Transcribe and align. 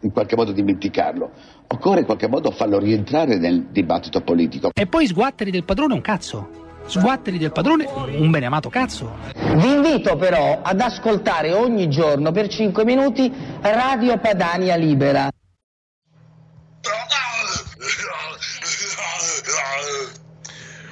in 0.00 0.12
qualche 0.12 0.36
modo 0.36 0.52
dimenticarlo. 0.52 1.30
Occorre 1.68 2.00
in 2.00 2.06
qualche 2.06 2.28
modo 2.28 2.50
farlo 2.50 2.78
rientrare 2.78 3.36
nel 3.38 3.66
dibattito 3.70 4.20
politico. 4.20 4.70
E 4.74 4.86
poi 4.86 5.06
sguatteri 5.06 5.50
del 5.50 5.64
padrone 5.64 5.94
un 5.94 6.00
cazzo. 6.00 6.64
Sguatteri 6.86 7.38
del 7.38 7.50
padrone 7.50 7.84
un 7.86 8.30
beneamato 8.30 8.68
cazzo. 8.68 9.16
Vi 9.34 9.72
invito 9.72 10.16
però 10.16 10.60
ad 10.62 10.80
ascoltare 10.80 11.52
ogni 11.52 11.88
giorno 11.88 12.30
per 12.30 12.46
5 12.48 12.84
minuti 12.84 13.32
Radio 13.60 14.18
Padania 14.18 14.76
Libera. 14.76 15.28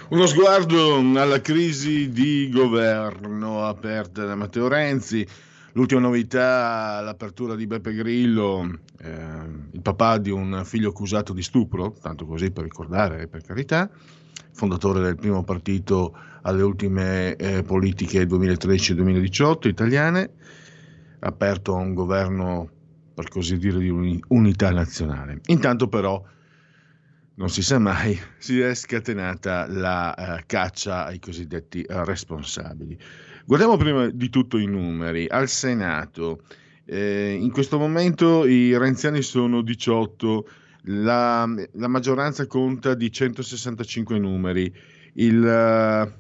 Uno 0.09 0.27
sguardo 0.27 0.97
alla 0.97 1.41
crisi 1.41 2.11
di 2.11 2.51
governo 2.51 3.65
aperta 3.67 4.25
da 4.25 4.35
Matteo 4.35 4.69
Renzi 4.69 5.27
L'ultima 5.77 6.01
novità, 6.01 7.01
l'apertura 7.01 7.57
di 7.57 7.67
Beppe 7.67 7.93
Grillo, 7.95 8.79
eh, 9.01 9.11
il 9.73 9.81
papà 9.83 10.19
di 10.19 10.31
un 10.31 10.63
figlio 10.65 10.91
accusato 10.91 11.33
di 11.33 11.43
stupro, 11.43 11.93
tanto 12.01 12.27
così 12.27 12.53
per 12.53 12.63
ricordare, 12.63 13.27
per 13.27 13.43
carità, 13.43 13.91
fondatore 14.53 15.01
del 15.01 15.17
primo 15.17 15.43
partito 15.43 16.17
alle 16.43 16.63
ultime 16.63 17.35
eh, 17.35 17.65
politiche 17.65 18.23
2013-2018 18.23 19.67
italiane, 19.67 20.31
aperto 21.19 21.75
a 21.75 21.79
un 21.79 21.93
governo, 21.93 22.71
per 23.13 23.27
così 23.27 23.57
dire, 23.57 23.79
di 23.79 24.23
unità 24.29 24.71
nazionale. 24.71 25.41
Intanto 25.47 25.89
però 25.89 26.23
non 27.35 27.49
si 27.51 27.63
sa 27.63 27.81
mai, 27.81 28.17
si 28.39 28.61
è 28.61 28.73
scatenata 28.77 29.67
la 29.67 30.15
uh, 30.17 30.43
caccia 30.47 31.07
ai 31.07 31.19
cosiddetti 31.19 31.85
responsabili. 31.89 32.97
Guardiamo 33.47 33.77
prima 33.77 34.09
di 34.09 34.31
tutto 34.31 34.57
i 34.57 34.65
numeri. 34.65 35.27
Al 35.29 35.49
Senato, 35.49 36.45
eh, 36.87 37.37
in 37.39 37.51
questo 37.51 37.79
momento 37.79 38.47
i 38.47 38.75
renziani 38.79 39.21
sono 39.21 39.61
18, 39.61 40.49
la, 40.85 41.47
la 41.73 41.89
maggioranza 41.89 42.47
conta 42.47 42.95
di 42.95 43.13
165 43.13 44.19
numeri, 44.19 44.75
il, 45.17 46.13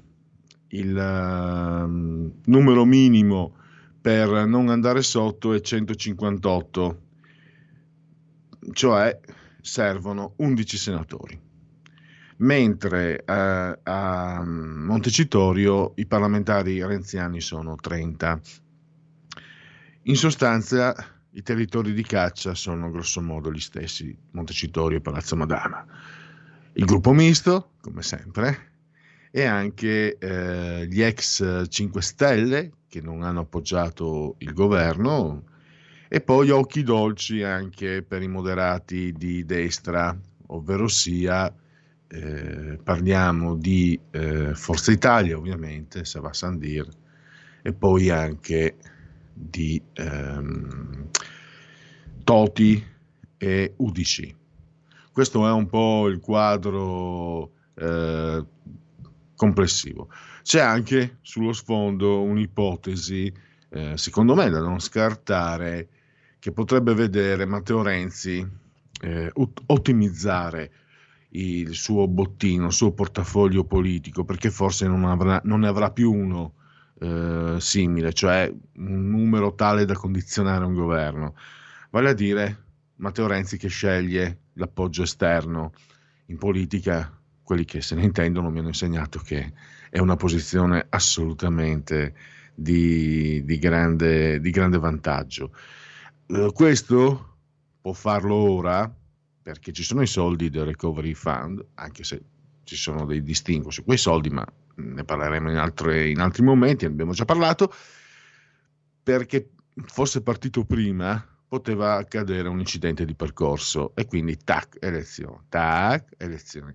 il 0.68 0.94
uh, 0.94 2.32
numero 2.44 2.84
minimo 2.84 3.56
per 4.02 4.44
non 4.44 4.68
andare 4.68 5.00
sotto 5.00 5.54
è 5.54 5.62
158, 5.62 7.00
cioè 8.72 9.18
servono 9.62 10.34
11 10.36 10.76
senatori 10.76 11.52
mentre 12.36 13.24
eh, 13.24 13.78
a 13.82 14.42
Montecitorio 14.44 15.92
i 15.96 16.06
parlamentari 16.06 16.84
renziani 16.84 17.40
sono 17.40 17.76
30. 17.76 18.40
In 20.02 20.16
sostanza 20.16 20.94
i 21.32 21.42
territori 21.42 21.92
di 21.92 22.02
caccia 22.02 22.54
sono 22.54 22.90
grossomodo 22.90 23.50
gli 23.50 23.60
stessi, 23.60 24.16
Montecitorio 24.32 24.98
e 24.98 25.00
Palazzo 25.00 25.36
Madama. 25.36 25.84
Il 26.74 26.84
gruppo 26.84 27.12
misto, 27.12 27.72
come 27.80 28.02
sempre, 28.02 28.72
e 29.30 29.44
anche 29.44 30.16
eh, 30.18 30.86
gli 30.88 31.02
ex 31.02 31.68
5 31.68 32.02
Stelle 32.02 32.72
che 32.88 33.00
non 33.00 33.22
hanno 33.22 33.40
appoggiato 33.40 34.36
il 34.38 34.52
governo 34.52 35.42
e 36.08 36.20
poi 36.20 36.50
occhi 36.50 36.84
dolci 36.84 37.42
anche 37.42 38.02
per 38.02 38.22
i 38.22 38.28
moderati 38.28 39.12
di 39.12 39.44
destra, 39.44 40.16
ovvero 40.46 40.86
sia 40.86 41.52
eh, 42.14 42.78
parliamo 42.80 43.56
di 43.56 43.98
eh, 44.12 44.54
Forza 44.54 44.92
Italia 44.92 45.36
ovviamente, 45.36 46.04
Sava 46.04 46.32
Sandir, 46.32 46.86
e 47.60 47.72
poi 47.72 48.08
anche 48.08 48.76
di 49.32 49.82
ehm, 49.94 51.08
Toti 52.22 52.86
e 53.36 53.74
UDC. 53.76 54.34
Questo 55.10 55.46
è 55.46 55.50
un 55.50 55.68
po' 55.68 56.06
il 56.06 56.20
quadro 56.20 57.50
eh, 57.74 58.44
complessivo. 59.34 60.08
C'è 60.42 60.60
anche 60.60 61.18
sullo 61.22 61.52
sfondo 61.52 62.22
un'ipotesi, 62.22 63.32
eh, 63.70 63.96
secondo 63.96 64.36
me 64.36 64.48
da 64.50 64.60
non 64.60 64.78
scartare, 64.78 65.88
che 66.38 66.52
potrebbe 66.52 66.94
vedere 66.94 67.44
Matteo 67.44 67.82
Renzi 67.82 68.46
eh, 69.00 69.32
ottimizzare 69.66 70.70
il 71.36 71.74
suo 71.74 72.06
bottino, 72.06 72.66
il 72.66 72.72
suo 72.72 72.92
portafoglio 72.92 73.64
politico, 73.64 74.24
perché 74.24 74.50
forse 74.50 74.86
non, 74.86 75.04
avrà, 75.04 75.40
non 75.44 75.60
ne 75.60 75.68
avrà 75.68 75.90
più 75.90 76.12
uno 76.12 76.54
eh, 77.00 77.56
simile, 77.58 78.12
cioè 78.12 78.52
un 78.76 79.10
numero 79.10 79.54
tale 79.54 79.84
da 79.84 79.94
condizionare 79.94 80.64
un 80.64 80.74
governo. 80.74 81.34
Vale 81.90 82.10
a 82.10 82.14
dire 82.14 82.64
Matteo 82.96 83.26
Renzi 83.26 83.56
che 83.56 83.68
sceglie 83.68 84.38
l'appoggio 84.54 85.02
esterno 85.02 85.72
in 86.26 86.38
politica, 86.38 87.12
quelli 87.42 87.64
che 87.64 87.80
se 87.80 87.94
ne 87.94 88.04
intendono 88.04 88.50
mi 88.50 88.60
hanno 88.60 88.68
insegnato 88.68 89.18
che 89.18 89.52
è 89.90 89.98
una 89.98 90.16
posizione 90.16 90.86
assolutamente 90.88 92.14
di, 92.54 93.44
di, 93.44 93.58
grande, 93.58 94.40
di 94.40 94.50
grande, 94.50 94.78
vantaggio. 94.78 95.50
Eh, 96.26 96.50
questo 96.52 97.36
può 97.80 97.92
farlo 97.92 98.34
ora, 98.34 98.92
perché 99.44 99.72
ci 99.72 99.82
sono 99.82 100.00
i 100.00 100.06
soldi 100.06 100.48
del 100.48 100.64
Recovery 100.64 101.12
Fund, 101.12 101.62
anche 101.74 102.02
se 102.02 102.22
ci 102.64 102.76
sono 102.76 103.04
dei 103.04 103.22
distinguo 103.22 103.70
su 103.70 103.84
quei 103.84 103.98
soldi, 103.98 104.30
ma 104.30 104.44
ne 104.76 105.04
parleremo 105.04 105.50
in, 105.50 105.58
altre, 105.58 106.08
in 106.08 106.20
altri 106.20 106.42
momenti, 106.42 106.86
ne 106.86 106.92
abbiamo 106.92 107.12
già 107.12 107.26
parlato, 107.26 107.70
perché 109.02 109.50
fosse 109.84 110.22
partito 110.22 110.64
prima 110.64 111.22
poteva 111.46 111.96
accadere 111.96 112.48
un 112.48 112.58
incidente 112.58 113.04
di 113.04 113.14
percorso 113.14 113.94
e 113.94 114.06
quindi 114.06 114.38
tac, 114.38 114.78
elezione, 114.80 115.42
tac, 115.50 116.14
elezioni. 116.16 116.74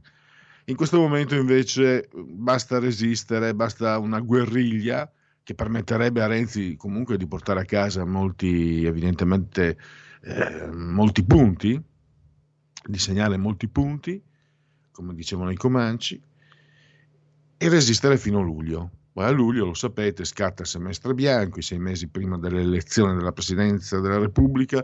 In 0.65 0.75
questo 0.75 0.99
momento 0.99 1.33
invece 1.33 2.07
basta 2.13 2.77
resistere, 2.77 3.55
basta 3.55 3.97
una 3.97 4.19
guerriglia 4.19 5.11
che 5.41 5.55
permetterebbe 5.55 6.21
a 6.21 6.27
Renzi 6.27 6.75
comunque 6.75 7.17
di 7.17 7.25
portare 7.25 7.61
a 7.61 7.65
casa 7.65 8.05
molti, 8.05 8.85
evidentemente, 8.85 9.75
eh, 10.21 10.67
molti 10.71 11.25
punti, 11.25 11.83
di 12.85 12.97
segnare 12.97 13.37
molti 13.37 13.67
punti, 13.67 14.21
come 14.91 15.13
dicevano 15.13 15.51
i 15.51 15.55
Comanci, 15.55 16.21
e 17.57 17.69
resistere 17.69 18.17
fino 18.17 18.39
a 18.39 18.43
luglio. 18.43 18.89
Poi 19.11 19.25
a 19.25 19.31
luglio, 19.31 19.65
lo 19.65 19.73
sapete, 19.73 20.23
scatta 20.23 20.61
il 20.61 20.67
semestre 20.67 21.13
bianco, 21.13 21.59
i 21.59 21.63
sei 21.63 21.79
mesi 21.79 22.07
prima 22.07 22.37
dell'elezione 22.37 23.15
della 23.15 23.31
Presidenza 23.31 23.99
della 23.99 24.19
Repubblica, 24.19 24.83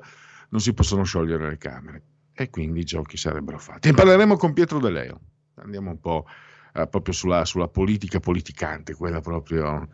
non 0.50 0.60
si 0.60 0.74
possono 0.74 1.04
sciogliere 1.04 1.50
le 1.50 1.58
Camere 1.58 2.04
e 2.34 2.50
quindi 2.50 2.82
i 2.82 2.84
giochi 2.84 3.16
sarebbero 3.18 3.58
fatti. 3.58 3.88
E 3.88 3.94
parleremo 3.94 4.36
con 4.36 4.54
Pietro 4.54 4.80
De 4.80 4.90
Leo, 4.90 5.22
andiamo 5.56 5.92
un 5.92 6.00
po' 6.00 6.26
eh, 6.74 6.88
proprio 6.88 7.14
sulla, 7.14 7.46
sulla, 7.46 7.70
politica 7.70 8.20
politicante, 8.20 8.94
quella 8.94 9.22
proprio, 9.22 9.88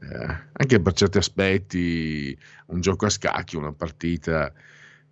eh, 0.00 0.48
anche 0.52 0.80
per 0.80 0.92
certi 0.92 1.16
aspetti, 1.16 2.38
un 2.66 2.80
gioco 2.80 3.06
a 3.06 3.10
scacchi, 3.10 3.56
una 3.56 3.72
partita 3.72 4.52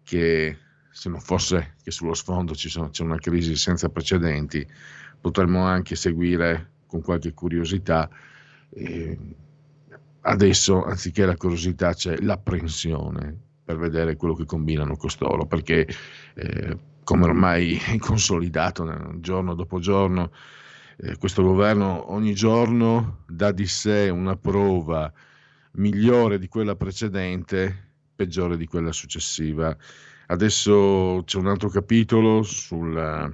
che 0.03 0.59
se 0.95 1.09
non 1.09 1.19
fosse 1.19 1.75
che 1.83 1.91
sullo 1.91 2.15
sfondo 2.15 2.55
sono, 2.55 2.89
c'è 2.89 3.03
una 3.03 3.19
crisi 3.19 3.57
senza 3.57 3.89
precedenti, 3.89 4.65
potremmo 5.21 5.65
anche 5.65 5.97
seguire 5.97 6.71
con 6.87 7.03
qualche 7.03 7.35
curiosità. 7.35 8.09
Eh, 8.71 9.19
adesso 10.21 10.85
anziché 10.85 11.27
la 11.27 11.37
curiosità 11.37 11.95
c'è 11.95 12.17
l'apprensione 12.19 13.37
per 13.65 13.77
vedere 13.77 14.15
quello 14.15 14.35
che 14.35 14.45
combinano 14.45 14.97
costoro, 14.97 15.47
perché 15.47 15.85
eh, 16.35 16.79
come 17.03 17.25
ormai 17.25 17.77
è 17.77 17.99
consolidato 17.99 19.17
giorno 19.19 19.55
dopo 19.55 19.81
giorno, 19.81 20.31
eh, 20.99 21.17
questo 21.19 21.43
governo 21.43 22.13
ogni 22.13 22.35
giorno 22.35 23.25
dà 23.27 23.51
di 23.51 23.67
sé 23.67 24.11
una 24.11 24.37
prova 24.37 25.13
migliore 25.73 26.39
di 26.39 26.47
quella 26.47 26.77
precedente, 26.77 27.95
peggiore 28.15 28.57
di 28.57 28.67
quella 28.67 28.93
successiva. 28.93 29.77
Adesso 30.27 31.23
c'è 31.25 31.39
un 31.39 31.49
altro 31.49 31.69
capitolo 31.69 32.43
sulla 32.43 33.31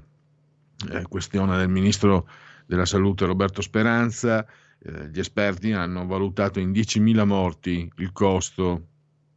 eh, 0.90 1.02
questione 1.08 1.56
del 1.56 1.68
ministro 1.68 2.28
della 2.66 2.86
salute 2.86 3.26
Roberto 3.26 3.62
Speranza. 3.62 4.46
Eh, 4.78 5.08
gli 5.10 5.18
esperti 5.18 5.72
hanno 5.72 6.06
valutato 6.06 6.58
in 6.58 6.72
10.000 6.72 7.24
morti 7.24 7.90
il 7.96 8.12
costo 8.12 8.86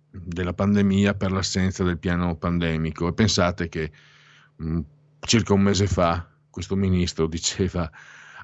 della 0.10 0.54
pandemia 0.54 1.16
per 1.16 1.32
l'assenza 1.32 1.84
del 1.84 1.98
piano 1.98 2.36
pandemico 2.36 3.08
e 3.08 3.14
pensate 3.14 3.68
che 3.68 3.92
mh, 4.56 4.72
mm, 4.72 4.80
circa 5.22 5.54
un 5.54 5.62
mese 5.62 5.88
fa 5.88 6.28
questo 6.50 6.76
ministro 6.76 7.26
diceva 7.26 7.90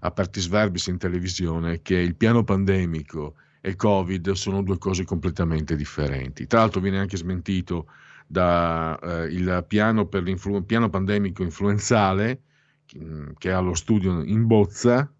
a 0.01 0.11
partis 0.11 0.47
verbis 0.47 0.87
in 0.87 0.97
televisione 0.97 1.81
che 1.81 1.95
il 1.95 2.15
piano 2.15 2.43
pandemico 2.43 3.35
e 3.61 3.75
Covid 3.75 4.31
sono 4.31 4.63
due 4.63 4.77
cose 4.77 5.03
completamente 5.03 5.75
differenti. 5.75 6.47
Tra 6.47 6.59
l'altro 6.59 6.81
viene 6.81 6.99
anche 6.99 7.17
smentito 7.17 7.87
dal 8.31 9.27
eh, 9.27 9.63
piano, 9.63 10.05
piano 10.05 10.89
pandemico 10.89 11.41
influenzale 11.41 12.43
mm, 12.95 13.31
che 13.39 13.49
è 13.49 13.53
allo 13.53 13.73
studio 13.73 14.21
in 14.21 14.45
bozza, 14.45 15.11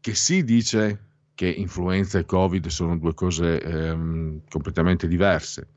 che 0.00 0.14
si 0.14 0.42
dice 0.42 1.04
che 1.34 1.48
influenza 1.48 2.18
e 2.18 2.24
Covid 2.24 2.66
sono 2.66 2.98
due 2.98 3.14
cose 3.14 3.62
ehm, 3.62 4.40
completamente 4.48 5.06
diverse. 5.06 5.68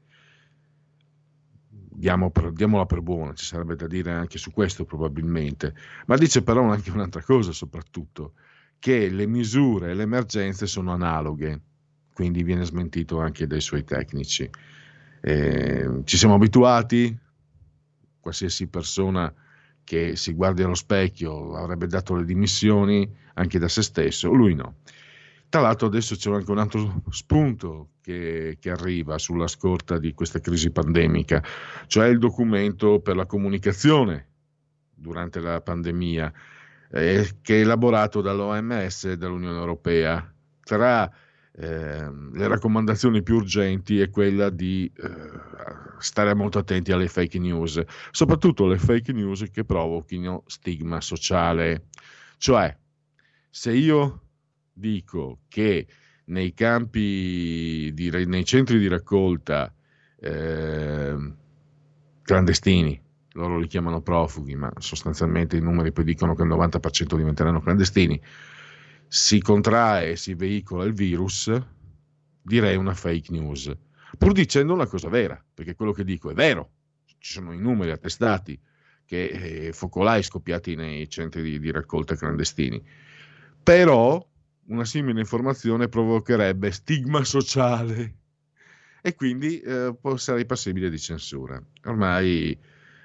Diamo 1.70 2.32
per, 2.32 2.52
diamola 2.52 2.88
per 2.88 3.02
buona, 3.02 3.36
ci 3.36 3.46
sarebbe 3.46 3.76
da 3.76 3.86
dire 3.86 4.12
anche 4.12 4.40
su 4.40 4.50
questo 4.52 4.86
probabilmente, 4.86 5.76
ma 6.08 6.18
dice 6.18 6.42
però 6.42 6.64
anche 6.64 6.90
un'altra 6.90 7.22
cosa 7.22 7.52
soprattutto, 7.52 8.34
che 8.80 9.10
le 9.10 9.28
misure 9.28 9.92
e 9.92 9.94
le 9.94 10.04
emergenze 10.04 10.66
sono 10.66 10.92
analoghe, 10.92 11.62
quindi 12.16 12.42
viene 12.42 12.66
smentito 12.66 13.20
anche 13.20 13.46
dai 13.46 13.62
suoi 13.62 13.84
tecnici. 13.84 14.50
Eh, 15.22 16.02
ci 16.04 16.18
siamo 16.18 16.34
abituati, 16.34 17.16
qualsiasi 18.20 18.68
persona 18.68 19.34
che 19.84 20.16
si 20.16 20.34
guardi 20.34 20.64
allo 20.64 20.76
specchio 20.76 21.56
avrebbe 21.56 21.88
dato 21.88 22.16
le 22.16 22.26
dimissioni 22.26 23.10
anche 23.36 23.60
da 23.60 23.68
se 23.68 23.82
stesso, 23.82 24.32
lui 24.32 24.56
no. 24.56 24.76
Tra 25.50 25.60
l'altro 25.60 25.88
adesso 25.88 26.16
c'è 26.16 26.32
anche 26.32 26.50
un 26.50 26.60
altro 26.60 27.04
spunto 27.10 27.90
che, 28.02 28.58
che, 28.60 28.70
arriva 28.72 29.18
sulla 29.18 29.48
scorta 29.48 29.98
di 29.98 30.14
questa 30.14 30.40
crisi 30.40 30.72
pandemica, 30.72 31.44
cioè 31.88 32.08
il 32.08 32.20
documento 32.20 33.02
per 33.02 33.18
la 33.18 33.26
comunicazione 33.26 34.28
durante 34.94 35.42
la 35.42 35.60
pandemia, 35.60 36.32
eh, 36.92 37.30
che 37.42 37.58
è 37.58 37.62
elaborato 37.62 38.22
dall'OMS 38.22 39.04
e 39.04 39.18
dall'Unione 39.18 39.58
Europea. 39.58 40.34
Tra 40.64 41.12
eh, 41.54 42.10
le 42.34 42.48
raccomandazioni 42.48 43.22
più 43.24 43.36
urgenti 43.36 44.00
è 44.00 44.10
quella 44.10 44.50
di 44.50 44.92
eh, 44.96 45.10
stare 46.00 46.34
molto 46.34 46.60
attenti 46.60 46.92
alle 46.92 47.08
fake 47.08 47.40
news, 47.40 47.82
soprattutto 48.12 48.68
le 48.68 48.78
fake 48.78 49.12
news 49.12 49.46
che 49.52 49.66
provochino 49.66 50.44
stigma 50.48 51.02
sociale. 51.02 51.88
Cioè, 52.38 52.76
se 53.50 53.74
io 53.74 54.22
dico 54.72 55.42
che 55.50 55.88
nei 56.26 56.54
campi, 56.54 57.92
di, 57.94 58.10
nei 58.26 58.46
centri 58.46 58.80
di 58.80 58.88
raccolta 58.88 59.74
eh, 60.20 61.34
clandestini, 62.22 63.02
loro 63.34 63.58
li 63.58 63.68
chiamano 63.68 64.02
profughi, 64.02 64.56
ma 64.56 64.72
sostanzialmente 64.78 65.58
i 65.58 65.62
numeri 65.62 65.92
poi 65.92 66.06
dicono 66.06 66.34
che 66.34 66.44
il 66.44 66.50
90% 66.50 67.16
diventeranno 67.16 67.62
clandestini, 67.62 68.20
si 69.14 69.42
contrae 69.42 70.12
e 70.12 70.16
si 70.16 70.36
veicola 70.36 70.86
il 70.86 70.94
virus, 70.94 71.52
direi 72.42 72.78
una 72.78 72.94
fake 72.94 73.34
news, 73.34 73.70
pur 74.18 74.32
dicendo 74.32 74.72
una 74.72 74.86
cosa 74.86 75.10
vera, 75.10 75.44
perché 75.54 75.76
quello 75.76 75.92
che 75.92 76.06
dico 76.06 76.32
è 76.32 76.34
vero, 76.34 76.70
ci 77.18 77.34
sono 77.34 77.52
i 77.52 77.60
numeri 77.60 77.92
attestati 77.92 78.58
che 79.04 79.26
eh, 79.26 79.74
focolai 79.74 80.24
scoppiati 80.24 80.76
nei 80.76 81.10
centri 81.10 81.42
di, 81.42 81.60
di 81.60 81.72
raccolta 81.72 82.16
clandestini, 82.16 82.82
però 83.62 84.26
una 84.68 84.86
simile 84.86 85.20
informazione 85.20 85.90
provocherebbe 85.90 86.72
stigma 86.72 87.22
sociale. 87.26 88.16
E 89.02 89.14
quindi 89.16 89.60
eh, 89.60 89.94
sarei 90.16 90.46
passibile 90.46 90.90
di 90.90 91.00
censura. 91.00 91.62
Ormai 91.84 92.58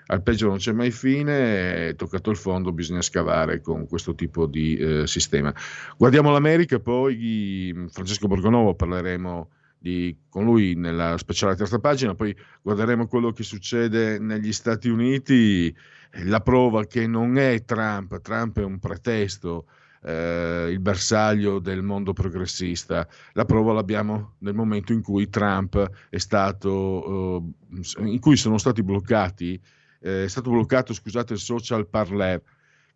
al 0.06 0.22
peggio 0.22 0.48
non 0.48 0.58
c'è 0.58 0.72
mai 0.72 0.90
fine, 0.90 1.94
toccato 1.96 2.30
il 2.30 2.36
fondo 2.36 2.72
bisogna 2.72 3.02
scavare 3.02 3.60
con 3.60 3.86
questo 3.86 4.14
tipo 4.14 4.46
di 4.46 4.76
eh, 4.76 5.06
sistema. 5.06 5.54
Guardiamo 5.96 6.30
l'America, 6.30 6.78
poi 6.78 7.74
Francesco 7.88 8.28
Borgonovo 8.28 8.74
parleremo 8.74 9.50
di, 9.78 10.16
con 10.28 10.44
lui 10.44 10.74
nella 10.74 11.18
speciale 11.18 11.56
terza 11.56 11.78
pagina, 11.78 12.14
poi 12.14 12.34
guarderemo 12.62 13.06
quello 13.08 13.32
che 13.32 13.42
succede 13.42 14.18
negli 14.18 14.52
Stati 14.52 14.88
Uniti, 14.88 15.74
la 16.24 16.40
prova 16.40 16.86
che 16.86 17.06
non 17.06 17.36
è 17.36 17.64
Trump, 17.64 18.20
Trump 18.20 18.58
è 18.58 18.64
un 18.64 18.78
pretesto 18.78 19.66
eh, 20.06 20.68
il 20.70 20.78
bersaglio 20.78 21.58
del 21.58 21.82
mondo 21.82 22.12
progressista. 22.12 23.06
La 23.32 23.44
prova 23.44 23.72
l'abbiamo 23.72 24.34
nel 24.38 24.54
momento 24.54 24.92
in 24.92 25.02
cui 25.02 25.28
Trump 25.28 25.90
è 26.08 26.18
stato, 26.18 27.42
eh, 27.98 28.08
in 28.08 28.20
cui 28.20 28.36
sono 28.36 28.56
stati 28.56 28.82
bloccati, 28.82 29.60
eh, 30.06 30.24
è 30.24 30.28
stato 30.28 30.50
bloccato, 30.50 30.94
scusate, 30.94 31.32
il 31.32 31.38
social 31.40 31.88
Parler, 31.88 32.40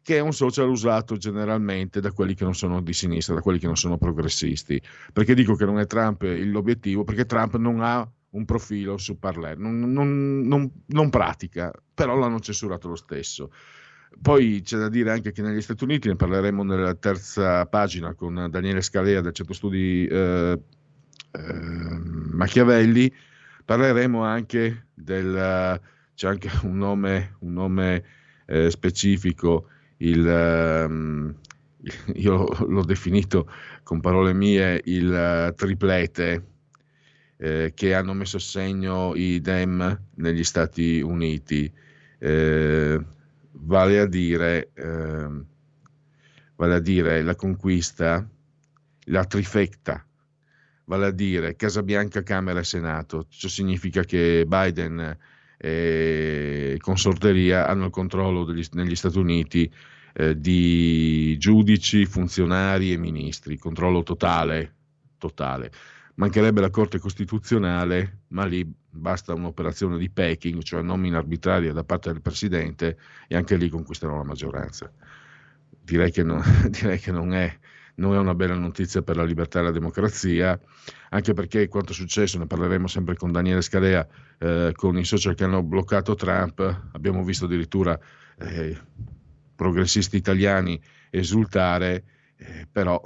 che 0.03 0.17
è 0.17 0.21
un 0.21 0.33
social 0.33 0.69
usato 0.69 1.17
generalmente 1.17 2.01
da 2.01 2.12
quelli 2.12 2.35
che 2.35 2.45
non 2.45 2.55
sono 2.55 2.81
di 2.81 2.93
sinistra, 2.93 3.35
da 3.35 3.41
quelli 3.41 3.59
che 3.59 3.67
non 3.67 3.77
sono 3.77 3.99
progressisti. 3.99 4.81
Perché 5.12 5.35
dico 5.35 5.57
che 5.57 5.65
non 5.65 5.79
è 5.79 5.87
Trump 5.87 6.23
l'obiettivo? 6.23 7.05
Perché 7.05 7.27
Trump 7.27 7.57
non 7.57 7.81
ha 7.81 8.09
un 8.31 8.45
profilo 8.45 8.97
su 8.97 9.19
Parler, 9.19 9.59
non, 9.59 9.81
non, 9.93 10.43
non, 10.43 10.71
non 10.87 11.11
pratica, 11.11 11.73
però 11.93 12.17
l'hanno 12.17 12.39
censurato 12.39 12.89
lo 12.89 12.97
stesso. 12.97 13.53
Poi 14.23 14.61
c'è 14.62 14.79
da 14.79 14.89
dire 14.89 15.11
anche 15.11 15.33
che 15.33 15.43
negli 15.43 15.61
Stati 15.61 15.85
Uniti, 15.85 16.09
ne 16.09 16.17
parleremo 16.17 16.62
nella 16.62 16.95
terza 16.95 17.67
pagina 17.67 18.15
con 18.15 18.49
Daniele 18.51 18.83
Scalea 18.83 19.21
del 19.21 19.33
Centro 19.33 19.55
Studi 19.55 20.07
eh, 20.07 20.61
eh, 21.33 21.53
Machiavelli, 22.33 23.12
parleremo 23.65 24.23
anche 24.23 24.87
del, 24.95 25.81
c'è 26.21 26.29
anche 26.29 26.50
un 26.65 26.77
nome, 26.77 27.37
un 27.39 27.55
nome 27.55 28.05
eh, 28.45 28.71
specifico, 28.71 29.69
il, 29.99 30.27
ehm, 30.27 31.35
io 32.17 32.47
l'ho 32.67 32.85
definito 32.85 33.50
con 33.83 34.00
parole 34.00 34.35
mie 34.35 34.83
il 34.85 35.55
triplete 35.57 36.45
eh, 37.39 37.73
che 37.75 37.95
hanno 37.95 38.12
messo 38.12 38.37
a 38.37 38.41
segno 38.41 39.15
i 39.15 39.41
Dem 39.41 40.09
negli 40.17 40.45
Stati 40.45 41.00
Uniti. 41.00 41.73
Eh, 42.19 43.03
vale 43.53 43.99
a 43.99 44.05
dire, 44.05 44.73
eh, 44.75 45.29
vale 46.55 46.75
a 46.75 46.81
dire 46.81 47.23
la 47.23 47.35
conquista, 47.35 48.29
la 49.05 49.25
trifecta, 49.25 50.05
vale 50.85 51.07
a 51.07 51.11
dire 51.12 51.57
Casa 51.57 51.83
Bianca, 51.83 52.23
Camera 52.23 52.61
e 52.61 52.65
Senato. 52.65 53.25
Ciò 53.31 53.49
significa 53.49 54.03
che 54.05 54.45
Biden 54.47 55.19
e 55.62 56.79
consorteria 56.81 57.67
hanno 57.67 57.85
il 57.85 57.90
controllo 57.90 58.45
degli, 58.45 58.64
negli 58.73 58.97
Stati 58.97 59.19
Uniti 59.19 59.71
eh, 60.14 60.40
di 60.40 61.37
giudici, 61.38 62.07
funzionari 62.07 62.93
e 62.93 62.97
ministri, 62.97 63.59
controllo 63.59 64.02
totale, 64.02 64.75
totale. 65.19 65.71
Mancherebbe 66.14 66.62
la 66.62 66.71
Corte 66.71 66.99
Costituzionale, 66.99 68.23
ma 68.29 68.47
lì 68.47 68.67
basta 68.90 69.35
un'operazione 69.35 69.99
di 69.99 70.09
packing, 70.09 70.62
cioè 70.62 70.81
nomina 70.81 71.19
arbitraria 71.19 71.75
da 71.75 71.85
parte 71.85 72.11
del 72.11 72.23
Presidente 72.23 72.99
e 73.29 73.37
anche 73.37 73.57
lì 73.57 73.69
conquisterò 73.69 74.17
la 74.17 74.25
maggioranza. 74.25 74.90
Direi 75.83 76.11
che, 76.11 76.23
no, 76.23 76.43
direi 76.69 76.99
che 76.99 77.12
non, 77.12 77.35
è, 77.35 77.55
non, 78.00 78.14
è, 78.14 78.19
una 78.19 78.35
bella 78.35 78.54
notizia 78.54 79.02
per 79.02 79.16
la 79.16 79.25
libertà 79.25 79.61
e 79.61 79.62
la 79.62 79.71
democrazia, 79.71 80.59
anche 81.11 81.33
perché 81.35 81.69
quanto 81.69 81.92
è 81.92 81.95
successo, 81.95 82.38
ne 82.38 82.47
parleremo 82.47 82.87
sempre 82.87 83.14
con 83.14 83.30
Daniele 83.30 83.62
Scalea, 83.62 84.07
eh, 84.38 84.73
con 84.75 84.99
i 84.99 85.04
social 85.04 85.35
che 85.35 85.45
hanno 85.45 85.62
bloccato 85.62 86.14
Trump, 86.14 86.61
abbiamo 86.92 87.23
visto 87.23 87.45
addirittura 87.45 87.99
eh, 88.38 88.76
progressisti 89.54 90.16
italiani 90.16 90.80
esultare, 91.11 92.04
eh, 92.37 92.66
però 92.71 93.00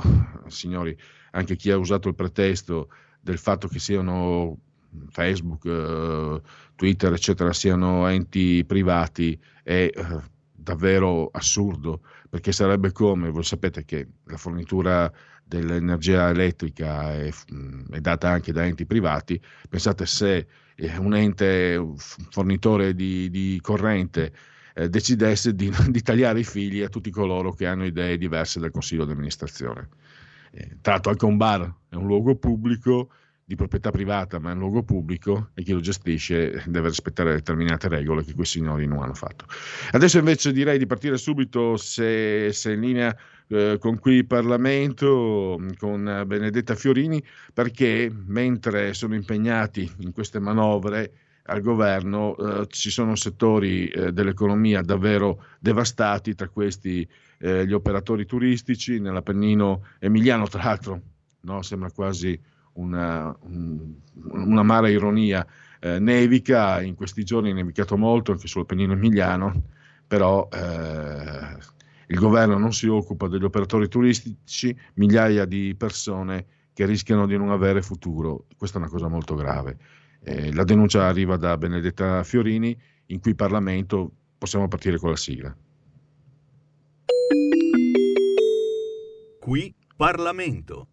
signori, 0.47 0.97
anche 1.33 1.57
chi 1.57 1.71
ha 1.71 1.77
usato 1.77 2.09
il 2.09 2.15
pretesto 2.15 2.89
del 3.21 3.39
fatto 3.39 3.69
che 3.69 3.79
siano 3.79 4.59
Facebook, 5.09 5.65
eh, 5.67 6.41
Twitter, 6.77 7.13
eccetera, 7.13 7.53
siano 7.53 8.07
enti 8.07 8.65
privati 8.65 9.39
è 9.63 9.91
eh, 9.93 10.33
davvero 10.65 11.29
assurdo, 11.31 12.01
perché 12.29 12.51
sarebbe 12.51 12.91
come, 12.91 13.31
voi 13.31 13.45
sapete 13.45 13.85
che 13.85 14.09
la 14.25 14.37
fornitura 14.37 15.13
dell'energia 15.45 16.31
elettrica 16.31 17.13
è, 17.13 17.31
è, 17.91 18.01
data 18.01 18.31
anche 18.31 18.53
da 18.53 18.65
enti 18.65 18.87
privati, 18.87 19.41
pensate 19.69 20.07
se 20.07 20.47
un 20.99 21.15
ente 21.15 21.77
un 21.77 21.97
fornitore 21.97 22.95
di, 22.95 23.31
di 23.31 23.61
corrente 23.63 24.33
eh, 24.75 24.89
decidesse 24.89 25.55
di, 25.55 25.71
di, 25.89 26.03
tagliare 26.03 26.41
i 26.41 26.45
figli 26.45 26.83
a 26.83 26.89
tutti 26.89 27.11
coloro 27.11 27.53
che 27.53 27.67
hanno 27.67 27.85
idee 27.85 28.19
diverse 28.19 28.59
dal 28.59 28.73
consiglio 28.73 29.05
di 29.05 29.13
amministrazione. 29.13 29.89
Eh, 30.51 30.79
tra 30.81 30.93
l'altro 30.93 31.13
anche 31.13 31.25
un 31.25 31.37
bar 31.37 31.73
è 31.89 31.95
un 31.95 32.07
luogo 32.07 32.35
pubblico 32.37 33.11
di 33.47 33.57
proprietà 33.57 33.91
privata, 33.91 34.39
ma 34.39 34.53
un 34.53 34.59
luogo 34.59 34.83
pubblico 34.83 35.51
e 35.55 35.63
chi 35.63 35.73
lo 35.73 35.81
gestisce 35.81 36.63
deve 36.67 36.89
rispettare 36.89 37.35
determinate 37.35 37.89
regole 37.89 38.25
che 38.25 38.33
quei 38.33 38.47
signori 38.47 38.87
non 38.87 39.03
hanno 39.03 39.15
fatto. 39.15 39.45
Adesso 39.91 40.19
invece 40.19 40.53
direi 40.53 40.79
di 40.79 40.87
partire 40.87 41.19
subito, 41.19 41.77
se, 41.77 42.53
se 42.53 42.73
in 42.73 42.81
linea 42.81 43.15
eh, 43.49 43.77
con 43.79 43.99
qui 43.99 44.25
Parlamento, 44.25 45.61
con 45.77 46.25
Benedetta 46.27 46.75
Fiorini, 46.75 47.23
perché 47.53 48.11
mentre 48.27 48.95
sono 48.95 49.15
impegnati 49.15 49.91
in 49.99 50.13
queste 50.13 50.39
manovre 50.39 51.13
al 51.47 51.61
governo 51.61 52.37
eh, 52.37 52.67
ci 52.69 52.89
sono 52.89 53.15
settori 53.17 53.89
eh, 53.89 54.13
dell'economia 54.13 54.81
davvero 54.81 55.45
devastati, 55.59 56.35
tra 56.35 56.49
questi 56.49 57.07
eh, 57.39 57.67
gli 57.67 57.73
operatori 57.75 58.25
turistici 58.25 58.99
nell'Appennino 58.99 59.85
emiliano, 59.99 60.49
tra 60.49 60.63
l'altro 60.63 61.01
no, 61.43 61.61
sembra 61.61 61.91
quasi 61.91 62.41
una, 62.75 63.37
un, 63.43 63.95
un'amara 64.31 64.89
ironia. 64.89 65.47
Eh, 65.81 65.99
nevica, 65.99 66.81
in 66.81 66.95
questi 66.95 67.25
giorni 67.25 67.51
è 67.51 67.53
nevicato 67.53 67.97
molto 67.97 68.33
anche 68.33 68.47
sull'Appennino 68.47 68.95
emiliano, 68.95 69.65
però 70.07 70.49
eh, 70.51 71.59
il 72.07 72.19
governo 72.19 72.57
non 72.57 72.73
si 72.73 72.87
occupa 72.87 73.29
degli 73.29 73.45
operatori 73.45 73.89
turistici, 73.89 74.77
migliaia 74.95 75.45
di 75.45 75.75
persone 75.77 76.47
che 76.73 76.87
rischiano 76.87 77.27
di 77.27 77.37
non 77.37 77.51
avere 77.51 77.83
futuro. 77.83 78.47
Questa 78.57 78.79
è 78.79 78.81
una 78.81 78.91
cosa 78.91 79.09
molto 79.09 79.35
grave. 79.35 79.79
Eh, 80.23 80.53
la 80.55 80.65
denuncia 80.65 81.07
arriva 81.07 81.37
da 81.37 81.57
Benedetta 81.57 82.23
Fiorini, 82.25 82.77
in 83.07 83.21
cui 83.21 83.35
Parlamento 83.35 84.11
possiamo 84.39 84.69
partire 84.69 84.99
con 84.99 85.11
la 85.11 85.17
sigla. 85.17 85.55
Qui 89.39 89.75
Parlamento. 89.97 90.89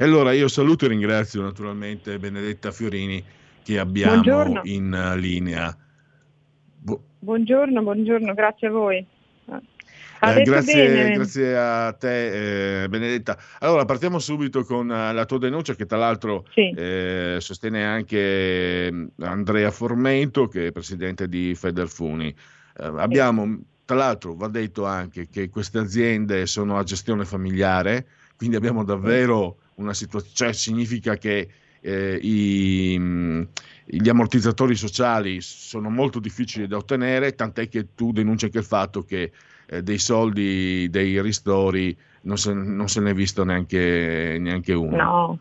E 0.00 0.04
allora 0.04 0.32
io 0.32 0.48
saluto 0.48 0.86
e 0.86 0.88
ringrazio 0.88 1.42
naturalmente 1.42 2.18
Benedetta 2.18 2.70
Fiorini 2.70 3.22
che 3.62 3.78
abbiamo 3.78 4.12
buongiorno. 4.12 4.62
in 4.64 4.90
uh, 4.90 5.14
linea. 5.14 5.76
Bu- 6.78 7.02
buongiorno, 7.18 7.82
buongiorno, 7.82 8.32
grazie 8.32 8.68
a 8.68 8.70
voi. 8.70 8.96
Eh, 8.96 10.42
grazie, 10.42 11.12
grazie, 11.12 11.54
a 11.54 11.92
te, 11.92 12.84
eh, 12.84 12.88
Benedetta. 12.88 13.36
Allora, 13.58 13.84
partiamo 13.84 14.18
subito 14.18 14.64
con 14.64 14.88
uh, 14.88 15.12
la 15.12 15.26
tua 15.26 15.36
denuncia, 15.36 15.74
che 15.74 15.84
tra 15.84 15.98
l'altro 15.98 16.46
sì. 16.54 16.70
eh, 16.74 17.36
sostiene 17.38 17.84
anche 17.84 18.90
mm, 18.90 19.06
Andrea 19.18 19.70
Formento, 19.70 20.48
che 20.48 20.68
è 20.68 20.72
presidente 20.72 21.28
di 21.28 21.54
Federfuni. 21.54 22.28
Eh, 22.28 22.90
abbiamo, 22.96 23.60
tra 23.84 23.96
l'altro, 23.96 24.34
va 24.34 24.48
detto 24.48 24.86
anche 24.86 25.28
che 25.28 25.50
queste 25.50 25.76
aziende 25.76 26.46
sono 26.46 26.78
a 26.78 26.84
gestione 26.84 27.26
familiare, 27.26 28.06
quindi 28.38 28.56
abbiamo 28.56 28.82
davvero 28.82 29.58
una 29.80 29.94
situazione, 29.94 30.34
cioè 30.34 30.52
significa 30.52 31.16
che 31.16 31.48
eh, 31.80 32.18
i, 32.20 32.98
gli 33.84 34.08
ammortizzatori 34.08 34.74
sociali 34.74 35.40
sono 35.40 35.90
molto 35.90 36.20
difficili 36.20 36.66
da 36.66 36.76
ottenere, 36.76 37.34
tant'è 37.34 37.68
che 37.68 37.94
tu 37.94 38.12
denunci 38.12 38.46
anche 38.46 38.58
il 38.58 38.64
fatto 38.64 39.02
che 39.02 39.32
eh, 39.66 39.82
dei 39.82 39.98
soldi, 39.98 40.88
dei 40.90 41.20
ristori, 41.20 41.96
non 42.22 42.36
se, 42.36 42.52
non 42.52 42.88
se 42.88 43.00
ne 43.00 43.10
è 43.10 43.14
visto 43.14 43.44
neanche, 43.44 44.36
neanche 44.38 44.74
uno. 44.74 44.96
No, 44.96 45.38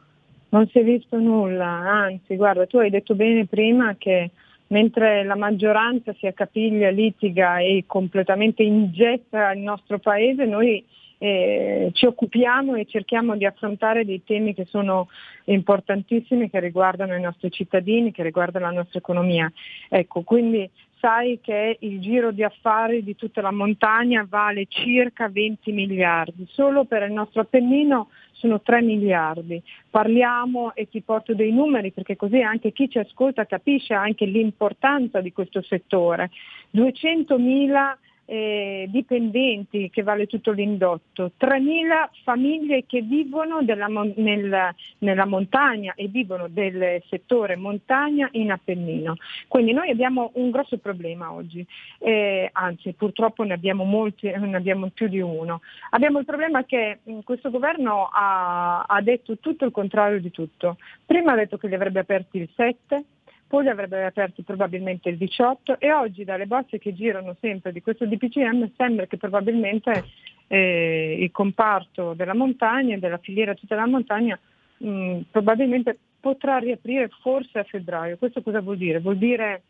non 0.49 0.67
si 0.67 0.79
è 0.79 0.83
visto 0.83 1.17
nulla, 1.17 1.67
anzi 1.67 2.35
guarda, 2.35 2.65
tu 2.65 2.77
hai 2.77 2.89
detto 2.89 3.15
bene 3.15 3.45
prima 3.45 3.95
che 3.97 4.31
mentre 4.67 5.23
la 5.23 5.35
maggioranza 5.35 6.13
si 6.17 6.27
accapiglia, 6.27 6.89
litiga 6.89 7.59
e 7.59 7.83
completamente 7.85 8.63
ingessa 8.63 9.51
il 9.51 9.61
nostro 9.61 9.99
paese, 9.99 10.45
noi 10.45 10.83
eh, 11.19 11.91
ci 11.93 12.05
occupiamo 12.05 12.75
e 12.75 12.85
cerchiamo 12.85 13.35
di 13.35 13.45
affrontare 13.45 14.05
dei 14.05 14.23
temi 14.23 14.53
che 14.53 14.65
sono 14.65 15.09
importantissimi, 15.45 16.49
che 16.49 16.59
riguardano 16.59 17.15
i 17.15 17.21
nostri 17.21 17.51
cittadini, 17.51 18.11
che 18.11 18.23
riguardano 18.23 18.65
la 18.65 18.71
nostra 18.71 18.99
economia. 18.99 19.51
Ecco, 19.89 20.21
quindi 20.21 20.67
sai 20.99 21.39
che 21.41 21.77
il 21.79 21.99
giro 21.99 22.31
di 22.31 22.43
affari 22.43 23.03
di 23.03 23.15
tutta 23.15 23.41
la 23.41 23.51
montagna 23.51 24.25
vale 24.27 24.65
circa 24.67 25.29
20 25.29 25.71
miliardi, 25.71 26.45
solo 26.49 26.85
per 26.85 27.03
il 27.03 27.11
nostro 27.11 27.41
Appennino 27.41 28.09
sono 28.31 28.61
3 28.61 28.81
miliardi. 28.81 29.61
Parliamo 29.89 30.73
e 30.73 30.87
ti 30.87 31.01
porto 31.01 31.33
dei 31.33 31.51
numeri 31.51 31.91
perché 31.91 32.15
così 32.15 32.41
anche 32.41 32.71
chi 32.71 32.89
ci 32.89 32.97
ascolta 32.97 33.45
capisce 33.45 33.93
anche 33.93 34.25
l'importanza 34.25 35.19
di 35.19 35.33
questo 35.33 35.61
settore. 35.61 36.31
200 36.71 37.37
mila 37.37 37.97
eh, 38.31 38.85
dipendenti 38.89 39.89
che 39.89 40.03
vale 40.03 40.27
tutto 40.27 40.51
l'indotto, 40.51 41.31
3.000 41.39 42.09
famiglie 42.23 42.85
che 42.85 43.01
vivono 43.01 43.63
della, 43.63 43.87
nel, 43.87 44.75
nella 44.99 45.25
montagna 45.25 45.93
e 45.95 46.07
vivono 46.07 46.47
del 46.47 47.01
settore 47.09 47.55
montagna 47.55 48.29
in 48.33 48.51
Appennino. 48.51 49.15
Quindi 49.47 49.73
noi 49.73 49.89
abbiamo 49.89 50.29
un 50.35 50.51
grosso 50.51 50.77
problema 50.77 51.31
oggi, 51.31 51.65
eh, 51.97 52.47
anzi 52.53 52.93
purtroppo 52.93 53.41
ne 53.41 53.55
abbiamo 53.55 53.83
molti, 53.83 54.29
ne 54.29 54.55
abbiamo 54.55 54.89
più 54.93 55.07
di 55.07 55.19
uno. 55.19 55.61
Abbiamo 55.89 56.19
il 56.19 56.25
problema 56.25 56.63
che 56.65 56.99
mm, 57.09 57.21
questo 57.23 57.49
governo 57.49 58.09
ha, 58.13 58.81
ha 58.81 59.01
detto 59.01 59.39
tutto 59.39 59.65
il 59.65 59.71
contrario 59.71 60.21
di 60.21 60.29
tutto. 60.29 60.77
Prima 61.03 61.31
ha 61.31 61.35
detto 61.35 61.57
che 61.57 61.67
li 61.67 61.73
avrebbe 61.73 62.01
aperti 62.01 62.37
il 62.37 62.49
7, 62.55 63.03
poi 63.49 63.67
avrebbe 63.67 64.05
aperti 64.05 64.43
probabilmente 64.43 65.09
il 65.09 65.17
18 65.17 65.79
e 65.79 65.91
oggi 65.91 66.23
dalle 66.23 66.45
bozze 66.45 66.77
che 66.77 66.93
girano 66.93 67.35
sempre 67.41 67.71
di 67.71 67.81
questo 67.81 68.05
DPCM 68.05 68.69
sembra 68.77 69.07
che 69.07 69.17
probabilmente 69.17 70.05
eh, 70.45 71.17
il 71.19 71.31
comparto 71.31 72.13
della 72.13 72.35
montagna 72.35 72.95
della 72.99 73.17
filiera 73.17 73.55
tutta 73.55 73.75
la 73.75 73.87
montagna 73.87 74.39
mh, 74.77 75.21
probabilmente 75.31 75.97
potrà 76.19 76.59
riaprire 76.59 77.09
forse 77.21 77.57
a 77.57 77.63
febbraio. 77.63 78.17
Questo 78.17 78.43
cosa 78.43 78.61
vuol 78.61 78.77
dire? 78.77 78.99
Vuol 78.99 79.17
dire 79.17 79.63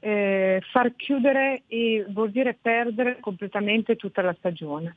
eh, 0.00 0.60
far 0.70 0.94
chiudere 0.94 1.62
e 1.68 2.04
vuol 2.10 2.30
dire 2.30 2.58
perdere 2.60 3.20
completamente 3.20 3.96
tutta 3.96 4.20
la 4.20 4.34
stagione. 4.36 4.96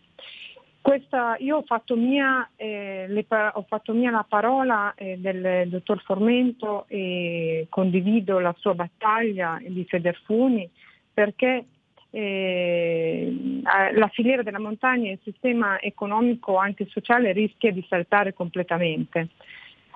Questa, 0.86 1.36
io 1.40 1.58
ho 1.58 1.64
fatto, 1.64 1.96
mia, 1.96 2.48
eh, 2.56 3.06
le, 3.08 3.26
ho 3.28 3.66
fatto 3.68 3.92
mia, 3.92 4.12
la 4.12 4.24
parola 4.30 4.94
eh, 4.94 5.18
del 5.18 5.68
dottor 5.68 6.00
Formento 6.04 6.86
e 6.88 7.66
condivido 7.72 8.38
la 8.38 8.54
sua 8.60 8.76
battaglia 8.76 9.60
di 9.66 9.84
Federfuni 9.86 10.70
perché 11.12 11.66
eh, 12.12 13.62
la 13.96 14.08
filiera 14.10 14.44
della 14.44 14.60
montagna 14.60 15.10
e 15.10 15.14
il 15.14 15.20
sistema 15.24 15.82
economico 15.82 16.58
anche 16.58 16.86
sociale 16.88 17.32
rischia 17.32 17.72
di 17.72 17.84
saltare 17.90 18.36
completamente. 18.36 19.30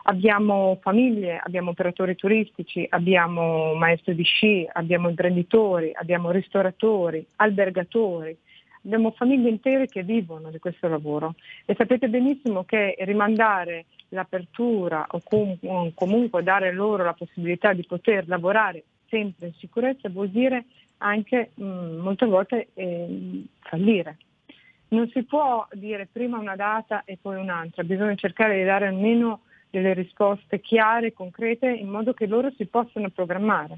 Abbiamo 0.05 0.79
famiglie, 0.81 1.37
abbiamo 1.37 1.69
operatori 1.69 2.15
turistici, 2.15 2.83
abbiamo 2.89 3.75
maestri 3.75 4.15
di 4.15 4.23
sci, 4.23 4.67
abbiamo 4.73 5.07
imprenditori, 5.07 5.91
abbiamo 5.93 6.31
ristoratori, 6.31 7.23
albergatori, 7.35 8.35
abbiamo 8.83 9.11
famiglie 9.11 9.49
intere 9.49 9.87
che 9.87 10.03
vivono 10.03 10.49
di 10.49 10.59
questo 10.59 10.87
lavoro 10.87 11.35
e 11.65 11.75
sapete 11.75 12.07
benissimo 12.07 12.63
che 12.63 12.95
rimandare 12.99 13.85
l'apertura 14.09 15.05
o 15.09 15.21
com- 15.23 15.93
comunque 15.93 16.43
dare 16.43 16.71
loro 16.71 17.03
la 17.03 17.13
possibilità 17.13 17.73
di 17.73 17.85
poter 17.85 18.27
lavorare 18.27 18.83
sempre 19.07 19.47
in 19.47 19.53
sicurezza 19.53 20.09
vuol 20.09 20.29
dire 20.29 20.65
anche 20.97 21.51
mh, 21.53 21.63
mm, 21.63 21.97
molte 21.99 22.25
volte 22.25 22.67
eh, 22.73 23.43
fallire. 23.59 24.17
Non 24.89 25.07
si 25.09 25.23
può 25.23 25.67
dire 25.73 26.07
prima 26.11 26.39
una 26.39 26.55
data 26.55 27.03
e 27.05 27.17
poi 27.21 27.35
un'altra, 27.37 27.83
bisogna 27.83 28.15
cercare 28.15 28.57
di 28.57 28.63
dare 28.63 28.87
almeno 28.87 29.41
delle 29.69 29.93
risposte 29.93 30.59
chiare, 30.61 31.13
concrete, 31.13 31.69
in 31.69 31.89
modo 31.89 32.13
che 32.13 32.25
loro 32.25 32.51
si 32.57 32.65
possano 32.65 33.09
programmare. 33.09 33.77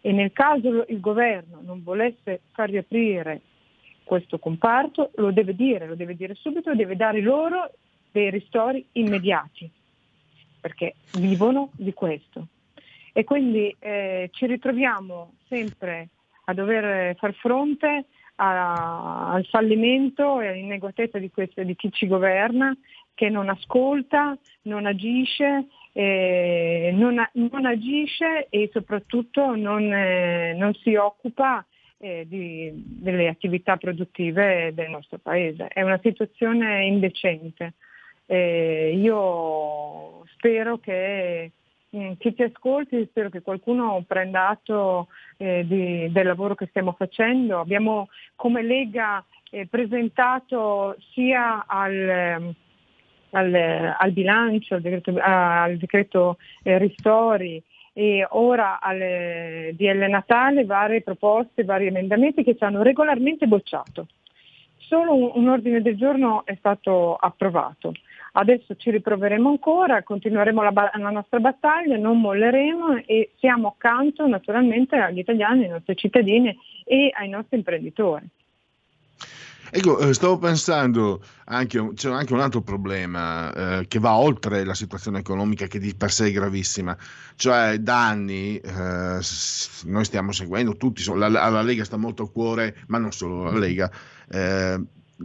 E 0.00 0.12
nel 0.12 0.32
caso 0.32 0.86
il 0.88 1.00
governo 1.00 1.60
non 1.62 1.82
volesse 1.82 2.40
far 2.52 2.70
riaprire 2.70 3.42
questo 4.08 4.38
comparto, 4.38 5.10
lo 5.16 5.30
deve 5.30 5.54
dire, 5.54 5.86
lo 5.86 5.94
deve 5.94 6.16
dire 6.16 6.34
subito, 6.34 6.74
deve 6.74 6.96
dare 6.96 7.20
loro 7.20 7.70
dei 8.10 8.30
ristori 8.30 8.84
immediati, 8.92 9.70
perché 10.58 10.94
vivono 11.18 11.68
di 11.74 11.92
questo. 11.92 12.46
E 13.12 13.24
quindi 13.24 13.74
eh, 13.78 14.30
ci 14.32 14.46
ritroviamo 14.46 15.34
sempre 15.46 16.08
a 16.46 16.54
dover 16.54 17.14
far 17.16 17.34
fronte 17.34 18.06
a, 18.36 19.30
al 19.30 19.44
fallimento 19.44 20.40
e 20.40 20.48
all'inneguatezza 20.48 21.18
di, 21.18 21.30
di 21.54 21.76
chi 21.76 21.92
ci 21.92 22.06
governa, 22.06 22.74
che 23.12 23.28
non 23.28 23.50
ascolta, 23.50 24.38
non 24.62 24.86
agisce, 24.86 25.66
eh, 25.92 26.92
non, 26.94 27.22
non, 27.32 27.66
agisce 27.66 28.46
e 28.48 28.70
soprattutto 28.72 29.54
non, 29.54 29.92
eh, 29.92 30.54
non 30.56 30.72
si 30.74 30.94
occupa 30.94 31.62
eh, 31.98 32.24
di, 32.26 32.72
delle 32.74 33.28
attività 33.28 33.76
produttive 33.76 34.72
del 34.74 34.90
nostro 34.90 35.18
paese. 35.18 35.68
È 35.68 35.82
una 35.82 35.98
situazione 36.02 36.84
indecente. 36.84 37.74
Eh, 38.26 38.92
io 38.94 40.24
spero 40.34 40.78
che 40.78 41.50
mh, 41.90 42.12
chi 42.18 42.34
ti 42.34 42.42
ascolti, 42.42 43.06
spero 43.06 43.30
che 43.30 43.42
qualcuno 43.42 44.04
prenda 44.06 44.48
atto 44.48 45.08
eh, 45.38 45.64
di, 45.66 46.10
del 46.10 46.26
lavoro 46.26 46.54
che 46.54 46.66
stiamo 46.66 46.92
facendo. 46.92 47.58
Abbiamo 47.60 48.08
come 48.36 48.62
Lega 48.62 49.24
eh, 49.50 49.66
presentato 49.66 50.96
sia 51.12 51.64
al, 51.66 52.54
al, 53.30 53.94
al 53.98 54.12
bilancio, 54.12 54.74
al 54.74 54.82
decreto, 54.82 55.14
al 55.18 55.76
decreto 55.78 56.36
eh, 56.62 56.78
ristori 56.78 57.62
e 57.98 58.24
ora 58.30 58.78
al 58.78 58.96
DL 59.72 60.06
Natale 60.08 60.64
varie 60.64 61.02
proposte, 61.02 61.64
vari 61.64 61.88
emendamenti 61.88 62.44
che 62.44 62.54
ci 62.56 62.62
hanno 62.62 62.84
regolarmente 62.84 63.48
bocciato. 63.48 64.06
Solo 64.76 65.16
un, 65.16 65.32
un 65.34 65.48
ordine 65.48 65.82
del 65.82 65.96
giorno 65.96 66.46
è 66.46 66.54
stato 66.58 67.16
approvato. 67.16 67.92
Adesso 68.34 68.76
ci 68.76 68.92
riproveremo 68.92 69.48
ancora, 69.48 70.04
continueremo 70.04 70.62
la, 70.62 70.90
la, 70.94 71.10
nostra 71.10 71.40
battaglia, 71.40 71.96
non 71.96 72.20
molleremo 72.20 73.02
e 73.04 73.32
siamo 73.36 73.74
accanto 73.74 74.28
naturalmente 74.28 74.94
agli 74.94 75.18
italiani, 75.18 75.64
ai 75.64 75.70
nostri 75.70 75.96
cittadini 75.96 76.56
e 76.84 77.10
ai 77.12 77.28
nostri 77.28 77.56
imprenditori. 77.56 78.28
Ecco, 79.70 79.98
eh, 79.98 80.14
stavo 80.14 80.38
pensando 80.38 81.22
anche, 81.44 81.92
c'è 81.94 82.10
anche 82.10 82.32
un 82.32 82.40
altro 82.40 82.62
problema 82.62 83.52
eh, 83.52 83.88
che 83.88 83.98
va 83.98 84.14
oltre 84.14 84.64
la 84.64 84.74
situazione 84.74 85.18
economica 85.18 85.66
che 85.66 85.78
di 85.78 85.94
per 85.94 86.10
sé 86.10 86.26
è 86.26 86.32
gravissima, 86.32 86.96
cioè 87.36 87.78
da 87.78 88.06
anni 88.06 88.56
eh, 88.58 89.20
noi 89.84 90.04
stiamo 90.04 90.32
seguendo 90.32 90.76
tutti, 90.76 91.08
alla 91.10 91.62
Lega 91.62 91.84
sta 91.84 91.96
molto 91.96 92.24
a 92.24 92.30
cuore, 92.30 92.76
ma 92.86 92.98
non 92.98 93.12
solo 93.12 93.44
la 93.44 93.58
Lega, 93.58 93.90
eh, 94.28 94.80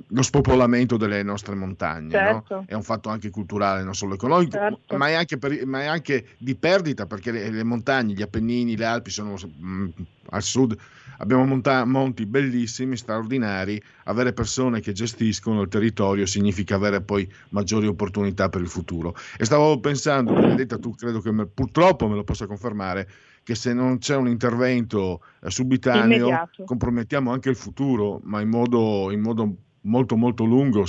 lo 0.07 0.21
spopolamento 0.23 0.97
delle 0.97 1.21
nostre 1.21 1.53
montagne 1.53 2.09
certo. 2.09 2.55
no? 2.55 2.63
è 2.67 2.73
un 2.73 2.81
fatto 2.81 3.09
anche 3.09 3.29
culturale, 3.29 3.83
non 3.83 3.93
solo 3.93 4.15
economico, 4.15 4.57
certo. 4.57 4.97
ma, 4.97 5.07
è 5.07 5.25
per, 5.37 5.65
ma, 5.67 5.81
è 5.81 5.85
anche 5.85 6.29
di 6.37 6.55
perdita 6.55 7.05
perché 7.05 7.31
le, 7.31 7.49
le, 7.51 7.63
montagne, 7.63 8.13
gli 8.13 8.21
Appennini, 8.21 8.75
le 8.75 8.85
Alpi 8.85 9.11
sono 9.11 9.33
mh, 9.33 9.67
mm, 9.67 9.89
al 10.29 10.41
sud, 10.41 10.75
abbiamo 11.17 11.45
monta- 11.45 11.85
monti 11.85 12.25
bellissimi, 12.25 12.97
straordinari, 12.97 13.81
avere 14.05 14.33
persone 14.33 14.79
che 14.79 14.93
gestiscono 14.93 15.61
il 15.61 15.69
territorio 15.69 16.25
significa 16.25 16.75
avere 16.75 17.01
poi 17.01 17.31
maggiori 17.49 17.85
opportunità 17.85 18.49
per 18.49 18.61
il 18.61 18.69
futuro. 18.69 19.15
E 19.37 19.45
stavo 19.45 19.79
pensando, 19.79 20.33
Benedetta, 20.33 20.79
tu 20.79 20.95
credo 20.95 21.21
che 21.21 21.31
me, 21.31 21.45
purtroppo 21.45 22.07
me 22.07 22.15
lo 22.15 22.23
possa 22.23 22.47
confermare, 22.47 23.07
che 23.43 23.55
se 23.55 23.73
non 23.73 23.99
c'è 23.99 24.15
un 24.15 24.27
intervento 24.27 25.21
eh, 25.41 25.51
subitaneo 25.51 26.27
Immediato. 26.27 26.63
compromettiamo 26.63 27.31
anche 27.31 27.49
il 27.49 27.57
futuro, 27.57 28.21
ma 28.23 28.41
in 28.41 28.49
modo, 28.49 29.11
in 29.11 29.19
modo 29.19 29.55
molto 29.83 30.15
molto 30.15 30.43
lungo, 30.43 30.85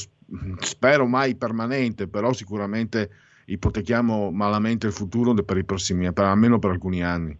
spero 0.58 1.06
mai 1.06 1.36
permanente, 1.36 2.08
però 2.08 2.32
sicuramente 2.32 3.10
ipotechiamo 3.46 4.30
malamente 4.30 4.86
il 4.86 4.92
futuro 4.92 5.34
per 5.34 5.56
i 5.56 5.64
prossimi, 5.64 6.12
per, 6.12 6.24
almeno 6.24 6.58
per 6.58 6.70
alcuni 6.70 7.02
anni. 7.02 7.36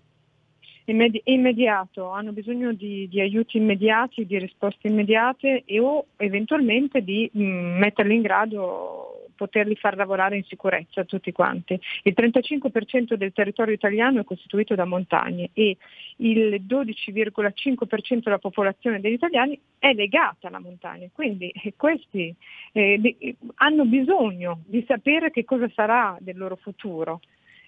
Immedi- 0.87 1.23
immediato, 1.25 2.11
hanno 2.11 2.33
bisogno 2.33 2.75
di, 2.75 3.09
di, 3.09 3.21
aiuti 3.21 3.57
immediati, 3.57 4.27
di 4.27 4.39
risposte 4.39 4.89
immediate 4.89 5.63
e 5.65 5.81
o 5.81 6.07
eventualmente 6.17 7.03
di 7.03 7.31
mh, 7.33 7.43
metterli 7.79 8.15
in 8.15 8.21
grado 8.21 9.04
poterli 9.35 9.75
far 9.77 9.97
lavorare 9.97 10.37
in 10.37 10.45
sicurezza 10.45 11.05
tutti 11.05 11.33
quanti. 11.33 11.79
Il 12.03 12.15
35% 12.17 13.15
del 13.15 13.33
territorio 13.33 13.75
italiano 13.75 14.21
è 14.21 14.25
costituito 14.25 14.75
da 14.75 14.85
montagne 14.85 15.51
e 15.53 15.77
il 16.17 16.63
12,5% 16.67 18.23
della 18.23 18.39
popolazione 18.39 19.01
degli 19.01 19.15
italiani 19.15 19.59
è 19.79 19.93
legata 19.93 20.49
alla 20.49 20.61
montagna, 20.61 21.09
quindi 21.13 21.51
eh, 21.51 21.75
questi 21.77 22.35
eh, 22.73 23.37
hanno 23.57 23.85
bisogno 23.85 24.63
di 24.67 24.85
sapere 24.87 25.31
che 25.31 25.45
cosa 25.45 25.69
sarà 25.75 26.17
del 26.21 26.37
loro 26.37 26.57
futuro. 26.57 27.21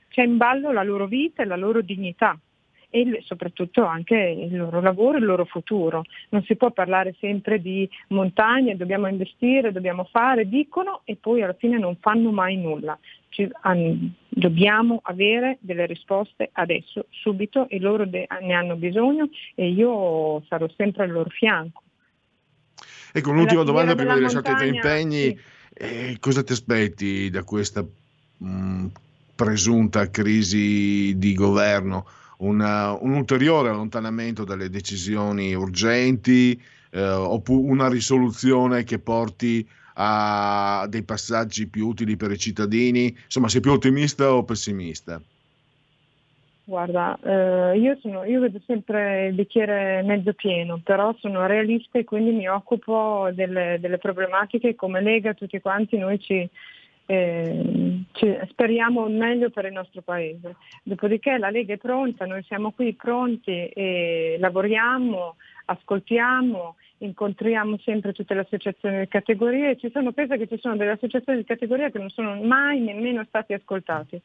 C'è 0.08 0.22
in 0.22 0.36
ballo 0.36 0.72
la 0.72 0.82
loro 0.82 1.06
vita 1.06 1.42
e 1.42 1.46
la 1.46 1.56
loro 1.56 1.82
dignità 1.82 2.38
e 2.90 3.22
soprattutto 3.24 3.84
anche 3.84 4.16
il 4.16 4.56
loro 4.56 4.80
lavoro 4.80 5.16
e 5.16 5.20
il 5.20 5.26
loro 5.26 5.44
futuro. 5.44 6.04
Non 6.30 6.42
si 6.44 6.56
può 6.56 6.70
parlare 6.70 7.14
sempre 7.18 7.60
di 7.60 7.88
montagne, 8.08 8.76
dobbiamo 8.76 9.06
investire, 9.06 9.72
dobbiamo 9.72 10.04
fare, 10.04 10.48
dicono 10.48 11.02
e 11.04 11.16
poi 11.16 11.42
alla 11.42 11.56
fine 11.58 11.78
non 11.78 11.96
fanno 12.00 12.30
mai 12.30 12.56
nulla. 12.56 12.98
Ci, 13.28 13.50
um, 13.64 14.12
dobbiamo 14.28 15.00
avere 15.02 15.58
delle 15.60 15.86
risposte 15.86 16.50
adesso, 16.52 17.06
subito 17.10 17.68
e 17.68 17.78
loro 17.78 18.06
de- 18.06 18.26
ne 18.40 18.52
hanno 18.54 18.76
bisogno 18.76 19.28
e 19.54 19.68
io 19.68 20.42
sarò 20.48 20.66
sempre 20.76 21.04
al 21.04 21.10
loro 21.10 21.30
fianco. 21.30 21.82
Ecco, 23.12 23.30
un'ultima 23.30 23.62
domanda 23.62 23.94
prima 23.94 24.14
di 24.14 24.20
lasciarti 24.20 24.50
i 24.50 24.54
tuoi 24.54 24.68
impegni. 24.68 25.22
Sì. 25.22 25.38
Eh, 25.78 26.16
cosa 26.20 26.42
ti 26.42 26.52
aspetti 26.52 27.30
da 27.30 27.42
questa 27.44 27.82
mh, 27.82 28.48
mm, 28.48 28.86
presunta 29.34 30.10
crisi 30.10 31.16
di 31.16 31.34
governo? 31.34 32.06
Una, 32.38 32.92
un 32.92 33.12
ulteriore 33.14 33.70
allontanamento 33.70 34.44
dalle 34.44 34.68
decisioni 34.68 35.54
urgenti 35.54 36.60
eh, 36.90 37.02
oppure 37.02 37.70
una 37.70 37.88
risoluzione 37.88 38.84
che 38.84 38.98
porti 38.98 39.66
a 39.98 40.86
dei 40.88 41.02
passaggi 41.02 41.68
più 41.68 41.88
utili 41.88 42.16
per 42.16 42.30
i 42.30 42.38
cittadini? 42.38 43.16
Insomma, 43.24 43.48
sei 43.48 43.60
più 43.60 43.72
ottimista 43.72 44.32
o 44.32 44.44
pessimista? 44.44 45.20
Guarda, 46.68 47.16
eh, 47.22 47.78
io, 47.78 47.96
sono, 48.00 48.24
io, 48.24 48.40
vedo 48.40 48.60
sempre 48.66 49.28
il 49.28 49.34
bicchiere 49.34 50.02
mezzo 50.02 50.32
pieno, 50.32 50.80
però 50.82 51.14
sono 51.20 51.46
realista 51.46 51.96
e 51.96 52.04
quindi 52.04 52.32
mi 52.32 52.48
occupo 52.48 53.28
delle, 53.32 53.78
delle 53.80 53.98
problematiche 53.98 54.74
come 54.74 55.00
Lega, 55.00 55.32
tutti 55.32 55.60
quanti 55.60 55.96
noi 55.96 56.18
ci, 56.18 56.50
eh, 57.06 58.04
speriamo 58.50 59.08
meglio 59.08 59.50
per 59.50 59.64
il 59.66 59.72
nostro 59.72 60.02
paese. 60.02 60.56
Dopodiché 60.82 61.38
la 61.38 61.50
Lega 61.50 61.74
è 61.74 61.78
pronta, 61.78 62.26
noi 62.26 62.42
siamo 62.42 62.72
qui 62.72 62.92
pronti 62.94 63.66
e 63.68 64.36
lavoriamo, 64.38 65.36
ascoltiamo, 65.66 66.76
incontriamo 66.98 67.78
sempre 67.78 68.12
tutte 68.12 68.34
le 68.34 68.40
associazioni 68.40 69.00
di 69.00 69.08
categorie. 69.08 69.76
Ci 69.76 69.90
sono, 69.92 70.12
penso 70.12 70.36
che 70.36 70.48
ci 70.48 70.58
sono 70.58 70.76
delle 70.76 70.92
associazioni 70.92 71.38
di 71.38 71.44
categoria 71.44 71.90
che 71.90 71.98
non 71.98 72.10
sono 72.10 72.40
mai 72.42 72.80
nemmeno 72.80 73.24
stati 73.24 73.52
ascoltati 73.52 74.20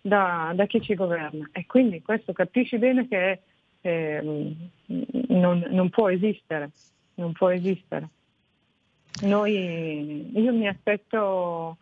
da, 0.00 0.52
da 0.54 0.66
chi 0.66 0.82
ci 0.82 0.94
governa 0.94 1.48
e 1.52 1.64
quindi 1.66 2.02
questo 2.02 2.32
capisci 2.32 2.76
bene 2.78 3.08
che 3.08 3.40
eh, 3.80 4.20
non, 5.28 5.66
non 5.70 5.90
può 5.90 6.10
esistere, 6.10 6.70
non 7.14 7.32
può 7.32 7.48
esistere. 7.48 8.08
Noi, 9.22 10.36
io 10.36 10.52
mi 10.52 10.66
aspetto 10.66 11.76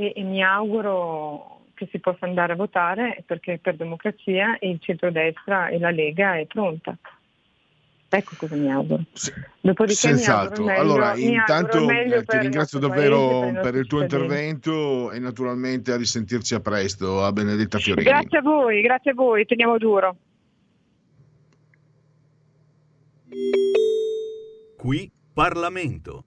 e, 0.00 0.12
e 0.16 0.22
mi 0.22 0.42
auguro 0.42 1.60
che 1.74 1.86
si 1.90 1.98
possa 1.98 2.24
andare 2.24 2.54
a 2.54 2.56
votare 2.56 3.22
perché 3.26 3.58
per 3.60 3.76
democrazia 3.76 4.56
il 4.60 4.78
centrodestra 4.80 5.68
e 5.68 5.78
la 5.78 5.90
Lega 5.90 6.38
è 6.38 6.46
pronta. 6.46 6.96
Ecco 8.12 8.34
cosa 8.36 8.56
mi 8.56 8.72
auguro. 8.72 9.04
Dopodiché 9.60 9.94
Senz'altro. 9.94 10.64
Meglio, 10.64 10.80
allora, 10.80 11.14
intanto 11.14 11.88
eh, 11.88 12.24
ti 12.24 12.38
ringrazio 12.38 12.80
davvero 12.80 13.40
paese, 13.40 13.52
per, 13.52 13.62
per 13.62 13.74
il 13.76 13.86
tuo 13.86 14.02
intervento 14.02 15.12
e 15.12 15.20
naturalmente 15.20 15.92
a 15.92 15.96
risentirci 15.96 16.54
a 16.54 16.60
presto. 16.60 17.22
A 17.22 17.30
Benedetta 17.30 17.78
Fiorini. 17.78 18.08
Grazie 18.08 18.38
a 18.38 18.42
voi, 18.42 18.80
grazie 18.80 19.12
a 19.12 19.14
voi, 19.14 19.46
teniamo 19.46 19.78
duro. 19.78 20.16
Qui 24.76 25.10
Parlamento. 25.32 26.24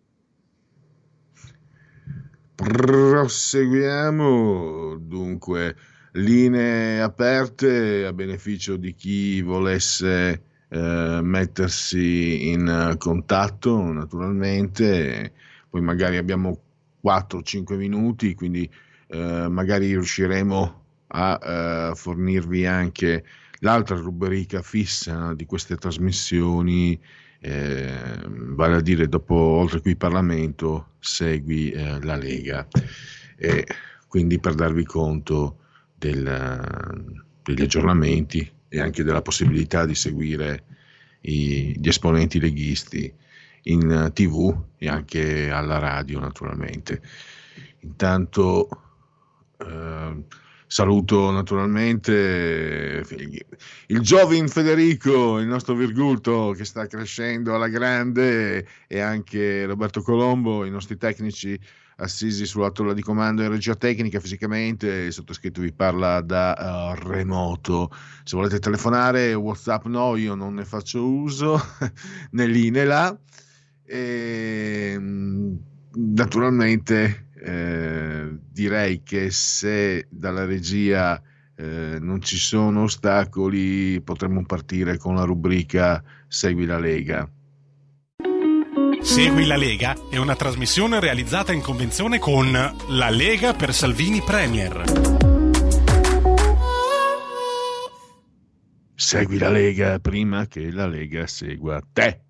Proseguiamo. 2.55 4.97
Dunque 4.99 5.75
linee 6.13 7.01
aperte 7.01 8.05
a 8.05 8.13
beneficio 8.13 8.75
di 8.75 8.93
chi 8.93 9.41
volesse 9.41 10.43
eh, 10.69 11.19
mettersi 11.23 12.51
in 12.51 12.95
contatto 12.97 13.91
naturalmente. 13.91 15.33
Poi 15.69 15.81
magari 15.81 16.17
abbiamo 16.17 16.59
4-5 17.03 17.75
minuti 17.75 18.35
quindi 18.35 18.69
eh, 19.07 19.47
magari 19.49 19.87
riusciremo 19.87 20.81
a 21.07 21.39
eh, 21.41 21.91
fornirvi 21.95 22.65
anche 22.65 23.25
l'altra 23.59 23.95
rubrica 23.95 24.61
fissa 24.61 25.33
di 25.33 25.45
queste 25.45 25.75
trasmissioni 25.75 26.99
eh, 27.45 28.21
vale 28.25 28.75
a 28.75 28.79
dire 28.81 29.09
dopo 29.09 29.35
oltre 29.35 29.81
qui 29.81 29.97
Parlamento 29.97 30.93
segui 30.99 31.71
eh, 31.71 32.01
la 32.01 32.15
Lega. 32.15 32.65
E 33.35 33.67
quindi 34.07 34.39
per 34.39 34.55
darvi 34.55 34.85
conto 34.85 35.57
del, 35.93 37.21
degli 37.43 37.61
aggiornamenti 37.61 38.49
e 38.69 38.79
anche 38.79 39.03
della 39.03 39.21
possibilità 39.21 39.85
di 39.85 39.93
seguire 39.93 40.63
i, 41.21 41.77
gli 41.77 41.87
esponenti 41.87 42.39
leghisti 42.39 43.13
in 43.63 44.11
tv 44.13 44.63
e 44.77 44.87
anche 44.87 45.49
alla 45.49 45.79
radio 45.79 46.21
naturalmente. 46.21 47.01
Intanto 47.81 48.69
eh, 49.57 50.23
Saluto 50.73 51.29
naturalmente 51.29 53.05
il 53.85 53.99
giovane 53.99 54.47
Federico, 54.47 55.37
il 55.37 55.45
nostro 55.45 55.75
Virgulto 55.75 56.51
che 56.57 56.65
sta 56.65 56.87
crescendo 56.87 57.53
alla 57.53 57.67
grande 57.67 58.65
e 58.87 58.99
anche 58.99 59.67
Roberto 59.67 60.01
Colombo, 60.01 60.65
i 60.65 60.71
nostri 60.71 60.97
tecnici 60.97 61.59
assisi 61.97 62.47
sulla 62.47 62.71
tolla 62.71 62.93
di 62.93 63.03
comando 63.03 63.43
in 63.43 63.49
regia 63.49 63.75
tecnica 63.75 64.19
fisicamente, 64.19 64.87
il 64.87 65.13
sottoscritto 65.13 65.61
vi 65.61 65.71
parla 65.71 66.21
da 66.21 66.95
uh, 66.97 67.07
remoto. 67.07 67.91
Se 68.23 68.35
volete 68.35 68.57
telefonare, 68.57 69.35
WhatsApp 69.35 69.85
no, 69.85 70.15
io 70.15 70.33
non 70.33 70.55
ne 70.55 70.65
faccio 70.65 71.07
uso, 71.07 71.61
né 72.31 72.47
lì 72.47 72.71
né 72.71 72.83
là. 72.83 73.15
E, 73.85 74.95
mm, 74.97 75.55
naturalmente 75.93 77.27
eh, 77.43 78.29
direi 78.49 79.03
che 79.03 79.29
se 79.29 80.07
dalla 80.09 80.45
regia 80.45 81.21
eh, 81.55 81.97
non 81.99 82.21
ci 82.21 82.37
sono 82.37 82.83
ostacoli 82.83 84.01
potremmo 84.01 84.45
partire 84.45 84.97
con 84.97 85.15
la 85.15 85.23
rubrica 85.23 86.01
Segui 86.27 86.65
la 86.65 86.79
Lega. 86.79 87.29
Segui 89.01 89.45
la 89.45 89.57
Lega 89.57 89.95
è 90.09 90.17
una 90.17 90.35
trasmissione 90.35 91.01
realizzata 91.01 91.51
in 91.51 91.61
convenzione 91.61 92.17
con 92.17 92.51
La 92.51 93.09
Lega 93.09 93.53
per 93.53 93.73
Salvini 93.73 94.21
Premier. 94.21 94.83
Segui 98.95 99.37
la 99.37 99.49
Lega 99.49 99.99
prima 99.99 100.47
che 100.47 100.71
la 100.71 100.87
Lega 100.87 101.27
segua 101.27 101.81
te. 101.91 102.22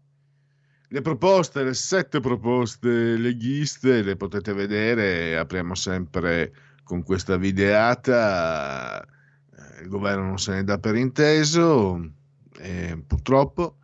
Le 0.94 1.02
proposte, 1.02 1.64
le 1.64 1.74
sette 1.74 2.20
proposte 2.20 3.18
leghiste, 3.18 4.04
le 4.04 4.16
potete 4.16 4.54
vedere, 4.54 5.36
apriamo 5.40 5.74
sempre 5.74 6.54
con 6.84 7.02
questa 7.02 7.36
videata, 7.36 9.02
eh, 9.02 9.82
il 9.82 9.88
governo 9.88 10.26
non 10.26 10.38
se 10.38 10.52
ne 10.52 10.64
dà 10.64 10.78
per 10.78 10.96
inteso, 10.96 12.00
e 12.60 13.04
purtroppo 13.08 13.78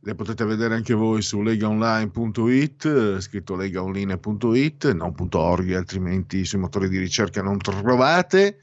le 0.00 0.14
potete 0.14 0.44
vedere 0.44 0.74
anche 0.74 0.92
voi 0.92 1.22
su 1.22 1.40
legaonline.it, 1.40 3.18
scritto 3.20 3.56
legaonline.it, 3.56 4.92
non.org, 4.92 5.72
altrimenti 5.72 6.44
sui 6.44 6.58
motori 6.58 6.90
di 6.90 6.98
ricerca 6.98 7.40
non 7.40 7.56
trovate. 7.56 8.60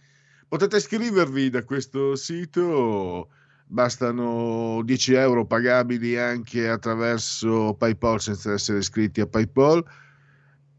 Potete 0.48 0.78
iscrivervi 0.78 1.50
da 1.50 1.64
questo 1.64 2.16
sito 2.16 3.30
bastano 3.74 4.84
10 4.84 5.14
euro 5.16 5.46
pagabili 5.48 6.16
anche 6.16 6.70
attraverso 6.70 7.74
PayPal 7.74 8.22
senza 8.22 8.54
essere 8.54 8.78
iscritti 8.78 9.20
a 9.20 9.26
PayPal, 9.26 9.84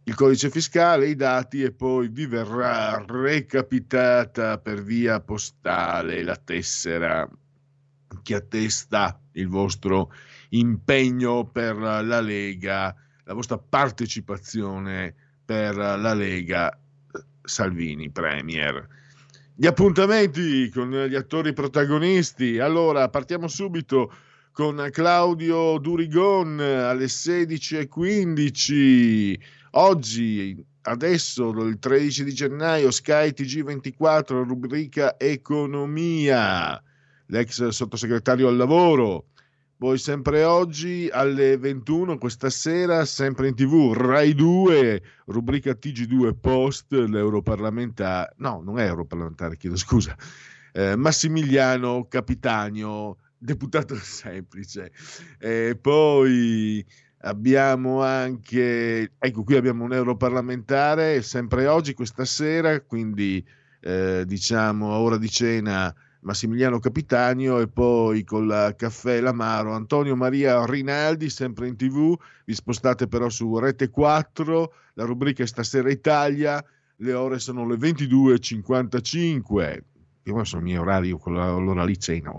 il 0.05 0.15
codice 0.15 0.49
fiscale, 0.49 1.09
i 1.09 1.17
dati 1.17 1.65
e 1.65 1.73
poi 1.73 2.07
vi 2.07 2.27
verrà 2.27 3.05
recapitata 3.05 4.59
per 4.59 4.81
via 4.85 5.19
postale 5.21 6.23
la 6.23 6.37
tessera 6.37 7.29
che 8.23 8.35
attesta 8.37 9.21
il 9.33 9.49
vostro 9.49 10.13
impegno 10.51 11.47
per 11.47 11.75
la 11.77 12.21
Lega, 12.21 12.95
la 13.25 13.35
vostra 13.35 13.59
partecipazione 13.59 15.13
per 15.45 15.75
la 15.75 16.15
Lega 16.15 16.79
Salvini 17.43 18.09
Premier. 18.09 18.87
Gli 19.57 19.67
appuntamenti 19.67 20.69
con 20.69 20.91
gli 20.91 21.15
attori 21.15 21.53
protagonisti. 21.53 22.59
Allora, 22.59 23.09
partiamo 23.09 23.47
subito 23.47 24.13
con 24.51 24.89
Claudio 24.91 25.79
Durigon 25.79 26.59
alle 26.59 27.05
16.15. 27.05 29.39
Oggi, 29.71 30.61
adesso, 30.83 31.51
il 31.51 31.79
13 31.79 32.25
di 32.25 32.33
gennaio, 32.33 32.91
Sky 32.91 33.29
TG24, 33.29 34.45
rubrica 34.45 35.17
Economia. 35.21 36.83
L'ex 37.27 37.69
sottosegretario 37.69 38.49
al 38.49 38.57
lavoro 38.57 39.27
poi 39.77 39.99
sempre 39.99 40.45
oggi 40.45 41.09
alle 41.13 41.57
21, 41.57 42.17
questa 42.17 42.49
sera, 42.49 43.05
sempre 43.05 43.49
in 43.49 43.55
tv, 43.55 43.93
Rai 43.93 44.33
2, 44.35 45.03
rubrica 45.27 45.73
TG2 45.73 46.35
Post, 46.41 46.93
l'europarlamentare, 46.93 48.35
no, 48.39 48.63
non 48.65 48.79
è 48.79 48.85
europarlamentare, 48.87 49.57
chiedo 49.57 49.77
scusa, 49.77 50.17
eh, 50.73 50.97
Massimiliano 50.97 52.07
Capitanio, 52.09 53.19
deputato 53.37 53.97
semplice. 54.01 54.93
E 55.39 55.77
poi 55.81 56.85
abbiamo 57.19 58.03
anche, 58.03 59.13
ecco 59.19 59.43
qui 59.43 59.57
abbiamo 59.57 59.85
un 59.85 59.93
europarlamentare, 59.93 61.21
sempre 61.23 61.67
oggi, 61.67 61.95
questa 61.95 62.25
sera, 62.25 62.81
quindi 62.81 63.45
eh, 63.81 64.25
diciamo 64.27 64.93
a 64.93 64.99
ora 64.99 65.19
di 65.19 65.29
cena 65.29 65.95
Massimiliano 66.25 66.79
Capitanio 66.79 67.61
e 67.61 67.69
poi 67.69 68.25
col 68.25 68.73
caffè 68.77 69.21
L'Amaro 69.21 69.73
Antonio 69.73 70.17
Maria 70.17 70.65
Rinaldi, 70.65 71.29
sempre 71.29 71.69
in 71.69 71.77
tv, 71.77 72.17
vi 72.47 72.55
spostate 72.55 73.09
però 73.09 73.29
su 73.29 73.59
Rete 73.59 73.91
4, 73.91 74.73
la 74.95 75.05
rubrica 75.05 75.43
è 75.43 75.47
Stasera 75.47 75.91
Italia, 75.91 76.65
le 76.97 77.13
ore 77.13 77.39
sono 77.39 77.67
le 77.67 77.77
22.55, 77.77 79.79
io 80.23 80.45
sono 80.45 80.63
i 80.63 80.65
miei 80.65 80.79
orari, 80.79 81.11
l'ora 81.11 81.85
lì 81.85 81.99
cena. 81.99 82.33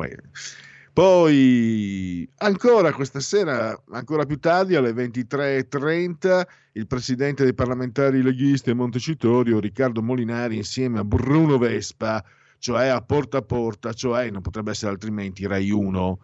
Poi 0.92 2.28
ancora 2.38 2.92
questa 2.94 3.20
sera, 3.20 3.80
ancora 3.92 4.26
più 4.26 4.40
tardi 4.40 4.74
alle 4.76 4.94
23.30, 4.94 6.44
il 6.72 6.88
presidente 6.88 7.44
dei 7.44 7.54
parlamentari 7.54 8.24
leghisti 8.24 8.72
a 8.72 8.76
Montecitorio, 8.76 9.60
Riccardo 9.60 10.02
Molinari, 10.02 10.56
insieme 10.56 10.98
a 11.00 11.04
Bruno 11.04 11.60
Vespa, 11.60 12.26
cioè 12.66 12.88
a 12.88 13.00
porta 13.00 13.38
a 13.38 13.42
porta, 13.44 13.94
cioè 13.94 14.32
non 14.32 14.42
potrebbe 14.42 14.72
essere 14.72 14.90
altrimenti 14.90 15.46
Rai 15.46 15.70
1. 15.70 16.20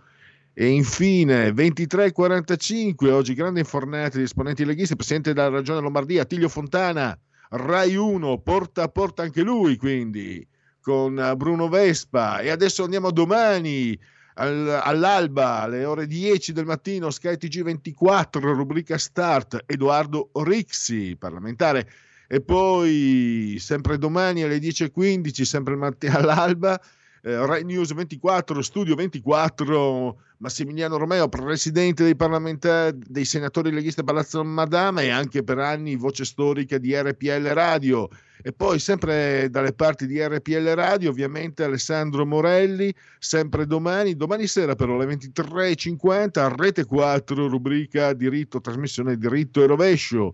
E 0.56 0.70
infine 0.70 1.52
23.45, 1.52 3.12
oggi 3.12 3.36
grande 3.36 3.60
infornata 3.60 4.18
di 4.18 4.24
esponenti 4.24 4.66
leghisti, 4.66 4.96
presidente 4.96 5.34
della 5.34 5.50
Regione 5.50 5.82
Lombardia, 5.82 6.26
Tiglio 6.26 6.50
Fontana, 6.50 7.16
Rai 7.50 7.96
1, 7.96 8.40
porta 8.40 8.82
a 8.82 8.88
porta 8.88 9.22
anche 9.22 9.44
lui 9.44 9.78
quindi, 9.78 10.44
con 10.82 11.34
Bruno 11.38 11.70
Vespa. 11.70 12.40
E 12.40 12.50
adesso 12.50 12.86
andiamo 12.86 13.12
domani 13.12 13.96
all'alba 14.34 15.60
alle 15.60 15.86
ore 15.86 16.08
10 16.08 16.54
del 16.54 16.66
mattino, 16.66 17.12
Sky 17.12 17.34
TG24, 17.34 18.40
rubrica 18.40 18.98
Start, 18.98 19.64
Edoardo 19.68 20.32
Rixi, 20.34 21.16
parlamentare 21.20 21.88
e 22.34 22.40
poi 22.40 23.58
sempre 23.60 23.98
domani 23.98 24.42
alle 24.42 24.58
10.15, 24.58 25.42
sempre 25.42 25.76
mattina 25.76 26.16
all'alba, 26.20 26.80
eh, 27.24 27.46
Rai 27.46 27.66
News 27.66 27.94
24, 27.94 28.62
Studio 28.62 28.96
24, 28.96 30.16
Massimiliano 30.38 30.96
Romeo, 30.96 31.28
presidente 31.28 32.06
dei 32.06 32.16
parlamentari, 32.16 32.98
dei 33.06 33.26
senatori 33.26 33.70
leghisti 33.70 34.06
Palazzo 34.06 34.42
Madama 34.46 35.02
e 35.02 35.10
anche 35.10 35.44
per 35.44 35.60
anni 35.60 35.98
voce 35.98 36.24
storica 36.24 36.78
di 36.78 36.96
RPL 36.96 37.48
Radio. 37.48 38.08
E 38.42 38.54
poi 38.54 38.80
sempre 38.80 39.50
dalle 39.50 39.74
parti 39.74 40.08
di 40.08 40.26
RPL 40.26 40.74
Radio, 40.74 41.10
ovviamente 41.10 41.66
Alessandro 41.66 42.26
Morelli, 42.26 42.96
sempre 43.20 43.66
domani, 43.66 44.16
domani 44.16 44.48
sera 44.48 44.76
però 44.76 44.96
alle 44.96 45.14
23.50, 45.18 46.56
Rete 46.56 46.86
4, 46.86 47.50
rubrica 47.50 48.14
diritto, 48.14 48.62
trasmissione 48.62 49.18
diritto 49.18 49.62
e 49.62 49.68
rovescio. 49.68 50.34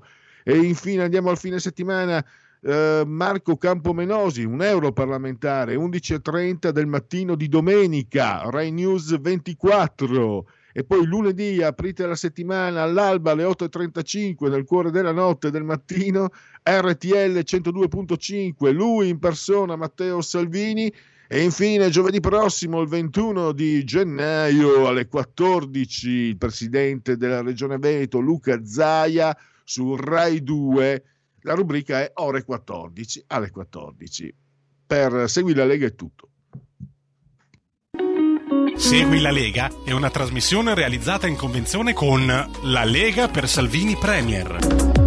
E 0.50 0.56
infine 0.56 1.04
andiamo 1.04 1.30
al 1.30 1.38
fine 1.38 1.60
settimana. 1.60 2.26
Eh, 2.62 3.04
Marco 3.06 3.58
Campomenosi, 3.58 4.46
un 4.46 4.62
europarlamentare, 4.62 5.76
11.30 5.76 6.70
del 6.70 6.88
mattino 6.88 7.36
di 7.36 7.50
domenica, 7.50 8.50
Rai 8.50 8.72
News 8.72 9.20
24. 9.20 10.48
E 10.72 10.86
poi 10.86 11.06
lunedì 11.06 11.62
aprite 11.62 12.06
la 12.06 12.16
settimana 12.16 12.82
all'alba 12.84 13.32
alle 13.32 13.44
8.35 13.44 14.50
nel 14.50 14.64
cuore 14.64 14.90
della 14.90 15.12
notte 15.12 15.52
del 15.52 15.66
mattino, 15.66 16.30
RTL 16.64 17.40
102.5, 17.40 18.72
lui 18.72 19.10
in 19.10 19.20
persona, 19.20 19.76
Matteo 19.76 20.22
Salvini. 20.22 20.90
E 21.28 21.44
infine 21.44 21.90
giovedì 21.90 22.22
prossimo, 22.22 22.80
il 22.80 22.88
21 22.88 23.52
di 23.52 23.84
gennaio 23.84 24.88
alle 24.88 25.08
14, 25.08 26.10
il 26.10 26.38
presidente 26.38 27.18
della 27.18 27.42
Regione 27.42 27.78
Veneto, 27.78 28.20
Luca 28.20 28.64
Zaia 28.64 29.36
su 29.68 29.96
Rai 29.98 30.42
2. 30.44 31.04
La 31.42 31.54
rubrica 31.54 32.00
è 32.00 32.12
ore 32.16 32.44
14 32.44 33.26
alle 33.28 33.52
14. 33.52 34.34
Per 34.88 35.30
Segui 35.30 35.54
la 35.54 35.66
Lega 35.66 35.86
è 35.86 35.94
tutto. 35.94 36.30
Segui 38.78 39.20
la 39.20 39.32
Lega 39.32 39.70
è 39.84 39.92
una 39.92 40.10
trasmissione 40.10 40.74
realizzata 40.74 41.28
in 41.28 41.36
convenzione 41.36 41.94
con 41.94 42.26
La 42.28 42.84
Lega 42.86 43.28
per 43.28 43.50
Salvini 43.50 43.98
Premier. 43.98 45.07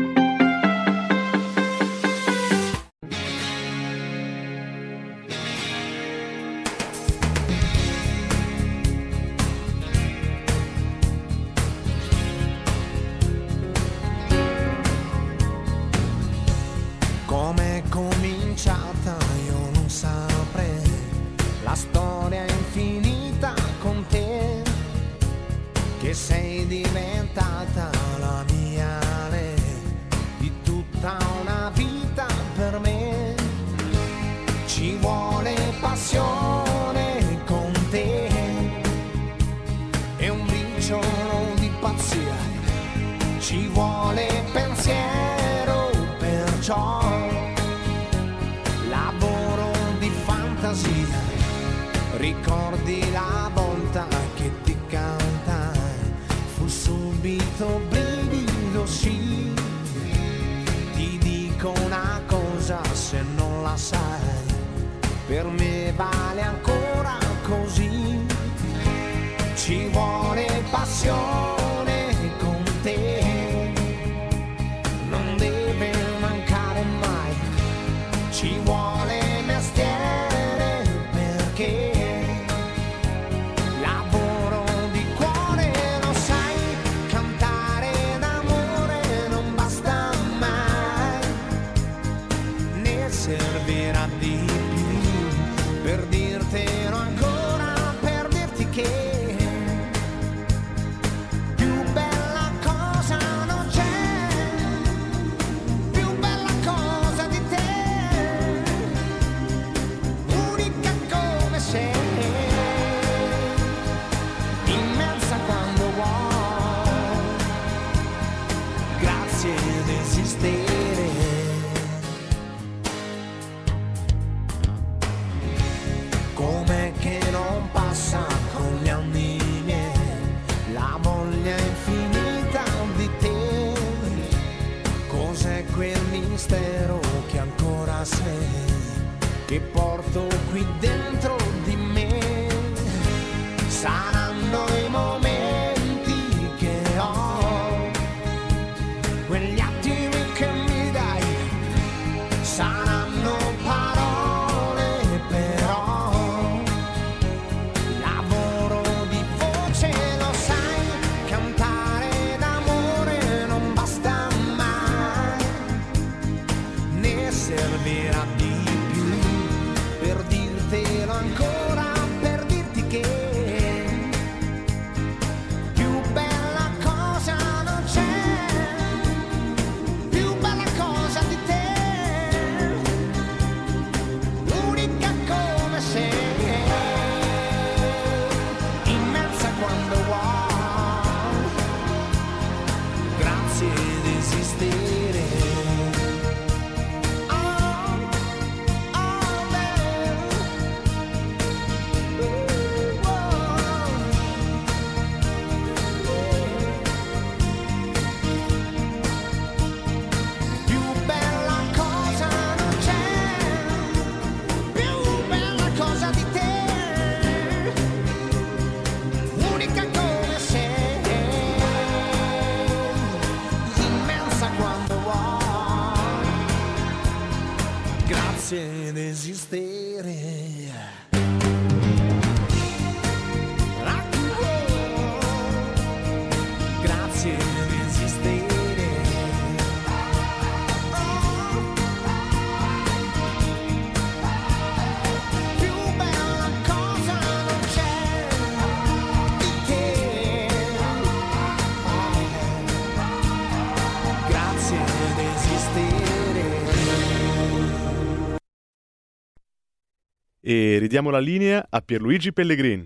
E 260.51 260.79
ridiamo 260.79 261.09
la 261.09 261.19
linea 261.19 261.65
a 261.69 261.79
Pierluigi 261.79 262.33
Pellegrin. 262.33 262.85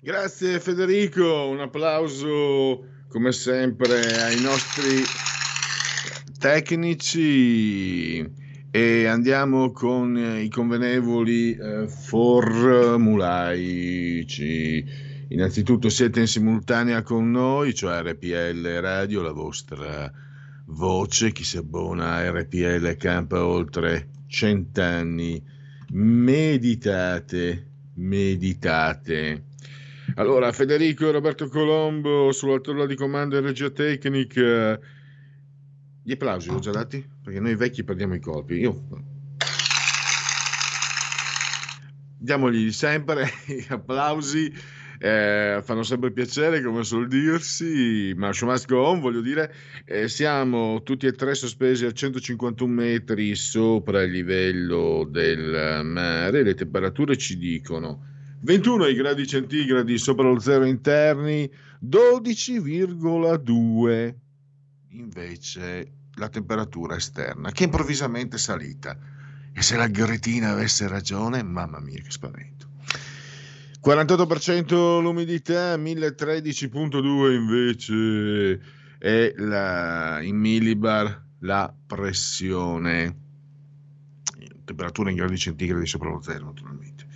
Grazie 0.00 0.58
Federico, 0.60 1.46
un 1.46 1.60
applauso 1.60 2.86
come 3.06 3.32
sempre 3.32 4.00
ai 4.22 4.40
nostri 4.40 5.02
tecnici 6.38 8.26
e 8.70 9.06
andiamo 9.06 9.72
con 9.72 10.16
i 10.16 10.48
convenevoli 10.48 11.54
eh, 11.54 11.86
formulaici. 11.86 12.54
Innanzitutto 15.28 15.90
siete 15.90 16.20
in 16.20 16.28
simultanea 16.28 17.02
con 17.02 17.30
noi, 17.30 17.74
cioè 17.74 18.00
RPL 18.00 18.66
Radio, 18.80 19.20
la 19.20 19.32
vostra 19.32 20.10
voce, 20.68 21.32
chi 21.32 21.44
si 21.44 21.58
abbona 21.58 22.14
a 22.14 22.30
RPL 22.30 22.96
campa 22.96 23.44
oltre 23.44 24.08
cent'anni. 24.28 25.52
Meditate, 25.92 27.66
meditate. 27.94 29.44
Allora, 30.14 30.52
Federico 30.52 31.08
e 31.08 31.12
Roberto 31.12 31.48
Colombo 31.48 32.32
sulla 32.32 32.58
tolla 32.60 32.86
di 32.86 32.94
comando 32.94 33.36
e 33.36 33.40
regia 33.40 33.70
tecnica. 33.70 34.78
Gli 36.02 36.12
applausi 36.12 36.50
ho 36.50 36.58
già 36.58 36.70
dati? 36.70 37.04
Perché 37.22 37.40
noi 37.40 37.56
vecchi 37.56 37.84
perdiamo 37.84 38.14
i 38.14 38.20
colpi. 38.20 38.54
Io 38.54 39.14
diamogli 42.26 42.72
sempre 42.72 43.30
gli 43.46 43.66
applausi, 43.68 44.52
eh, 44.98 45.60
fanno 45.62 45.82
sempre 45.82 46.12
piacere, 46.12 46.62
come 46.62 46.84
suol 46.84 47.08
dirsi, 47.08 48.14
ma 48.16 48.32
show 48.32 48.48
must 48.48 48.66
go 48.66 48.86
on, 48.86 49.00
voglio 49.00 49.20
dire, 49.20 49.52
eh, 49.84 50.08
siamo 50.08 50.82
tutti 50.82 51.06
e 51.06 51.12
tre 51.12 51.34
sospesi 51.34 51.84
a 51.84 51.92
151 51.92 52.72
metri 52.72 53.34
sopra 53.34 54.02
il 54.02 54.10
livello 54.10 55.06
del 55.08 55.82
mare, 55.84 56.42
le 56.42 56.54
temperature 56.54 57.16
ci 57.16 57.36
dicono 57.36 58.14
21 58.40 58.92
gradi 58.92 59.26
centigradi 59.26 59.98
sopra 59.98 60.28
lo 60.28 60.38
zero 60.38 60.64
interni, 60.64 61.50
12,2 61.84 64.14
invece 64.90 65.92
la 66.14 66.28
temperatura 66.28 66.94
esterna, 66.96 67.50
che 67.50 67.64
è 67.64 67.66
improvvisamente 67.66 68.38
salita. 68.38 68.96
E 69.52 69.62
se 69.62 69.76
la 69.76 69.88
gretina 69.88 70.50
avesse 70.50 70.86
ragione, 70.86 71.42
mamma 71.42 71.80
mia 71.80 72.00
che 72.00 72.10
spavento. 72.10 72.55
48% 73.86 75.00
l'umidità, 75.00 75.76
1013.2 75.76 77.32
invece 77.34 78.60
è 78.98 79.32
la, 79.36 80.20
in 80.22 80.36
millibar 80.38 81.24
la 81.42 81.72
pressione. 81.86 83.16
Temperatura 84.64 85.10
in 85.10 85.16
gradi 85.16 85.38
centigradi 85.38 85.86
sopra 85.86 86.10
lo 86.10 86.20
zero 86.20 86.46
naturalmente. 86.46 87.06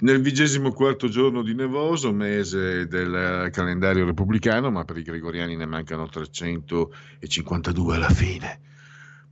Nel 0.00 0.20
vigesimo 0.20 0.72
quarto 0.72 1.06
giorno 1.06 1.42
di 1.42 1.54
nevoso, 1.54 2.12
mese 2.12 2.88
del 2.88 3.50
calendario 3.52 4.04
repubblicano, 4.04 4.72
ma 4.72 4.84
per 4.84 4.96
i 4.96 5.02
gregoriani 5.04 5.54
ne 5.54 5.66
mancano 5.66 6.08
352 6.08 7.94
alla 7.94 8.10
fine. 8.10 8.58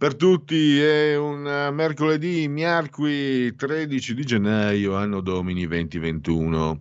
Per 0.02 0.16
tutti 0.16 0.80
è 0.80 1.16
un 1.16 1.42
mercoledì, 1.72 2.48
miarqui 2.48 3.54
13 3.54 4.14
di 4.14 4.24
gennaio, 4.24 4.96
anno 4.96 5.20
domini 5.20 5.64
2021. 5.64 6.80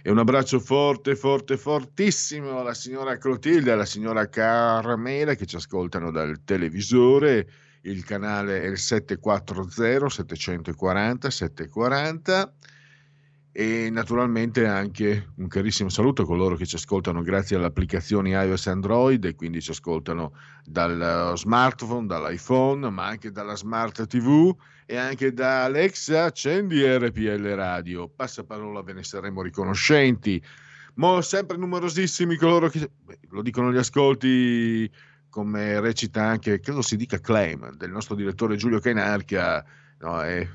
E 0.00 0.08
un 0.12 0.18
abbraccio 0.18 0.60
forte, 0.60 1.16
forte, 1.16 1.56
fortissimo 1.56 2.60
alla 2.60 2.72
signora 2.72 3.18
Clotilde, 3.18 3.72
alla 3.72 3.84
signora 3.84 4.28
Carmela 4.28 5.34
che 5.34 5.44
ci 5.44 5.56
ascoltano 5.56 6.12
dal 6.12 6.44
televisore. 6.44 7.48
Il 7.80 8.04
canale 8.04 8.62
è 8.62 8.66
il 8.66 8.78
740 8.78 10.08
740 10.08 11.30
740 11.30 12.54
e 13.54 13.90
naturalmente 13.90 14.66
anche 14.66 15.28
un 15.36 15.46
carissimo 15.46 15.90
saluto 15.90 16.22
a 16.22 16.24
coloro 16.24 16.56
che 16.56 16.64
ci 16.64 16.76
ascoltano 16.76 17.20
grazie 17.20 17.56
alle 17.56 17.66
applicazioni 17.66 18.30
iOS 18.30 18.66
e 18.66 18.70
Android 18.70 19.22
e 19.26 19.34
quindi 19.34 19.60
ci 19.60 19.72
ascoltano 19.72 20.32
dal 20.64 21.34
smartphone, 21.36 22.06
dall'iPhone, 22.06 22.88
ma 22.88 23.04
anche 23.04 23.30
dalla 23.30 23.54
smart 23.54 24.06
TV 24.06 24.56
e 24.86 24.96
anche 24.96 25.34
da 25.34 25.64
Alexa 25.64 26.24
accendi 26.24 26.82
RPL 26.82 27.54
Radio. 27.54 28.08
Passaparola 28.08 28.82
ve 28.82 28.94
ne 28.94 29.04
saremo 29.04 29.42
riconoscenti. 29.42 30.42
Mo 30.94 31.20
sempre 31.20 31.58
numerosissimi 31.58 32.36
coloro 32.36 32.70
che 32.70 32.90
beh, 33.04 33.18
lo 33.30 33.42
dicono 33.42 33.70
gli 33.70 33.76
ascolti 33.78 34.90
come 35.28 35.78
recita 35.80 36.24
anche, 36.24 36.60
credo 36.60 36.80
si 36.80 36.96
dica 36.96 37.18
claim 37.18 37.74
del 37.76 37.90
nostro 37.90 38.14
direttore 38.14 38.56
Giulio 38.56 38.80
Cainarchia, 38.80 39.64
no, 39.98 40.22
è, 40.22 40.46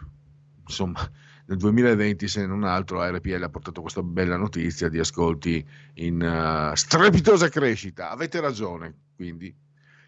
insomma 0.66 1.08
nel 1.48 1.58
2020, 1.58 2.28
se 2.28 2.46
non 2.46 2.64
altro, 2.64 3.02
RPL 3.02 3.44
ha 3.44 3.50
portato 3.50 3.80
questa 3.82 4.04
bella 4.04 4.36
notizia 4.36 4.90
di 4.90 5.00
ascolti 5.00 5.66
in 5.96 6.22
uh, 6.22 6.76
strepitosa 6.76 7.48
crescita. 7.48 8.10
Avete 8.10 8.42
ragione, 8.42 8.94
quindi 9.16 9.56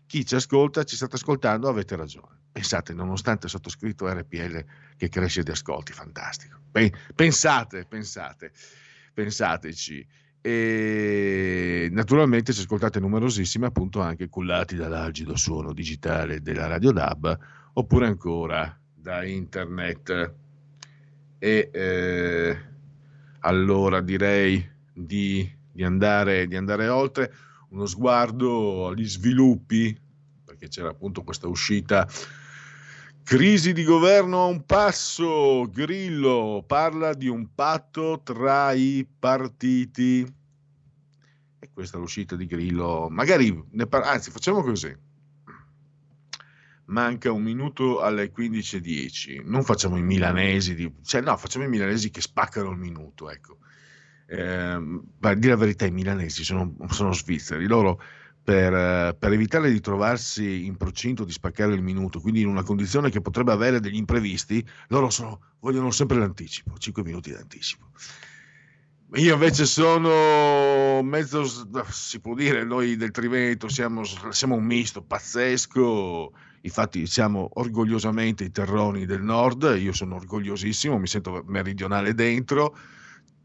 chi 0.06 0.26
ci 0.26 0.36
ascolta, 0.36 0.84
ci 0.84 0.98
state 0.98 1.16
ascoltando, 1.16 1.70
avete 1.70 1.96
ragione. 1.96 2.38
Pensate, 2.52 2.94
nonostante 2.94 3.48
sottoscritto 3.48 4.12
RPL 4.12 4.66
che 4.98 5.08
cresce 5.08 5.44
di 5.44 5.52
ascolti, 5.52 5.94
fantastico. 5.94 6.58
Pensate, 7.16 7.86
pensate, 7.86 8.52
pensateci. 9.14 10.06
E 10.42 11.88
naturalmente 11.92 12.52
ci 12.52 12.60
ascoltate 12.60 13.00
numerosissimi, 13.00 13.64
appunto 13.64 14.02
anche 14.02 14.28
cullati 14.28 14.76
dall'algido 14.76 15.38
suono 15.38 15.72
digitale 15.72 16.42
della 16.42 16.68
Radio 16.68 16.92
DAB, 16.92 17.40
oppure 17.74 18.08
ancora 18.08 18.78
da 18.94 19.24
internet 19.24 20.48
e 21.40 21.70
eh, 21.72 22.58
allora 23.40 24.02
direi 24.02 24.70
di, 24.94 25.50
di, 25.72 25.84
andare, 25.84 26.46
di 26.48 26.56
andare 26.56 26.88
oltre. 26.90 27.34
Uno 27.70 27.86
sguardo 27.86 28.88
agli 28.88 29.08
sviluppi 29.08 29.98
perché 30.44 30.68
c'era 30.68 30.90
appunto 30.90 31.24
questa 31.24 31.48
uscita. 31.48 32.08
Crisi 33.24 33.74
di 33.74 33.84
governo 33.84 34.42
a 34.42 34.46
un 34.46 34.66
passo 34.66 35.70
Grillo 35.72 36.64
parla 36.66 37.14
di 37.14 37.28
un 37.28 37.54
patto 37.54 38.22
tra 38.24 38.74
i 38.74 39.08
partiti. 39.18 40.22
E 41.60 41.70
questa 41.72 41.98
è 41.98 42.00
l'uscita 42.00 42.36
di 42.36 42.46
Grillo. 42.46 43.08
Magari 43.10 43.64
par- 43.88 44.04
anzi 44.04 44.32
facciamo 44.32 44.62
così 44.62 45.08
manca 46.90 47.32
un 47.32 47.42
minuto 47.42 48.02
alle 48.02 48.32
15.10. 48.32 49.42
Non 49.46 49.64
facciamo 49.64 49.98
i 49.98 50.02
milanesi, 50.02 50.76
di, 50.76 50.92
cioè 51.04 51.22
no, 51.22 51.36
facciamo 51.38 51.66
i 51.66 51.70
milanesi 51.70 52.10
che 52.10 52.22
spaccano 52.22 52.72
il 52.72 52.78
minuto, 52.78 53.30
ecco. 53.30 53.58
Eh, 54.28 55.02
per 55.20 55.38
dire 55.38 55.54
la 55.54 55.60
verità, 55.60 55.86
i 55.86 55.92
milanesi 55.92 56.44
sono, 56.44 56.76
sono 56.90 57.14
svizzeri, 57.14 57.66
loro 57.66 58.00
per, 58.44 59.16
per, 59.16 59.32
evitare 59.32 59.72
di 59.72 59.80
trovarsi 59.80 60.66
in 60.66 60.76
procinto 60.78 61.24
di 61.24 61.32
spaccare 61.32 61.74
il 61.74 61.82
minuto, 61.82 62.20
quindi 62.20 62.42
in 62.42 62.48
una 62.48 62.64
condizione 62.64 63.10
che 63.10 63.22
potrebbe 63.22 63.52
avere 63.52 63.80
degli 63.80 63.96
imprevisti, 63.96 64.66
loro 64.88 65.10
sono, 65.10 65.42
vogliono 65.60 65.92
sempre 65.92 66.18
l'anticipo, 66.18 66.78
5 66.78 67.04
minuti 67.04 67.32
d'anticipo. 67.32 67.90
Io 69.16 69.34
invece 69.34 69.66
sono 69.66 71.02
mezzo, 71.02 71.44
si 71.90 72.20
può 72.20 72.36
dire, 72.36 72.64
noi 72.64 72.96
del 72.96 73.10
Triveneto 73.10 73.68
siamo, 73.68 74.04
siamo 74.04 74.56
un 74.56 74.64
misto 74.64 75.02
pazzesco, 75.02 76.32
Infatti 76.62 77.06
siamo 77.08 77.50
orgogliosamente 77.54 78.44
i 78.44 78.52
terroni 78.52 79.06
del 79.06 79.22
nord, 79.22 79.76
io 79.80 79.94
sono 79.94 80.16
orgogliosissimo, 80.16 80.98
mi 80.98 81.08
sento 81.08 81.44
meridionale 81.48 82.14
dentro, 82.14 82.78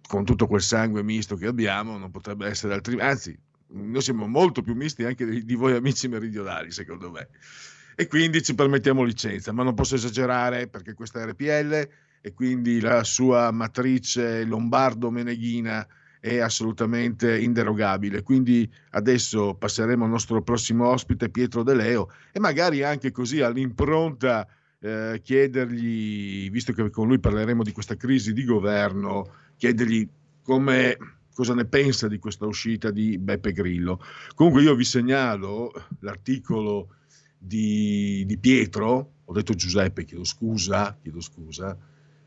con 0.07 0.25
tutto 0.25 0.47
quel 0.47 0.63
sangue 0.63 1.03
misto 1.03 1.37
che 1.37 1.47
abbiamo, 1.47 1.97
non 1.97 2.11
potrebbe 2.11 2.47
essere 2.47 2.75
altrimenti, 2.75 3.07
anzi, 3.07 3.39
noi 3.69 4.03
siamo 4.03 4.27
molto 4.27 4.63
più 4.63 4.75
misti 4.75 5.05
anche 5.05 5.25
di, 5.45 5.55
voi 5.55 5.75
amici 5.75 6.09
meridionali, 6.09 6.71
secondo 6.71 7.11
me. 7.11 7.29
E 7.97 8.09
quindi 8.09 8.43
ci 8.43 8.55
permettiamo 8.55 9.05
licenza, 9.05 9.53
ma 9.53 9.63
non 9.63 9.75
posso 9.75 9.95
esagerare 9.95 10.67
perché 10.67 10.95
questa 10.95 11.23
è 11.23 11.27
RPL 11.27 11.89
e 12.21 12.33
quindi 12.33 12.81
la 12.81 13.05
sua 13.05 13.51
matrice 13.53 14.45
lombardo-meneghina 14.45 15.87
è 16.25 16.39
assolutamente 16.39 17.39
inderogabile. 17.39 18.23
Quindi 18.23 18.67
adesso 18.93 19.53
passeremo 19.57 20.05
al 20.05 20.11
nostro 20.11 20.41
prossimo 20.41 20.89
ospite, 20.89 21.29
Pietro 21.29 21.63
De 21.63 21.75
Leo, 21.75 22.11
e 22.33 22.41
magari 22.41 22.83
anche 22.83 23.11
così 23.11 23.43
all'impronta 23.43 24.49
eh, 24.81 25.21
chiedergli, 25.23 26.49
visto 26.51 26.73
che 26.73 26.89
con 26.89 27.09
lui 27.09 27.19
parleremo 27.19 27.63
di 27.63 27.73
questa 27.73 27.97
crisi 27.97 28.33
di 28.33 28.47
governo, 28.47 29.31
chiedergli 29.59 30.09
come, 30.41 30.97
cosa 31.35 31.53
ne 31.53 31.67
pensa 31.67 32.09
di 32.09 32.19
questa 32.19 32.47
uscita 32.47 32.91
di 32.91 33.19
Beppe 33.19 33.53
Grillo. 33.53 34.01
Comunque 34.35 34.63
io 34.63 34.75
vi 34.75 34.85
segnalo 34.85 35.73
l'articolo 36.01 36.89
di, 37.37 38.25
di 38.27 38.39
Pietro, 38.39 39.11
ho 39.27 39.33
detto 39.35 39.53
Giuseppe, 39.53 40.05
chiedo 40.05 40.25
scusa, 40.25 40.97
chiedo 41.03 41.21
scusa, 41.21 41.77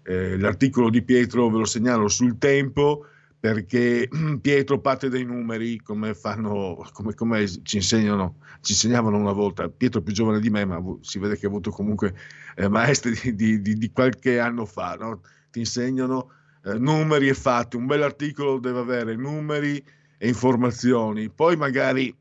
eh, 0.03 0.37
l'articolo 0.37 0.91
di 0.91 1.01
Pietro 1.01 1.49
ve 1.49 1.57
lo 1.57 1.65
segnalo 1.65 2.07
sul 2.07 2.37
tempo 2.37 3.07
perché 3.39 4.09
Pietro 4.41 4.79
parte 4.79 5.09
dai 5.09 5.23
numeri 5.23 5.77
come, 5.81 6.13
fanno, 6.13 6.85
come, 6.93 7.13
come 7.13 7.47
ci, 7.63 7.77
insegnano, 7.77 8.37
ci 8.61 8.73
insegnavano 8.73 9.17
una 9.17 9.31
volta. 9.31 9.69
Pietro 9.69 9.99
è 9.99 10.03
più 10.03 10.13
giovane 10.13 10.39
di 10.39 10.49
me, 10.49 10.65
ma 10.65 10.81
si 11.01 11.19
vede 11.19 11.37
che 11.37 11.45
ha 11.45 11.49
avuto 11.49 11.71
comunque 11.71 12.15
eh, 12.55 12.67
maestri 12.67 13.11
di, 13.11 13.35
di- 13.35 13.61
di- 13.61 13.77
di 13.77 13.91
qualche 13.91 14.39
anno 14.39 14.65
fa. 14.65 14.95
no? 14.95 15.21
Ti 15.51 15.59
insegnano 15.59 16.31
eh, 16.63 16.73
numeri 16.79 17.27
e 17.29 17.33
fatti. 17.33 17.75
Un 17.75 17.85
bell'articolo 17.85 18.59
deve 18.59 18.79
avere 18.79 19.15
numeri 19.15 19.83
e 20.17 20.27
informazioni. 20.27 21.29
Poi 21.29 21.55
magari 21.55 22.15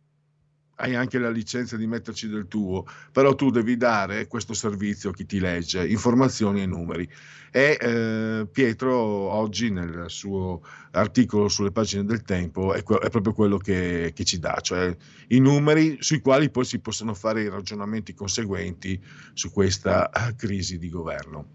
hai 0.76 0.94
anche 0.94 1.18
la 1.18 1.30
licenza 1.30 1.76
di 1.76 1.86
metterci 1.86 2.28
del 2.28 2.48
tuo, 2.48 2.84
però 3.12 3.34
tu 3.34 3.50
devi 3.50 3.76
dare 3.76 4.26
questo 4.26 4.52
servizio 4.54 5.10
a 5.10 5.12
chi 5.12 5.24
ti 5.24 5.38
legge, 5.38 5.86
informazioni 5.86 6.62
e 6.62 6.66
numeri. 6.66 7.08
E 7.50 7.78
eh, 7.80 8.46
Pietro 8.50 8.94
oggi 8.94 9.70
nel 9.70 10.04
suo 10.08 10.62
articolo 10.90 11.48
sulle 11.48 11.72
pagine 11.72 12.04
del 12.04 12.22
tempo 12.22 12.74
è, 12.74 12.82
que- 12.82 12.98
è 12.98 13.08
proprio 13.08 13.32
quello 13.32 13.56
che, 13.56 14.12
che 14.14 14.24
ci 14.24 14.38
dà, 14.38 14.58
cioè 14.60 14.94
i 15.28 15.38
numeri 15.38 15.96
sui 16.00 16.20
quali 16.20 16.50
poi 16.50 16.64
si 16.64 16.80
possono 16.80 17.14
fare 17.14 17.42
i 17.42 17.48
ragionamenti 17.48 18.12
conseguenti 18.12 19.02
su 19.32 19.50
questa 19.50 20.10
eh, 20.10 20.34
crisi 20.34 20.76
di 20.78 20.90
governo. 20.90 21.54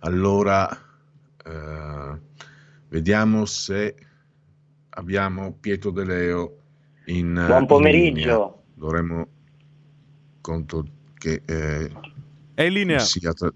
Allora, 0.00 0.68
eh, 1.44 2.20
vediamo 2.88 3.44
se 3.46 3.96
abbiamo 4.90 5.56
Pietro 5.58 5.90
De 5.90 6.04
Leo 6.04 6.63
in 7.06 7.32
Buon 7.46 7.60
in 7.62 7.66
pomeriggio. 7.66 8.14
linea. 8.14 8.52
Dovremmo 8.74 9.26
conto 10.40 10.84
che 11.18 11.42
eh, 11.46 11.90
È 12.54 12.62
in 12.62 12.72
linea. 12.72 12.98
sia 12.98 13.32
tra- 13.32 13.52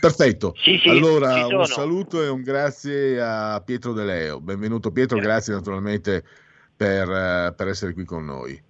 Perfetto. 0.00 0.54
Sì, 0.56 0.78
sì, 0.80 0.88
allora 0.88 1.46
un 1.46 1.64
saluto 1.66 2.22
e 2.22 2.28
un 2.28 2.42
grazie 2.42 3.20
a 3.20 3.60
Pietro 3.64 3.92
De 3.92 4.04
Leo. 4.04 4.40
Benvenuto 4.40 4.92
Pietro, 4.92 5.18
grazie 5.18 5.54
naturalmente 5.54 6.22
per, 6.76 7.08
eh, 7.10 7.54
per 7.56 7.66
essere 7.68 7.92
qui 7.94 8.04
con 8.04 8.24
noi. 8.24 8.60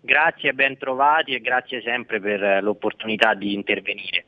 Grazie, 0.00 0.52
ben 0.52 0.76
trovati 0.78 1.32
e 1.34 1.40
grazie 1.40 1.80
sempre 1.82 2.20
per 2.20 2.42
eh, 2.42 2.60
l'opportunità 2.60 3.34
di 3.34 3.54
intervenire. 3.54 4.24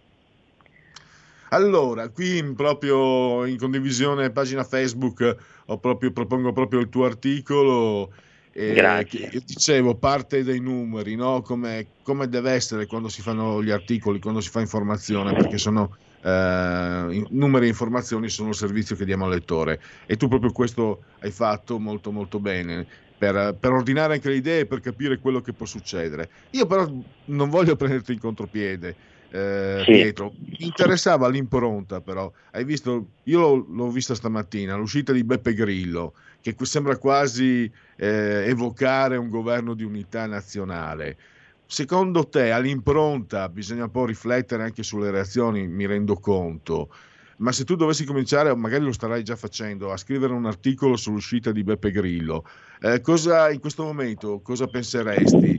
Allora, 1.50 2.08
qui 2.08 2.38
in- 2.38 2.54
proprio 2.54 3.44
in 3.44 3.56
condivisione 3.58 4.30
pagina 4.30 4.62
Facebook 4.64 5.36
ho 5.66 5.78
proprio- 5.78 6.12
propongo 6.12 6.52
proprio 6.52 6.78
il 6.80 6.88
tuo 6.88 7.04
articolo. 7.04 8.12
Eh, 8.56 9.06
io 9.32 9.42
dicevo, 9.44 9.96
parte 9.96 10.44
dai 10.44 10.60
numeri, 10.60 11.16
no? 11.16 11.42
come, 11.42 11.88
come 12.02 12.28
deve 12.28 12.52
essere 12.52 12.86
quando 12.86 13.08
si 13.08 13.20
fanno 13.20 13.60
gli 13.62 13.70
articoli, 13.70 14.20
quando 14.20 14.40
si 14.40 14.48
fa 14.48 14.60
informazione, 14.60 15.32
perché 15.32 15.58
sono 15.58 15.96
eh, 16.22 17.26
numeri 17.30 17.66
e 17.66 17.68
informazioni 17.68 18.28
sono 18.28 18.50
il 18.50 18.54
servizio 18.54 18.94
che 18.94 19.04
diamo 19.04 19.24
al 19.24 19.32
lettore. 19.32 19.80
E 20.06 20.16
tu 20.16 20.28
proprio 20.28 20.52
questo 20.52 21.02
hai 21.20 21.32
fatto 21.32 21.80
molto 21.80 22.12
molto 22.12 22.38
bene. 22.38 22.86
Per, 23.16 23.56
per 23.58 23.72
ordinare 23.72 24.14
anche 24.14 24.28
le 24.28 24.36
idee 24.36 24.60
e 24.60 24.66
per 24.66 24.80
capire 24.80 25.18
quello 25.18 25.40
che 25.40 25.52
può 25.52 25.66
succedere. 25.66 26.28
Io 26.50 26.66
però 26.66 26.88
non 27.26 27.48
voglio 27.48 27.74
prenderti 27.74 28.12
in 28.12 28.18
contropiede, 28.18 28.96
eh, 29.34 29.82
Sì. 29.84 29.92
Pietro. 29.92 30.32
Mi 30.38 30.66
interessava 30.66 31.28
l'impronta, 31.28 32.00
però. 32.00 32.30
Hai 32.52 32.64
visto, 32.64 33.08
io 33.24 33.40
l'ho, 33.40 33.66
l'ho 33.68 33.90
vista 33.90 34.14
stamattina, 34.14 34.76
l'uscita 34.76 35.12
di 35.12 35.24
Beppe 35.24 35.54
Grillo, 35.54 36.14
che 36.52 36.54
sembra 36.66 36.98
quasi 36.98 37.70
eh, 37.96 38.44
evocare 38.46 39.16
un 39.16 39.30
governo 39.30 39.72
di 39.72 39.82
unità 39.82 40.26
nazionale. 40.26 41.16
Secondo 41.64 42.28
te, 42.28 42.50
all'impronta 42.50 43.48
bisogna 43.48 43.84
un 43.84 43.90
po' 43.90 44.04
riflettere 44.04 44.62
anche 44.62 44.82
sulle 44.82 45.10
reazioni, 45.10 45.66
mi 45.66 45.86
rendo 45.86 46.16
conto. 46.16 46.90
Ma 47.38 47.50
se 47.50 47.64
tu 47.64 47.74
dovessi 47.74 48.04
cominciare, 48.04 48.54
magari 48.54 48.84
lo 48.84 48.92
starai 48.92 49.24
già 49.24 49.36
facendo, 49.36 49.90
a 49.90 49.96
scrivere 49.96 50.34
un 50.34 50.44
articolo 50.44 50.96
sull'uscita 50.96 51.50
di 51.50 51.64
Beppe 51.64 51.90
Grillo, 51.90 52.46
eh, 52.80 53.00
cosa 53.00 53.50
in 53.50 53.60
questo 53.60 53.82
momento 53.82 54.40
cosa 54.40 54.66
penseresti? 54.66 55.54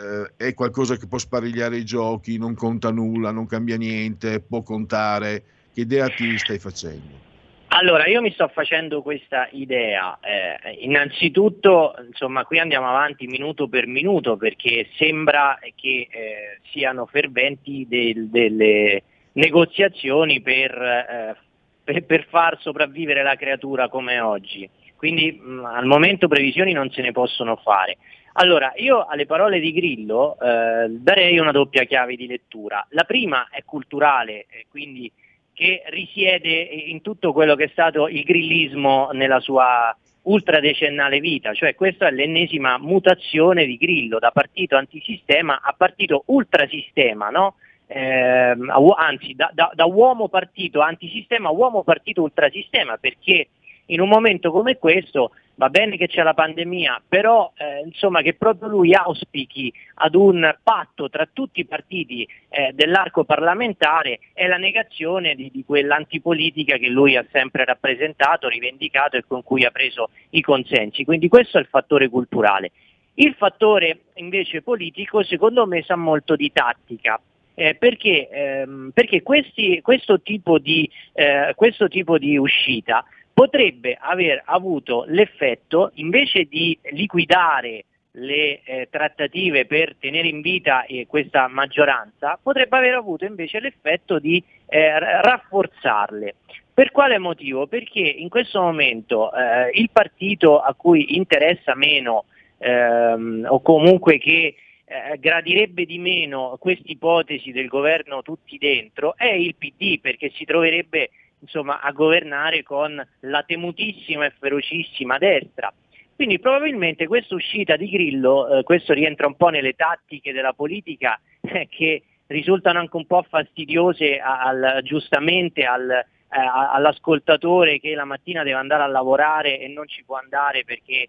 Eh, 0.00 0.32
è 0.36 0.54
qualcosa 0.54 0.96
che 0.96 1.06
può 1.06 1.18
sparigliare 1.18 1.78
i 1.78 1.84
giochi, 1.84 2.36
non 2.36 2.54
conta 2.54 2.90
nulla, 2.90 3.30
non 3.30 3.46
cambia 3.46 3.76
niente, 3.76 4.40
può 4.40 4.62
contare. 4.62 5.42
Che 5.72 5.80
idea 5.80 6.08
ti 6.08 6.36
stai 6.38 6.58
facendo? 6.58 7.27
Allora, 7.70 8.06
io 8.06 8.22
mi 8.22 8.32
sto 8.32 8.48
facendo 8.48 9.02
questa 9.02 9.46
idea. 9.52 10.18
Eh, 10.20 10.78
innanzitutto, 10.80 11.94
insomma, 12.06 12.44
qui 12.44 12.58
andiamo 12.58 12.88
avanti 12.88 13.26
minuto 13.26 13.68
per 13.68 13.86
minuto 13.86 14.36
perché 14.36 14.88
sembra 14.96 15.58
che 15.76 16.08
eh, 16.10 16.60
siano 16.70 17.06
ferventi 17.06 17.86
del- 17.88 18.28
delle 18.30 19.02
negoziazioni 19.32 20.40
per, 20.40 20.72
eh, 20.72 21.36
per- 21.84 22.04
per 22.04 22.26
far 22.28 22.58
sopravvivere 22.60 23.22
la 23.22 23.36
creatura 23.36 23.88
come 23.88 24.18
oggi. 24.18 24.68
Quindi 24.96 25.32
mh, 25.32 25.64
al 25.64 25.84
momento 25.86 26.26
previsioni 26.26 26.72
non 26.72 26.90
se 26.90 27.02
ne 27.02 27.12
possono 27.12 27.56
fare. 27.56 27.98
Allora, 28.40 28.72
io 28.76 29.04
alle 29.04 29.26
parole 29.26 29.60
di 29.60 29.72
Grillo 29.72 30.36
eh, 30.40 30.88
darei 30.88 31.38
una 31.38 31.52
doppia 31.52 31.84
chiave 31.84 32.16
di 32.16 32.26
lettura. 32.26 32.84
La 32.90 33.04
prima 33.04 33.48
è 33.50 33.62
culturale, 33.64 34.46
eh, 34.48 34.66
quindi 34.70 35.10
che 35.58 35.82
risiede 35.86 36.50
in 36.50 37.02
tutto 37.02 37.32
quello 37.32 37.56
che 37.56 37.64
è 37.64 37.68
stato 37.72 38.06
il 38.06 38.22
grillismo 38.22 39.10
nella 39.10 39.40
sua 39.40 39.92
ultradecennale 40.22 41.18
vita, 41.18 41.52
cioè 41.52 41.74
questa 41.74 42.06
è 42.06 42.10
l'ennesima 42.12 42.78
mutazione 42.78 43.66
di 43.66 43.76
Grillo 43.76 44.20
da 44.20 44.30
partito 44.30 44.76
antisistema 44.76 45.60
a 45.60 45.74
partito 45.76 46.22
ultrasistema, 46.26 47.30
no? 47.30 47.56
Uo- 47.88 48.94
anzi 48.94 49.34
da, 49.34 49.50
da- 49.52 49.72
da 49.74 49.84
uomo 49.86 50.28
partito 50.28 50.80
antisistema 50.80 51.48
a 51.48 51.52
uomo 51.52 51.82
partito 51.82 52.22
ultrasistema, 52.22 52.96
perché 52.96 53.48
in 53.90 54.00
un 54.00 54.08
momento 54.08 54.50
come 54.50 54.76
questo 54.76 55.32
va 55.58 55.70
bene 55.70 55.96
che 55.96 56.06
c'è 56.06 56.22
la 56.22 56.34
pandemia, 56.34 57.02
però 57.08 57.52
eh, 57.56 57.82
insomma 57.84 58.22
che 58.22 58.34
proprio 58.34 58.68
lui 58.68 58.94
auspichi 58.94 59.72
ad 59.94 60.14
un 60.14 60.56
patto 60.62 61.08
tra 61.08 61.28
tutti 61.30 61.60
i 61.60 61.66
partiti 61.66 62.26
eh, 62.48 62.70
dell'arco 62.74 63.24
parlamentare 63.24 64.20
è 64.32 64.46
la 64.46 64.56
negazione 64.56 65.34
di, 65.34 65.50
di 65.52 65.64
quell'antipolitica 65.64 66.76
che 66.76 66.88
lui 66.88 67.16
ha 67.16 67.26
sempre 67.32 67.64
rappresentato, 67.64 68.48
rivendicato 68.48 69.16
e 69.16 69.24
con 69.26 69.42
cui 69.42 69.64
ha 69.64 69.70
preso 69.70 70.10
i 70.30 70.40
consensi. 70.40 71.04
Quindi 71.04 71.28
questo 71.28 71.58
è 71.58 71.60
il 71.60 71.66
fattore 71.66 72.08
culturale. 72.08 72.70
Il 73.14 73.34
fattore 73.34 74.02
invece 74.14 74.62
politico 74.62 75.24
secondo 75.24 75.66
me 75.66 75.82
sa 75.82 75.96
molto 75.96 76.36
di 76.36 76.52
tattica. 76.52 77.20
eh, 77.60 77.74
perché 77.74 78.28
ehm, 78.28 78.92
perché 78.94 79.20
questi- 79.20 79.80
questo, 79.82 80.20
tipo 80.20 80.60
di, 80.60 80.88
eh, 81.14 81.54
questo 81.56 81.88
tipo 81.88 82.16
di 82.16 82.38
uscita 82.38 83.04
potrebbe 83.38 83.96
aver 84.00 84.42
avuto 84.46 85.04
l'effetto, 85.06 85.92
invece 85.94 86.46
di 86.46 86.76
liquidare 86.90 87.84
le 88.14 88.62
eh, 88.64 88.88
trattative 88.90 89.64
per 89.64 89.94
tenere 89.94 90.26
in 90.26 90.40
vita 90.40 90.84
eh, 90.86 91.06
questa 91.06 91.46
maggioranza, 91.46 92.36
potrebbe 92.42 92.76
aver 92.76 92.94
avuto 92.94 93.24
invece 93.26 93.60
l'effetto 93.60 94.18
di 94.18 94.42
eh, 94.66 94.98
ra- 94.98 95.20
rafforzarle. 95.20 96.34
Per 96.74 96.90
quale 96.90 97.18
motivo? 97.18 97.68
Perché 97.68 98.00
in 98.00 98.28
questo 98.28 98.60
momento 98.60 99.32
eh, 99.32 99.70
il 99.74 99.90
partito 99.92 100.58
a 100.58 100.74
cui 100.74 101.16
interessa 101.16 101.76
meno 101.76 102.24
ehm, 102.58 103.46
o 103.48 103.60
comunque 103.60 104.18
che 104.18 104.56
eh, 104.84 105.16
gradirebbe 105.20 105.84
di 105.84 105.98
meno 105.98 106.56
questa 106.58 106.90
ipotesi 106.90 107.52
del 107.52 107.68
governo 107.68 108.22
tutti 108.22 108.58
dentro 108.58 109.14
è 109.16 109.30
il 109.30 109.54
PD 109.54 110.00
perché 110.00 110.32
si 110.34 110.44
troverebbe 110.44 111.10
insomma, 111.40 111.80
a 111.80 111.92
governare 111.92 112.62
con 112.62 113.04
la 113.20 113.42
temutissima 113.42 114.26
e 114.26 114.32
ferocissima 114.38 115.18
destra. 115.18 115.72
Quindi 116.14 116.40
probabilmente 116.40 117.06
questa 117.06 117.36
uscita 117.36 117.76
di 117.76 117.88
Grillo, 117.88 118.48
eh, 118.48 118.62
questo 118.64 118.92
rientra 118.92 119.28
un 119.28 119.36
po' 119.36 119.50
nelle 119.50 119.74
tattiche 119.74 120.32
della 120.32 120.52
politica 120.52 121.20
eh, 121.40 121.68
che 121.70 122.02
risultano 122.26 122.80
anche 122.80 122.96
un 122.96 123.06
po' 123.06 123.22
fastidiose 123.22 124.18
al- 124.18 124.80
giustamente 124.82 125.64
al, 125.64 125.88
eh, 125.90 126.04
all'ascoltatore 126.28 127.78
che 127.78 127.94
la 127.94 128.04
mattina 128.04 128.42
deve 128.42 128.58
andare 128.58 128.82
a 128.82 128.88
lavorare 128.88 129.60
e 129.60 129.68
non 129.68 129.86
ci 129.86 130.02
può 130.04 130.16
andare 130.16 130.64
perché 130.64 131.08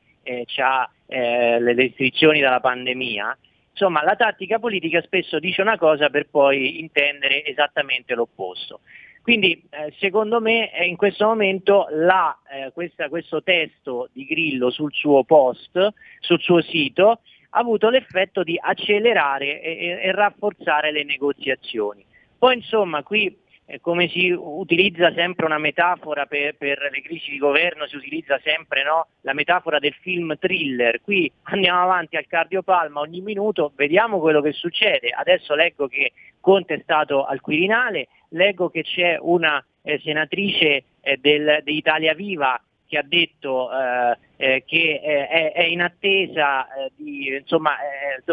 ha 0.57 0.87
le 1.07 1.73
restrizioni 1.73 2.39
dalla 2.39 2.59
pandemia. 2.59 3.35
Insomma, 3.71 4.03
la 4.03 4.15
tattica 4.15 4.59
politica 4.59 5.01
spesso 5.01 5.39
dice 5.39 5.61
una 5.61 5.77
cosa 5.77 6.09
per 6.09 6.27
poi 6.29 6.79
intendere 6.79 7.43
esattamente 7.45 8.13
l'opposto. 8.13 8.81
Quindi 9.21 9.63
eh, 9.69 9.93
secondo 9.99 10.39
me 10.41 10.73
eh, 10.73 10.85
in 10.85 10.95
questo 10.95 11.25
momento 11.25 11.87
la, 11.91 12.37
eh, 12.51 12.71
questa- 12.71 13.09
questo 13.09 13.43
testo 13.43 14.09
di 14.13 14.25
Grillo 14.25 14.69
sul 14.69 14.93
suo 14.93 15.23
post, 15.23 15.93
sul 16.19 16.39
suo 16.39 16.61
sito, 16.61 17.21
ha 17.51 17.59
avuto 17.59 17.89
l'effetto 17.89 18.43
di 18.43 18.57
accelerare 18.59 19.61
e, 19.61 19.99
e- 20.03 20.11
rafforzare 20.11 20.91
le 20.91 21.03
negoziazioni. 21.03 22.05
Poi 22.37 22.55
insomma 22.55 23.03
qui 23.03 23.35
eh, 23.65 23.79
come 23.81 24.07
si 24.07 24.31
utilizza 24.31 25.13
sempre 25.13 25.45
una 25.45 25.59
metafora 25.59 26.25
per, 26.25 26.55
per 26.55 26.89
le 26.91 27.01
crisi 27.01 27.29
di 27.29 27.37
governo, 27.37 27.85
si 27.85 27.95
utilizza 27.95 28.39
sempre 28.43 28.83
no, 28.83 29.07
la 29.21 29.33
metafora 29.33 29.77
del 29.77 29.93
film 30.01 30.35
thriller, 30.39 31.01
qui 31.01 31.31
andiamo 31.43 31.83
avanti 31.83 32.15
al 32.17 32.25
cardiopalma 32.25 32.99
ogni 32.99 33.21
minuto, 33.21 33.71
vediamo 33.75 34.19
quello 34.19 34.41
che 34.41 34.53
succede. 34.53 35.09
Adesso 35.09 35.53
leggo 35.53 35.87
che 35.87 36.13
Conte 36.39 36.75
è 36.75 36.79
stato 36.81 37.25
al 37.25 37.41
Quirinale, 37.41 38.07
leggo 38.29 38.69
che 38.69 38.83
c'è 38.83 39.17
una 39.19 39.63
eh, 39.81 39.99
senatrice 40.03 40.83
eh, 41.01 41.17
del- 41.17 41.61
di 41.63 41.75
Italia 41.75 42.13
Viva 42.13 42.61
che 42.89 42.97
ha 42.97 43.03
detto 43.05 43.69
eh, 43.71 44.17
eh, 44.37 44.63
che 44.65 44.99
eh, 45.03 45.27
è, 45.27 45.51
è 45.53 45.63
in 45.63 45.81
attesa 45.81 46.65
eh, 46.65 46.91
di, 46.95 47.27
insomma, 47.39 47.75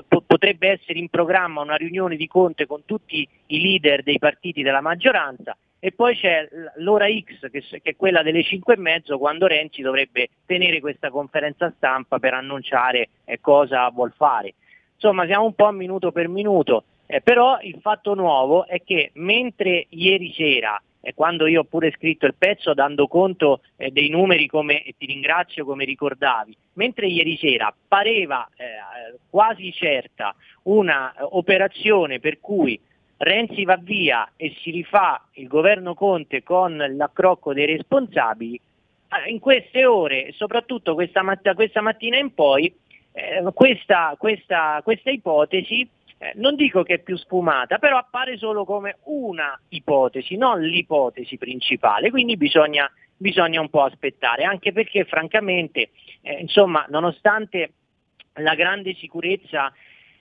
po- 0.09 0.22
potrebbe 0.26 0.70
essere 0.70 0.98
in 0.98 1.11
programma 1.11 1.61
una 1.61 1.74
riunione 1.76 2.16
di 2.16 2.26
Conte 2.26 2.66
con 2.66 2.86
tutti 2.86 3.28
i 3.48 3.61
leader 3.61 4.02
dei 4.02 4.18
partiti 4.18 4.62
della 4.62 4.80
maggioranza. 4.80 5.54
E 5.78 5.92
poi 5.92 6.16
c'è 6.16 6.48
l'ora 6.76 7.07
X 7.07 7.50
che, 7.50 7.61
che 7.61 7.80
è 7.82 7.96
quella 7.96 8.22
delle 8.22 8.42
5 8.42 8.74
e 8.74 8.78
mezzo 8.78 9.18
quando 9.18 9.46
Renzi 9.46 9.82
dovrebbe 9.82 10.30
tenere 10.46 10.80
questa 10.80 11.11
conferenza 11.11 11.70
stampa 11.76 12.18
per 12.18 12.32
annunciare 12.32 13.11
cosa 13.42 13.88
vuol 13.90 14.14
fare. 14.16 14.54
Insomma 14.94 15.26
siamo 15.26 15.44
un 15.44 15.54
po' 15.54 15.70
minuto 15.70 16.12
per 16.12 16.28
minuto, 16.28 16.84
eh, 17.07 17.20
però 17.20 17.59
il 17.61 17.78
fatto 17.80 18.14
nuovo 18.14 18.66
è 18.66 18.82
che 18.82 19.11
mentre 19.14 19.86
ieri 19.90 20.32
sera 20.32 20.80
e 21.00 21.14
quando 21.14 21.46
io 21.46 21.61
ho 21.61 21.64
pure 21.64 21.92
scritto 21.92 22.26
il 22.26 22.34
pezzo 22.36 22.74
dando 22.74 23.07
conto 23.07 23.61
eh, 23.76 23.92
dei 23.92 24.09
numeri 24.09 24.48
come, 24.48 24.82
ti 24.98 25.07
ringrazio 25.07 25.64
come 25.64 25.84
ricordavi, 25.84 26.57
mentre 26.74 27.07
ieri 27.07 27.36
sera 27.36 27.72
pareva 27.86 28.48
eh, 28.57 29.16
quasi 29.30 29.72
certa 29.72 30.34
una 30.64 31.12
eh, 31.12 31.18
operazione 31.22 32.18
per 32.18 32.40
cui 32.40 32.80
Renzi 33.18 33.64
va 33.64 33.76
via 33.76 34.32
e 34.36 34.54
si 34.61 34.72
rifà 34.72 35.24
il 35.34 35.46
governo 35.46 35.94
Conte 35.94 36.42
con 36.42 36.76
l'accrocco 36.76 37.54
dei 37.54 37.66
responsabili, 37.66 38.61
eh, 39.09 39.30
in 39.30 39.38
queste 39.38 39.86
ore, 39.86 40.32
soprattutto 40.32 40.94
questa, 40.94 41.22
matt- 41.22 41.54
questa 41.54 41.80
mattina 41.80 42.18
in 42.18 42.34
poi, 42.34 42.74
eh, 43.12 43.44
questa, 43.54 44.16
questa, 44.18 44.80
questa 44.82 45.11
ipotesi 45.11 45.88
eh, 46.18 46.32
non 46.36 46.54
dico 46.54 46.82
che 46.82 46.94
è 46.94 46.98
più 46.98 47.16
sfumata, 47.16 47.78
però 47.78 47.98
appare 47.98 48.38
solo 48.38 48.64
come 48.64 48.98
una 49.04 49.58
ipotesi, 49.68 50.36
non 50.36 50.62
l'ipotesi 50.62 51.36
principale, 51.36 52.10
quindi 52.10 52.36
bisogna, 52.36 52.90
bisogna 53.16 53.60
un 53.60 53.68
po' 53.68 53.82
aspettare, 53.82 54.44
anche 54.44 54.72
perché 54.72 55.04
francamente, 55.04 55.90
eh, 56.22 56.40
insomma, 56.40 56.86
nonostante 56.88 57.72
la 58.34 58.54
grande 58.54 58.94
sicurezza 58.94 59.72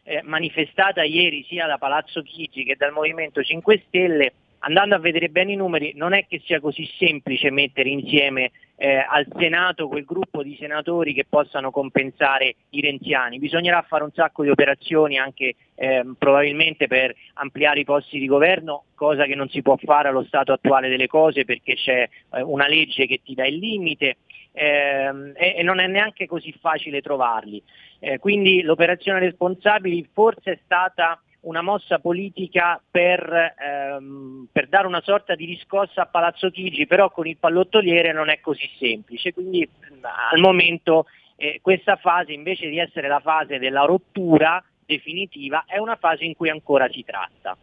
eh, 0.03 0.21
manifestata 0.23 1.03
ieri 1.03 1.43
sia 1.47 1.65
da 1.65 1.77
Palazzo 1.77 2.21
Chigi 2.21 2.63
che 2.63 2.75
dal 2.75 2.91
Movimento 2.91 3.41
5 3.41 3.83
Stelle, 3.87 4.33
andando 4.59 4.95
a 4.95 4.99
vedere 4.99 5.29
bene 5.29 5.53
i 5.53 5.55
numeri, 5.55 5.93
non 5.95 6.13
è 6.13 6.25
che 6.27 6.41
sia 6.45 6.59
così 6.59 6.89
semplice 6.97 7.51
mettere 7.51 7.89
insieme 7.89 8.51
eh, 8.77 8.97
al 8.97 9.25
Senato 9.37 9.87
quel 9.87 10.03
gruppo 10.03 10.43
di 10.43 10.55
senatori 10.59 11.13
che 11.13 11.25
possano 11.27 11.71
compensare 11.71 12.55
i 12.71 12.81
renziani. 12.81 13.39
Bisognerà 13.39 13.81
fare 13.83 14.03
un 14.03 14.11
sacco 14.13 14.43
di 14.43 14.49
operazioni 14.49 15.17
anche 15.17 15.55
ehm, 15.75 16.15
probabilmente 16.17 16.87
per 16.87 17.15
ampliare 17.35 17.79
i 17.79 17.85
posti 17.85 18.19
di 18.19 18.27
governo, 18.27 18.85
cosa 18.95 19.25
che 19.25 19.35
non 19.35 19.49
si 19.49 19.61
può 19.61 19.77
fare 19.77 20.09
allo 20.09 20.23
stato 20.23 20.51
attuale 20.51 20.89
delle 20.89 21.07
cose 21.07 21.45
perché 21.45 21.75
c'è 21.75 22.09
eh, 22.33 22.41
una 22.41 22.67
legge 22.67 23.05
che 23.05 23.21
ti 23.23 23.33
dà 23.33 23.45
il 23.45 23.57
limite. 23.57 24.17
ehm, 24.55 25.33
e, 25.35 25.55
e 25.57 25.63
non 25.63 25.79
è 25.79 25.87
neanche 25.87 26.25
così 26.25 26.53
facile 26.59 27.01
trovarli. 27.01 27.61
Eh, 27.99 28.19
quindi 28.19 28.61
l'operazione 28.61 29.19
responsabili 29.19 30.07
forse 30.11 30.53
è 30.53 30.59
stata 30.63 31.19
una 31.45 31.61
mossa 31.61 31.99
politica 31.99 32.81
per, 32.89 33.53
ehm, 33.57 34.47
per, 34.51 34.67
dare 34.67 34.87
una 34.87 35.01
sorta 35.01 35.35
di 35.35 35.45
riscossa 35.45 36.03
a 36.03 36.05
Palazzo 36.07 36.49
Chigi, 36.49 36.87
però 36.87 37.11
con 37.11 37.27
il 37.27 37.37
pallottoliere 37.37 38.13
non 38.13 38.29
è 38.29 38.39
così 38.39 38.69
semplice, 38.77 39.33
quindi 39.33 39.67
al 40.31 40.39
momento 40.39 41.05
eh, 41.35 41.59
questa 41.61 41.97
fase 41.97 42.31
invece 42.31 42.69
di 42.69 42.79
essere 42.79 43.07
la 43.07 43.19
fase 43.19 43.59
della 43.59 43.85
rottura 43.85 44.63
definitiva 44.85 45.65
è 45.67 45.77
una 45.77 45.95
fase 45.95 46.23
in 46.23 46.35
cui 46.35 46.49
ancora 46.49 46.87
si 46.89 47.03
tratta. 47.03 47.57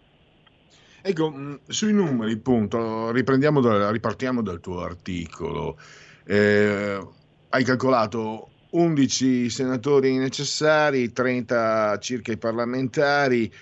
Ecco, 1.04 1.58
sui 1.66 1.92
numeri, 1.92 2.36
punto, 2.36 3.10
da- 3.12 3.90
ripartiamo 3.90 4.42
dal 4.42 4.60
tuo 4.60 4.82
articolo. 4.82 5.76
Eh, 6.24 7.04
hai 7.48 7.64
calcolato 7.64 8.50
11 8.70 9.50
senatori 9.50 10.16
necessari, 10.16 11.12
30 11.12 11.98
circa 11.98 12.30
i 12.30 12.38
parlamentari, 12.38 13.52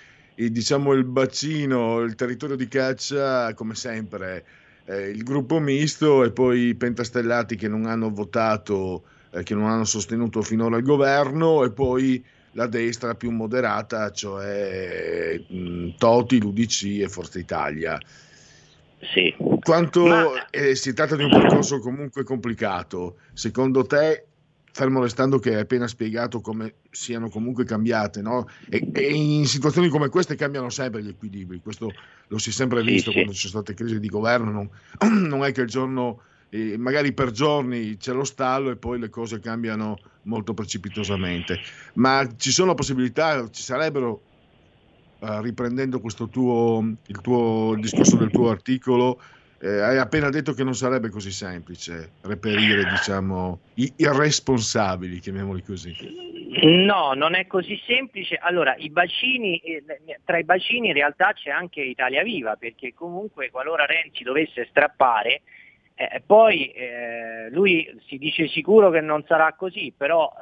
diciamo 0.49 0.93
il 0.93 1.05
bacino, 1.05 2.01
il 2.01 2.15
territorio 2.15 2.57
di 2.57 2.69
caccia, 2.69 3.53
come 3.55 3.75
sempre, 3.75 4.45
eh, 4.87 5.09
il 5.11 5.23
gruppo 5.23 5.59
misto 5.59 6.25
e 6.25 6.31
poi 6.31 6.69
i 6.69 6.75
pentastellati 6.75 7.57
che 7.57 7.69
non 7.69 7.85
hanno 7.87 8.11
votato, 8.11 9.03
eh, 9.31 9.43
che 9.43 9.55
non 9.55 9.69
hanno 9.69 9.85
sostenuto 9.85 10.41
finora 10.41 10.79
il 10.79 10.83
governo 10.83 11.65
e 11.65 11.71
poi 11.71 12.25
la 12.53 12.67
destra 12.67 13.15
più 13.15 13.31
moderata, 13.31 14.11
cioè 14.11 15.39
mh, 15.47 15.97
Toti, 15.99 16.41
l'UDC 16.41 17.01
e 17.01 17.09
Forza 17.09 17.39
Italia. 17.39 18.01
Sì. 19.13 19.35
Quanto 19.63 20.33
eh, 20.51 20.75
si 20.75 20.93
tratta 20.93 21.17
di 21.17 21.25
un 21.25 21.31
percorso 21.31 21.79
comunque 21.79 22.23
complicato, 22.23 23.17
secondo 23.33 23.85
te, 23.85 24.27
fermo 24.73 25.01
restando 25.01 25.39
che 25.39 25.55
hai 25.55 25.61
appena 25.61 25.87
spiegato 25.87 26.41
come 26.41 26.77
siano 26.91 27.29
comunque 27.29 27.65
cambiate, 27.65 28.23
no? 28.23 28.47
e, 28.69 28.89
e 28.93 29.13
in 29.13 29.47
situazioni 29.47 29.89
come 29.89 30.09
queste 30.09 30.37
cambiano 30.37 30.71
sempre 30.71 31.03
gli 31.03 31.09
equilibri, 31.09 31.61
questo 31.61 31.95
lo 32.29 32.39
si 32.39 32.51
è 32.51 32.53
sempre 32.53 32.83
Sì, 32.83 32.87
visto 32.93 33.11
sì. 33.11 33.13
quando 33.13 33.33
ci 33.33 33.49
sono 33.49 33.63
state 33.63 33.75
crisi 33.77 33.99
di 33.99 34.09
governo, 34.09 34.51
non, 34.51 34.71
non 35.29 35.45
è 35.45 35.53
che 35.53 35.63
il 35.63 35.69
giorno, 35.69 36.23
eh, 36.49 36.77
magari 36.79 37.13
per 37.13 37.31
giorni 37.31 37.97
c'è 37.97 38.13
lo 38.13 38.25
stallo 38.25 38.71
e 38.71 38.77
poi 38.77 38.99
le 38.99 39.09
cose 39.09 39.41
cambiano 39.41 40.03
molto 40.23 40.55
precipitosamente, 40.55 41.61
ma 41.95 42.27
ci 42.37 42.51
sono 42.53 42.75
possibilità, 42.75 43.49
ci 43.51 43.63
sarebbero 43.63 44.27
eh, 45.21 45.43
riprendendo 45.43 46.01
questo 46.01 46.29
tuo, 46.29 46.81
il 47.07 47.21
tuo 47.21 47.73
il 47.75 47.81
discorso 47.81 48.17
del 48.17 48.31
tuo 48.31 48.49
articolo, 48.51 49.21
eh, 49.61 49.81
hai 49.81 49.99
appena 49.99 50.31
detto 50.31 50.53
che 50.53 50.65
non 50.65 50.75
sarebbe 50.75 51.11
così 51.11 51.31
semplice 51.31 52.13
reperire, 52.23 52.85
diciamo, 52.85 53.61
i 53.75 53.93
irresponsabili, 53.97 55.19
chiamiamoli 55.21 55.63
così. 55.63 55.95
No, 56.63 57.13
non 57.15 57.35
è 57.35 57.47
così 57.47 57.81
semplice. 57.87 58.37
Allora, 58.37 58.75
i 58.77 58.91
bacini, 58.91 59.59
eh, 59.59 59.85
tra 60.25 60.39
i 60.39 60.45
bacini 60.45 60.89
in 60.89 60.95
realtà 60.95 61.33
c'è 61.33 61.51
anche 61.51 61.81
Italia 61.81 62.23
Viva, 62.23 62.57
perché 62.57 62.93
comunque 62.95 63.51
qualora 63.51 63.85
Renzi 63.87 64.25
dovesse 64.25 64.67
strappare, 64.69 65.43
eh, 65.95 66.23
poi 66.25 66.71
eh, 66.73 67.49
lui 67.51 67.89
si 68.07 68.19
dice 68.19 68.49
sicuro 68.49 68.91
che 68.91 69.01
non 69.01 69.23
sarà 69.27 69.53
così, 69.53 69.93
però 69.97 70.33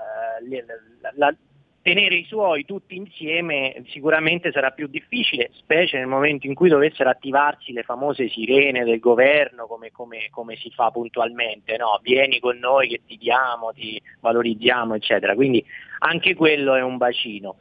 eh, 0.40 0.64
la- 1.00 1.12
la- 1.16 1.34
tenere 1.82 2.16
i 2.16 2.24
suoi 2.24 2.64
tutti 2.64 2.96
insieme 2.96 3.82
sicuramente 3.88 4.52
sarà 4.52 4.70
più 4.70 4.88
difficile, 4.88 5.50
specie 5.54 5.98
nel 5.98 6.06
momento 6.06 6.46
in 6.46 6.54
cui 6.54 6.68
dovessero 6.68 7.08
attivarsi 7.08 7.72
le 7.72 7.82
famose 7.82 8.28
sirene 8.28 8.84
del 8.84 8.98
governo 8.98 9.66
come, 9.66 9.90
come- 9.90 10.28
come 10.30 10.56
si 10.56 10.70
fa 10.70 10.90
puntualmente, 10.90 11.76
no? 11.76 11.98
vieni 12.02 12.40
con 12.40 12.58
noi 12.58 12.88
che 12.88 13.00
ti 13.06 13.16
diamo, 13.16 13.72
ti 13.72 14.00
valorizziamo, 14.20 14.94
eccetera. 14.94 15.34
Quindi 15.34 15.64
anche 16.00 16.34
quello 16.34 16.74
è 16.74 16.82
un 16.82 16.96
bacino. 16.96 17.56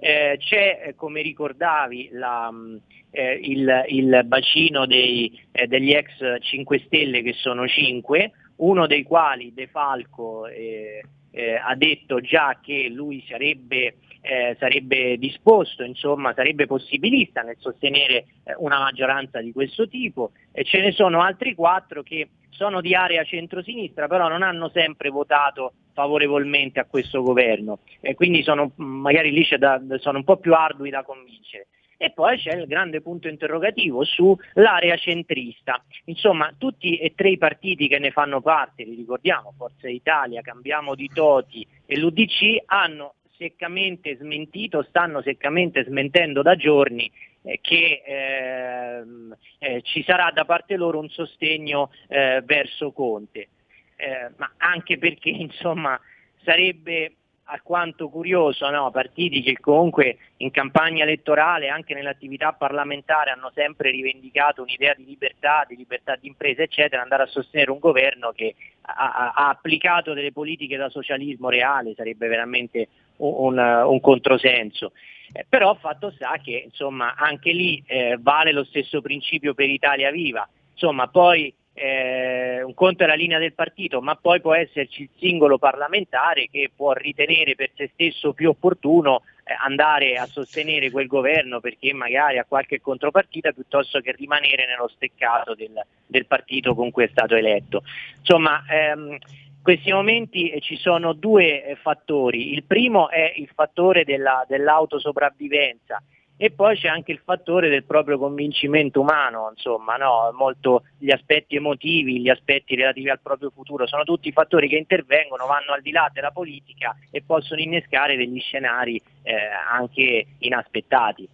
Eh, 0.00 0.36
c'è, 0.38 0.82
eh, 0.86 0.94
come 0.94 1.22
ricordavi, 1.22 2.10
la, 2.12 2.50
mh, 2.50 2.80
eh, 3.10 3.32
il, 3.42 3.84
il 3.88 4.22
bacino 4.24 4.86
dei, 4.86 5.40
eh, 5.50 5.66
degli 5.66 5.92
ex 5.92 6.40
5 6.40 6.78
Stelle 6.86 7.22
che 7.22 7.32
sono 7.32 7.66
5, 7.66 8.30
uno 8.56 8.86
dei 8.86 9.02
quali 9.02 9.52
De 9.52 9.66
Falco 9.66 10.46
eh, 10.46 11.02
eh, 11.38 11.54
ha 11.54 11.76
detto 11.76 12.20
già 12.20 12.58
che 12.60 12.88
lui 12.88 13.24
sarebbe, 13.28 13.98
eh, 14.22 14.56
sarebbe 14.58 15.16
disposto, 15.18 15.84
insomma 15.84 16.34
sarebbe 16.34 16.66
possibilista 16.66 17.42
nel 17.42 17.54
sostenere 17.60 18.24
eh, 18.42 18.54
una 18.56 18.80
maggioranza 18.80 19.40
di 19.40 19.52
questo 19.52 19.86
tipo 19.86 20.32
e 20.50 20.64
ce 20.64 20.80
ne 20.80 20.90
sono 20.90 21.22
altri 21.22 21.54
quattro 21.54 22.02
che 22.02 22.30
sono 22.50 22.80
di 22.80 22.92
area 22.92 23.22
centrosinistra 23.22 24.08
però 24.08 24.26
non 24.26 24.42
hanno 24.42 24.68
sempre 24.70 25.10
votato 25.10 25.74
favorevolmente 25.92 26.80
a 26.80 26.86
questo 26.86 27.22
governo 27.22 27.78
e 28.00 28.16
quindi 28.16 28.42
sono, 28.42 28.72
magari 28.74 29.30
lì 29.30 29.46
da- 29.58 29.80
sono 29.98 30.18
un 30.18 30.24
po' 30.24 30.38
più 30.38 30.54
ardui 30.54 30.90
da 30.90 31.04
convincere. 31.04 31.68
E 32.00 32.12
poi 32.12 32.38
c'è 32.38 32.54
il 32.54 32.68
grande 32.68 33.00
punto 33.00 33.26
interrogativo 33.26 34.04
sull'area 34.04 34.96
centrista. 34.96 35.84
Insomma, 36.04 36.54
tutti 36.56 36.96
e 36.96 37.12
tre 37.16 37.30
i 37.30 37.38
partiti 37.38 37.88
che 37.88 37.98
ne 37.98 38.12
fanno 38.12 38.40
parte, 38.40 38.84
li 38.84 38.94
ricordiamo, 38.94 39.52
Forza 39.56 39.88
Italia, 39.88 40.40
Cambiamo 40.40 40.94
di 40.94 41.10
Toti 41.12 41.66
e 41.84 41.98
l'UDC, 41.98 42.62
hanno 42.66 43.14
seccamente 43.36 44.16
smentito, 44.16 44.84
stanno 44.84 45.22
seccamente 45.22 45.84
smentendo 45.84 46.42
da 46.42 46.54
giorni 46.54 47.10
eh, 47.42 47.58
che 47.60 48.02
ehm, 48.06 49.36
eh, 49.58 49.82
ci 49.82 50.04
sarà 50.04 50.30
da 50.30 50.44
parte 50.44 50.76
loro 50.76 51.00
un 51.00 51.08
sostegno 51.08 51.90
eh, 52.06 52.42
verso 52.44 52.92
Conte. 52.92 53.48
Eh, 53.96 54.30
ma 54.36 54.52
anche 54.58 54.98
perché 54.98 55.30
insomma 55.34 56.00
sarebbe 56.44 57.14
alquanto 57.48 58.08
curioso, 58.08 58.68
no? 58.70 58.90
partiti 58.90 59.42
che 59.42 59.56
comunque 59.58 60.18
in 60.38 60.50
campagna 60.50 61.02
elettorale, 61.02 61.68
anche 61.68 61.94
nell'attività 61.94 62.52
parlamentare, 62.52 63.30
hanno 63.30 63.50
sempre 63.54 63.90
rivendicato 63.90 64.62
un'idea 64.62 64.94
di 64.94 65.04
libertà, 65.04 65.64
di 65.66 65.76
libertà 65.76 66.16
di 66.16 66.28
impresa, 66.28 66.62
eccetera, 66.62 67.02
andare 67.02 67.22
a 67.24 67.26
sostenere 67.26 67.70
un 67.70 67.78
governo 67.78 68.32
che 68.32 68.54
ha, 68.82 69.32
ha- 69.34 69.48
applicato 69.48 70.12
delle 70.12 70.32
politiche 70.32 70.76
da 70.76 70.88
socialismo 70.90 71.48
reale, 71.48 71.94
sarebbe 71.94 72.28
veramente 72.28 72.88
un- 73.16 73.58
un 73.58 74.00
controsenso. 74.00 74.92
Eh, 75.32 75.44
però 75.48 75.74
fatto 75.74 76.10
sta 76.12 76.38
che 76.42 76.62
insomma, 76.64 77.14
anche 77.14 77.52
lì 77.52 77.82
eh, 77.86 78.16
vale 78.20 78.52
lo 78.52 78.64
stesso 78.64 79.00
principio 79.00 79.54
per 79.54 79.68
Italia 79.68 80.10
Viva. 80.10 80.48
Insomma, 80.72 81.08
poi 81.08 81.52
eh, 81.78 82.62
un 82.62 82.74
conto 82.74 83.04
è 83.04 83.06
la 83.06 83.14
linea 83.14 83.38
del 83.38 83.54
partito, 83.54 84.00
ma 84.00 84.16
poi 84.16 84.40
può 84.40 84.54
esserci 84.54 85.02
il 85.02 85.08
singolo 85.18 85.58
parlamentare 85.58 86.48
che 86.50 86.70
può 86.74 86.92
ritenere 86.92 87.54
per 87.54 87.70
se 87.74 87.90
stesso 87.92 88.32
più 88.32 88.50
opportuno 88.50 89.22
eh, 89.44 89.54
andare 89.58 90.16
a 90.16 90.26
sostenere 90.26 90.90
quel 90.90 91.06
governo 91.06 91.60
perché 91.60 91.92
magari 91.92 92.38
ha 92.38 92.44
qualche 92.44 92.80
contropartita 92.80 93.52
piuttosto 93.52 94.00
che 94.00 94.12
rimanere 94.12 94.66
nello 94.66 94.88
steccato 94.88 95.54
del, 95.54 95.72
del 96.06 96.26
partito 96.26 96.74
con 96.74 96.90
cui 96.90 97.04
è 97.04 97.08
stato 97.08 97.34
eletto. 97.34 97.82
Insomma, 98.18 98.64
ehm, 98.68 99.12
in 99.12 99.62
questi 99.62 99.92
momenti 99.92 100.50
eh, 100.50 100.60
ci 100.60 100.76
sono 100.76 101.12
due 101.12 101.64
eh, 101.64 101.76
fattori. 101.76 102.52
Il 102.52 102.64
primo 102.64 103.08
è 103.08 103.32
il 103.36 103.48
fattore 103.54 104.04
della, 104.04 104.44
dell'autosopravvivenza 104.48 106.02
e 106.40 106.52
poi 106.52 106.76
c'è 106.76 106.86
anche 106.86 107.10
il 107.10 107.20
fattore 107.24 107.68
del 107.68 107.82
proprio 107.82 108.16
convincimento 108.16 109.00
umano, 109.00 109.50
insomma, 109.50 109.96
no? 109.96 110.30
Molto 110.32 110.84
gli 110.96 111.10
aspetti 111.10 111.56
emotivi, 111.56 112.20
gli 112.20 112.28
aspetti 112.28 112.76
relativi 112.76 113.10
al 113.10 113.18
proprio 113.20 113.50
futuro, 113.50 113.88
sono 113.88 114.04
tutti 114.04 114.30
fattori 114.30 114.68
che 114.68 114.76
intervengono, 114.76 115.46
vanno 115.46 115.72
al 115.72 115.82
di 115.82 115.90
là 115.90 116.08
della 116.14 116.30
politica 116.30 116.96
e 117.10 117.22
possono 117.26 117.60
innescare 117.60 118.16
degli 118.16 118.38
scenari 118.38 119.02
eh, 119.22 119.34
anche 119.68 120.26
inaspettati. 120.38 121.28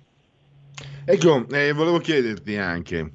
Ecco, 1.04 1.46
eh, 1.50 1.72
volevo 1.72 1.98
chiederti 1.98 2.56
anche 2.56 3.12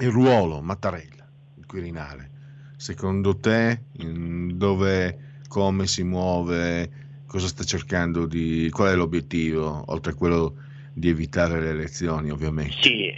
il 0.00 0.10
ruolo 0.10 0.60
Mattarella, 0.60 1.26
il 1.56 1.64
Quirinale. 1.64 2.30
Secondo 2.76 3.38
te, 3.38 3.84
dove, 3.94 5.18
come 5.48 5.86
si 5.86 6.02
muove, 6.02 6.90
cosa 7.26 7.46
sta 7.46 7.64
cercando 7.64 8.26
di... 8.26 8.68
qual 8.70 8.92
è 8.92 8.94
l'obiettivo, 8.94 9.82
oltre 9.86 10.12
a 10.12 10.14
quello 10.14 10.64
di 10.96 11.10
evitare 11.10 11.60
le 11.60 11.68
elezioni, 11.70 12.30
ovviamente? 12.30 12.72
Sì, 12.80 13.14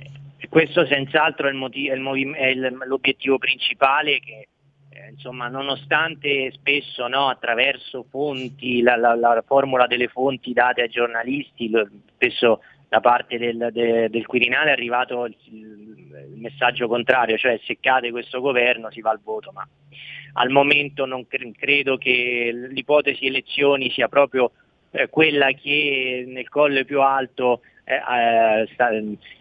questo 0.49 0.85
senz'altro 0.85 1.47
è, 1.47 1.51
il 1.51 1.57
moti- 1.57 1.87
è 1.89 1.95
il 1.95 2.01
movi- 2.01 2.33
è 2.33 2.47
il- 2.47 2.77
l'obiettivo 2.87 3.39
principale 3.39 4.19
che 4.19 4.49
eh, 4.91 5.11
insomma, 5.13 5.47
nonostante 5.47 6.51
spesso 6.51 7.07
no, 7.07 7.29
attraverso 7.29 8.05
fonti, 8.11 8.83
la, 8.83 8.97
la- 8.97 9.15
la 9.15 9.45
formula 9.47 9.87
delle 9.87 10.09
fonti 10.09 10.53
date 10.53 10.83
ai 10.83 10.89
giornalisti, 10.89 11.71
spesso 12.15 12.63
da 12.89 12.99
parte 13.01 13.39
del, 13.39 13.69
de- 13.71 14.09
del 14.11 14.27
Quirinale 14.27 14.71
è 14.71 14.73
arrivato 14.73 15.25
il, 15.27 15.37
il 15.53 16.37
messaggio 16.41 16.89
contrario, 16.89 17.37
cioè 17.39 17.61
se 17.65 17.77
cade 17.79 18.11
questo 18.11 18.41
governo 18.41 18.91
si 18.91 19.01
va 19.01 19.11
al 19.11 19.21
voto, 19.23 19.53
ma 19.53 19.65
al 20.33 20.51
momento 20.51 21.05
non 21.07 21.29
cre- 21.29 21.53
credo 21.57 21.97
che 21.97 22.51
l'ipotesi 22.71 23.27
elezioni 23.27 23.91
sia 23.91 24.09
proprio 24.09 24.51
eh, 24.91 25.09
quella 25.09 25.53
che 25.53 26.25
nel 26.27 26.49
colle 26.49 26.85
più 26.85 27.01
alto 27.01 27.61
eh, 27.85 27.95
eh, 27.95 28.69
sta- 28.73 28.91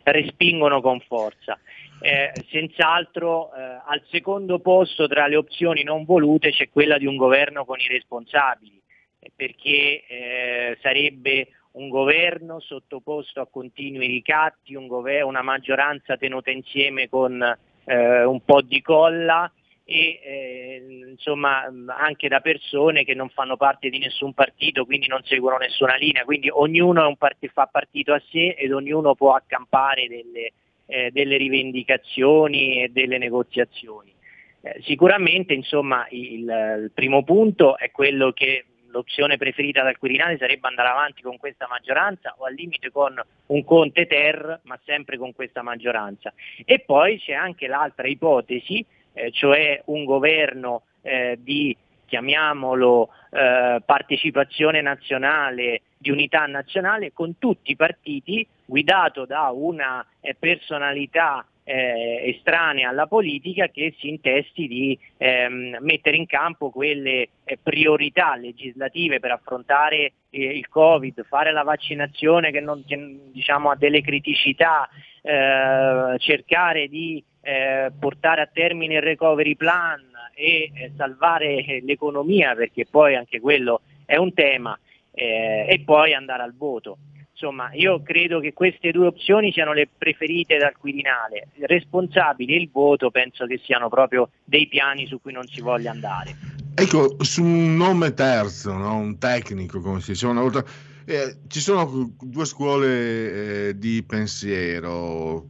respingono 0.04 0.82
con 0.82 1.00
forza. 1.02 1.60
Eh, 2.00 2.32
senz'altro 2.50 3.52
eh, 3.54 3.60
al 3.86 4.04
secondo 4.12 4.60
posto 4.60 5.08
tra 5.08 5.26
le 5.28 5.36
opzioni 5.36 5.84
non 5.84 6.06
volute 6.06 6.52
c'è 6.52 6.70
quella 6.70 6.98
di 6.98 7.08
un 7.08 7.16
governo 7.16 7.66
con 7.66 7.80
i 7.80 7.88
responsabili, 7.88 8.80
eh, 9.20 9.32
perché 9.36 10.06
eh, 10.08 10.78
sarebbe 10.82 11.48
un 11.72 11.90
governo 11.90 12.60
sottoposto 12.60 13.42
a 13.42 13.48
continui 13.48 14.08
ricatti, 14.08 14.76
un 14.76 14.88
gover- 14.88 15.24
una 15.24 15.42
maggioranza 15.42 16.18
tenuta 16.18 16.52
insieme 16.52 17.10
con 17.10 17.58
un 17.90 18.42
po' 18.44 18.62
di 18.64 18.82
colla 18.82 19.50
e 19.90 20.20
eh, 20.22 21.06
insomma 21.12 21.64
anche 21.98 22.28
da 22.28 22.42
persone 22.42 23.06
che 23.06 23.14
non 23.14 23.30
fanno 23.30 23.56
parte 23.56 23.90
di 23.90 24.00
nessun 24.00 24.34
partito, 24.34 24.84
quindi 24.84 25.08
non 25.08 25.22
seguono 25.24 25.56
nessuna 25.56 25.96
linea, 25.96 26.26
quindi 26.26 26.50
ognuno 26.50 27.16
part- 27.16 27.48
fa 27.48 27.68
partito 27.68 28.12
a 28.12 28.22
sé 28.30 28.50
ed 28.50 28.74
ognuno 28.74 29.16
può 29.16 29.34
accampare 29.34 30.08
delle, 30.10 30.52
eh, 30.88 31.10
delle 31.12 31.38
rivendicazioni 31.38 32.84
e 32.84 32.90
delle 32.90 33.18
negoziazioni. 33.18 34.14
Eh, 34.60 34.82
sicuramente 34.82 35.54
insomma 35.54 36.06
il, 36.10 36.42
il 36.42 36.92
primo 36.94 37.24
punto 37.24 37.78
è 37.78 37.90
quello 37.90 38.34
che 38.34 38.66
l'opzione 38.90 39.38
preferita 39.38 39.84
dal 39.84 39.98
Quirinale 39.98 40.38
sarebbe 40.38 40.68
andare 40.68 40.90
avanti 40.90 41.22
con 41.22 41.38
questa 41.38 41.66
maggioranza 41.70 42.36
o 42.38 42.44
al 42.44 42.54
limite 42.54 42.92
con 42.92 43.16
un 43.48 43.64
Conte 43.64 44.06
Ter, 44.06 44.60
ma 44.64 44.78
sempre 44.84 45.18
con 45.18 45.34
questa 45.34 45.62
maggioranza. 45.62 46.34
E 46.66 46.80
poi 46.80 47.20
c'è 47.20 47.34
anche 47.34 47.68
l'altra 47.68 48.08
ipotesi, 48.08 48.86
eh, 49.18 49.32
cioè 49.32 49.82
un 49.86 50.06
governo 50.06 50.84
eh, 51.02 51.38
di, 51.42 51.76
chiamiamolo, 52.06 53.10
eh, 53.32 53.82
partecipazione 53.84 54.82
nazionale, 54.82 55.82
di 55.98 56.12
unità 56.12 56.46
nazionale, 56.46 57.12
con 57.14 57.38
tutti 57.40 57.72
i 57.72 57.76
partiti, 57.76 58.48
guidato 58.66 59.26
da 59.26 59.50
una 59.50 60.06
eh, 60.22 60.36
personalità 60.38 61.46
eh, 61.64 62.34
estranea 62.34 62.90
alla 62.90 63.08
politica 63.08 63.68
che 63.68 63.94
si 64.00 64.08
intesti 64.08 64.68
di 64.68 64.98
ehm, 65.18 65.78
mettere 65.82 66.16
in 66.16 66.26
campo 66.26 66.70
quelle 66.70 67.28
eh, 67.44 67.58
priorità 67.62 68.38
legislative 68.38 69.20
per 69.20 69.32
affrontare 69.32 70.14
eh, 70.30 70.44
il 70.46 70.70
Covid, 70.70 71.26
fare 71.26 71.52
la 71.52 71.64
vaccinazione 71.64 72.52
che, 72.52 72.62
non, 72.62 72.86
che, 72.88 73.20
diciamo, 73.34 73.70
ha 73.70 73.76
delle 73.76 74.00
criticità, 74.02 74.88
eh, 75.28 76.18
cercare 76.20 76.88
di 76.88 77.22
eh, 77.42 77.92
portare 78.00 78.42
a 78.42 78.50
termine 78.52 78.96
il 78.96 79.02
recovery 79.02 79.56
plan 79.56 80.02
e 80.34 80.72
eh, 80.74 80.92
salvare 80.96 81.66
eh, 81.66 81.82
l'economia 81.84 82.56
perché 82.56 82.86
poi 82.90 83.16
anche 83.16 83.42
quello 83.42 83.82
è 84.06 84.16
un 84.16 84.34
tema 84.34 84.80
eh, 85.12 85.66
e 85.68 85.82
poi 85.84 86.14
andare 86.14 86.44
al 86.44 86.56
voto. 86.56 86.98
Insomma, 87.32 87.70
io 87.74 88.02
credo 88.02 88.40
che 88.40 88.54
queste 88.54 88.92
due 88.92 89.08
opzioni 89.08 89.52
siano 89.52 89.74
le 89.74 89.88
preferite 89.96 90.58
dal 90.58 90.76
Quirinale. 90.76 91.50
Il 91.56 91.68
responsabile 91.68 92.56
il 92.56 92.70
voto 92.72 93.12
penso 93.12 93.46
che 93.46 93.60
siano 93.64 93.90
proprio 93.90 94.30
dei 94.46 94.68
piani 94.68 95.06
su 95.08 95.22
cui 95.22 95.34
non 95.34 95.46
si 95.46 95.62
voglia 95.62 95.92
andare. 95.92 96.36
Ecco, 96.74 97.18
su 97.24 97.44
un 97.44 97.76
nome 97.76 98.14
terzo, 98.14 98.74
no? 98.74 98.96
un 98.98 99.18
tecnico, 99.18 99.82
come 99.82 100.00
si 100.00 100.12
diceva 100.12 100.32
una 100.32 100.42
volta, 100.42 100.64
eh, 101.10 101.38
ci 101.48 101.62
sono 101.62 102.12
due 102.20 102.44
scuole 102.44 103.70
eh, 103.70 103.78
di 103.78 104.04
pensiero, 104.04 105.48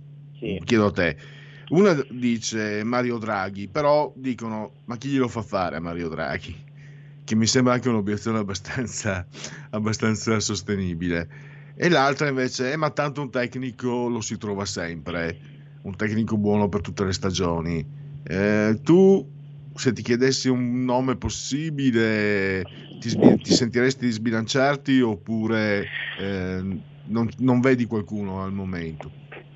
chiedo 0.64 0.86
a 0.86 0.92
te. 0.92 1.18
Una 1.70 2.00
dice 2.12 2.84
Mario 2.84 3.18
Draghi, 3.18 3.68
però 3.68 4.14
dicono, 4.16 4.74
ma 4.86 4.98
chi 4.98 5.10
glielo 5.10 5.28
fa 5.28 5.42
fare 5.42 5.78
a 5.78 5.80
Mario 5.80 6.10
Draghi? 6.10 6.56
Che 7.24 7.36
mi 7.36 7.48
sembra 7.48 7.74
anche 7.74 7.90
un'obiezione 7.90 8.38
abbastanza, 8.38 9.26
abbastanza 9.72 10.40
sostenibile. 10.40 11.28
E 11.76 11.90
l'altra 11.90 12.28
invece, 12.28 12.72
eh, 12.72 12.76
ma 12.76 12.92
tanto 12.92 13.22
un 13.22 13.32
tecnico 13.32 14.08
lo 14.08 14.22
si 14.22 14.38
trova 14.38 14.64
sempre, 14.64 15.40
un 15.82 15.96
tecnico 15.96 16.38
buono 16.38 16.70
per 16.70 16.82
tutte 16.82 17.04
le 17.04 17.14
stagioni. 17.14 17.84
Eh, 18.22 18.80
tu, 18.84 19.28
se 19.78 19.94
ti 19.94 20.02
chiedessi 20.02 20.50
un 20.50 20.84
nome 20.84 21.16
possibile, 21.18 22.64
ti, 23.00 23.10
ti 23.18 23.52
sentiresti 23.52 24.06
di 24.06 24.12
sbilanciarti 24.12 25.02
oppure 25.02 25.88
eh, 26.20 26.60
non, 27.06 27.30
non 27.38 27.60
vedi 27.62 27.86
qualcuno 27.86 28.44
al 28.44 28.52
momento? 28.52 29.10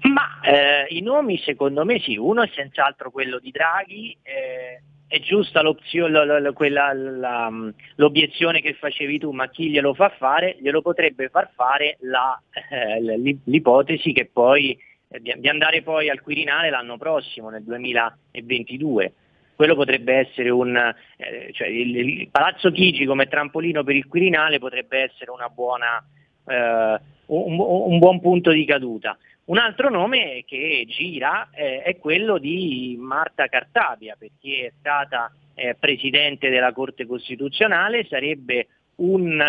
Ma 0.03 0.39
eh, 0.41 0.85
i 0.95 1.01
nomi 1.01 1.37
secondo 1.39 1.85
me 1.85 1.99
sì, 1.99 2.15
uno 2.17 2.43
è 2.43 2.49
senz'altro 2.53 3.11
quello 3.11 3.39
di 3.39 3.51
Draghi, 3.51 4.17
eh, 4.21 4.81
è 5.07 5.19
giusta 5.19 5.61
l'opzio- 5.61 6.07
la- 6.07 6.23
la- 6.23 6.39
la- 6.39 6.53
quella- 6.53 6.93
la- 6.93 7.51
l'obiezione 7.95 8.61
che 8.61 8.73
facevi 8.73 9.19
tu, 9.19 9.31
ma 9.31 9.49
chi 9.49 9.69
glielo 9.69 9.93
fa 9.93 10.09
fare? 10.17 10.57
Glielo 10.61 10.81
potrebbe 10.81 11.29
far 11.29 11.51
fare 11.53 11.97
la, 12.01 12.41
eh, 12.69 13.37
l'ipotesi 13.43 14.13
che 14.13 14.29
poi 14.31 14.77
eh, 15.09 15.19
di 15.19 15.49
andare 15.49 15.81
poi 15.81 16.09
al 16.09 16.21
Quirinale 16.21 16.69
l'anno 16.69 16.97
prossimo, 16.97 17.49
nel 17.49 17.63
2022. 17.63 19.13
Quello 19.61 19.75
potrebbe 19.75 20.15
essere 20.15 20.49
un, 20.49 20.75
eh, 20.75 21.51
cioè 21.53 21.67
il, 21.67 21.95
il 21.95 22.29
Palazzo 22.31 22.71
Chigi 22.71 23.05
come 23.05 23.27
trampolino 23.27 23.83
per 23.83 23.95
il 23.95 24.07
Quirinale 24.07 24.57
potrebbe 24.57 25.03
essere 25.03 25.31
buona, 25.53 26.03
eh, 26.47 26.99
un, 27.27 27.59
un 27.59 27.99
buon 27.99 28.19
punto 28.21 28.49
di 28.49 28.65
caduta. 28.65 29.15
Un 29.45 29.59
altro 29.59 29.91
nome 29.91 30.45
che 30.47 30.87
gira 30.87 31.51
eh, 31.53 31.83
è 31.83 31.95
quello 31.99 32.39
di 32.39 32.97
Marta 32.99 33.45
Cartabia, 33.49 34.15
perché 34.17 34.65
è 34.65 34.73
stata 34.79 35.31
eh, 35.53 35.75
presidente 35.79 36.49
della 36.49 36.73
Corte 36.73 37.05
Costituzionale, 37.05 38.07
sarebbe 38.09 38.65
un, 38.95 39.39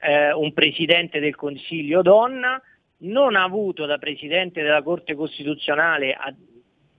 eh, 0.00 0.32
un 0.34 0.52
presidente 0.52 1.18
del 1.18 1.34
Consiglio 1.34 2.02
donna, 2.02 2.60
non 2.98 3.34
ha 3.34 3.42
avuto 3.42 3.86
da 3.86 3.96
presidente 3.96 4.60
della 4.60 4.82
Corte 4.82 5.14
Costituzionale, 5.14 6.12
a- 6.12 6.34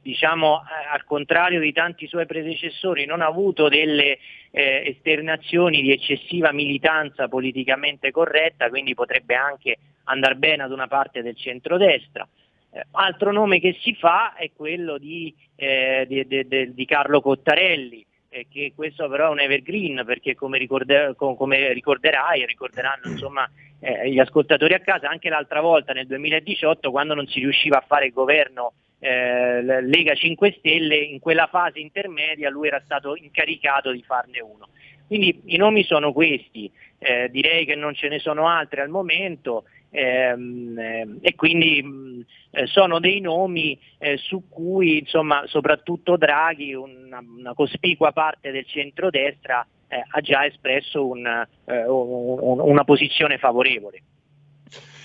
diciamo 0.08 0.64
al 0.90 1.04
contrario 1.04 1.60
di 1.60 1.74
tanti 1.74 2.08
suoi 2.08 2.26
predecessori, 2.26 3.06
non 3.06 3.22
ha 3.22 3.26
avuto 3.26 3.68
delle 3.68 4.20
eh, 4.52 4.84
esternazioni 4.86 5.82
di 5.82 5.92
eccessiva 5.92 6.54
militanza 6.54 7.28
politicamente 7.28 8.12
corretta, 8.12 8.70
quindi 8.70 8.94
potrebbe 8.94 9.36
anche 9.36 9.78
andare 10.06 10.36
bene 10.36 10.64
ad 10.64 10.72
una 10.72 10.88
parte 10.88 11.22
del 11.22 11.36
centrodestra. 11.36 12.26
Eh, 12.72 12.86
altro 12.92 13.34
nome 13.34 13.60
che 13.60 13.76
si 13.82 13.96
fa 13.96 14.34
è 14.36 14.50
quello 14.56 14.98
di, 14.98 15.36
eh, 15.58 16.06
di- 16.08 16.26
de- 16.26 16.74
di 16.74 16.86
Carlo 16.86 17.20
Cottarelli, 17.20 18.06
eh, 18.30 18.48
che 18.50 18.72
questo 18.74 19.10
però 19.10 19.28
è 19.28 19.32
un 19.32 19.42
evergreen 19.42 20.04
perché 20.06 20.36
come, 20.36 20.58
ricorde- 20.58 21.16
co- 21.18 21.36
come 21.36 21.74
ricorderai 21.74 22.44
e 22.44 22.46
ricorderanno 22.46 23.08
insomma, 23.12 23.46
eh, 23.82 24.10
gli 24.10 24.20
ascoltatori 24.20 24.74
a 24.74 24.80
casa, 24.80 25.10
anche 25.10 25.28
l'altra 25.28 25.60
volta 25.60 25.92
nel 25.92 26.08
2018 26.08 26.92
quando 26.92 27.14
non 27.14 27.28
si 27.28 27.40
riusciva 27.42 27.80
a 27.80 27.86
fare 27.86 28.06
il 28.06 28.14
governo 28.14 28.72
eh, 29.00 29.82
Lega 29.82 30.16
5 30.16 30.56
Stelle, 30.60 30.98
in 30.98 31.20
quella 31.20 31.48
fase 31.48 31.80
intermedia 31.80 32.50
lui 32.50 32.68
era 32.68 32.82
stato 32.84 33.16
incaricato 33.16 33.92
di 33.92 34.04
farne 34.04 34.42
uno. 34.42 34.70
Quindi 35.08 35.42
i 35.46 35.58
nomi 35.58 35.84
sono 35.84 36.12
questi, 36.12 36.70
eh, 37.00 37.30
direi 37.30 37.66
che 37.66 37.76
non 37.76 37.94
ce 37.94 38.10
ne 38.10 38.20
sono 38.20 38.48
altri 38.48 38.82
al 38.82 38.90
momento 38.90 39.64
ehm, 39.90 40.78
eh, 40.78 41.08
e 41.22 41.36
quindi 41.36 41.82
mh, 41.82 42.26
eh, 42.52 42.66
sono 42.68 43.00
dei 43.00 43.22
nomi 43.22 43.80
eh, 44.00 44.18
su 44.18 44.50
cui 44.50 45.00
insomma, 45.00 45.44
soprattutto 45.48 46.18
Draghi, 46.18 46.74
una, 46.74 47.24
una 47.26 47.54
cospicua 47.54 48.12
parte 48.12 48.52
del 48.52 48.66
centrodestra, 48.66 49.66
eh, 49.88 50.04
ha 50.06 50.20
già 50.20 50.46
espresso 50.46 51.06
un, 51.08 51.26
eh, 51.26 51.88
un- 51.88 52.60
una 52.60 52.84
posizione 52.84 53.38
favorevole. 53.38 54.02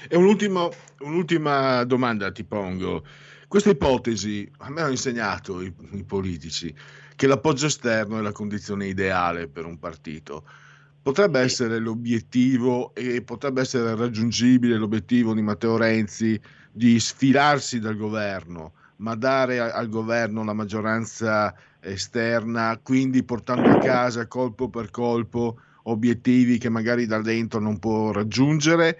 E 0.08 0.16
un'ultima, 0.16 0.68
un'ultima 1.00 1.84
domanda 1.84 2.32
ti 2.32 2.42
pongo. 2.44 3.04
Questa 3.52 3.68
ipotesi, 3.68 4.50
a 4.60 4.70
me 4.70 4.80
hanno 4.80 4.92
insegnato 4.92 5.60
i, 5.60 5.70
i 5.90 6.04
politici 6.04 6.74
che 7.14 7.26
l'appoggio 7.26 7.66
esterno 7.66 8.16
è 8.16 8.22
la 8.22 8.32
condizione 8.32 8.86
ideale 8.86 9.46
per 9.46 9.66
un 9.66 9.78
partito. 9.78 10.46
Potrebbe 11.02 11.40
essere 11.40 11.78
l'obiettivo 11.78 12.94
e 12.94 13.20
potrebbe 13.20 13.60
essere 13.60 13.94
raggiungibile 13.94 14.78
l'obiettivo 14.78 15.34
di 15.34 15.42
Matteo 15.42 15.76
Renzi 15.76 16.40
di 16.72 16.98
sfilarsi 16.98 17.78
dal 17.78 17.98
governo, 17.98 18.72
ma 18.96 19.14
dare 19.16 19.60
al 19.60 19.90
governo 19.90 20.44
la 20.44 20.54
maggioranza 20.54 21.54
esterna, 21.78 22.80
quindi 22.82 23.22
portando 23.22 23.68
a 23.68 23.76
casa 23.76 24.26
colpo 24.28 24.70
per 24.70 24.90
colpo 24.90 25.60
obiettivi 25.82 26.56
che 26.56 26.70
magari 26.70 27.04
da 27.04 27.20
dentro 27.20 27.60
non 27.60 27.78
può 27.78 28.12
raggiungere 28.12 28.98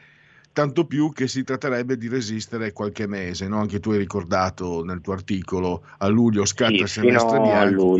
tanto 0.53 0.86
più 0.86 1.12
che 1.12 1.28
si 1.28 1.42
tratterebbe 1.44 1.96
di 1.96 2.09
resistere 2.09 2.72
qualche 2.72 3.07
mese, 3.07 3.48
no? 3.48 3.59
anche 3.61 3.80
tu 3.80 3.90
hai 3.90 3.98
ricordato 3.98 4.84
nel 4.84 5.00
tuo 5.00 5.12
articolo 5.14 5.84
a 5.98 6.07
luglio 6.09 6.44
scatta 6.44 6.84
il 6.84 6.88
Sì, 6.88 6.94
semestre 6.94 7.40
bianco, 7.40 7.96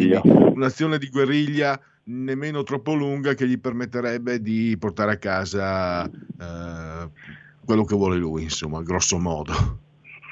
un'azione 0.53 0.99
di 0.99 1.09
guerriglia 1.09 1.81
nemmeno 2.05 2.63
troppo 2.63 2.95
lunga 2.95 3.35
che 3.35 3.47
gli 3.49 3.59
permetterebbe 3.59 4.41
di 4.41 4.77
portare 4.79 5.13
a 5.13 5.19
casa 5.19 6.05
eh, 6.07 7.11
quello 7.65 7.85
che 7.85 7.95
vuole 7.95 8.17
lui, 8.17 8.43
insomma, 8.45 8.83
grosso 8.83 9.19
modo. 9.19 9.81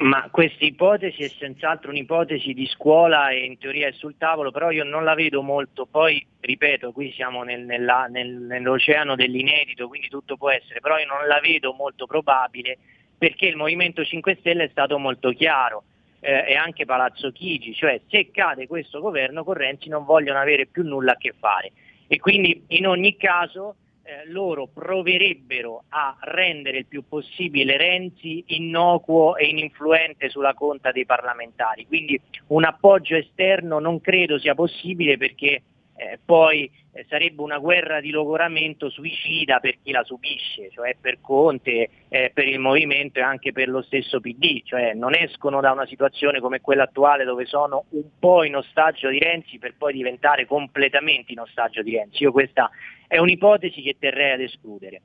Ma 0.01 0.29
questa 0.31 0.65
ipotesi 0.65 1.23
è 1.25 1.29
senz'altro 1.29 1.91
un'ipotesi 1.91 2.55
di 2.55 2.67
scuola 2.67 3.29
e 3.31 3.45
in 3.45 3.59
teoria 3.59 3.89
è 3.89 3.93
sul 3.93 4.17
tavolo, 4.17 4.51
però 4.51 4.71
io 4.71 4.83
non 4.83 5.05
la 5.05 5.15
vedo 5.15 5.43
molto. 5.43 5.85
Poi, 5.85 6.27
ripeto, 6.41 6.93
qui 6.93 7.13
siamo 7.13 7.43
nel- 7.43 7.67
nella- 7.67 8.07
nel- 8.07 8.41
nell'oceano 8.41 9.15
dell'inedito, 9.15 9.89
quindi 9.89 10.09
tutto 10.09 10.39
può 10.39 10.49
essere, 10.51 10.81
però 10.81 10.97
io 10.99 11.07
non 11.07 11.27
la 11.27 11.39
vedo 11.41 11.75
molto 11.75 12.07
probabile 12.07 12.79
perché 13.19 13.45
il 13.47 13.57
Movimento 13.57 14.03
5 14.03 14.37
Stelle 14.41 14.65
è 14.65 14.69
stato 14.71 14.99
molto 14.99 15.31
chiaro 15.33 15.85
eh, 16.21 16.45
e 16.49 16.55
anche 16.55 16.87
Palazzo 16.87 17.31
Chigi, 17.33 17.75
cioè 17.75 18.01
se 18.09 18.31
cade 18.31 18.67
questo 18.67 19.01
governo 19.01 19.45
con 19.45 19.53
Renzi 19.53 19.91
non 19.91 20.07
vogliono 20.07 20.39
avere 20.39 20.65
più 20.65 20.83
nulla 20.83 21.13
a 21.13 21.17
che 21.17 21.35
fare 21.39 21.73
e 22.07 22.19
quindi 22.19 22.65
in 22.69 22.87
ogni 22.87 23.19
caso 23.19 23.77
eh, 24.03 24.29
loro 24.31 24.67
proverebbero 24.67 25.85
a 25.89 26.17
rendere 26.21 26.79
il 26.79 26.87
più 26.87 27.05
possibile 27.07 27.77
Renzi 27.77 28.43
innocuo 28.49 29.37
e 29.37 29.47
ininfluente 29.47 30.29
sulla 30.29 30.55
conta 30.55 30.91
dei 30.93 31.07
parlamentari. 31.07 31.87
Quindi 31.87 32.21
un 32.49 32.65
appoggio 32.65 33.17
esterno 33.17 33.79
non 33.79 34.01
credo 34.01 34.39
sia 34.39 34.55
possibile 34.55 35.17
perché 35.17 35.63
eh, 36.01 36.19
poi 36.25 36.71
eh, 36.93 37.05
sarebbe 37.11 37.43
una 37.43 37.59
guerra 37.59 38.01
di 38.01 38.11
logoramento 38.11 38.89
suicida 38.89 39.61
per 39.61 39.77
chi 39.83 39.91
la 39.91 40.03
subisce, 40.03 40.71
cioè 40.71 40.97
per 40.99 41.19
Conte, 41.21 41.91
eh, 42.09 42.31
per 42.33 42.49
il 42.49 42.59
movimento 42.59 43.19
e 43.19 43.23
anche 43.23 43.53
per 43.53 43.69
lo 43.69 43.83
stesso 43.83 44.19
PD, 44.19 44.63
cioè 44.65 44.95
non 44.95 45.15
escono 45.15 45.61
da 45.61 45.73
una 45.73 45.85
situazione 45.85 46.41
come 46.41 46.63
quella 46.63 46.85
attuale 46.85 47.25
dove 47.25 47.45
sono 47.45 47.85
un 47.91 48.19
po' 48.19 48.45
in 48.45 48.57
ostaggio 48.57 49.11
di 49.11 49.19
Renzi 49.19 49.59
per 49.59 49.75
poi 49.77 49.93
diventare 49.93 50.47
completamente 50.47 51.33
in 51.33 51.41
ostaggio 51.41 51.83
di 51.83 51.95
Renzi. 51.95 52.23
Io 52.23 52.33
questa 52.33 52.71
è 53.11 53.19
un'ipotesi 53.19 53.83
che 53.83 53.97
terrei 53.99 54.35
ad 54.35 54.41
escludere. 54.41 55.03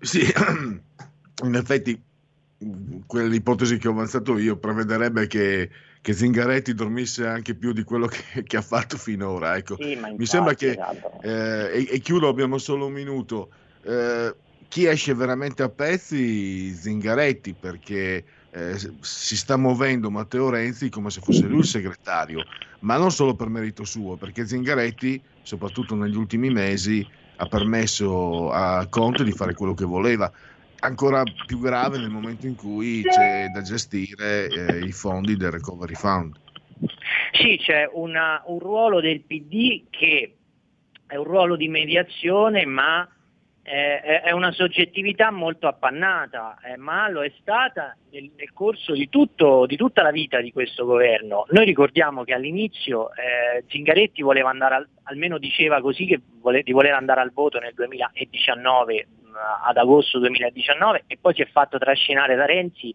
Sì, 0.00 0.22
in 1.44 1.54
effetti 1.54 2.02
quell'ipotesi 3.06 3.76
che 3.76 3.88
ho 3.88 3.90
avanzato 3.90 4.38
io 4.38 4.56
prevederebbe 4.56 5.26
che, 5.26 5.68
che 6.00 6.12
Zingaretti 6.14 6.72
dormisse 6.72 7.26
anche 7.26 7.54
più 7.54 7.72
di 7.72 7.82
quello 7.82 8.06
che, 8.06 8.42
che 8.42 8.56
ha 8.56 8.62
fatto 8.62 8.96
finora. 8.96 9.54
Ecco. 9.54 9.76
Sì, 9.78 9.96
ma 9.96 10.08
Mi 10.08 10.14
infatti, 10.14 10.24
sembra 10.24 10.54
che, 10.54 10.70
esatto. 10.70 11.20
eh, 11.20 11.72
e, 11.74 11.88
e 11.90 11.98
chiudo, 11.98 12.28
abbiamo 12.28 12.56
solo 12.56 12.86
un 12.86 12.94
minuto, 12.94 13.52
eh, 13.82 14.34
chi 14.66 14.86
esce 14.86 15.12
veramente 15.12 15.62
a 15.62 15.68
pezzi 15.68 16.72
Zingaretti 16.72 17.54
perché 17.54 18.24
eh, 18.56 18.78
si 19.00 19.36
sta 19.36 19.58
muovendo 19.58 20.10
Matteo 20.10 20.48
Renzi 20.48 20.88
come 20.88 21.10
se 21.10 21.20
fosse 21.20 21.46
lui 21.46 21.58
il 21.58 21.66
segretario, 21.66 22.42
ma 22.80 22.96
non 22.96 23.10
solo 23.10 23.34
per 23.34 23.48
merito 23.48 23.84
suo, 23.84 24.16
perché 24.16 24.46
Zingaretti, 24.46 25.22
soprattutto 25.42 25.94
negli 25.94 26.16
ultimi 26.16 26.48
mesi, 26.48 27.06
ha 27.36 27.46
permesso 27.46 28.50
a 28.50 28.86
Conte 28.88 29.24
di 29.24 29.32
fare 29.32 29.52
quello 29.52 29.74
che 29.74 29.84
voleva. 29.84 30.32
Ancora 30.78 31.22
più 31.46 31.58
grave 31.58 31.98
nel 31.98 32.08
momento 32.08 32.46
in 32.46 32.54
cui 32.54 33.02
c'è 33.02 33.48
da 33.52 33.60
gestire 33.60 34.48
eh, 34.48 34.78
i 34.86 34.92
fondi 34.92 35.36
del 35.36 35.50
Recovery 35.50 35.94
Fund. 35.94 36.34
Sì, 37.32 37.58
c'è 37.58 37.88
una- 37.92 38.42
un 38.46 38.58
ruolo 38.58 39.00
del 39.00 39.20
PD 39.22 39.84
che 39.90 40.34
è 41.06 41.16
un 41.16 41.24
ruolo 41.24 41.56
di 41.56 41.68
mediazione, 41.68 42.64
ma 42.64 43.06
è- 44.22 44.30
una 44.30 44.52
soggettività 44.52 45.30
molto 45.32 45.66
appannata, 45.66 46.56
eh, 46.64 46.76
ma 46.76 47.08
lo 47.08 47.24
è 47.24 47.32
stata 47.40 47.96
nel, 48.10 48.30
nel 48.36 48.52
corso 48.52 48.92
di, 48.92 49.08
tutto- 49.08 49.66
di 49.66 49.76
tutta 49.76 50.02
la 50.02 50.12
vita 50.12 50.40
di 50.40 50.52
questo 50.52 50.84
governo. 50.84 51.46
Noi 51.50 51.64
ricordiamo 51.64 52.22
che 52.22 52.32
all'inizio 52.32 53.10
eh, 53.10 53.64
Zingaretti 53.68 54.22
voleva 54.22 54.50
andare, 54.50 54.74
al- 54.76 54.88
almeno 55.04 55.38
diceva 55.38 55.80
così, 55.80 56.06
che 56.06 56.20
vole- 56.40 56.62
di 56.62 56.70
voler 56.72 56.92
andare 56.92 57.20
al 57.20 57.32
voto 57.32 57.58
nel 57.58 57.74
2019, 57.74 59.06
mh, 59.08 59.26
ad 59.64 59.76
agosto 59.76 60.18
2019, 60.20 61.02
e 61.08 61.18
poi 61.20 61.34
si 61.34 61.42
è 61.42 61.46
fatto 61.46 61.76
trascinare 61.78 62.36
da 62.36 62.44
Renzi 62.44 62.94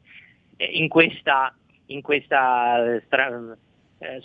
eh, 0.56 0.66
in 0.66 0.88
questa, 0.88 1.54
in 1.88 2.02
questa 2.02 2.96
eh, 2.96 3.02
stra- 3.06 3.58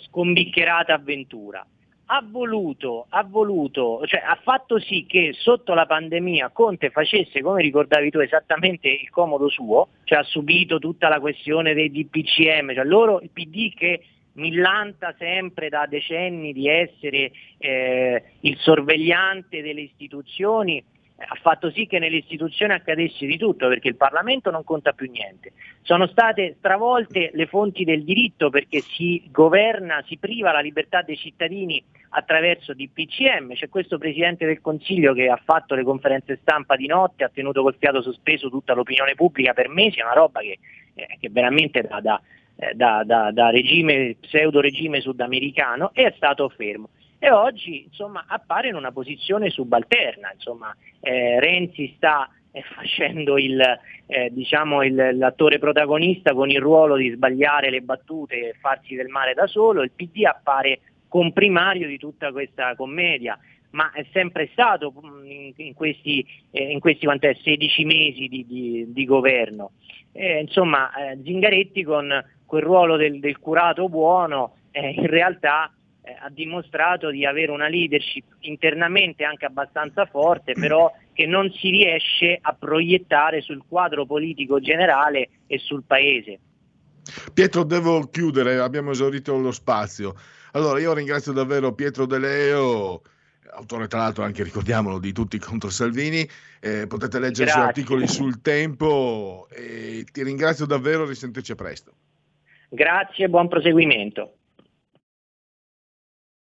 scombiccherata 0.05 0.93
avventura. 0.93 1.65
Ha 2.09 2.23
voluto, 2.25 3.05
ha 3.09 3.23
voluto, 3.23 4.01
cioè 4.05 4.21
ha 4.21 4.39
fatto 4.41 4.79
sì 4.79 5.05
che 5.05 5.33
sotto 5.33 5.73
la 5.73 5.85
pandemia 5.85 6.51
Conte 6.53 6.89
facesse, 6.89 7.41
come 7.41 7.61
ricordavi 7.61 8.09
tu, 8.09 8.19
esattamente 8.19 8.87
il 8.87 9.09
comodo 9.09 9.49
suo, 9.49 9.89
cioè 10.05 10.19
ha 10.19 10.23
subito 10.23 10.79
tutta 10.79 11.09
la 11.09 11.19
questione 11.19 11.73
dei 11.73 11.91
DPCM, 11.91 12.73
cioè 12.73 12.85
loro, 12.85 13.19
il 13.19 13.29
PD 13.29 13.73
che 13.73 14.01
millanta 14.37 15.13
sempre 15.17 15.69
da 15.69 15.85
decenni 15.85 16.53
di 16.53 16.69
essere 16.69 17.31
eh, 17.57 18.23
il 18.41 18.57
sorvegliante 18.57 19.61
delle 19.61 19.81
istituzioni, 19.81 20.83
ha 21.19 21.35
fatto 21.41 21.71
sì 21.71 21.87
che 21.87 21.97
nelle 21.97 22.17
istituzioni 22.17 22.73
accadesse 22.73 23.25
di 23.25 23.37
tutto, 23.37 23.67
perché 23.67 23.87
il 23.87 23.95
Parlamento 23.95 24.51
non 24.51 24.63
conta 24.63 24.93
più 24.93 25.09
niente. 25.09 25.53
Sono 25.81 26.05
state 26.07 26.55
stravolte 26.59 27.31
le 27.33 27.47
fonti 27.47 27.83
del 27.83 28.03
diritto 28.03 28.49
perché 28.49 28.81
si 28.81 29.23
governa, 29.31 30.03
si 30.05 30.17
priva 30.17 30.51
la 30.51 30.59
libertà 30.59 31.01
dei 31.01 31.17
cittadini 31.17 31.83
attraverso 32.09 32.73
DPCM. 32.73 33.53
C'è 33.53 33.67
questo 33.67 33.97
Presidente 33.97 34.45
del 34.45 34.61
Consiglio 34.61 35.13
che 35.13 35.27
ha 35.27 35.41
fatto 35.43 35.73
le 35.73 35.83
conferenze 35.83 36.37
stampa 36.41 36.75
di 36.75 36.85
notte, 36.85 37.23
ha 37.23 37.31
tenuto 37.33 37.63
col 37.63 37.75
fiato 37.79 38.01
sospeso 38.01 38.49
tutta 38.49 38.73
l'opinione 38.73 39.15
pubblica 39.15 39.53
per 39.53 39.69
mesi, 39.69 39.99
è 39.99 40.03
una 40.03 40.13
roba 40.13 40.41
che, 40.41 40.59
eh, 40.93 41.17
che 41.19 41.29
veramente 41.31 41.81
da, 41.81 41.99
da- 41.99 42.21
da- 43.03 43.31
da 43.31 43.49
regime, 43.49 44.17
pseudo 44.19 44.61
regime 44.61 45.01
sudamericano 45.01 45.91
e 45.93 46.05
è 46.05 46.13
stato 46.15 46.47
fermo. 46.49 46.89
E 47.19 47.31
oggi 47.31 47.83
insomma, 47.83 48.25
appare 48.27 48.67
in 48.69 48.75
una 48.75 48.91
posizione 48.91 49.49
subalterna, 49.49 50.31
insomma, 50.33 50.75
eh, 50.99 51.39
Renzi 51.39 51.93
sta 51.95 52.29
eh, 52.51 52.61
facendo 52.75 53.37
il, 53.37 53.59
eh, 54.05 54.29
diciamo 54.31 54.83
il- 54.83 55.17
l'attore 55.17 55.57
protagonista 55.57 56.33
con 56.33 56.49
il 56.49 56.59
ruolo 56.59 56.95
di 56.95 57.09
sbagliare 57.09 57.69
le 57.69 57.81
battute 57.81 58.49
e 58.49 58.55
farsi 58.59 58.95
del 58.95 59.07
male 59.07 59.33
da 59.33 59.47
solo, 59.47 59.81
il 59.81 59.91
PD 59.91 60.25
appare 60.25 60.79
comprimario 61.07 61.87
di 61.87 61.97
tutta 61.97 62.31
questa 62.31 62.75
commedia, 62.75 63.37
ma 63.71 63.91
è 63.91 64.05
sempre 64.11 64.49
stato 64.51 64.91
mh, 64.91 65.53
in, 65.57 65.73
questi, 65.73 66.25
eh, 66.51 66.71
in 66.71 66.79
questi 66.79 67.05
quant'è, 67.05 67.33
16 67.41 67.83
mesi 67.85 68.27
di, 68.27 68.45
di- 68.45 68.85
di 68.89 69.05
governo. 69.05 69.71
Eh, 70.11 70.39
insomma, 70.41 70.89
Zingaretti 71.23 71.83
con 71.83 72.11
quel 72.45 72.63
ruolo 72.63 72.95
del, 72.95 73.19
del 73.19 73.39
curato 73.39 73.89
buono 73.89 74.55
eh, 74.71 74.89
in 74.91 75.07
realtà 75.07 75.71
eh, 76.07 76.15
ha 76.21 76.29
dimostrato 76.29 77.09
di 77.09 77.25
avere 77.25 77.51
una 77.51 77.67
leadership 77.67 78.23
internamente 78.39 79.25
anche 79.25 79.45
abbastanza 79.45 80.05
forte, 80.05 80.53
però 80.57 80.89
che 81.11 81.25
non 81.25 81.51
si 81.51 81.69
riesce 81.69 82.37
a 82.39 82.53
proiettare 82.53 83.41
sul 83.41 83.63
quadro 83.67 84.05
politico 84.05 84.61
generale 84.61 85.29
e 85.47 85.57
sul 85.57 85.83
paese. 85.85 86.39
Pietro, 87.33 87.63
devo 87.63 88.07
chiudere, 88.09 88.57
abbiamo 88.59 88.91
esaurito 88.91 89.37
lo 89.37 89.51
spazio. 89.51 90.15
Allora, 90.53 90.79
io 90.79 90.93
ringrazio 90.93 91.33
davvero 91.33 91.73
Pietro 91.73 92.05
De 92.05 92.19
Leo, 92.19 93.01
autore 93.51 93.87
tra 93.87 93.99
l'altro 93.99 94.23
anche, 94.23 94.43
ricordiamolo, 94.43 94.99
di 94.99 95.11
Tutti 95.11 95.37
contro 95.39 95.69
Salvini. 95.69 96.27
Eh, 96.61 96.87
potete 96.87 97.19
leggere 97.19 97.49
i 97.49 97.51
suoi 97.51 97.63
articoli 97.63 98.07
sul 98.07 98.41
tempo 98.41 99.47
e 99.51 100.05
ti 100.11 100.23
ringrazio 100.23 100.65
davvero, 100.65 101.05
risentirci 101.05 101.55
presto. 101.55 101.91
Grazie, 102.69 103.29
buon 103.29 103.47
proseguimento. 103.47 104.36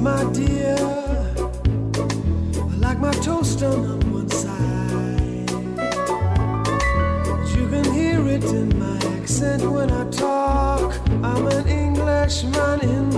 my 0.00 0.24
dear. 0.32 0.76
I 2.56 2.76
like 2.78 2.98
my 2.98 3.12
toast 3.12 3.62
on 3.62 4.00
one 4.10 4.28
side. 4.30 5.50
You 7.54 7.68
can 7.68 7.84
hear 7.92 8.26
it 8.26 8.44
in 8.44 8.78
my 8.78 8.96
accent 9.18 9.62
when 9.70 9.90
I 9.90 10.08
talk. 10.10 10.94
I'm 11.22 11.46
an 11.48 11.68
Englishman 11.68 12.80
in 12.80 13.09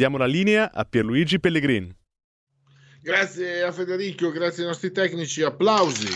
Ridiamo 0.00 0.16
la 0.24 0.32
linea 0.32 0.72
a 0.72 0.86
Pierluigi 0.86 1.38
Pellegrini. 1.38 1.94
Grazie 3.02 3.62
a 3.64 3.70
Federico, 3.70 4.30
grazie 4.30 4.62
ai 4.62 4.70
nostri 4.70 4.92
tecnici, 4.92 5.42
applausi 5.42 6.08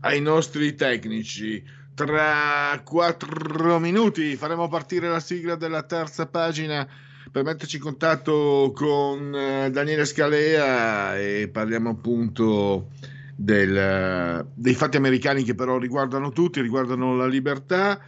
ai 0.00 0.20
nostri 0.20 0.74
tecnici. 0.74 1.64
Tra 1.94 2.78
quattro 2.84 3.78
minuti 3.78 4.36
faremo 4.36 4.68
partire 4.68 5.08
la 5.08 5.20
sigla 5.20 5.54
della 5.54 5.84
terza 5.84 6.26
pagina 6.26 6.86
per 7.32 7.44
metterci 7.44 7.76
in 7.76 7.82
contatto 7.82 8.70
con 8.74 9.34
eh, 9.34 9.70
Daniele 9.70 10.04
Scalea 10.04 11.18
e 11.18 11.48
parliamo 11.50 11.88
appunto 11.88 12.90
del, 13.34 14.46
dei 14.52 14.74
fatti 14.74 14.98
americani 14.98 15.42
che 15.44 15.54
però 15.54 15.78
riguardano 15.78 16.28
tutti, 16.28 16.60
riguardano 16.60 17.16
la 17.16 17.26
libertà. 17.26 17.98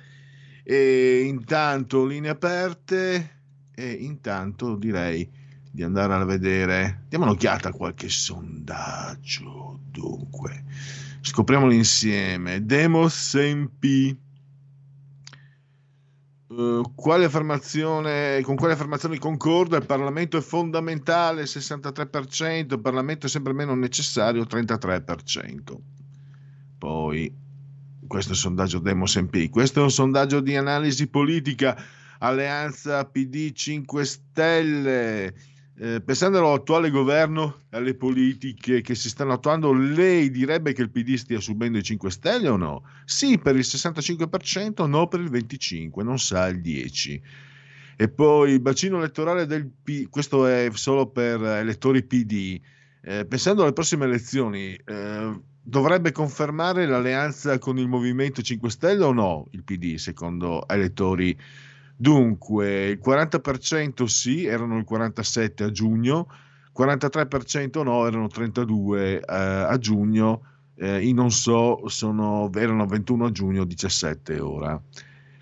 E 0.63 1.23
intanto 1.25 2.05
linee 2.05 2.33
aperte 2.33 3.36
e 3.79 3.91
intanto 3.93 4.74
direi 4.74 5.29
di 5.70 5.83
andare 5.83 6.14
a 6.14 6.24
vedere, 6.24 7.05
diamo 7.09 7.27
un'occhiata 7.27 7.68
a 7.68 7.72
qualche 7.72 8.09
sondaggio 8.09 9.81
dunque, 9.91 10.64
scopriamolo 11.20 11.72
insieme, 11.72 12.64
Demos 12.64 13.35
MP 13.35 14.16
Uh, 16.49 16.93
quale 16.95 17.24
affermazione, 17.24 18.41
con 18.43 18.55
quale 18.55 18.74
affermazioni 18.74 19.18
concorda? 19.18 19.79
Il 19.79 19.85
Parlamento 19.85 20.37
è 20.37 20.41
fondamentale, 20.41 21.43
63%, 21.43 22.74
il 22.74 22.81
Parlamento 22.81 23.27
è 23.27 23.29
sempre 23.29 23.53
meno 23.53 23.74
necessario, 23.74 24.45
33%. 24.45 25.77
Poi, 26.79 27.35
questo 28.07 28.31
è 28.31 28.35
il 28.35 28.39
sondaggio 28.39 28.79
Demos 28.79 29.16
MP, 29.16 29.51
questo 29.51 29.81
è 29.81 29.83
un 29.83 29.91
sondaggio 29.91 30.39
di 30.39 30.55
analisi 30.55 31.09
politica, 31.09 31.77
Alleanza 32.19 33.05
PD 33.05 33.53
5 33.53 34.05
Stelle, 34.05 35.35
eh, 35.79 36.01
pensando 36.01 36.39
all'attuale 36.39 36.91
governo 36.91 37.61
e 37.71 37.77
alle 37.77 37.95
politiche 37.95 38.81
che 38.81 38.95
si 38.95 39.09
stanno 39.09 39.35
attuando, 39.35 39.73
lei 39.73 40.31
direbbe 40.31 40.73
che 40.73 40.83
il 40.83 40.91
PD 40.91 41.14
stia 41.14 41.41
subendo 41.41 41.79
i 41.79 41.83
5 41.83 42.11
Stelle 42.11 42.49
o 42.49 42.57
no? 42.57 42.83
Sì 43.05 43.39
per 43.39 43.57
il 43.57 43.64
65%, 43.67 44.87
no 44.87 45.07
per 45.09 45.21
il 45.21 45.31
25%, 45.31 46.03
non 46.03 46.19
sa 46.19 46.47
il 46.49 46.61
10%. 46.61 47.21
E 47.99 48.09
poi 48.09 48.53
il 48.53 48.61
bacino 48.61 48.99
elettorale 48.99 49.47
del 49.47 49.67
PD, 49.67 50.09
questo 50.11 50.47
è 50.47 50.69
solo 50.73 51.07
per 51.07 51.43
elettori 51.43 52.03
PD, 52.05 52.61
eh, 53.03 53.25
pensando 53.25 53.62
alle 53.62 53.73
prossime 53.73 54.05
elezioni, 54.05 54.75
eh, 54.75 55.41
dovrebbe 55.62 56.12
confermare 56.12 56.87
l'alleanza 56.87 57.59
con 57.59 57.79
il 57.79 57.89
Movimento 57.89 58.43
5 58.43 58.71
Stelle 58.71 59.03
o 59.05 59.12
no 59.12 59.47
il 59.53 59.62
PD, 59.64 59.97
secondo 59.97 60.67
elettori 60.69 61.35
PD? 61.35 61.66
Dunque, 61.97 62.89
il 62.89 63.01
40% 63.03 64.05
sì, 64.05 64.45
erano 64.45 64.77
il 64.77 64.85
47 64.85 65.65
a 65.65 65.71
giugno, 65.71 66.29
43% 66.77 67.83
no, 67.83 68.07
erano 68.07 68.29
32 68.29 69.21
eh, 69.21 69.23
a 69.27 69.79
giugno, 69.79 70.43
eh, 70.75 71.07
i 71.07 71.13
non 71.15 71.31
so 71.31 71.89
sono, 71.89 72.51
erano 72.55 72.87
21 72.87 73.27
a 73.27 73.31
giugno, 73.31 73.65
17 73.65 74.39
ora. 74.41 74.81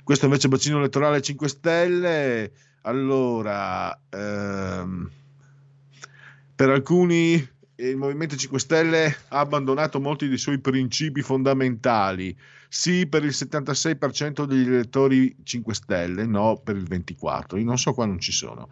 Questo 0.05 0.27
invece 0.27 0.49
bacino 0.49 0.79
elettorale 0.79 1.21
5 1.21 1.49
Stelle, 1.49 2.53
allora, 2.83 3.99
ehm, 4.11 5.11
per 6.55 6.69
alcuni 6.71 7.49
il 7.89 7.97
Movimento 7.97 8.37
5 8.37 8.59
Stelle 8.59 9.16
ha 9.28 9.41
abbandonato 9.41 10.01
molti 10.01 10.28
dei 10.28 10.39
suoi 10.39 10.59
principi 10.59 11.22
fondamentali. 11.22 12.37
Sì 12.68 13.07
per 13.07 13.24
il 13.24 13.30
76% 13.30 14.45
degli 14.45 14.66
elettori 14.66 15.35
5 15.43 15.74
Stelle, 15.74 16.26
no 16.26 16.61
per 16.62 16.76
il 16.76 16.85
24%. 16.89 17.57
Io 17.59 17.64
non 17.64 17.78
so 17.78 17.93
qua 17.93 18.07
non 18.07 18.18
ci 18.18 18.32
sono. 18.32 18.68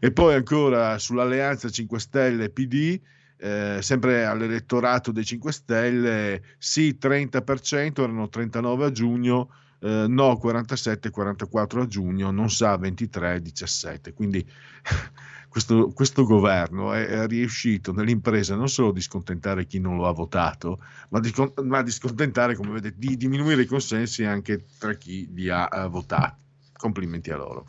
E 0.00 0.12
poi 0.12 0.34
ancora 0.34 0.98
sull'alleanza 0.98 1.70
5 1.70 1.98
Stelle 1.98 2.50
PD, 2.50 3.00
eh, 3.38 3.78
sempre 3.80 4.24
all'elettorato 4.24 5.12
dei 5.12 5.24
5 5.24 5.52
Stelle, 5.52 6.42
sì 6.58 6.98
30%, 7.00 8.02
erano 8.02 8.28
39 8.28 8.84
a 8.84 8.92
giugno, 8.92 9.50
eh, 9.80 10.06
no 10.08 10.36
47, 10.36 11.10
44 11.10 11.82
a 11.82 11.86
giugno, 11.86 12.30
non 12.30 12.50
sa 12.50 12.76
23, 12.76 13.40
17. 13.40 14.12
Quindi 14.12 14.44
questo, 15.48 15.90
questo 15.94 16.24
governo 16.24 16.92
è, 16.92 17.06
è, 17.06 17.26
riuscito 17.26 17.92
nell'impresa 17.92 18.54
non 18.54 18.68
solo 18.68 18.92
di 18.92 19.00
scontentare 19.00 19.64
chi 19.66 19.80
non 19.80 19.96
lo 19.96 20.06
ha 20.06 20.12
votato, 20.12 20.78
ma 21.08 21.20
di, 21.20 21.32
ma 21.62 21.82
di 21.82 21.90
scontentare, 21.90 22.54
come 22.54 22.72
vedete, 22.72 22.96
di 22.98 23.16
diminuire 23.16 23.62
i 23.62 23.66
consensi 23.66 24.24
anche 24.24 24.64
tra 24.78 24.94
chi 24.94 25.28
li 25.32 25.48
ha 25.48 25.68
uh, 25.70 25.88
votati. 25.88 26.46
Complimenti 26.76 27.30
a 27.30 27.36
loro. 27.36 27.64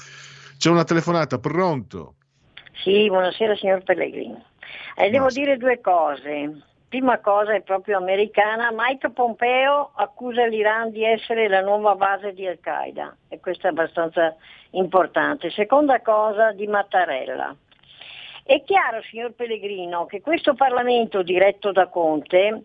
C'è 0.57 0.69
una 0.69 0.83
telefonata, 0.83 1.39
pronto? 1.39 2.15
Sì, 2.83 3.07
buonasera 3.07 3.55
signor 3.55 3.83
Pellegrini. 3.83 4.37
Eh, 4.95 5.09
devo 5.09 5.29
dire 5.29 5.57
due 5.57 5.81
cose. 5.81 6.61
Prima 6.89 7.19
cosa 7.19 7.53
è 7.53 7.61
proprio 7.61 7.97
americana, 7.97 8.69
Mike 8.73 9.11
Pompeo 9.11 9.91
accusa 9.95 10.45
l'Iran 10.45 10.91
di 10.91 11.03
essere 11.03 11.47
la 11.47 11.61
nuova 11.61 11.95
base 11.95 12.33
di 12.33 12.47
Al-Qaeda 12.47 13.15
e 13.27 13.39
questo 13.39 13.67
è 13.67 13.69
abbastanza 13.69 14.35
importante. 14.71 15.51
Seconda 15.51 16.01
cosa 16.01 16.51
di 16.51 16.67
Mattarella. 16.67 17.55
È 18.49 18.63
chiaro, 18.63 19.03
signor 19.03 19.33
Pellegrino, 19.33 20.07
che 20.07 20.21
questo 20.21 20.55
Parlamento 20.55 21.21
diretto 21.21 21.71
da 21.71 21.85
Conte 21.85 22.63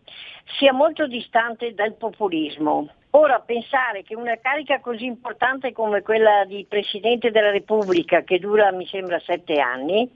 sia 0.57 0.73
molto 0.73 1.07
distante 1.07 1.75
dal 1.75 1.93
populismo. 1.93 2.89
Ora 3.11 3.41
pensare 3.41 4.03
che 4.03 4.17
una 4.17 4.39
carica 4.39 4.81
così 4.81 5.05
importante 5.05 5.73
come 5.73 6.01
quella 6.01 6.47
di 6.47 6.65
Presidente 6.67 7.31
della 7.31 7.51
Repubblica, 7.51 8.23
che 8.23 8.39
dura 8.39 8.73
mi 8.73 8.87
sembra 8.87 9.21
sette 9.21 9.61
anni, 9.61 10.11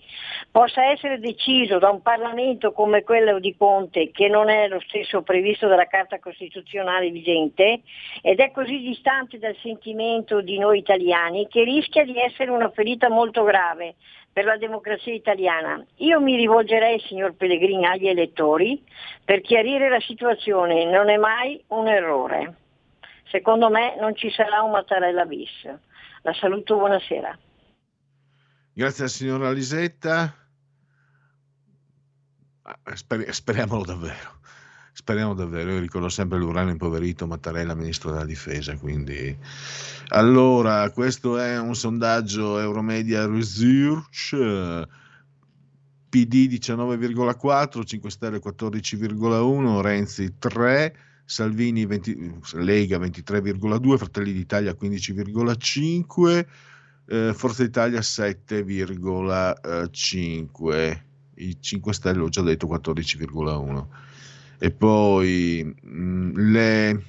possa 0.51 0.87
essere 0.87 1.21
deciso 1.21 1.79
da 1.79 1.91
un 1.91 2.01
Parlamento 2.01 2.73
come 2.73 3.03
quello 3.05 3.39
di 3.39 3.55
Conte, 3.55 4.11
che 4.11 4.27
non 4.29 4.49
è 4.49 4.69
lo 4.69 4.81
stesso 4.81 5.21
previsto 5.21 5.69
dalla 5.69 5.87
Carta 5.87 6.19
Costituzionale 6.19 7.11
vigente, 7.11 7.83
ed 8.23 8.41
è 8.41 8.51
così 8.53 8.79
distante 8.79 9.39
dal 9.39 9.57
sentimento 9.61 10.41
di 10.41 10.59
noi 10.59 10.79
italiani 10.79 11.47
che 11.47 11.63
rischia 11.63 12.05
di 12.05 12.19
essere 12.19 12.51
una 12.51 12.71
ferita 12.71 13.11
molto 13.11 13.45
grave 13.45 13.97
per 14.39 14.47
la 14.47 14.57
democrazia 14.57 15.13
italiana. 15.13 15.85
Io 15.97 16.21
mi 16.21 16.37
rivolgerei, 16.37 17.01
signor 17.01 17.35
Pellegrini, 17.35 17.85
agli 17.87 18.07
elettori 18.07 18.81
per 19.25 19.41
chiarire 19.41 19.89
la 19.89 19.99
situazione, 19.99 20.85
non 20.85 21.11
è 21.11 21.17
mai 21.17 21.61
un 21.71 21.89
errore. 21.89 22.55
Secondo 23.33 23.69
me 23.69 23.97
non 23.99 24.15
ci 24.15 24.31
sarà 24.31 24.63
un 24.63 24.71
Mattarella 24.71 25.25
bis. 25.25 25.51
La 26.23 26.33
saluto, 26.35 26.77
buonasera. 26.77 27.37
Grazie 28.75 29.09
signora 29.09 29.51
Lisetta. 29.51 30.33
Ah, 32.63 32.79
sper- 32.95 33.31
speriamolo 33.31 33.85
davvero. 33.85 34.38
Speriamo 35.01 35.33
davvero, 35.33 35.71
io 35.71 35.79
ricordo 35.79 36.09
sempre 36.09 36.39
l'uranio 36.39 36.73
impoverito, 36.73 37.25
Mattarella, 37.25 37.77
ministro 37.77 38.11
della 38.11 38.25
difesa, 38.25 38.77
quindi... 38.77 39.39
Allora, 40.09 40.91
questo 40.91 41.39
è 41.39 41.57
un 41.57 41.77
sondaggio 41.77 42.59
Euromedia 42.59 43.25
Research, 43.25 44.35
PD 46.09 46.49
19,4, 46.49 47.85
5 47.85 48.11
Stelle 48.11 48.41
14,1, 48.41 49.81
Renzi 49.81 50.35
3, 50.37 50.97
Salvini 51.25 51.87
20, 51.87 52.41
Lega 52.55 52.99
23,2, 52.99 53.97
Fratelli 53.97 54.33
d'Italia 54.33 54.77
15,5, 54.79 56.47
eh, 57.07 57.33
Forza 57.35 57.63
Italia 57.63 58.01
7,5, 58.01 61.01
i 61.37 61.57
5 61.61 61.93
Stelle 61.93 62.21
ho 62.21 62.29
già 62.29 62.43
detto 62.43 62.67
14,1 62.67 64.07
e 64.59 64.71
poi 64.73 65.63
mh, 65.65 65.89
mm, 65.89 66.37
le, 66.51 67.03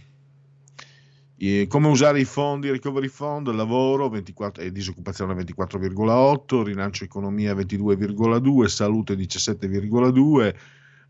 eh, 1.38 1.66
come 1.68 1.88
usare 1.88 2.20
i 2.20 2.26
fondi 2.26 2.70
recovery 2.70 3.08
fund, 3.08 3.50
lavoro 3.50 4.10
24, 4.10 4.64
e 4.64 4.72
disoccupazione 4.72 5.34
24,8, 5.34 6.64
rilancio 6.64 7.04
economia 7.04 7.54
22,2, 7.54 8.66
salute 8.66 9.16
17,2, 9.16 10.56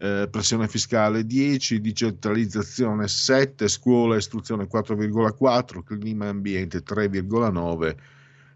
eh, 0.02 0.28
pressione 0.32 0.68
fiscale 0.70 1.26
10, 1.26 1.82
digitalizzazione 1.82 3.08
7, 3.08 3.68
scuola 3.68 4.16
e 4.16 4.20
istruzione 4.20 4.68
4,4, 4.68 5.84
clima 5.84 6.26
e 6.26 6.30
ambiente 6.30 6.84
3,9, 6.84 7.96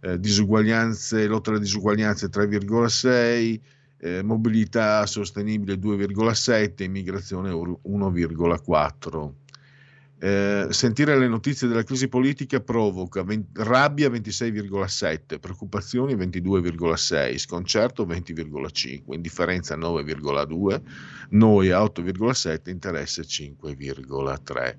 eh, 0.01 0.19
disuguaglianze, 0.19 1.27
lotta 1.27 1.49
alle 1.49 1.59
disuguaglianze 1.59 2.29
3,6, 2.29 3.59
eh, 4.03 4.21
mobilità 4.21 5.05
sostenibile 5.05 5.75
2,7, 5.75 6.83
immigrazione 6.83 7.51
1,4. 7.51 9.31
Eh, 10.19 10.67
sentire 10.69 11.17
le 11.17 11.27
notizie 11.29 11.69
della 11.69 11.83
crisi 11.83 12.09
politica 12.09 12.59
provoca 12.59 13.23
20, 13.23 13.63
rabbia 13.63 14.09
26,7, 14.09 15.39
preoccupazioni 15.39 16.15
22,6, 16.15 17.37
sconcerto 17.37 18.05
20,5, 18.05 19.13
indifferenza 19.13 19.77
9,2, 19.77 20.81
noia 21.29 21.81
8,7, 21.81 22.69
interesse 22.69 23.21
5,3. 23.21 24.75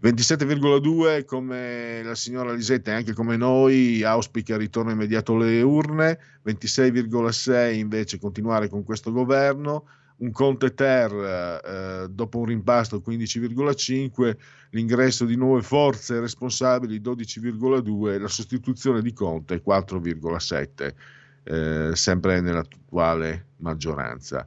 27,2 0.00 1.24
come 1.24 2.02
la 2.04 2.14
signora 2.14 2.52
Lisetta 2.52 2.92
e 2.92 2.94
anche 2.94 3.14
come 3.14 3.36
noi 3.36 4.04
auspica 4.04 4.52
il 4.52 4.60
ritorno 4.60 4.92
immediato 4.92 5.34
alle 5.34 5.60
urne, 5.60 6.18
26,6 6.46 7.74
invece 7.74 8.20
continuare 8.20 8.68
con 8.68 8.84
questo 8.84 9.10
governo, 9.10 9.86
un 10.18 10.30
Conte 10.30 10.72
Ter 10.72 11.12
eh, 11.12 12.08
dopo 12.10 12.38
un 12.38 12.44
rimpasto 12.44 13.02
15,5, 13.04 14.36
l'ingresso 14.70 15.24
di 15.24 15.34
nuove 15.34 15.62
forze 15.62 16.20
responsabili 16.20 17.00
12,2, 17.00 18.20
la 18.20 18.28
sostituzione 18.28 19.02
di 19.02 19.12
Conte 19.12 19.60
4,7, 19.64 20.94
eh, 21.42 21.90
sempre 21.96 22.40
nell'attuale 22.40 23.46
maggioranza. 23.56 24.46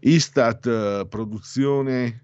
Istat 0.00 0.66
eh, 0.66 1.06
produzione 1.08 2.22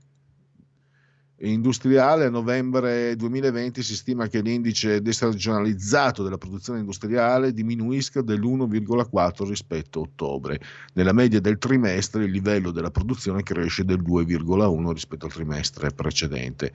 industriale 1.39 2.27
a 2.27 2.31
novembre 2.31 3.17
2020 3.17 3.83
si 3.83 3.97
stima 3.97 4.29
che 4.29 4.41
l'indice 4.41 5.03
destagionalizzato 5.03 6.23
della 6.23 6.39
produzione 6.39 6.79
industriale 6.79 7.53
diminuisca 7.53 8.23
dell'1,4 8.23 9.49
rispetto 9.49 9.99
a 9.99 10.03
ottobre. 10.03 10.61
Nella 10.95 11.13
media 11.13 11.41
del 11.41 11.59
trimestre 11.59 12.25
il 12.25 12.31
livello 12.31 12.71
della 12.71 12.91
produzione 12.91 13.43
cresce 13.43 13.85
del 13.85 14.01
2,1 14.01 14.93
rispetto 14.93 15.27
al 15.27 15.33
trimestre 15.33 15.91
precedente. 15.91 16.73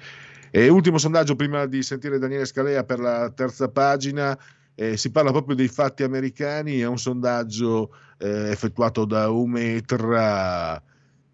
E 0.52 0.68
ultimo 0.68 0.98
sondaggio 0.98 1.36
prima 1.36 1.66
di 1.66 1.82
sentire 1.82 2.20
Daniele 2.20 2.46
Scalea 2.46 2.84
per 2.84 3.00
la 3.00 3.30
terza 3.30 3.70
pagina. 3.70 4.38
Eh, 4.76 4.98
si 4.98 5.12
parla 5.12 5.32
proprio 5.32 5.56
dei 5.56 5.68
fatti 5.68 6.04
americani, 6.04 6.80
è 6.80 6.88
un 6.88 6.98
sondaggio 6.98 7.94
eh, 8.18 8.50
effettuato 8.50 9.06
da 9.06 9.30
Umetra. 9.30 10.82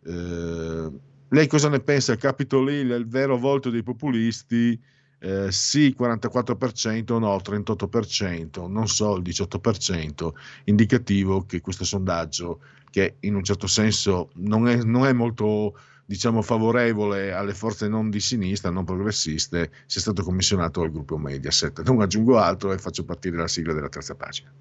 Eh, 0.04 0.92
lei 1.30 1.48
cosa 1.48 1.70
ne 1.70 1.80
pensa? 1.80 2.16
Capitol 2.16 2.72
Hill 2.72 2.92
è 2.92 2.96
il 2.96 3.08
vero 3.08 3.38
volto 3.38 3.70
dei 3.70 3.84
populisti? 3.84 4.80
Eh, 5.20 5.52
sì, 5.52 5.96
44%, 5.98 7.18
no, 7.18 7.36
38%, 7.38 8.70
non 8.70 8.88
so, 8.88 9.16
il 9.16 9.24
18%, 9.24 10.30
indicativo 10.66 11.46
che 11.46 11.62
questo 11.62 11.84
sondaggio, 11.84 12.60
che 12.92 13.16
in 13.22 13.36
un 13.36 13.44
certo 13.44 13.68
senso 13.68 14.30
non 14.36 14.68
è, 14.68 14.84
non 14.84 15.06
è 15.06 15.14
molto 15.14 15.76
diciamo 16.06 16.44
favorevole 16.44 17.34
alle 17.34 17.54
forze 17.56 17.88
non 17.88 18.10
di 18.10 18.20
sinistra, 18.20 18.70
non 18.70 18.86
progressiste, 18.86 19.72
sia 19.88 20.02
stato 20.02 20.24
commissionato 20.24 20.82
al 20.82 20.92
gruppo 20.92 21.18
Mediaset. 21.18 21.82
Non 21.84 22.02
aggiungo 22.02 22.38
altro 22.38 22.72
e 22.72 22.78
faccio 22.78 23.04
partire 23.04 23.38
la 23.38 23.48
sigla 23.48 23.74
della 23.74 23.90
terza 23.90 24.16
pagina. 24.16 24.52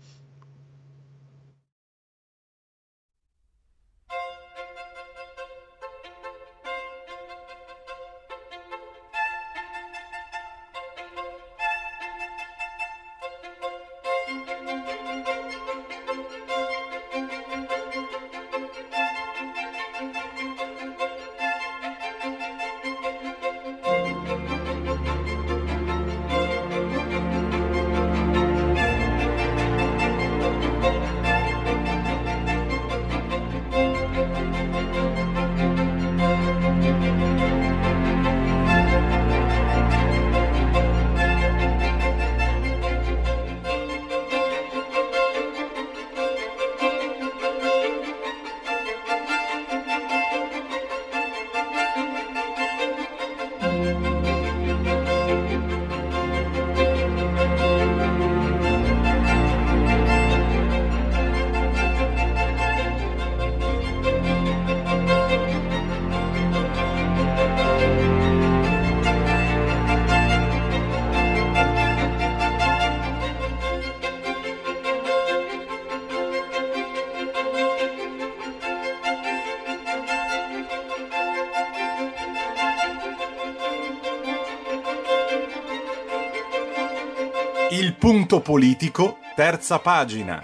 Politico, 88.54 89.18
terza 89.34 89.80
pagina. 89.80 90.40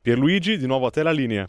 Pierluigi, 0.00 0.58
di 0.58 0.66
nuovo 0.66 0.86
a 0.86 0.90
te 0.90 1.04
la 1.04 1.12
linea. 1.12 1.48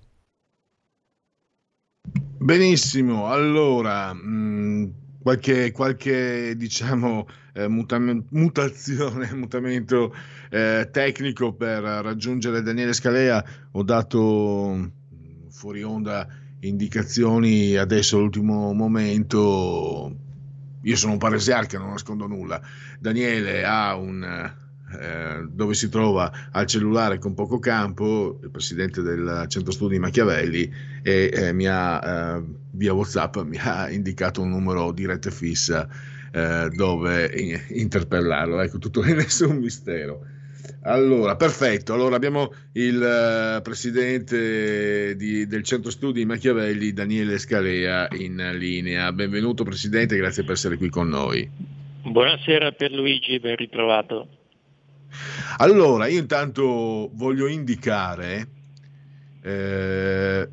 Benissimo, 2.37 3.25
allora, 3.31 4.13
mh, 4.13 4.93
qualche, 5.23 5.71
qualche 5.71 6.55
diciamo, 6.55 7.27
eh, 7.53 7.67
mutam- 7.67 8.25
mutazione, 8.29 9.33
mutamento 9.33 10.13
eh, 10.49 10.89
tecnico 10.91 11.53
per 11.53 11.81
raggiungere 11.81 12.61
Daniele 12.61 12.93
Scalea. 12.93 13.43
Ho 13.71 13.83
dato 13.83 14.91
fuori 15.49 15.83
onda 15.83 16.27
indicazioni 16.61 17.75
adesso 17.75 18.17
all'ultimo 18.17 18.73
momento. 18.73 20.15
Io 20.81 20.95
sono 20.95 21.13
un 21.13 21.17
paresiarca, 21.17 21.77
non 21.77 21.89
nascondo 21.89 22.27
nulla. 22.27 22.61
Daniele 22.99 23.63
ha 23.63 23.95
un 23.95 24.23
eh, 24.91 25.45
dove 25.51 25.75
si 25.75 25.87
trova 25.87 26.31
al 26.51 26.65
cellulare 26.65 27.19
con 27.19 27.35
poco 27.35 27.59
campo, 27.59 28.39
il 28.41 28.49
presidente 28.49 29.01
del 29.01 29.45
centro 29.47 29.71
studi 29.71 29.99
Machiavelli, 29.99 30.71
e 31.03 31.29
eh, 31.31 31.53
mi 31.53 31.67
ha 31.67 32.37
eh, 32.37 32.43
via 32.71 32.93
WhatsApp 32.93 33.37
mi 33.39 33.57
ha 33.57 33.89
indicato 33.89 34.41
un 34.41 34.49
numero 34.49 34.91
di 34.91 35.05
rete 35.05 35.29
fissa 35.29 35.87
eh, 36.31 36.69
dove 36.73 37.31
interpellarlo. 37.69 38.59
Ecco, 38.61 38.79
tutto 38.79 39.03
è 39.03 39.13
nessun 39.13 39.57
mistero. 39.57 40.25
Allora, 40.83 41.35
perfetto. 41.35 41.93
Allora 41.93 42.15
abbiamo 42.15 42.53
il 42.73 43.57
uh, 43.57 43.61
presidente 43.61 45.15
di, 45.15 45.45
del 45.45 45.63
centro 45.63 45.91
studi 45.91 46.25
Machiavelli, 46.25 46.93
Daniele 46.93 47.37
Scalea, 47.37 48.07
in 48.17 48.55
linea. 48.57 49.11
Benvenuto 49.11 49.63
presidente, 49.63 50.17
grazie 50.17 50.43
per 50.43 50.53
essere 50.53 50.77
qui 50.77 50.89
con 50.89 51.07
noi. 51.07 51.49
Buonasera 52.03 52.71
per 52.71 52.91
Luigi, 52.91 53.39
ben 53.39 53.55
ritrovato. 53.55 54.27
Allora, 55.57 56.07
io 56.07 56.19
intanto 56.19 57.09
voglio 57.13 57.47
indicare, 57.47 58.47
eh, 59.41 60.49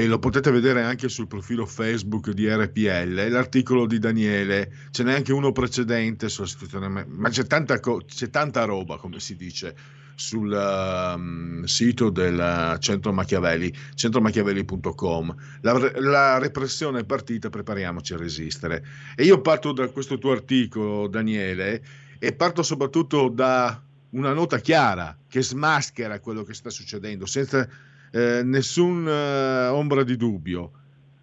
e 0.00 0.06
lo 0.06 0.18
potete 0.18 0.50
vedere 0.50 0.82
anche 0.82 1.10
sul 1.10 1.26
profilo 1.26 1.66
Facebook 1.66 2.30
di 2.30 2.48
RPL, 2.48 3.28
l'articolo 3.28 3.84
di 3.84 3.98
Daniele, 3.98 4.72
ce 4.90 5.02
n'è 5.02 5.12
anche 5.12 5.34
uno 5.34 5.52
precedente 5.52 6.30
sulla 6.30 6.46
situazione, 6.46 7.04
ma 7.06 7.28
c'è 7.28 7.44
tanta, 7.44 7.78
c'è 7.78 8.30
tanta 8.30 8.64
roba, 8.64 8.96
come 8.96 9.20
si 9.20 9.36
dice, 9.36 9.74
sul 10.14 10.50
um, 10.50 11.64
sito 11.64 12.08
del 12.08 12.78
Centro 12.80 13.12
Machiavelli, 13.12 13.74
centromachiavelli.com. 13.94 15.36
La, 15.60 15.92
la, 15.96 16.38
repressione 16.38 17.00
è 17.00 17.04
partita, 17.04 17.50
prepariamoci 17.50 18.14
a 18.14 18.16
resistere. 18.16 18.82
E 19.14 19.24
io 19.24 19.42
parto 19.42 19.72
da 19.72 19.86
questo 19.88 20.16
tuo 20.16 20.32
articolo, 20.32 21.08
Daniele, 21.08 21.82
e 22.18 22.32
parto 22.32 22.62
soprattutto 22.62 23.28
da 23.28 23.78
una 24.10 24.32
nota 24.32 24.60
chiara 24.60 25.14
che 25.28 25.42
smaschera 25.42 26.20
quello 26.20 26.42
che 26.42 26.54
sta 26.54 26.70
succedendo 26.70 27.26
senza 27.26 27.68
eh, 28.10 28.42
nessuna 28.42 29.66
eh, 29.66 29.68
ombra 29.68 30.02
di 30.02 30.16
dubbio. 30.16 30.72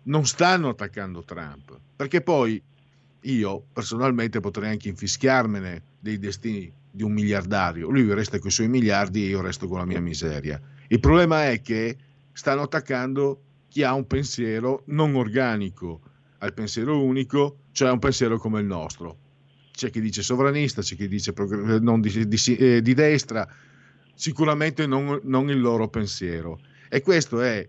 Non 0.04 0.26
stanno 0.26 0.70
attaccando 0.70 1.24
Trump, 1.24 1.78
perché 1.96 2.22
poi 2.22 2.62
io 3.22 3.64
personalmente 3.74 4.40
potrei 4.40 4.70
anche 4.70 4.88
infischiarmene 4.88 5.82
dei 6.00 6.18
destini 6.18 6.72
di 6.90 7.04
un 7.04 7.12
miliardario. 7.12 7.90
Lui 7.90 8.14
resta 8.14 8.40
con 8.40 8.48
i 8.48 8.52
suoi 8.52 8.70
miliardi 8.70 9.26
e 9.26 9.30
io 9.30 9.42
resto 9.42 9.68
con 9.68 9.80
la 9.80 9.86
mia 9.86 10.00
miseria. 10.00 10.60
Il 10.88 11.00
problema 11.00 11.50
è 11.50 11.62
che 11.62 11.98
stanno 12.32 12.62
attaccando 12.62 13.42
chi 13.68 13.84
ha 13.84 13.94
un 13.94 14.08
pensiero 14.08 14.84
non 14.86 15.16
organico 15.16 16.00
al 16.38 16.54
pensiero 16.54 17.04
unico, 17.04 17.58
cioè 17.72 17.92
un 17.92 18.00
pensiero 18.00 18.38
come 18.38 18.62
il 18.62 18.66
nostro 18.66 19.26
c'è 19.78 19.92
chi 19.92 20.02
dice 20.02 20.24
sovranista, 20.24 20.82
c'è 20.82 20.96
chi 20.96 21.08
dice 21.08 21.34
non 21.80 22.02
di, 22.02 22.28
di, 22.28 22.56
eh, 22.58 22.82
di 22.82 22.94
destra, 22.96 23.48
sicuramente 24.16 24.88
non, 24.88 25.20
non, 25.24 25.50
il 25.52 25.60
loro 25.60 25.88
pensiero. 25.88 26.60
E 26.90 27.02
questo 27.02 27.42
è 27.42 27.68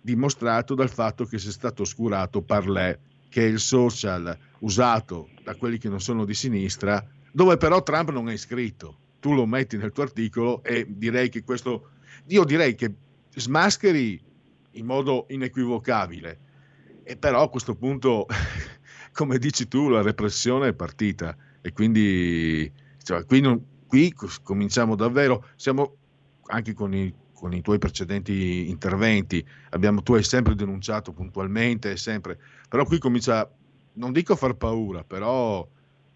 dimostrato 0.00 0.74
dal 0.74 0.90
fatto 0.90 1.24
che 1.24 1.38
sia 1.38 1.50
stato 1.50 1.82
oscurato 1.82 2.42
Parlè, 2.42 2.98
che 3.28 3.42
è 3.42 3.46
il 3.48 3.58
social 3.58 4.36
usato 4.60 5.28
da 5.42 5.54
quelli 5.56 5.78
che 5.78 5.88
non 5.88 6.00
sono 6.00 6.24
di 6.24 6.34
sinistra, 6.34 7.04
dove 7.32 7.56
però 7.56 7.82
Trump 7.82 8.10
non 8.10 8.28
è 8.28 8.32
iscritto. 8.32 8.96
Tu 9.20 9.34
lo 9.34 9.46
metti 9.46 9.76
nel 9.76 9.92
tuo 9.92 10.04
articolo 10.04 10.62
e 10.62 10.86
direi 10.88 11.28
che 11.28 11.42
questo, 11.42 11.90
io 12.26 12.44
direi 12.44 12.74
che 12.74 12.92
smascheri 13.34 14.22
in 14.72 14.86
modo 14.86 15.26
inequivocabile, 15.28 16.38
e 17.02 17.16
però 17.16 17.42
a 17.42 17.50
questo 17.50 17.74
punto, 17.74 18.26
come 19.12 19.38
dici 19.38 19.68
tu, 19.68 19.88
la 19.88 20.02
repressione 20.02 20.68
è 20.68 20.72
partita 20.72 21.36
e 21.60 21.72
quindi 21.72 22.70
cioè, 23.02 23.24
qui, 23.24 23.40
non, 23.40 23.60
qui 23.86 24.14
cominciamo 24.42 24.94
davvero, 24.94 25.48
siamo 25.56 25.96
anche 26.46 26.74
con 26.74 26.94
i 26.94 27.12
con 27.36 27.52
i 27.52 27.60
tuoi 27.60 27.78
precedenti 27.78 28.68
interventi, 28.70 29.46
abbiamo, 29.70 30.02
tu 30.02 30.14
hai 30.14 30.22
sempre 30.22 30.54
denunciato 30.54 31.12
puntualmente, 31.12 31.96
sempre, 31.98 32.38
però 32.68 32.84
qui 32.84 32.98
comincia, 32.98 33.48
non 33.94 34.12
dico 34.12 34.32
a 34.32 34.36
far 34.36 34.54
paura, 34.54 35.04
però 35.04 35.66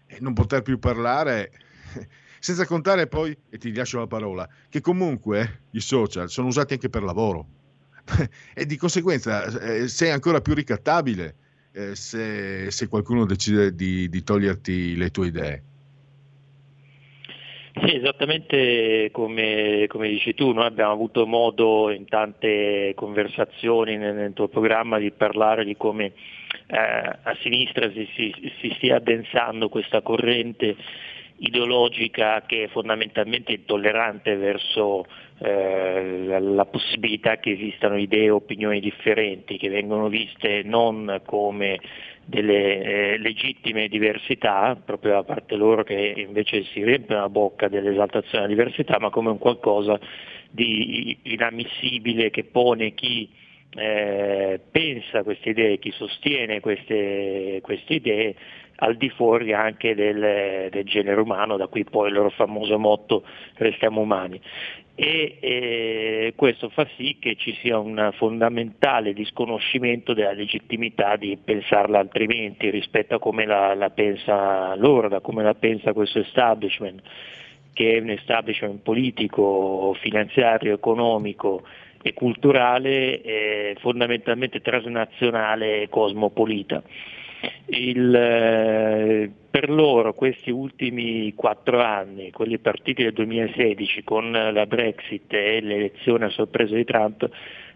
eh, 0.07 0.17
non 0.19 0.33
poter 0.33 0.63
più 0.63 0.79
parlare, 0.79 1.51
senza 2.39 2.65
contare 2.65 3.07
poi, 3.07 3.37
e 3.49 3.57
ti 3.59 3.71
lascio 3.73 3.99
la 3.99 4.07
parola, 4.07 4.49
che 4.67 4.81
comunque 4.81 5.61
i 5.71 5.79
social 5.79 6.29
sono 6.29 6.47
usati 6.47 6.73
anche 6.73 6.89
per 6.89 7.03
lavoro 7.03 7.47
e 8.53 8.65
di 8.65 8.75
conseguenza 8.75 9.45
eh, 9.45 9.87
sei 9.87 10.09
ancora 10.09 10.41
più 10.41 10.55
ricattabile 10.55 11.35
eh, 11.71 11.95
se, 11.95 12.71
se, 12.71 12.87
qualcuno 12.87 13.25
decide 13.25 13.75
di, 13.75 14.09
di 14.09 14.23
toglierti 14.23 14.95
le 14.95 15.11
tue 15.11 15.27
idee. 15.27 15.63
Sì, 17.73 17.95
esattamente 17.95 19.09
come, 19.11 19.85
come, 19.87 20.09
dici 20.09 20.33
tu, 20.33 20.51
noi 20.51 20.65
abbiamo 20.65 20.91
avuto 20.91 21.25
modo 21.25 21.89
in 21.89 22.05
tante 22.05 22.91
conversazioni 22.95 23.95
nel, 23.95 24.13
nel 24.13 24.33
tuo 24.33 24.49
programma 24.49 24.99
di 24.99 25.11
parlare 25.11 25.63
di 25.63 25.77
come 25.77 26.11
eh, 26.67 26.77
a 26.77 27.37
sinistra 27.41 27.89
si, 27.91 28.09
si, 28.13 28.53
si, 28.59 28.73
stia 28.75 28.97
addensando 28.97 29.69
questa 29.69 30.01
corrente 30.01 30.75
ideologica 31.41 32.43
che 32.45 32.65
è 32.65 32.67
fondamentalmente 32.67 33.53
intollerante 33.53 34.35
verso 34.35 35.05
eh, 35.39 36.39
la, 36.39 36.65
possibilità 36.65 37.37
che 37.37 37.51
esistano 37.51 37.97
idee 37.97 38.25
e 38.25 38.29
opinioni 38.29 38.79
differenti, 38.79 39.57
che 39.57 39.69
vengono 39.69 40.07
viste 40.07 40.61
non 40.63 41.21
come 41.25 41.79
delle 42.25 43.13
eh, 43.13 43.17
legittime 43.17 43.87
diversità, 43.87 44.79
proprio 44.83 45.13
da 45.13 45.23
parte 45.23 45.55
loro 45.55 45.83
che 45.83 46.13
invece 46.15 46.63
si 46.65 46.83
riempiono 46.83 47.21
la 47.21 47.29
bocca 47.29 47.67
dell'esaltazione 47.67 48.45
della 48.45 48.63
diversità, 48.63 48.99
ma 48.99 49.09
come 49.09 49.29
un 49.29 49.39
qualcosa 49.39 49.99
di 50.49 51.17
inammissibile 51.23 52.29
che 52.29 52.43
pone 52.43 52.93
chi 52.93 53.27
eh, 53.73 54.59
pensa 54.69 55.23
queste 55.23 55.49
idee, 55.49 55.79
chi 55.79 55.91
sostiene 55.91 56.59
queste, 56.59 57.59
queste 57.63 57.93
idee 57.95 58.35
al 58.77 58.97
di 58.97 59.09
fuori 59.09 59.53
anche 59.53 59.93
del, 59.93 60.69
del, 60.71 60.85
genere 60.85 61.21
umano, 61.21 61.57
da 61.57 61.67
cui 61.67 61.83
poi 61.83 62.07
il 62.07 62.15
loro 62.15 62.29
famoso 62.29 62.79
motto 62.79 63.23
restiamo 63.55 64.01
umani 64.01 64.41
e 64.95 65.37
eh, 65.39 66.33
questo 66.35 66.69
fa 66.69 66.87
sì 66.95 67.17
che 67.19 67.35
ci 67.35 67.57
sia 67.61 67.79
un 67.79 68.11
fondamentale 68.17 69.13
disconoscimento 69.13 70.13
della 70.13 70.33
legittimità 70.33 71.15
di 71.15 71.37
pensarla 71.43 71.97
altrimenti 71.97 72.69
rispetto 72.69 73.15
a 73.15 73.19
come 73.19 73.45
la, 73.45 73.73
la 73.73 73.89
pensa 73.89 74.75
loro, 74.75 75.07
da 75.07 75.21
come 75.21 75.41
la 75.41 75.55
pensa 75.55 75.93
questo 75.93 76.19
establishment, 76.19 77.01
che 77.73 77.97
è 77.97 77.99
un 77.99 78.09
establishment 78.09 78.81
politico, 78.81 79.95
finanziario, 80.01 80.75
economico 80.75 81.63
e 82.01 82.13
culturale, 82.13 83.21
eh, 83.21 83.75
fondamentalmente 83.79 84.61
transnazionale 84.61 85.83
e 85.83 85.89
cosmopolita. 85.89 86.83
Il, 87.67 88.13
eh, 88.13 89.31
per 89.49 89.69
loro 89.69 90.13
questi 90.13 90.51
ultimi 90.51 91.33
quattro 91.33 91.81
anni, 91.81 92.31
quelli 92.31 92.57
partiti 92.59 93.03
nel 93.03 93.13
2016 93.13 94.03
con 94.03 94.31
la 94.31 94.65
Brexit 94.65 95.33
e 95.33 95.61
l'elezione 95.61 96.25
a 96.25 96.29
sorpresa 96.29 96.75
di 96.75 96.83
Trump, 96.83 97.29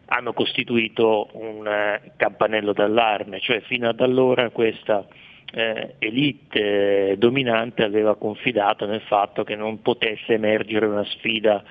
hanno 0.07 0.33
costituito 0.33 1.29
un 1.33 1.67
eh, 1.67 2.11
campanello 2.15 2.73
d'allarme, 2.73 3.39
cioè 3.39 3.61
fino 3.61 3.89
ad 3.89 3.99
allora 4.01 4.49
questa 4.51 5.07
eh, 5.51 5.95
elite 5.99 7.11
eh, 7.11 7.17
dominante 7.17 7.83
aveva 7.83 8.15
confidato 8.15 8.85
nel 8.85 9.01
fatto 9.01 9.43
che 9.43 9.55
non 9.55 9.81
potesse 9.81 10.33
emergere 10.33 10.85
una 10.85 11.05
sfida 11.05 11.63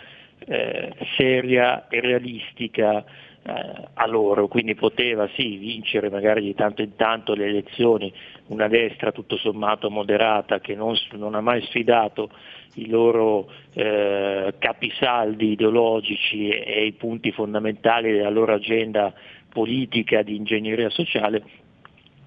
eh, 0.46 0.92
seria 1.16 1.88
e 1.88 2.00
realistica 2.00 3.04
eh, 3.46 3.88
a 3.92 4.06
loro, 4.06 4.48
quindi 4.48 4.74
poteva 4.74 5.28
sì 5.34 5.56
vincere 5.56 6.08
magari 6.08 6.42
di 6.42 6.54
tanto 6.54 6.80
in 6.80 6.96
tanto 6.96 7.34
le 7.34 7.46
elezioni 7.46 8.12
una 8.46 8.68
destra 8.68 9.12
tutto 9.12 9.36
sommato 9.36 9.90
moderata 9.90 10.60
che 10.60 10.74
non, 10.74 10.94
non 11.12 11.34
ha 11.34 11.40
mai 11.40 11.62
sfidato 11.62 12.30
i 12.76 12.88
loro 12.88 13.50
eh, 13.74 14.54
capisaldi 14.58 15.52
ideologici 15.52 16.48
e, 16.48 16.64
e 16.66 16.86
i 16.86 16.92
punti 16.92 17.32
fondamentali 17.32 18.12
della 18.12 18.30
loro 18.30 18.54
agenda 18.54 19.12
politica 19.50 20.22
di 20.22 20.36
ingegneria 20.36 20.90
sociale, 20.90 21.42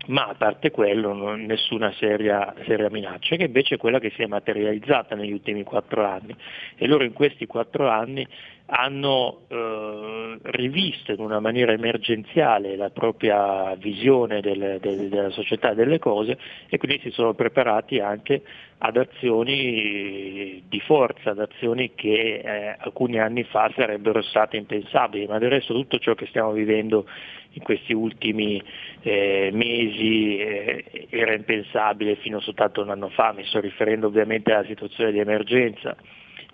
ma 0.07 0.27
a 0.27 0.35
parte 0.35 0.72
quello 0.72 1.14
non, 1.14 1.44
nessuna 1.44 1.91
seria, 1.94 2.53
seria, 2.65 2.89
minaccia, 2.89 3.35
che 3.35 3.44
invece 3.44 3.76
è 3.76 3.77
quella 3.77 3.99
che 3.99 4.11
si 4.15 4.22
è 4.22 4.27
materializzata 4.27 5.15
negli 5.15 5.34
ultimi 5.34 5.64
quattro 5.64 6.06
anni. 6.06 6.34
E 6.76 6.88
loro 6.88 7.03
in 7.03 7.14
questi 7.14 7.45
quattro 7.45 7.89
anni 7.89 8.26
hanno 8.69 9.41
eh, 9.48 10.38
rivisto 10.41 11.14
in 11.14 11.19
una 11.19 11.39
maniera 11.39 11.72
emergenziale 11.72 12.76
la 12.76 12.89
propria 12.89 13.73
visione 13.76 14.41
del, 14.41 14.80
del, 14.81 15.07
della 15.07 15.30
società 15.30 15.72
e 15.72 15.76
delle 15.76 15.99
cose 15.99 16.38
e 16.68 16.77
quindi 16.77 16.99
si 17.02 17.11
sono 17.11 17.34
preparati 17.34 17.99
anche 17.99 18.41
ad 18.80 18.98
azioni 18.98 20.64
di 20.68 20.80
forza, 20.81 21.31
ad 21.31 21.39
azioni 21.39 21.94
che 21.95 22.41
eh, 22.44 22.76
alcuni 22.77 23.19
anni 23.19 23.44
fa 23.44 23.72
sarebbero 23.73 24.22
state 24.22 24.57
impensabili, 24.57 25.27
ma 25.27 25.39
del 25.39 25.49
resto 25.49 25.73
tutto 25.73 25.98
ciò 25.98 26.14
che 26.14 26.27
stiamo 26.27 26.52
vivendo 26.52 27.07
in 27.52 27.64
questi 27.64 27.94
ultimi 27.94 28.61
eh, 29.02 29.49
mesi 29.53 30.38
eh, 30.38 31.07
era 31.10 31.34
impensabile 31.34 32.18
fino 32.18 32.41
soltanto 32.41 32.81
un 32.81 32.89
anno 32.89 33.10
fa, 33.10 33.31
mi 33.31 33.45
sto 33.45 33.61
riferendo 33.61 34.07
ovviamente 34.07 34.52
alla 34.52 34.68
situazione 34.68 35.11
di 35.11 35.19
emergenza 35.19 35.95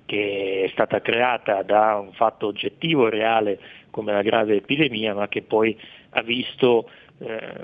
che 0.06 0.64
è 0.66 0.70
stata 0.72 1.02
creata 1.02 1.64
da 1.64 1.98
un 1.98 2.14
fatto 2.14 2.48
oggettivo 2.48 3.08
e 3.08 3.12
reale 3.12 3.60
come 3.90 4.12
la 4.12 4.22
grave 4.22 4.56
epidemia, 4.56 5.14
ma 5.14 5.28
che 5.28 5.42
poi 5.42 5.78
ha 6.12 6.22
visto 6.22 6.90
eh, 7.20 7.56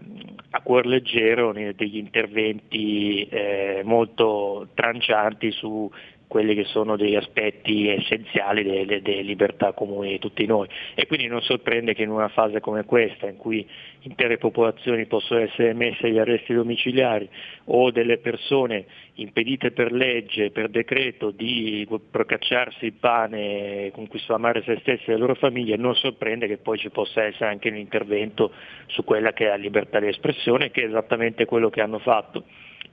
a 0.51 0.61
cuor 0.61 0.85
leggero 0.85 1.51
degli 1.51 1.97
interventi 1.97 3.27
eh, 3.27 3.81
molto 3.83 4.67
trancianti 4.73 5.51
su 5.51 5.89
quelli 6.29 6.53
che 6.53 6.65
sono 6.65 6.95
degli 6.95 7.15
aspetti 7.15 7.89
essenziali 7.89 8.63
delle, 8.63 9.01
delle, 9.01 9.21
libertà 9.23 9.73
comuni 9.73 10.11
di 10.11 10.19
tutti 10.19 10.45
noi. 10.45 10.67
E 10.93 11.07
quindi 11.07 11.25
non 11.25 11.41
sorprende 11.41 11.95
che 11.95 12.03
in 12.03 12.11
una 12.11 12.27
fase 12.27 12.59
come 12.59 12.85
questa, 12.85 13.27
in 13.27 13.35
cui 13.35 13.67
intere 14.01 14.37
popolazioni 14.37 15.07
possono 15.07 15.39
essere 15.39 15.73
messe 15.73 16.05
agli 16.05 16.19
arresti 16.19 16.53
domiciliari 16.53 17.27
o 17.65 17.89
delle 17.89 18.19
persone 18.19 18.85
impedite 19.15 19.71
per 19.71 19.91
legge, 19.91 20.51
per 20.51 20.69
decreto 20.69 21.31
di 21.31 21.87
procacciarsi 22.11 22.85
il 22.85 22.93
pane 22.93 23.89
con 23.91 24.05
cui 24.07 24.19
sfamare 24.19 24.61
se 24.61 24.77
stessi 24.81 25.09
e 25.09 25.13
le 25.13 25.17
loro 25.17 25.33
famiglie, 25.33 25.77
non 25.77 25.95
sorprende 25.95 26.45
che 26.45 26.57
poi 26.57 26.77
ci 26.77 26.91
possa 26.91 27.23
essere 27.23 27.49
anche 27.49 27.69
un 27.69 27.75
intervento 27.75 28.51
su 28.85 29.03
quella 29.03 29.33
che 29.33 29.45
è 29.45 29.49
la 29.49 29.55
libertà 29.55 29.99
di 29.99 30.07
espressione, 30.07 30.69
che 30.69 30.83
è 30.83 30.85
esattamente 30.85 31.45
quello 31.45 31.71
che 31.71 31.81
hanno 31.81 31.97
fatto 31.97 32.43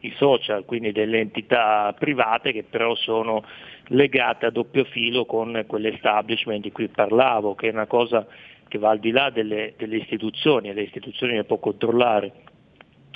i 0.01 0.13
social, 0.17 0.65
quindi 0.65 0.93
delle 0.93 1.19
entità 1.19 1.95
private 1.99 2.53
che 2.53 2.65
però 2.65 2.95
sono 2.95 3.45
legate 3.89 4.47
a 4.47 4.51
doppio 4.51 4.85
filo 4.85 5.25
con 5.25 5.65
quell'establishment 5.67 6.63
di 6.63 6.73
cui 6.73 6.89
parlavo, 6.89 7.55
che 7.55 7.69
è 7.69 7.73
una 7.73 7.87
cosa 7.87 8.27
che 8.69 8.79
va 8.79 8.91
al 8.91 8.99
di 8.99 9.11
là 9.11 9.31
delle, 9.31 9.75
delle 9.77 9.97
istituzioni, 9.97 10.69
e 10.69 10.75
le 10.75 10.83
istituzioni 10.83 11.35
le 11.35 11.45
può 11.45 11.59
controllare 11.59 12.33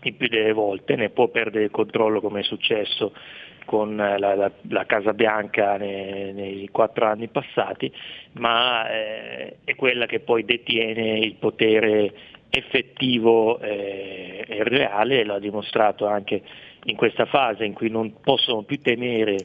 il 0.02 0.14
più 0.14 0.28
delle 0.28 0.52
volte, 0.52 0.96
ne 0.96 1.10
può 1.10 1.28
perdere 1.28 1.64
il 1.64 1.70
controllo 1.70 2.20
come 2.20 2.40
è 2.40 2.44
successo 2.44 3.12
con 3.66 3.94
la, 3.94 4.16
la, 4.18 4.50
la 4.68 4.86
Casa 4.86 5.12
Bianca 5.12 5.76
nei, 5.76 6.32
nei, 6.32 6.68
quattro 6.72 7.06
anni 7.06 7.28
passati, 7.28 7.92
ma 8.32 8.90
eh, 8.90 9.58
è 9.64 9.74
quella 9.76 10.06
che 10.06 10.20
poi 10.20 10.44
detiene 10.44 11.18
il 11.18 11.34
potere 11.34 12.12
effettivo 12.48 13.60
eh, 13.60 14.44
e 14.46 14.64
reale, 14.64 15.24
lo 15.24 15.34
ha 15.34 15.38
dimostrato 15.38 16.06
anche 16.06 16.42
in 16.84 16.96
questa 16.96 17.26
fase 17.26 17.64
in 17.64 17.72
cui 17.72 17.90
non 17.90 18.20
possono 18.20 18.62
più 18.62 18.80
temere 18.80 19.36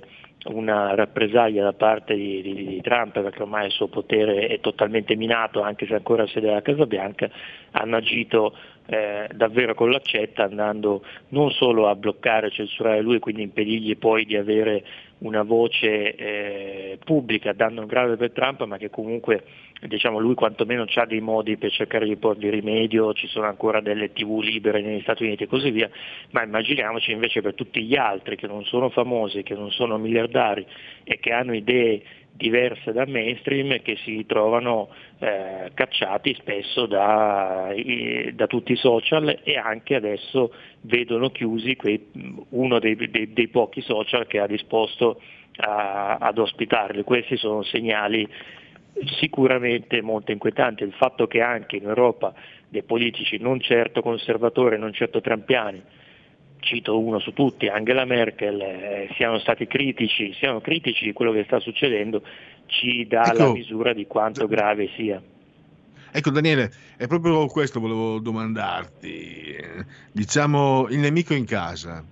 una 0.45 0.93
rappresaglia 0.93 1.63
da 1.63 1.73
parte 1.73 2.13
di, 2.15 2.41
di, 2.41 2.53
di, 2.53 2.81
Trump 2.81 3.19
perché 3.19 3.41
ormai 3.41 3.65
il 3.65 3.71
suo 3.71 3.87
potere 3.87 4.47
è 4.47 4.59
totalmente 4.59 5.15
minato 5.15 5.61
anche 5.61 5.87
se 5.87 5.95
ancora 5.95 6.27
sede 6.27 6.49
alla 6.49 6.61
Casa 6.61 6.85
Bianca, 6.85 7.29
hanno 7.71 7.95
agito 7.95 8.55
eh, 8.85 9.27
davvero 9.33 9.73
con 9.73 9.89
l'accetta 9.89 10.43
andando 10.43 11.03
non 11.29 11.49
solo 11.49 11.87
a 11.87 11.95
bloccare 11.95 12.51
censurare 12.51 13.01
lui, 13.01 13.19
quindi 13.19 13.41
impedirgli 13.41 13.97
poi 13.97 14.25
di 14.25 14.35
avere 14.35 14.83
una 15.19 15.41
voce 15.41 16.15
eh, 16.15 16.99
pubblica, 17.03 17.53
dando 17.53 17.81
un 17.81 17.87
grave 17.87 18.15
per 18.15 18.31
Trump, 18.31 18.63
ma 18.65 18.77
che 18.77 18.89
comunque 18.91 19.43
diciamo, 19.81 20.19
lui 20.19 20.35
quantomeno 20.35 20.85
ha 20.93 21.05
dei 21.05 21.21
modi 21.21 21.57
per 21.57 21.71
cercare 21.71 22.05
di 22.05 22.15
porvi 22.15 22.49
rimedio, 22.49 23.13
ci 23.13 23.27
sono 23.27 23.45
ancora 23.45 23.81
delle 23.81 24.13
tv 24.13 24.39
libere 24.39 24.81
negli 24.81 25.01
Stati 25.01 25.23
Uniti 25.23 25.43
e 25.43 25.47
così 25.47 25.71
via, 25.71 25.89
ma 26.31 26.43
immaginiamoci 26.43 27.11
invece 27.11 27.41
per 27.41 27.53
tutti 27.53 27.83
gli 27.83 27.95
altri 27.95 28.35
che 28.35 28.47
non 28.47 28.63
sono 28.65 28.89
famosi, 28.89 29.43
che 29.43 29.55
non 29.55 29.71
sono 29.71 29.97
miliardari 29.97 30.65
e 31.03 31.19
che 31.19 31.31
hanno 31.31 31.53
idee 31.53 32.01
diverse 32.35 32.91
da 32.91 33.05
mainstream 33.05 33.81
che 33.81 33.95
si 34.03 34.25
trovano 34.25 34.89
eh, 35.19 35.71
cacciati 35.73 36.35
spesso 36.35 36.85
da, 36.85 37.73
da, 38.33 38.47
tutti 38.47 38.73
i 38.73 38.77
social 38.77 39.39
e 39.41 39.57
anche 39.57 39.95
adesso 39.95 40.53
vedono 40.81 41.29
chiusi 41.29 41.77
quei, 41.77 42.07
uno 42.49 42.79
dei, 42.79 42.95
dei, 43.09 43.31
dei, 43.31 43.47
pochi 43.47 43.79
social 43.81 44.27
che 44.27 44.39
ha 44.39 44.47
disposto 44.47 45.21
a, 45.57 46.17
ad 46.19 46.37
ospitarli. 46.37 47.03
Questi 47.03 47.37
sono 47.37 47.63
segnali 47.63 48.27
sicuramente 49.19 50.01
molto 50.01 50.31
inquietanti. 50.31 50.83
Il 50.83 50.93
fatto 50.93 51.27
che 51.27 51.41
anche 51.41 51.77
in 51.77 51.83
Europa 51.83 52.33
dei 52.69 52.83
politici 52.83 53.37
non 53.37 53.59
certo 53.59 54.01
conservatori, 54.01 54.77
non 54.77 54.93
certo 54.93 55.21
trampiani, 55.21 55.81
cito 56.59 56.99
uno 56.99 57.19
su 57.19 57.33
tutti, 57.33 57.67
Angela 57.67 58.05
Merkel, 58.05 58.59
eh, 58.59 59.09
siano 59.15 59.39
stati 59.39 59.67
critici, 59.67 60.33
siano 60.33 60.61
critici 60.61 61.05
di 61.05 61.13
quello 61.13 61.31
che 61.31 61.43
sta 61.43 61.59
succedendo, 61.59 62.21
ci 62.65 63.05
dà 63.07 63.25
ecco, 63.25 63.37
la 63.37 63.51
misura 63.51 63.93
di 63.93 64.07
quanto 64.07 64.47
grave 64.47 64.89
sia. 64.95 65.21
Ecco 66.11 66.29
Daniele, 66.31 66.71
è 66.97 67.07
proprio 67.07 67.45
questo 67.47 67.79
volevo 67.79 68.19
domandarti, 68.19 69.57
diciamo 70.11 70.87
il 70.89 70.99
nemico 70.99 71.33
in 71.33 71.45
casa, 71.45 72.03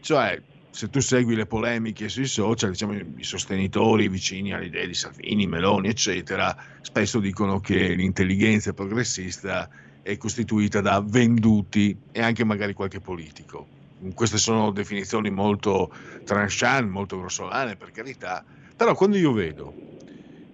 cioè 0.00 0.40
se 0.72 0.88
tu 0.88 1.00
segui 1.00 1.34
le 1.34 1.44
polemiche 1.44 2.08
sui 2.08 2.26
social, 2.26 2.70
diciamo, 2.70 2.94
i 2.94 3.24
sostenitori 3.24 4.08
vicini 4.08 4.54
alle 4.54 4.66
idee 4.66 4.86
di 4.86 4.94
Salvini, 4.94 5.46
Meloni, 5.46 5.88
eccetera, 5.88 6.56
spesso 6.80 7.20
dicono 7.20 7.60
che 7.60 7.88
l'intelligenza 7.88 8.72
progressista 8.72 9.68
è 10.00 10.16
costituita 10.16 10.80
da 10.80 11.02
venduti 11.06 11.94
e 12.10 12.22
anche 12.22 12.42
magari 12.44 12.72
qualche 12.72 13.00
politico. 13.00 13.68
Queste 14.14 14.38
sono 14.38 14.70
definizioni 14.70 15.30
molto 15.30 15.92
tranchant, 16.24 16.88
molto 16.88 17.18
grossolane 17.18 17.76
per 17.76 17.90
carità, 17.90 18.42
però 18.74 18.94
quando 18.94 19.18
io 19.18 19.32
vedo 19.32 19.74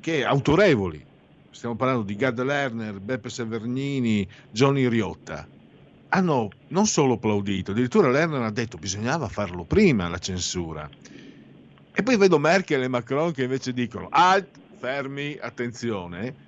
che 0.00 0.24
autorevoli, 0.24 1.02
stiamo 1.50 1.76
parlando 1.76 2.02
di 2.02 2.16
Gad 2.16 2.42
Lerner, 2.42 2.98
Beppe 2.98 3.30
Severnini, 3.30 4.28
Johnny 4.50 4.88
Riotta, 4.88 5.46
hanno 6.10 6.50
non 6.68 6.86
solo 6.86 7.14
applaudito, 7.14 7.72
addirittura 7.72 8.10
Lerner 8.10 8.42
ha 8.42 8.50
detto 8.50 8.76
che 8.76 8.82
bisognava 8.82 9.28
farlo 9.28 9.64
prima 9.64 10.08
la 10.08 10.18
censura. 10.18 10.88
E 11.92 12.02
poi 12.02 12.16
vedo 12.16 12.38
Merkel 12.38 12.82
e 12.82 12.88
Macron 12.88 13.32
che 13.32 13.42
invece 13.42 13.72
dicono 13.72 14.08
alt, 14.10 14.48
fermi, 14.78 15.36
attenzione. 15.40 16.46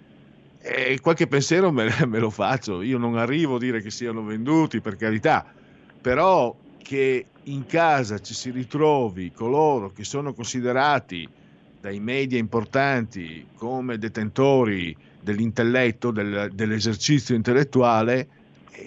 E 0.61 1.01
qualche 1.01 1.27
pensiero 1.27 1.73
me, 1.73 1.91
me 2.07 2.19
lo 2.19 2.31
faccio. 2.31 2.83
Io 2.83 2.99
non 2.99 3.17
arrivo 3.17 3.57
a 3.57 3.59
dire 3.59 3.83
che 3.83 3.91
siano 3.91 4.23
venduti, 4.23 4.81
per 4.81 4.97
carità, 4.97 5.45
però 6.01 6.55
che 6.79 7.27
in 7.45 7.67
casa 7.67 8.19
ci 8.21 8.35
si 8.35 8.51
ritrovi 8.51 9.33
coloro 9.33 9.91
che 9.91 10.05
sono 10.05 10.33
considerati 10.33 11.29
dai 11.81 11.99
media 11.99 12.39
importanti 12.39 13.47
come 13.57 13.99
detentori 13.99 14.97
dell'intelletto, 15.21 16.11
del, 16.11 16.51
dell'esercizio 16.53 17.35
intellettuale, 17.35 18.29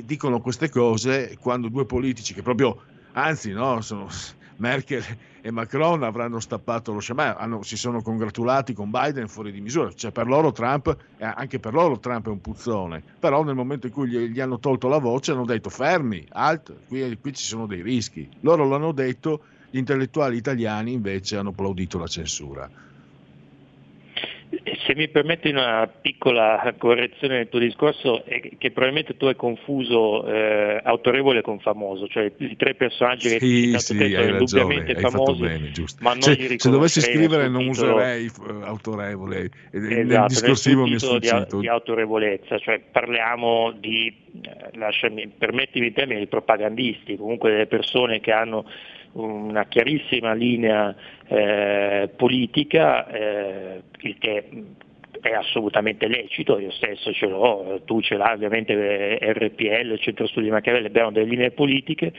dicono 0.03 0.39
queste 0.39 0.69
cose 0.69 1.37
quando 1.39 1.69
due 1.69 1.85
politici 1.85 2.33
che 2.33 2.41
proprio, 2.41 2.81
anzi, 3.13 3.51
no, 3.51 3.81
sono, 3.81 4.07
Merkel 4.57 5.03
e 5.41 5.51
Macron 5.51 6.03
avranno 6.03 6.39
stappato 6.39 6.93
lo 6.93 6.99
sciamano, 6.99 7.63
si 7.63 7.75
sono 7.75 8.01
congratulati 8.01 8.73
con 8.73 8.89
Biden 8.89 9.27
fuori 9.27 9.51
di 9.51 9.61
misura, 9.61 9.91
cioè 9.93 10.11
per 10.11 10.27
loro 10.27 10.51
Trump, 10.51 10.95
eh, 11.17 11.25
anche 11.25 11.59
per 11.59 11.73
loro 11.73 11.99
Trump 11.99 12.27
è 12.27 12.29
un 12.29 12.39
puzzone, 12.39 13.03
però 13.19 13.43
nel 13.43 13.55
momento 13.55 13.87
in 13.87 13.93
cui 13.93 14.07
gli, 14.07 14.17
gli 14.29 14.39
hanno 14.39 14.59
tolto 14.59 14.87
la 14.87 14.99
voce 14.99 15.31
hanno 15.31 15.45
detto 15.45 15.69
fermi, 15.69 16.25
alt, 16.29 16.73
qui, 16.87 17.17
qui 17.19 17.33
ci 17.33 17.43
sono 17.43 17.65
dei 17.65 17.81
rischi, 17.81 18.29
loro 18.41 18.67
l'hanno 18.67 18.91
detto, 18.91 19.41
gli 19.69 19.77
intellettuali 19.77 20.37
italiani 20.37 20.93
invece 20.93 21.35
hanno 21.35 21.49
applaudito 21.49 21.97
la 21.97 22.07
censura. 22.07 22.69
Se 24.85 24.95
mi 24.95 25.07
permetti 25.07 25.49
una 25.49 25.87
piccola 25.87 26.73
correzione 26.77 27.37
nel 27.37 27.49
tuo 27.49 27.59
discorso, 27.59 28.23
è 28.25 28.41
che 28.57 28.71
probabilmente 28.71 29.15
tu 29.15 29.25
hai 29.25 29.35
confuso 29.35 30.25
eh, 30.25 30.79
autorevole 30.83 31.41
con 31.41 31.59
famoso, 31.59 32.07
cioè 32.07 32.31
i 32.37 32.55
tre 32.57 32.75
personaggi 32.75 33.29
sì, 33.29 33.37
che 33.37 33.45
hai 33.45 33.79
sì, 33.79 33.97
te 33.97 34.09
sono 34.09 34.37
indubbiamente 34.37 34.95
famosi, 34.95 35.41
bene, 35.41 35.71
ma 35.99 36.11
non 36.11 36.21
cioè, 36.21 36.35
li 36.35 36.59
Se 36.59 36.69
dovessi 36.69 37.01
scrivere 37.01 37.47
non 37.47 37.69
titolo... 37.69 37.95
userei 37.95 38.25
uh, 38.25 38.63
autorevole, 38.63 39.49
esatto, 39.71 39.77
nel 39.77 40.25
discorsivo 40.27 40.81
nel 40.83 40.91
mi 40.91 40.97
è. 40.99 41.55
Di, 41.55 41.61
di 41.61 41.67
autorevolezza, 41.67 42.59
cioè 42.59 42.79
parliamo 42.79 43.71
di, 43.71 44.13
eh, 44.41 44.77
lasciami, 44.77 45.29
permettimi 45.29 45.87
il 45.87 45.93
termine, 45.93 46.19
di 46.19 46.27
propagandisti, 46.27 47.15
comunque 47.15 47.51
delle 47.51 47.67
persone 47.67 48.19
che 48.19 48.31
hanno 48.31 48.65
una 49.13 49.65
chiarissima 49.65 50.33
linea 50.33 50.95
eh, 51.27 52.09
politica, 52.15 53.07
eh, 53.07 53.81
il 54.01 54.17
che 54.17 54.49
è 55.21 55.31
assolutamente 55.31 56.07
lecito, 56.07 56.59
io 56.59 56.71
stesso 56.71 57.13
ce 57.13 57.27
l'ho, 57.27 57.81
tu 57.85 58.01
ce 58.01 58.17
l'hai 58.17 58.33
ovviamente 58.33 59.17
eh, 59.17 59.33
RPL, 59.33 59.97
Centro 59.99 60.27
Studi 60.27 60.49
Machiavelli, 60.49 60.87
abbiamo 60.87 61.11
delle 61.11 61.29
linee 61.29 61.51
politiche, 61.51 62.11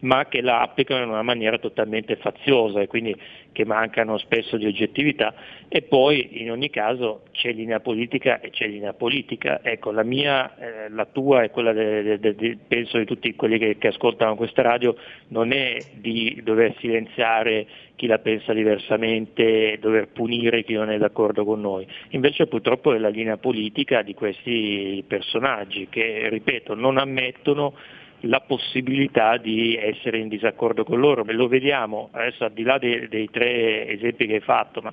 ma 0.00 0.26
che 0.26 0.40
la 0.40 0.60
applicano 0.60 1.02
in 1.02 1.10
una 1.10 1.22
maniera 1.22 1.58
totalmente 1.58 2.16
faziosa 2.16 2.80
e 2.80 2.86
quindi 2.86 3.16
che 3.52 3.64
mancano 3.64 4.18
spesso 4.18 4.56
di 4.56 4.66
oggettività 4.66 5.34
e 5.68 5.82
poi 5.82 6.40
in 6.40 6.50
ogni 6.50 6.70
caso 6.70 7.22
c'è 7.32 7.52
linea 7.52 7.80
politica 7.80 8.40
e 8.40 8.50
c'è 8.50 8.68
linea 8.68 8.92
politica. 8.92 9.60
Ecco, 9.62 9.90
la 9.90 10.04
mia, 10.04 10.56
eh, 10.56 10.88
la 10.90 11.06
tua 11.06 11.42
e 11.42 11.50
quella 11.50 11.72
de, 11.72 12.18
de, 12.18 12.34
de, 12.34 12.58
penso 12.68 12.98
di 12.98 13.04
tutti 13.04 13.34
quelli 13.34 13.58
che, 13.58 13.76
che 13.78 13.88
ascoltano 13.88 14.36
questa 14.36 14.62
radio 14.62 14.94
non 15.28 15.52
è 15.52 15.76
di 15.94 16.40
dover 16.44 16.74
silenziare 16.78 17.66
chi 17.96 18.06
la 18.06 18.18
pensa 18.18 18.52
diversamente, 18.52 19.76
dover 19.80 20.08
punire 20.08 20.62
chi 20.62 20.74
non 20.74 20.90
è 20.90 20.98
d'accordo 20.98 21.44
con 21.44 21.60
noi. 21.60 21.84
Invece 22.10 22.46
purtroppo 22.46 22.94
è 22.94 22.98
la 22.98 23.08
linea 23.08 23.38
politica 23.38 24.02
di 24.02 24.14
questi 24.14 25.02
personaggi 25.06 25.88
che, 25.90 26.28
ripeto, 26.28 26.74
non 26.74 26.96
ammettono 26.96 27.74
la 28.20 28.40
possibilità 28.40 29.36
di 29.36 29.76
essere 29.76 30.18
in 30.18 30.28
disaccordo 30.28 30.84
con 30.84 30.98
loro. 30.98 31.24
Lo 31.26 31.48
vediamo 31.48 32.08
adesso 32.12 32.44
al 32.44 32.52
di 32.52 32.62
là 32.62 32.78
dei, 32.78 33.08
dei 33.08 33.28
tre 33.30 33.88
esempi 33.88 34.26
che 34.26 34.34
hai 34.34 34.40
fatto, 34.40 34.80
ma 34.80 34.92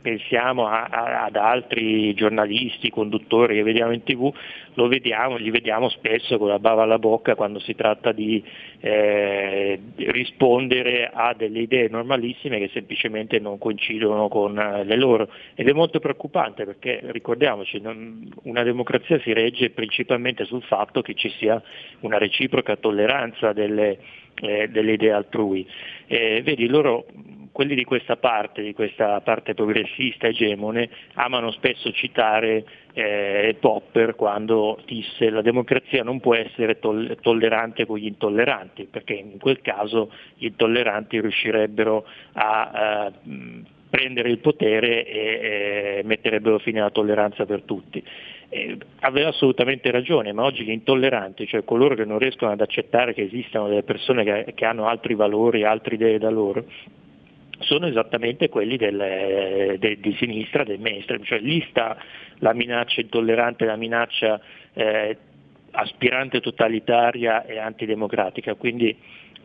pensiamo 0.00 0.66
a, 0.66 0.84
a, 0.84 1.24
ad 1.24 1.36
altri 1.36 2.14
giornalisti, 2.14 2.90
conduttori 2.90 3.56
che 3.56 3.62
vediamo 3.62 3.92
in 3.92 4.02
tv, 4.02 4.32
lo 4.74 4.88
vediamo, 4.88 5.36
li 5.36 5.50
vediamo 5.50 5.88
spesso 5.88 6.38
con 6.38 6.48
la 6.48 6.58
bava 6.58 6.82
alla 6.82 6.98
bocca 6.98 7.34
quando 7.34 7.58
si 7.60 7.74
tratta 7.74 8.12
di 8.12 8.42
eh, 8.80 9.80
rispondere 9.96 11.10
a 11.12 11.34
delle 11.34 11.60
idee 11.60 11.88
normalissime 11.88 12.58
che 12.58 12.70
semplicemente 12.72 13.38
non 13.38 13.58
coincidono 13.58 14.28
con 14.28 14.58
eh, 14.58 14.84
le 14.84 14.96
loro. 14.96 15.28
Ed 15.54 15.68
è 15.68 15.72
molto 15.72 16.00
preoccupante 16.00 16.64
perché 16.64 17.00
ricordiamoci, 17.04 17.80
non, 17.80 18.28
una 18.42 18.62
democrazia 18.62 19.18
si 19.20 19.32
regge 19.32 19.70
principalmente 19.70 20.44
sul 20.44 20.62
fatto 20.62 21.02
che 21.02 21.14
ci 21.14 21.30
sia 21.38 21.62
una 22.00 22.18
reciproca 22.18 22.76
tolleranza 22.76 23.52
delle, 23.52 23.98
eh, 24.34 24.68
delle 24.68 24.92
idee 24.92 25.12
altrui. 25.12 25.66
Eh, 26.06 26.42
vedi, 26.42 26.66
loro 26.66 27.06
quelli 27.54 27.76
di 27.76 27.84
questa 27.84 28.16
parte, 28.16 28.62
di 28.62 28.74
questa 28.74 29.20
parte 29.20 29.54
progressista 29.54 30.26
egemone, 30.26 30.90
amano 31.14 31.52
spesso 31.52 31.92
citare 31.92 32.64
eh, 32.94 33.56
Popper 33.60 34.16
quando 34.16 34.80
disse 34.84 35.30
la 35.30 35.40
democrazia 35.40 36.02
non 36.02 36.18
può 36.18 36.34
essere 36.34 36.80
toll- 36.80 37.16
tollerante 37.20 37.86
con 37.86 37.98
gli 37.98 38.06
intolleranti, 38.06 38.88
perché 38.90 39.12
in 39.12 39.38
quel 39.38 39.60
caso 39.60 40.10
gli 40.34 40.46
intolleranti 40.46 41.20
riuscirebbero 41.20 42.04
a 42.32 43.12
uh, 43.22 43.62
prendere 43.94 44.28
il 44.28 44.38
potere 44.38 45.06
e 45.06 45.18
eh, 45.18 46.00
metterebbero 46.02 46.58
fine 46.58 46.80
alla 46.80 46.90
tolleranza 46.90 47.46
per 47.46 47.62
tutti. 47.62 48.02
Eh, 48.48 48.76
aveva 49.00 49.28
assolutamente 49.28 49.92
ragione, 49.92 50.32
ma 50.32 50.42
oggi 50.42 50.64
gli 50.64 50.72
intolleranti, 50.72 51.46
cioè 51.46 51.62
coloro 51.62 51.94
che 51.94 52.04
non 52.04 52.18
riescono 52.18 52.50
ad 52.50 52.60
accettare 52.60 53.14
che 53.14 53.22
esistano 53.22 53.68
delle 53.68 53.84
persone 53.84 54.24
che, 54.24 54.52
che 54.56 54.64
hanno 54.64 54.88
altri 54.88 55.14
valori, 55.14 55.62
altre 55.62 55.94
idee 55.94 56.18
da 56.18 56.28
loro, 56.28 56.64
sono 57.60 57.86
esattamente 57.86 58.48
quelli 58.48 58.76
del, 58.76 59.76
de, 59.78 59.98
di 60.00 60.16
sinistra, 60.18 60.64
del 60.64 60.80
mainstream, 60.80 61.22
cioè 61.22 61.38
lì 61.38 61.64
sta 61.70 61.96
la 62.38 62.52
minaccia 62.52 63.00
intollerante, 63.00 63.64
la 63.64 63.76
minaccia 63.76 64.40
eh, 64.72 65.16
aspirante 65.70 66.40
totalitaria 66.40 67.44
e 67.44 67.58
antidemocratica, 67.58 68.54
quindi 68.54 68.96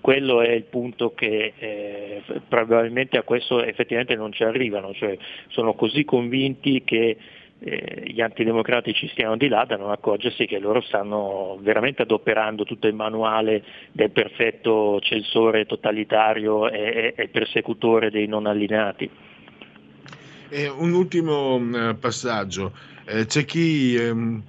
quello 0.02 0.42
è 0.42 0.52
il 0.52 0.64
punto 0.64 1.14
che 1.14 1.54
eh, 1.58 2.22
probabilmente 2.48 3.18
a 3.18 3.24
questo 3.24 3.64
effettivamente 3.64 4.16
non 4.16 4.32
ci 4.32 4.44
arrivano, 4.44 4.94
cioè 4.94 5.18
sono 5.48 5.74
così 5.74 6.04
convinti 6.06 6.84
che 6.84 7.18
eh, 7.62 8.04
gli 8.06 8.22
antidemocratici 8.22 9.10
stiano 9.10 9.36
di 9.36 9.50
là 9.50 9.66
da 9.66 9.76
non 9.76 9.92
accorgersi 9.92 10.46
che 10.46 10.60
loro 10.60 10.82
stanno 10.82 11.58
veramente 11.62 12.04
adoperando 12.04 12.64
tutto 12.64 12.88
il 12.88 12.96
manuale 12.96 13.64
del 13.92 14.12
perfetto 14.12 15.00
censore 15.02 15.66
totalitario 15.66 16.70
e, 16.70 17.14
e 17.16 17.28
persecutore 17.28 18.10
dei 18.10 18.28
non 18.28 18.46
allineati. 18.46 19.10
E 20.52 20.68
un 20.68 20.94
ultimo 20.94 21.56
uh, 21.56 22.00
passaggio. 22.00 22.72
Eh, 23.06 23.26
c'è 23.26 23.44
chi, 23.46 23.96
ehm, 23.96 24.44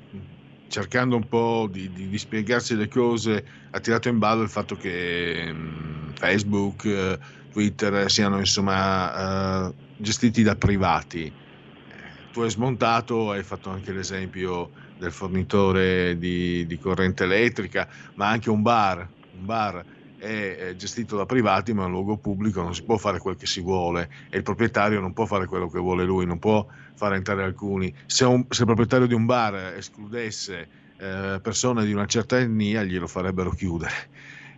cercando 0.70 1.16
un 1.16 1.28
po' 1.28 1.68
di, 1.70 1.90
di, 1.92 2.08
di, 2.08 2.16
spiegarsi 2.16 2.76
le 2.76 2.86
cose, 2.86 3.44
ha 3.70 3.80
tirato 3.80 4.08
in 4.08 4.18
ballo 4.18 4.42
il 4.42 4.48
fatto 4.48 4.76
che 4.76 5.42
ehm, 5.42 6.12
Facebook, 6.14 6.84
eh, 6.84 7.18
Twitter 7.50 8.08
siano 8.08 8.38
insomma 8.38 9.66
eh, 9.68 9.74
gestiti 9.96 10.44
da 10.44 10.54
privati. 10.54 11.26
Eh, 11.26 12.32
tu 12.32 12.42
hai 12.42 12.50
smontato, 12.50 13.32
hai 13.32 13.42
fatto 13.42 13.68
anche 13.70 13.92
l'esempio 13.92 14.70
del 14.96 15.10
fornitore 15.10 16.16
di, 16.16 16.64
di 16.66 16.78
corrente 16.78 17.24
elettrica, 17.24 17.88
ma 18.14 18.28
anche 18.28 18.48
un 18.48 18.62
bar, 18.62 18.98
un 19.38 19.44
bar 19.44 19.84
è 20.20 20.74
gestito 20.76 21.16
da 21.16 21.24
privati, 21.26 21.72
ma 21.72 21.82
è 21.82 21.86
un 21.86 21.92
luogo 21.92 22.18
pubblico, 22.18 22.62
non 22.62 22.74
si 22.74 22.82
può 22.82 22.98
fare 22.98 23.18
quel 23.18 23.36
che 23.36 23.46
si 23.46 23.60
vuole 23.60 24.10
e 24.28 24.36
il 24.36 24.42
proprietario 24.42 25.00
non 25.00 25.12
può 25.12 25.24
fare 25.24 25.46
quello 25.46 25.68
che 25.68 25.78
vuole 25.78 26.04
lui, 26.04 26.26
non 26.26 26.38
può 26.38 26.66
fare 26.94 27.16
entrare 27.16 27.42
alcuni. 27.42 27.92
Se, 28.06 28.24
un, 28.24 28.44
se 28.48 28.60
il 28.60 28.66
proprietario 28.66 29.06
di 29.06 29.14
un 29.14 29.24
bar 29.24 29.74
escludesse 29.76 30.68
eh, 30.98 31.40
persone 31.42 31.86
di 31.86 31.92
una 31.92 32.06
certa 32.06 32.38
etnia, 32.38 32.82
glielo 32.82 33.06
farebbero 33.06 33.50
chiudere. 33.50 33.94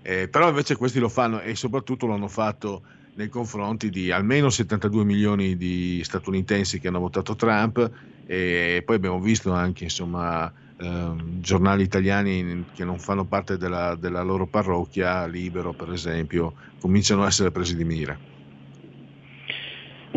Eh, 0.03 0.27
però 0.27 0.49
invece 0.49 0.75
questi 0.75 0.99
lo 0.99 1.09
fanno 1.09 1.41
e 1.41 1.55
soprattutto 1.55 2.07
lo 2.07 2.15
hanno 2.15 2.27
fatto 2.27 2.83
nei 3.15 3.29
confronti 3.29 3.91
di 3.91 4.11
almeno 4.11 4.51
72 4.51 5.05
milioni 5.05 5.57
di 5.57 6.01
statunitensi 6.03 6.81
che 6.81 6.89
hanno 6.89 6.99
votato 6.99 7.37
Trump 7.37 7.91
e 8.27 8.83
poi 8.85 8.97
abbiamo 8.97 9.21
visto 9.21 9.53
anche 9.53 9.85
insomma 9.85 10.53
giornali 11.41 11.83
italiani 11.83 12.69
che 12.73 12.85
non 12.85 12.99
fanno 12.99 13.27
parte 13.27 13.57
della, 13.57 13.95
della 13.97 14.23
loro 14.23 14.49
parrocchia, 14.49 15.27
Libero 15.27 15.75
per 15.75 15.91
esempio, 15.91 16.55
cominciano 16.79 17.23
a 17.25 17.27
essere 17.27 17.51
presi 17.51 17.77
di 17.77 17.85
mira. 17.85 18.19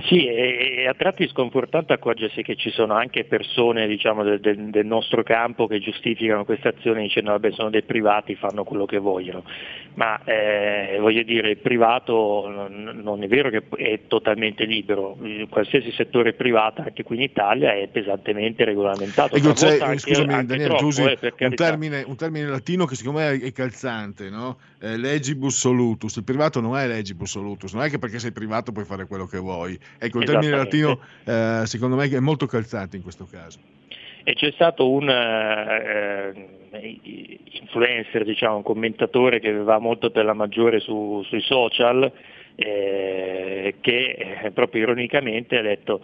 Sì, 0.04 0.28
è 0.28 0.88
a 0.88 0.94
tratti 0.94 1.28
sconfortante 1.28 1.94
accorgersi 1.94 2.44
che 2.44 2.56
ci 2.56 2.70
sono 2.70 2.94
anche 2.94 3.24
persone 3.24 3.88
diciamo, 3.88 4.24
del, 4.24 4.40
del, 4.40 4.86
nostro 4.86 5.24
campo 5.24 5.68
che 5.68 5.80
giustificano 5.80 6.44
queste 6.44 6.68
azioni 6.68 7.04
dicendo 7.04 7.32
vabbè 7.32 7.52
sono 7.52 7.70
dei 7.70 7.84
privati, 7.84 8.36
fanno 8.36 8.66
quello 8.66 8.86
che 8.86 8.98
vogliono, 8.98 9.44
ma 9.94 10.22
eh, 10.26 10.98
voglio 11.00 11.24
dire 11.24 11.52
il 11.52 11.58
privato 11.58 12.68
non, 12.70 13.24
è 13.24 13.28
vero 13.28 13.50
che 13.50 13.64
è 13.78 14.02
totalmente 14.08 14.66
libero, 14.66 15.18
qualsiasi 15.50 15.92
settore 15.92 16.34
privato 16.34 16.82
anche 16.82 17.04
qui 17.04 17.16
in 17.16 17.22
Italia 17.22 17.74
è 17.74 17.88
pesantemente 17.88 18.66
regolamentato. 18.66 19.36
Ecco, 19.38 19.54
anche, 19.82 19.98
scusami 20.00 20.34
anche 20.34 20.46
Daniele, 20.46 20.70
troppo, 20.70 20.92
scusi, 20.92 21.04
eh, 21.04 21.34
un, 21.40 21.56
termine, 21.56 22.04
un, 22.06 22.16
termine, 22.18 22.48
latino 22.48 22.86
che 22.86 22.96
secondo 22.96 23.20
me 23.20 23.40
è 23.40 23.52
calzante, 23.54 24.30
no? 24.30 24.58
Eh, 24.86 24.98
legibus 24.98 25.58
solutus, 25.58 26.16
il 26.18 26.24
privato 26.24 26.62
non 26.62 26.78
è 26.78 26.86
legibus 26.88 27.32
solutus, 27.32 27.74
non 27.74 27.84
è 27.84 27.90
che 27.90 27.98
perché 27.98 28.20
sei 28.20 28.32
privato 28.32 28.72
puoi 28.72 28.86
fare 28.86 29.08
quello 29.08 29.26
che 29.26 29.40
vuoi. 29.40 29.78
Ecco, 29.98 30.20
il 30.20 30.26
termine 30.26 30.56
latino 30.56 31.00
eh, 31.26 31.62
secondo 31.66 31.96
me 31.96 32.08
è 32.08 32.20
molto 32.20 32.46
calzante 32.46 32.96
in 32.96 33.02
questo 33.02 33.26
caso. 33.30 33.58
E 34.24 34.34
c'è 34.34 34.52
stato 34.52 34.90
un 34.90 35.10
eh, 35.10 36.34
influencer, 37.62 38.24
diciamo, 38.24 38.58
un 38.58 38.64
commentatore 38.64 39.40
che 39.40 39.54
va 39.54 39.80
molto 39.80 40.12
per 40.12 40.26
la 40.26 40.34
maggiore 40.34 40.80
su, 40.80 41.24
sui 41.28 41.42
social, 41.42 42.12
eh, 42.56 43.76
che 43.82 44.40
eh, 44.44 44.52
proprio 44.52 44.84
ironicamente 44.84 45.58
ha 45.58 45.62
detto 45.62 46.02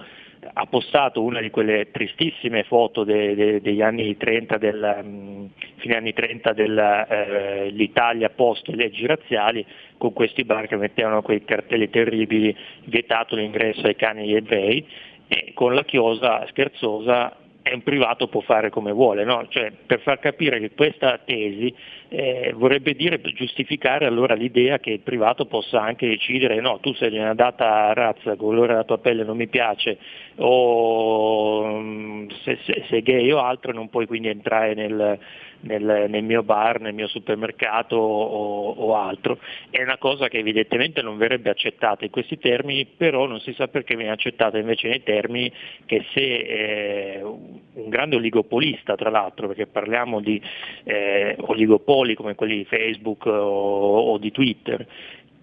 ha 0.54 0.66
postato 0.66 1.22
una 1.22 1.40
di 1.40 1.52
quelle 1.52 1.92
tristissime 1.92 2.64
foto 2.64 3.04
de, 3.04 3.36
de, 3.36 3.62
degli 3.62 3.82
anni 3.82 4.18
30 4.18 4.58
del, 4.58 5.02
um, 5.04 5.50
fine 5.76 5.96
anni 5.96 6.14
30 6.14 6.54
dell'Italia 6.54 8.28
uh, 8.28 8.36
post 8.36 8.68
leggi 8.70 9.06
razziali 9.06 9.64
con 9.98 10.14
questi 10.14 10.44
bar 10.44 10.68
che 10.68 10.78
mettevano 10.78 11.22
quei 11.22 11.44
cartelli 11.46 11.90
terribili 11.90 12.56
vietato 12.86 13.36
l'ingresso 13.36 13.86
ai 13.86 13.96
cani 13.96 14.34
e 14.34 14.38
ebrei 14.38 14.88
e 15.28 15.52
con 15.54 15.76
la 15.76 15.84
chiosa 15.84 16.46
scherzosa 16.48 17.36
è 17.62 17.74
un 17.74 17.84
privato 17.84 18.28
può 18.28 18.42
fare 18.42 18.70
come 18.70 18.92
vuole, 18.92 19.24
no? 19.24 19.46
cioè, 19.50 19.72
per 19.86 20.00
far 20.02 20.20
capire 20.20 20.60
che 20.60 20.72
questa 20.72 21.20
tesi 21.24 21.74
eh, 22.10 22.54
vorrebbe 22.56 22.94
dire 22.94 23.22
giustificare 23.22 24.06
allora 24.06 24.34
l'idea 24.34 24.80
che 24.80 24.92
il 24.92 25.00
privato 25.00 25.46
possa 25.46 25.82
anche 25.82 26.08
decidere 26.08 26.60
no, 26.60 26.80
tu 26.80 26.94
sei 26.94 27.12
di 27.12 27.18
una 27.18 27.36
data 27.36 27.94
razza, 27.94 28.36
colore 28.36 28.70
della 28.70 28.84
tua 28.84 28.98
pelle 28.98 29.24
non 29.24 29.38
mi 29.38 29.48
piace, 29.48 29.98
o 30.38 31.66
mm, 31.68 32.30
se, 32.44 32.58
se, 32.64 32.84
se 32.90 33.02
gay 33.02 33.32
o 33.32 33.40
altro 33.40 33.74
non 33.74 33.90
puoi 33.90 34.08
quindi 34.08 34.30
entrare 34.30 34.74
nel, 34.74 35.20
nel, 35.62 36.06
nel 36.10 36.24
mio 36.24 36.44
bar, 36.44 36.80
nel 36.80 36.94
mio 36.94 37.08
supermercato 37.08 37.96
o, 37.96 38.72
o, 38.72 38.96
altro. 38.96 39.40
È 39.70 39.82
una 39.82 39.98
cosa 39.98 40.28
che 40.28 40.38
evidentemente 40.38 41.02
non 41.02 41.18
verrebbe 41.18 41.50
accettata 41.50 42.06
in 42.06 42.12
questi 42.12 42.38
termini, 42.38 42.86
però 42.86 43.26
non 43.26 43.40
si 43.40 43.54
sa 43.54 43.68
perché 43.68 43.96
viene 43.96 44.12
accettata 44.12 44.58
invece 44.58 44.90
nei 44.90 45.04
termini 45.04 45.52
che 45.86 46.06
se 46.14 46.22
eh, 46.22 47.22
un 47.24 47.90
grande 47.90 48.16
oligopolista, 48.16 48.96
tra 48.96 49.10
l'altro, 49.10 49.48
perché 49.48 49.68
parliamo 49.68 50.20
di 50.20 50.42
eh, 50.84 51.36
oligopoli 51.40 52.16
come 52.16 52.36
quelli 52.36 52.58
di 52.58 52.66
Facebook 52.66 53.26
o, 53.26 54.12
o 54.12 54.18
di 54.18 54.32
Twitter, 54.32 54.86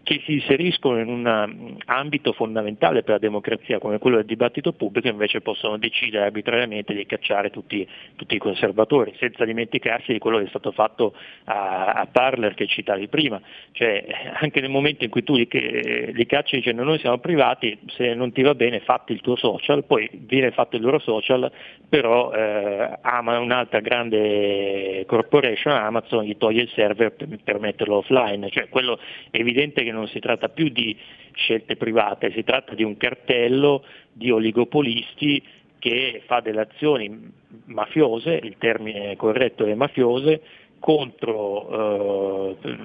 che 0.08 0.22
si 0.24 0.32
inseriscono 0.32 1.00
in 1.00 1.08
un 1.08 1.26
um, 1.26 1.76
ambito 1.84 2.32
fondamentale 2.32 3.02
per 3.02 3.16
la 3.16 3.18
democrazia 3.18 3.78
come 3.78 3.98
quello 3.98 4.16
del 4.16 4.24
dibattito 4.24 4.72
pubblico 4.72 5.06
invece 5.06 5.42
possono 5.42 5.76
decidere 5.76 6.24
arbitrariamente 6.24 6.94
di 6.94 7.04
cacciare 7.04 7.50
tutti, 7.50 7.86
tutti 8.16 8.34
i 8.34 8.38
conservatori, 8.38 9.12
senza 9.18 9.44
dimenticarsi 9.44 10.14
di 10.14 10.18
quello 10.18 10.38
che 10.38 10.44
è 10.44 10.48
stato 10.48 10.72
fatto 10.72 11.14
a, 11.44 11.92
a 11.92 12.06
Parler 12.10 12.54
che 12.54 12.66
citavi 12.66 13.08
prima, 13.08 13.38
cioè 13.72 14.32
anche 14.40 14.62
nel 14.62 14.70
momento 14.70 15.04
in 15.04 15.10
cui 15.10 15.22
tu 15.22 15.36
li, 15.36 15.46
li 15.50 16.24
cacci 16.24 16.56
dicendo 16.56 16.84
noi 16.84 16.98
siamo 17.00 17.18
privati, 17.18 17.78
se 17.88 18.14
non 18.14 18.32
ti 18.32 18.40
va 18.40 18.54
bene 18.54 18.80
fatti 18.80 19.12
il 19.12 19.20
tuo 19.20 19.36
social, 19.36 19.84
poi 19.84 20.08
viene 20.12 20.52
fatto 20.52 20.76
il 20.76 20.82
loro 20.82 21.00
social, 21.00 21.52
però 21.86 22.32
eh, 22.32 22.98
ama 23.02 23.38
un'altra 23.38 23.80
grande 23.80 25.04
corporation, 25.06 25.74
Amazon, 25.74 26.24
gli 26.24 26.38
toglie 26.38 26.62
il 26.62 26.70
server 26.70 27.12
per, 27.12 27.28
per 27.44 27.58
metterlo 27.58 27.96
offline, 27.96 28.48
cioè 28.48 28.70
quello 28.70 28.98
è 29.30 29.38
evidente 29.38 29.84
che 29.84 29.92
non 29.92 29.97
si 30.06 30.20
tratta 30.20 30.48
più 30.48 30.68
di 30.68 30.96
scelte 31.34 31.76
private, 31.76 32.32
si 32.32 32.44
tratta 32.44 32.74
di 32.74 32.82
un 32.82 32.96
cartello 32.96 33.84
di 34.12 34.30
oligopolisti 34.30 35.42
che 35.78 36.22
fa 36.26 36.40
delle 36.40 36.62
azioni 36.62 37.30
mafiose, 37.66 38.40
il 38.42 38.56
termine 38.58 39.16
corretto 39.16 39.64
è 39.64 39.74
mafiose, 39.74 40.42
contro 40.78 42.56
eh, 42.62 42.76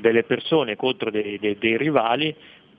delle 0.00 0.24
persone, 0.24 0.76
contro 0.76 1.10
dei, 1.10 1.38
dei, 1.38 1.56
dei, 1.58 1.76
rivali, 1.76 2.34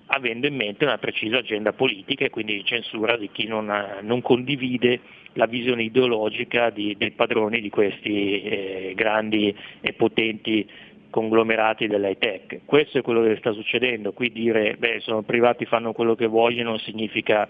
avendo 0.08 0.48
in 0.48 0.56
mente 0.56 0.86
una 0.86 0.98
precisa 0.98 1.38
agenda 1.38 1.74
politica 1.74 2.26
e 2.26 2.30
quindi 2.30 2.56
di 2.56 2.66
censura 2.66 3.18
di 3.18 3.30
chi 3.32 3.48
non, 3.48 3.72
non 4.02 4.22
condivide 4.22 5.00
la 5.34 5.46
visione 5.46 5.84
ideologica 5.84 6.70
di, 6.70 6.96
dei 6.98 7.12
padroni 7.12 7.62
di 7.62 7.70
questi 7.70 8.42
eh, 8.44 8.94
grandi 8.96 9.56
e 9.82 9.94
potenti 9.94 10.68
conglomerati 11.14 11.86
dell'high 11.86 12.18
tech. 12.18 12.62
Questo 12.66 12.98
è 12.98 13.02
quello 13.04 13.22
che 13.22 13.38
sta 13.38 13.54
succedendo, 13.54 14.14
qui 14.14 14.32
dire 14.32 14.76
beh 14.76 15.00
sono 15.02 15.22
privati, 15.22 15.66
fanno 15.66 15.94
quello 15.94 16.16
che 16.16 16.26
vogliono 16.26 16.80
significa 16.80 17.48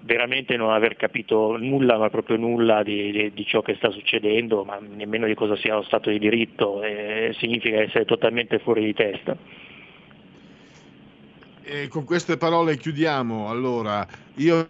veramente 0.00 0.56
non 0.56 0.70
aver 0.70 0.96
capito 0.96 1.56
nulla, 1.56 1.96
ma 1.96 2.10
proprio 2.10 2.36
nulla 2.36 2.82
di, 2.82 3.10
di, 3.10 3.32
di 3.32 3.46
ciò 3.46 3.62
che 3.62 3.74
sta 3.76 3.90
succedendo, 3.90 4.64
ma 4.64 4.78
nemmeno 4.78 5.26
di 5.26 5.34
cosa 5.34 5.56
sia 5.56 5.74
lo 5.74 5.82
Stato 5.82 6.10
di 6.10 6.18
diritto, 6.18 6.82
eh, 6.82 7.34
significa 7.38 7.80
essere 7.80 8.04
totalmente 8.04 8.58
fuori 8.58 8.84
di 8.84 8.92
testa. 8.92 9.36
E 11.64 11.88
con 11.88 12.04
queste 12.04 12.36
parole 12.36 12.76
chiudiamo. 12.76 13.48
Allora, 13.48 14.06
io 14.36 14.68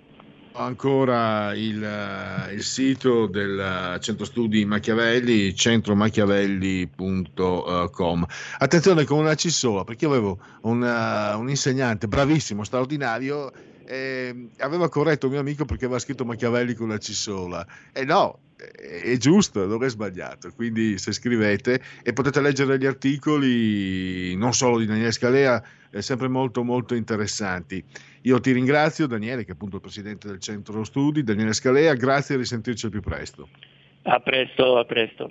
ancora 0.56 1.54
il, 1.54 1.82
eh, 1.82 2.52
il, 2.54 2.62
sito 2.62 3.26
del 3.26 3.98
centro 4.00 4.24
studi 4.24 4.64
Machiavelli, 4.64 5.54
centromachiavelli.com. 5.54 8.26
Attenzione 8.58 9.04
con 9.04 9.18
una 9.18 9.34
C 9.34 9.50
sola, 9.50 9.84
perché 9.84 10.06
avevo 10.06 10.38
una, 10.62 11.36
uh, 11.36 11.40
un 11.40 11.48
insegnante 11.48 12.08
bravissimo, 12.08 12.64
straordinario, 12.64 13.52
e 13.86 14.48
aveva 14.58 14.88
corretto 14.88 15.26
un 15.26 15.32
mio 15.32 15.40
amico 15.40 15.64
perché 15.64 15.84
aveva 15.84 16.00
scritto 16.00 16.24
Machiavelli 16.24 16.74
con 16.74 16.88
la 16.88 16.98
C 16.98 17.12
sola. 17.12 17.66
E 17.92 18.04
no, 18.04 18.40
è 18.56 19.16
giusto, 19.16 19.66
non 19.66 19.84
è 19.84 19.88
sbagliato. 19.88 20.52
Quindi 20.54 20.98
se 20.98 21.12
scrivete 21.12 21.80
e 22.02 22.12
potete 22.12 22.40
leggere 22.40 22.78
gli 22.78 22.86
articoli 22.86 24.34
non 24.36 24.52
solo 24.52 24.78
di 24.78 24.86
Daniele 24.86 25.12
Scalea, 25.12 25.62
sempre 25.98 26.28
molto 26.28 26.62
molto 26.62 26.94
interessanti. 26.94 27.82
Io 28.22 28.40
ti 28.40 28.52
ringrazio 28.52 29.06
Daniele, 29.06 29.44
che 29.44 29.50
è 29.50 29.54
appunto 29.54 29.76
il 29.76 29.82
presidente 29.82 30.26
del 30.26 30.40
centro 30.40 30.82
studi, 30.84 31.22
Daniele 31.22 31.52
Scalea, 31.52 31.94
grazie 31.94 32.34
e 32.34 32.38
risentirci 32.38 32.86
al 32.86 32.90
più 32.90 33.00
presto. 33.00 33.48
A 34.02 34.20
presto, 34.20 34.78
a 34.78 34.84
presto. 34.84 35.30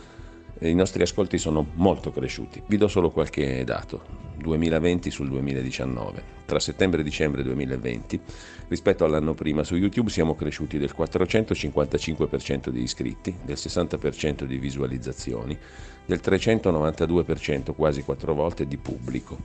i 0.69 0.75
nostri 0.75 1.01
ascolti 1.01 1.37
sono 1.37 1.67
molto 1.73 2.11
cresciuti. 2.11 2.61
Vi 2.67 2.77
do 2.77 2.87
solo 2.87 3.09
qualche 3.09 3.63
dato. 3.63 4.29
2020 4.41 5.11
sul 5.11 5.29
2019. 5.29 6.39
Tra 6.45 6.59
settembre 6.59 7.01
e 7.01 7.03
dicembre 7.03 7.43
2020, 7.43 8.19
rispetto 8.67 9.05
all'anno 9.05 9.33
prima, 9.33 9.63
su 9.63 9.75
YouTube 9.75 10.09
siamo 10.09 10.35
cresciuti 10.35 10.77
del 10.77 10.93
455% 10.97 12.69
di 12.69 12.81
iscritti, 12.81 13.35
del 13.43 13.57
60% 13.57 14.43
di 14.43 14.57
visualizzazioni, 14.57 15.57
del 16.05 16.19
392%, 16.23 17.73
quasi 17.75 18.03
quattro 18.03 18.33
volte, 18.33 18.67
di 18.67 18.77
pubblico. 18.77 19.37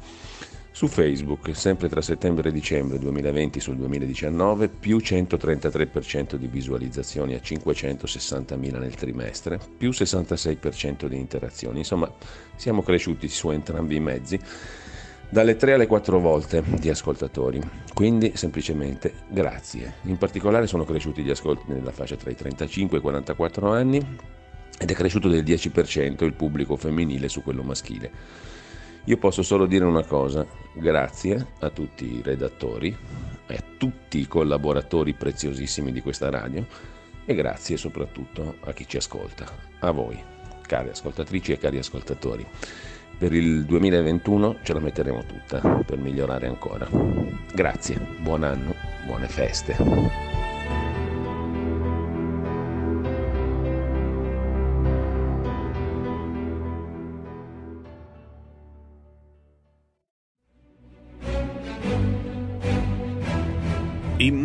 Su 0.77 0.89
Facebook, 0.89 1.57
sempre 1.57 1.89
tra 1.89 2.03
settembre 2.03 2.51
e 2.51 2.53
dicembre 2.53 2.99
2020 2.99 3.61
sul 3.61 3.77
2019, 3.77 4.69
più 4.69 4.99
133% 4.99 6.35
di 6.35 6.49
visualizzazioni 6.49 7.33
a 7.33 7.39
560.000 7.39 8.79
nel 8.79 8.95
trimestre, 8.95 9.59
più 9.79 9.89
66% 9.89 11.07
di 11.07 11.17
interazioni. 11.17 11.79
Insomma, 11.79 12.13
siamo 12.57 12.83
cresciuti 12.83 13.27
su 13.29 13.49
entrambi 13.53 13.97
i 13.97 14.01
mezzi 14.01 14.39
dalle 15.31 15.57
3 15.57 15.73
alle 15.73 15.87
4 15.87 16.21
volte 16.21 16.63
di 16.79 16.91
ascoltatori. 16.91 17.59
Quindi 17.95 18.33
semplicemente 18.35 19.15
grazie. 19.31 19.95
In 20.03 20.19
particolare 20.19 20.67
sono 20.67 20.85
cresciuti 20.85 21.23
gli 21.23 21.31
ascolti 21.31 21.73
nella 21.73 21.91
fascia 21.91 22.17
tra 22.17 22.29
i 22.29 22.35
35 22.35 22.99
e 22.99 23.01
i 23.01 23.03
44 23.03 23.73
anni 23.73 24.19
ed 24.79 24.91
è 24.91 24.95
cresciuto 24.95 25.29
del 25.31 25.43
10% 25.43 26.23
il 26.23 26.35
pubblico 26.35 26.77
femminile 26.77 27.31
su 27.31 27.43
quello 27.43 27.63
maschile. 27.63 28.56
Io 29.09 29.19
posso 29.19 29.43
solo 29.43 29.67
dire 29.67 29.85
una 29.85 30.05
cosa, 30.05 30.45
grazie 30.73 31.53
a 31.61 31.71
tutti 31.71 32.17
i 32.17 32.23
redattori 32.23 32.97
e 33.47 33.55
a 33.55 33.63
tutti 33.79 34.19
i 34.19 34.27
collaboratori 34.27 35.15
preziosissimi 35.15 35.93
di 35.93 36.01
questa 36.01 36.29
radio 36.29 36.67
e 37.25 37.35
grazie 37.35 37.77
soprattutto 37.77 38.57
a 38.65 38.73
chi 38.73 38.87
ci 38.89 38.97
ascolta, 38.97 39.47
a 39.79 39.93
voi, 39.93 40.21
cari 40.63 40.89
ascoltatrici 40.89 41.53
e 41.53 41.59
cari 41.59 41.79
ascoltatori. 41.79 42.45
Per 43.17 43.33
il 43.33 43.65
2021 43.65 44.57
ce 44.63 44.73
la 44.73 44.81
metteremo 44.81 45.25
tutta 45.25 45.61
per 45.87 45.99
migliorare 45.99 46.49
ancora. 46.49 46.89
Grazie, 47.55 48.01
buon 48.19 48.43
anno, 48.43 48.75
buone 49.07 49.29
feste. 49.29 50.36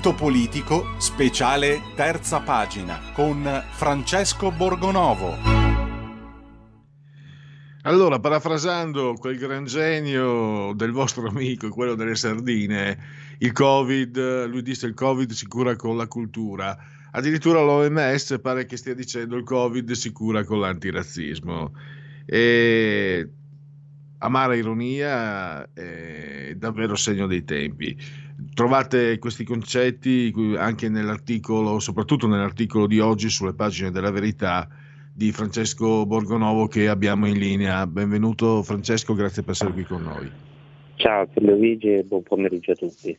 Punto 0.00 0.14
politico, 0.16 0.94
speciale 0.96 1.82
terza 1.94 2.40
pagina, 2.40 2.98
con 3.12 3.46
Francesco 3.72 4.50
Borgonovo. 4.50 5.36
Allora, 7.82 8.18
parafrasando 8.18 9.12
quel 9.18 9.36
gran 9.36 9.66
genio 9.66 10.72
del 10.74 10.92
vostro 10.92 11.28
amico, 11.28 11.68
quello 11.68 11.96
delle 11.96 12.14
sardine, 12.14 12.96
il 13.40 13.52
Covid, 13.52 14.46
lui 14.46 14.62
disse 14.62 14.86
il 14.86 14.94
Covid 14.94 15.32
si 15.32 15.46
cura 15.46 15.76
con 15.76 15.98
la 15.98 16.06
cultura. 16.06 16.74
Addirittura 17.10 17.60
l'OMS 17.60 18.38
pare 18.40 18.64
che 18.64 18.78
stia 18.78 18.94
dicendo 18.94 19.36
il 19.36 19.44
Covid 19.44 19.90
si 19.90 20.12
cura 20.12 20.44
con 20.44 20.60
l'antirazzismo. 20.60 21.74
E 22.24 23.28
amara 24.16 24.54
ironia 24.54 25.70
è 25.74 26.54
davvero 26.56 26.94
segno 26.94 27.26
dei 27.26 27.44
tempi. 27.44 28.28
Trovate 28.54 29.18
questi 29.18 29.44
concetti 29.44 30.32
anche 30.56 30.88
nell'articolo, 30.88 31.78
soprattutto 31.78 32.26
nell'articolo 32.26 32.86
di 32.86 32.98
oggi 32.98 33.30
sulle 33.30 33.54
pagine 33.54 33.90
della 33.90 34.10
verità 34.10 34.68
di 35.12 35.32
Francesco 35.32 36.06
Borgonovo 36.06 36.66
che 36.66 36.88
abbiamo 36.88 37.26
in 37.26 37.38
linea. 37.38 37.86
Benvenuto 37.86 38.62
Francesco, 38.62 39.14
grazie 39.14 39.42
per 39.42 39.52
essere 39.52 39.72
qui 39.72 39.84
con 39.84 40.02
noi. 40.02 40.30
Ciao 40.96 41.26
Luigi 41.34 41.94
e 41.94 42.02
buon 42.02 42.22
pomeriggio 42.22 42.72
a 42.72 42.74
tutti. 42.74 43.18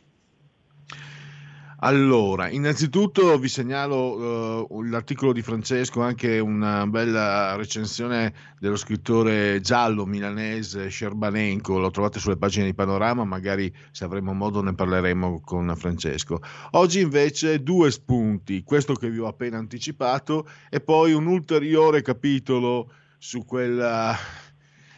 Allora, 1.84 2.48
innanzitutto 2.48 3.36
vi 3.38 3.48
segnalo 3.48 4.68
uh, 4.68 4.82
l'articolo 4.82 5.32
di 5.32 5.42
Francesco, 5.42 6.00
anche 6.00 6.38
una 6.38 6.86
bella 6.86 7.56
recensione 7.56 8.32
dello 8.60 8.76
scrittore 8.76 9.60
giallo 9.60 10.06
milanese 10.06 10.88
Scerbanenko, 10.88 11.80
lo 11.80 11.90
trovate 11.90 12.20
sulle 12.20 12.36
pagine 12.36 12.66
di 12.66 12.74
Panorama, 12.74 13.24
magari 13.24 13.74
se 13.90 14.04
avremo 14.04 14.32
modo 14.32 14.62
ne 14.62 14.74
parleremo 14.74 15.40
con 15.40 15.74
Francesco. 15.74 16.40
Oggi 16.72 17.00
invece 17.00 17.64
due 17.64 17.90
spunti, 17.90 18.62
questo 18.62 18.94
che 18.94 19.10
vi 19.10 19.18
ho 19.18 19.26
appena 19.26 19.58
anticipato 19.58 20.48
e 20.70 20.80
poi 20.80 21.12
un 21.12 21.26
ulteriore 21.26 22.00
capitolo 22.00 22.92
su 23.18 23.44
quella... 23.44 24.16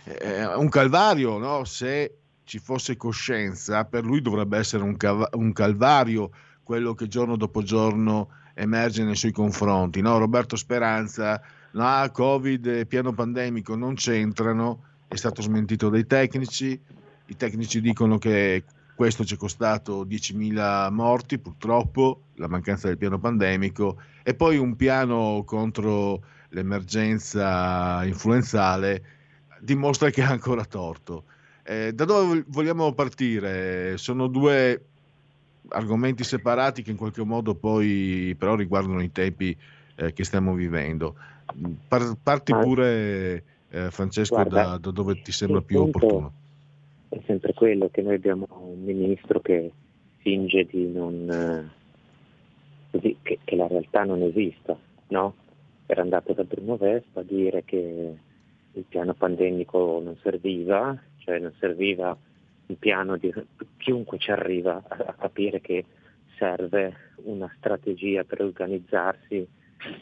Eh, 0.05 0.55
un 0.55 0.69
calvario, 0.69 1.39
no? 1.39 1.65
se 1.65 2.19
ci 2.44 2.59
fosse 2.59 2.98
coscienza, 2.98 3.86
per 3.86 4.05
lui 4.05 4.20
dovrebbe 4.20 4.59
essere 4.59 4.82
un, 4.82 4.98
cav- 4.98 5.35
un 5.35 5.51
calvario 5.55 6.31
quello 6.65 6.95
che 6.95 7.07
giorno 7.07 7.36
dopo 7.36 7.62
giorno 7.62 8.31
emerge 8.55 9.05
nei 9.05 9.15
suoi 9.15 9.31
confronti. 9.31 10.01
No? 10.01 10.19
Roberto 10.19 10.57
Speranza, 10.57 11.41
no, 11.73 12.11
Covid 12.12 12.66
e 12.66 12.86
piano 12.86 13.12
pandemico 13.12 13.77
non 13.77 13.95
c'entrano, 13.95 14.82
è 15.07 15.15
stato 15.15 15.43
smentito 15.43 15.89
dai 15.89 16.07
tecnici, 16.07 16.78
i 17.27 17.36
tecnici 17.36 17.81
dicono 17.81 18.19
che 18.19 18.65
questo 18.95 19.24
ci 19.24 19.35
è 19.35 19.36
costato 19.36 20.05
10.000 20.05 20.91
morti 20.93 21.39
purtroppo, 21.39 22.20
la 22.35 22.49
mancanza 22.49 22.89
del 22.89 22.99
piano 22.99 23.19
pandemico, 23.19 24.01
e 24.23 24.35
poi 24.35 24.57
un 24.57 24.77
piano 24.77 25.43
contro 25.45 26.23
l'emergenza 26.51 28.05
influenzale 28.05 29.03
dimostra 29.61 30.11
che 30.11 30.23
ha 30.23 30.31
ancora 30.31 30.65
torto. 30.65 31.24
Eh, 31.62 31.93
da 31.95 32.05
dove 32.05 32.45
vogliamo 32.49 32.93
partire? 32.93 33.97
Sono 33.97 34.27
due 34.27 34.81
argomenti 35.69 36.24
separati 36.24 36.82
che 36.82 36.91
in 36.91 36.97
qualche 36.97 37.24
modo 37.24 37.55
poi 37.55 38.35
però 38.39 38.55
riguardano 38.55 39.03
i 39.03 39.12
tempi 39.12 39.57
eh, 39.97 40.12
che 40.12 40.24
stiamo 40.24 40.55
vivendo. 40.55 41.15
Par- 41.89 42.16
parti 42.23 42.53
pure 42.53 43.45
eh, 43.70 43.91
Francesco 43.91 44.35
Guarda, 44.35 44.62
da, 44.62 44.78
da, 44.78 44.91
dove 44.91 45.20
ti 45.23 45.32
sembra 45.32 45.61
più 45.61 45.81
opportuno. 45.81 46.32
È 47.09 47.20
sempre 47.27 47.55
quello 47.55 47.89
che 47.91 48.03
noi 48.03 48.15
abbiamo 48.15 48.47
un 48.51 48.82
ministro 48.82 49.41
che 49.41 49.70
finge 50.19 50.65
di 50.65 50.91
non 50.91 51.28
eh, 51.31 51.70
così, 52.91 53.16
che, 53.23 53.39
che, 53.45 53.57
la 53.57 53.66
realtà 53.66 54.05
non 54.05 54.23
esista, 54.23 54.77
no? 55.09 55.35
Era 55.86 56.03
andato 56.03 56.32
da 56.32 56.45
Bruno 56.45 56.77
Vespa 56.77 57.20
a 57.20 57.24
dire 57.24 57.62
che 57.65 58.16
il 58.73 58.85
piano 58.89 59.15
pandemico 59.15 60.01
non 60.03 60.16
serviva, 60.23 60.99
cioè 61.19 61.39
non 61.39 61.53
serviva 61.59 62.16
il 62.66 62.77
piano 62.77 63.16
di 63.16 63.32
chiunque 63.77 64.19
ci 64.19 64.31
arriva 64.31 64.82
a, 64.86 64.97
a 65.07 65.15
capire 65.15 65.61
che 65.61 65.85
serve 66.36 67.12
una 67.24 67.53
strategia 67.59 68.24
per 68.24 68.43
organizzarsi 68.43 69.47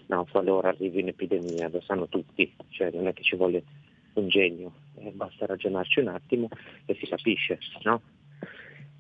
no, 0.07 0.27
qualora 0.31 0.69
arrivi 0.69 1.03
un'epidemia, 1.03 1.69
lo 1.69 1.81
sanno 1.81 2.09
tutti, 2.09 2.55
cioè 2.69 2.91
non 2.93 3.07
è 3.07 3.13
che 3.13 3.23
ci 3.23 3.37
vuole 3.37 3.63
un 4.15 4.29
genio, 4.29 4.73
eh, 4.99 5.11
basta 5.11 5.47
ragionarci 5.47 6.01
un 6.01 6.09
attimo 6.09 6.49
e 6.85 6.95
si 6.95 7.07
capisce. 7.07 7.59
No? 7.83 8.01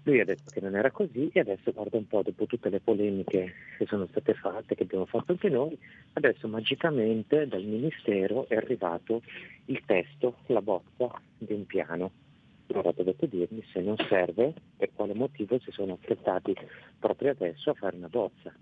Lui 0.04 0.18
ha 0.18 0.24
detto 0.24 0.50
che 0.50 0.60
non 0.60 0.74
era 0.74 0.90
così 0.90 1.30
e 1.32 1.40
adesso 1.40 1.70
guarda 1.70 1.96
un 1.96 2.08
po' 2.08 2.22
dopo 2.22 2.46
tutte 2.46 2.68
le 2.70 2.80
polemiche 2.80 3.54
che 3.78 3.86
sono 3.86 4.06
state 4.08 4.34
fatte, 4.34 4.74
che 4.74 4.82
abbiamo 4.82 5.06
fatto 5.06 5.30
anche 5.30 5.48
noi, 5.48 5.78
adesso 6.14 6.48
magicamente 6.48 7.46
dal 7.46 7.62
Ministero 7.62 8.48
è 8.48 8.56
arrivato 8.56 9.22
il 9.66 9.80
testo, 9.86 10.38
la 10.46 10.60
bozza 10.60 11.20
di 11.38 11.52
un 11.52 11.66
piano 11.66 12.10
allora 12.68 12.92
dovete 12.92 13.28
dirmi 13.28 13.62
se 13.72 13.80
non 13.80 13.96
serve, 14.08 14.54
per 14.76 14.90
quale 14.94 15.14
motivo 15.14 15.58
si 15.60 15.70
sono 15.70 15.94
affrettati 15.94 16.54
proprio 16.98 17.30
adesso 17.30 17.70
a 17.70 17.74
fare 17.74 17.96
una 17.96 18.08
bozza. 18.08 18.52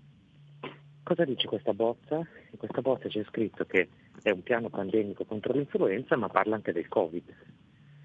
Cosa 1.03 1.25
dice 1.25 1.47
questa 1.47 1.73
bozza? 1.73 2.17
In 2.17 2.57
questa 2.57 2.81
bozza 2.81 3.07
c'è 3.07 3.23
scritto 3.25 3.65
che 3.65 3.89
è 4.21 4.29
un 4.29 4.43
piano 4.43 4.69
pandemico 4.69 5.25
contro 5.25 5.53
l'influenza, 5.53 6.15
ma 6.15 6.29
parla 6.29 6.55
anche 6.55 6.73
del 6.73 6.87
Covid. 6.87 7.35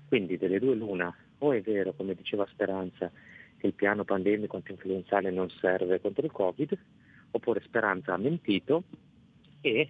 Quindi 0.08 0.36
delle 0.36 0.58
due 0.58 0.74
l'una, 0.74 1.14
o 1.38 1.52
è 1.52 1.60
vero, 1.60 1.92
come 1.92 2.14
diceva 2.14 2.46
Speranza, 2.46 3.10
che 3.58 3.66
il 3.66 3.74
piano 3.74 4.04
pandemico 4.04 4.56
antinfluenzale 4.56 5.30
non 5.30 5.50
serve 5.50 6.00
contro 6.00 6.24
il 6.24 6.32
Covid, 6.32 6.78
oppure 7.32 7.60
Speranza 7.60 8.14
ha 8.14 8.18
mentito 8.18 8.84
e 9.60 9.88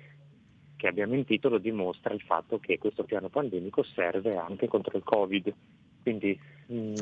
che 0.77 0.89
abbia 0.89 1.07
mentito 1.07 1.49
lo 1.49 1.59
dimostra 1.59 2.13
il 2.13 2.21
fatto 2.21 2.59
che 2.59 2.79
questo 2.79 3.05
piano 3.05 3.29
pandemico 3.29 3.83
serve 3.83 4.37
anche 4.37 4.69
contro 4.69 4.97
il 4.97 5.05
Covid 5.05 5.55
quindi 6.07 6.39
mh, 6.67 6.77
mm, 6.77 6.95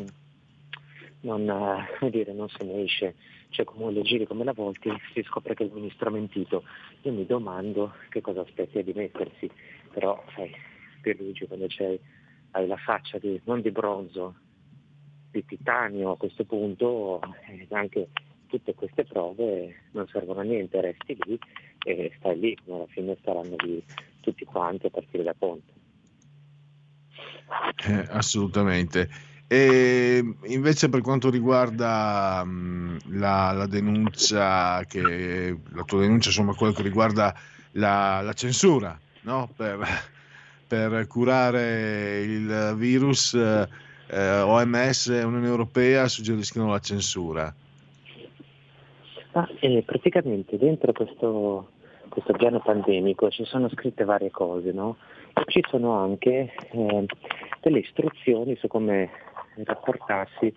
non, 1.21 1.87
uh, 2.01 2.09
dire, 2.09 2.33
non, 2.33 2.49
se 2.49 2.65
ne 2.65 2.85
esce, 2.85 3.17
cioè 3.51 3.67
come 3.67 3.93
le 3.93 4.01
giri 4.01 4.27
come 4.27 4.45
la 4.45 4.55
volti 4.55 4.91
si 5.13 5.23
scopre 5.25 5.55
che 5.55 5.65
il 5.65 5.73
ministro 5.75 6.09
ha 6.09 6.13
mentito. 6.13 6.65
Io 7.03 7.13
mi 7.13 7.27
domando 7.27 7.97
che 8.09 8.23
cosa 8.23 8.41
aspetti 8.41 8.79
a 8.79 8.83
dimettersi, 8.83 9.51
però 9.93 10.25
sai, 10.35 10.51
Pierluigi 11.03 11.47
quando 11.47 11.67
c'hai, 11.69 12.01
hai 12.53 12.67
la 12.67 12.79
faccia 12.79 13.19
di, 13.19 13.39
non 13.45 13.61
di 13.61 13.71
bronzo, 13.71 14.37
di 15.31 15.45
titanio 15.45 16.13
a 16.13 16.17
questo 16.17 16.45
punto, 16.45 17.21
eh, 17.47 17.67
anche 17.73 18.09
tutte 18.47 18.73
queste 18.75 19.05
prove 19.05 19.83
non 19.91 20.09
servono 20.09 20.41
a 20.41 20.45
niente, 20.45 20.81
resti 20.81 21.15
lì 21.27 21.39
e 21.85 22.11
stai 22.17 22.39
lì, 22.41 22.57
alla 22.69 22.87
fine 22.87 23.19
staranno 23.21 23.57
lì 23.59 23.85
tutti 24.21 24.47
quanti 24.47 24.87
a 24.87 24.91
partire 24.91 25.25
da 25.25 25.35
Ponte. 25.35 25.74
Eh, 27.87 28.07
assolutamente. 28.11 29.09
E 29.47 30.25
invece 30.45 30.89
per 30.89 31.01
quanto 31.03 31.31
riguarda 31.31 32.43
mh, 32.45 33.19
la, 33.19 33.53
la, 33.53 33.67
denuncia, 33.67 34.85
che, 34.87 35.57
la 35.73 35.83
tua 35.85 36.01
denuncia, 36.01 36.29
insomma 36.29 36.55
quello 36.55 36.73
che 36.73 36.83
riguarda 36.83 37.35
la, 37.73 38.21
la 38.23 38.33
censura 38.33 38.99
no? 39.25 39.49
per, 39.55 39.87
per, 40.67 41.07
curare 41.07 42.21
il 42.21 42.75
virus, 42.77 43.35
eh, 43.35 44.41
OMS 44.41 45.09
e 45.09 45.23
Unione 45.23 45.47
Europea 45.47 46.09
suggeriscono 46.09 46.71
la 46.71 46.79
censura. 46.79 47.55
Ah, 49.33 49.49
eh, 49.61 49.83
praticamente 49.85 50.57
dentro 50.57 50.93
questo, 50.93 51.71
questo 52.09 52.33
piano 52.35 52.61
pandemico 52.61 53.31
ci 53.31 53.45
sono 53.45 53.69
scritte 53.69 54.05
varie 54.05 54.31
cose, 54.31 54.73
no? 54.73 54.97
Ci 55.47 55.63
sono 55.69 55.93
anche 55.99 56.53
eh, 56.71 57.07
delle 57.61 57.79
istruzioni 57.79 58.57
su 58.57 58.67
come 58.69 59.11
rapportarsi 59.57 60.55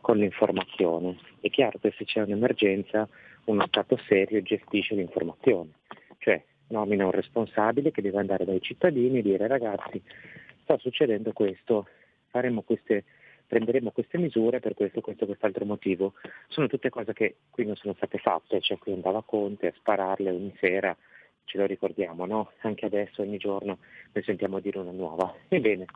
con 0.00 0.16
l'informazione. 0.16 1.18
È 1.40 1.50
chiaro 1.50 1.78
che 1.78 1.92
se 1.96 2.04
c'è 2.04 2.22
un'emergenza 2.22 3.08
uno 3.44 3.64
Stato 3.66 3.96
serio 4.06 4.42
gestisce 4.42 4.94
l'informazione, 4.94 5.70
cioè 6.18 6.42
nomina 6.68 7.04
un 7.04 7.10
responsabile 7.10 7.90
che 7.90 8.02
deve 8.02 8.18
andare 8.18 8.44
dai 8.44 8.60
cittadini 8.60 9.18
e 9.18 9.22
dire 9.22 9.46
ragazzi 9.46 10.02
sta 10.62 10.76
succedendo 10.78 11.32
questo, 11.32 11.88
queste, 12.64 13.04
prenderemo 13.46 13.90
queste 13.90 14.18
misure 14.18 14.60
per 14.60 14.74
questo, 14.74 15.00
questo, 15.00 15.24
quest'altro 15.24 15.64
motivo. 15.64 16.12
Sono 16.48 16.66
tutte 16.66 16.90
cose 16.90 17.14
che 17.14 17.36
qui 17.50 17.64
non 17.64 17.76
sono 17.76 17.94
state 17.94 18.18
fatte, 18.18 18.60
cioè 18.60 18.76
qui 18.76 18.92
andava 18.92 19.22
Conte 19.22 19.68
a 19.68 19.72
spararle 19.74 20.30
ogni 20.30 20.54
sera 20.60 20.94
ce 21.48 21.58
lo 21.58 21.64
ricordiamo, 21.64 22.26
no? 22.26 22.52
Anche 22.60 22.86
adesso 22.86 23.22
ogni 23.22 23.38
giorno 23.38 23.78
ne 24.12 24.22
sentiamo 24.22 24.60
dire 24.60 24.78
una 24.78 24.92
nuova. 24.92 25.34
Ebbene, 25.48 25.86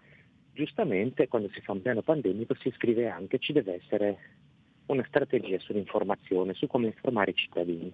giustamente 0.53 1.29
quando 1.29 1.51
si 1.53 1.61
fa 1.61 1.73
un 1.73 1.83
piano 1.83 2.01
pandemico 2.03 2.55
si 2.55 2.73
scrive 2.75 3.09
anche 3.09 3.37
che 3.37 3.45
ci 3.45 3.53
deve 3.53 3.75
essere 3.75 4.19
una 4.87 5.05
strategia 5.07 5.59
sull'informazione, 5.59 6.55
su 6.55 6.67
come 6.67 6.87
informare 6.87 7.31
i 7.33 7.37
cittadini. 7.37 7.93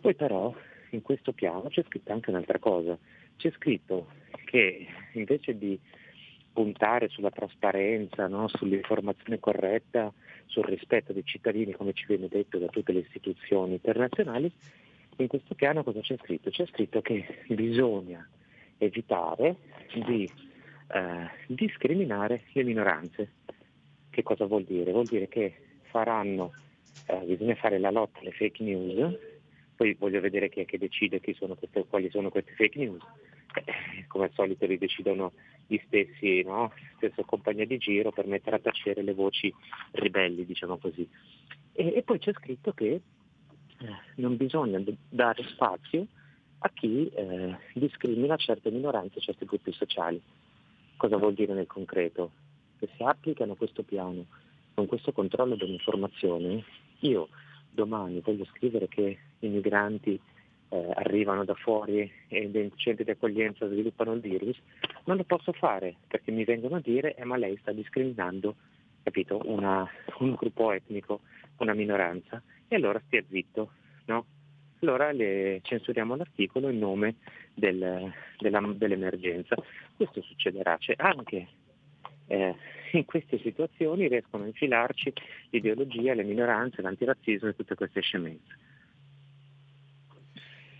Poi 0.00 0.14
però 0.14 0.52
in 0.90 1.02
questo 1.02 1.32
piano 1.32 1.68
c'è 1.68 1.84
scritta 1.84 2.12
anche 2.12 2.30
un'altra 2.30 2.58
cosa, 2.58 2.98
c'è 3.36 3.50
scritto 3.52 4.08
che 4.44 4.86
invece 5.12 5.56
di 5.56 5.78
puntare 6.52 7.08
sulla 7.08 7.30
trasparenza, 7.30 8.26
no? 8.26 8.48
sull'informazione 8.48 9.38
corretta, 9.38 10.12
sul 10.46 10.64
rispetto 10.64 11.12
dei 11.12 11.24
cittadini, 11.24 11.72
come 11.72 11.92
ci 11.94 12.04
viene 12.06 12.28
detto 12.28 12.58
da 12.58 12.66
tutte 12.66 12.92
le 12.92 13.00
istituzioni 13.00 13.72
internazionali, 13.72 14.52
in 15.16 15.26
questo 15.26 15.54
piano 15.54 15.82
cosa 15.82 16.00
c'è 16.00 16.16
scritto? 16.18 16.50
C'è 16.50 16.66
scritto 16.66 17.00
che 17.02 17.44
bisogna 17.48 18.26
evitare 18.78 19.56
di 19.92 20.28
eh, 20.88 21.30
discriminare 21.46 22.44
le 22.52 22.62
minoranze. 22.62 23.32
Che 24.10 24.22
cosa 24.22 24.46
vuol 24.46 24.64
dire? 24.64 24.92
Vuol 24.92 25.06
dire 25.06 25.28
che 25.28 25.54
faranno, 25.82 26.52
eh, 27.06 27.24
bisogna 27.24 27.54
fare 27.54 27.78
la 27.78 27.90
lotta 27.90 28.20
alle 28.20 28.32
fake 28.32 28.62
news, 28.62 29.18
poi 29.76 29.94
voglio 29.94 30.20
vedere 30.20 30.48
chi 30.48 30.60
è 30.60 30.64
che 30.64 30.78
decide 30.78 31.20
chi 31.20 31.34
sono 31.34 31.54
queste, 31.54 31.84
quali 31.86 32.10
sono 32.10 32.30
queste 32.30 32.52
fake 32.52 32.78
news. 32.78 33.02
Eh, 33.64 34.06
come 34.06 34.24
al 34.24 34.32
solito 34.32 34.64
li 34.66 34.78
decidono 34.78 35.32
gli 35.66 35.78
stessi, 35.86 36.42
no? 36.42 36.72
stessa 36.96 37.22
compagnia 37.24 37.66
di 37.66 37.76
giro 37.76 38.10
per 38.10 38.26
mettere 38.26 38.56
a 38.56 38.60
tacere 38.60 39.02
le 39.02 39.12
voci 39.12 39.52
ribelli, 39.92 40.44
diciamo 40.44 40.78
così. 40.78 41.08
E, 41.72 41.94
e 41.96 42.02
poi 42.02 42.18
c'è 42.18 42.32
scritto 42.32 42.72
che 42.72 43.00
non 44.16 44.36
bisogna 44.36 44.82
dare 45.08 45.42
spazio 45.48 46.06
a 46.58 46.70
chi 46.70 47.08
eh, 47.08 47.56
discrimina 47.74 48.36
certe 48.36 48.70
minoranze, 48.70 49.20
certi 49.20 49.44
gruppi 49.44 49.72
sociali. 49.72 50.20
Cosa 50.96 51.16
vuol 51.16 51.34
dire 51.34 51.54
nel 51.54 51.66
concreto? 51.66 52.30
Che 52.78 52.88
se 52.96 53.04
applicano 53.04 53.54
questo 53.54 53.82
piano 53.82 54.26
con 54.74 54.86
questo 54.86 55.12
controllo 55.12 55.56
dell'informazione, 55.56 56.64
io 57.00 57.28
domani 57.70 58.20
voglio 58.20 58.44
scrivere 58.46 58.88
che 58.88 59.18
i 59.40 59.48
migranti 59.48 60.18
eh, 60.68 60.90
arrivano 60.94 61.44
da 61.44 61.54
fuori 61.54 62.10
e 62.28 62.48
nei 62.52 62.72
centri 62.76 63.04
di 63.04 63.10
accoglienza 63.10 63.66
sviluppano 63.66 64.12
il 64.12 64.20
virus, 64.20 64.58
non 65.04 65.16
lo 65.16 65.24
posso 65.24 65.52
fare 65.52 65.96
perché 66.06 66.30
mi 66.30 66.44
vengono 66.44 66.76
a 66.76 66.80
dire 66.80 67.14
eh, 67.14 67.24
ma 67.24 67.36
lei 67.36 67.56
sta 67.60 67.72
discriminando 67.72 68.54
capito, 69.02 69.40
una, 69.44 69.88
un 70.20 70.34
gruppo 70.34 70.72
etnico, 70.72 71.20
una 71.58 71.74
minoranza, 71.74 72.42
e 72.72 72.76
allora 72.76 73.00
stia 73.06 73.22
zitto. 73.28 73.72
No? 74.06 74.26
Allora 74.80 75.12
le 75.12 75.60
censuriamo 75.62 76.16
l'articolo 76.16 76.70
in 76.70 76.78
nome 76.78 77.16
del, 77.54 78.12
della, 78.38 78.72
dell'emergenza. 78.74 79.54
Questo 79.96 80.22
succederà, 80.22 80.76
cioè 80.78 80.96
anche 80.98 81.46
eh, 82.26 82.54
in 82.92 83.04
queste 83.04 83.38
situazioni 83.38 84.08
riescono 84.08 84.44
a 84.44 84.46
infilarci 84.46 85.12
l'ideologia, 85.50 86.14
le 86.14 86.24
minoranze, 86.24 86.82
l'antirazzismo 86.82 87.48
e 87.48 87.56
tutte 87.56 87.74
queste 87.74 88.00
scemenze. 88.00 88.58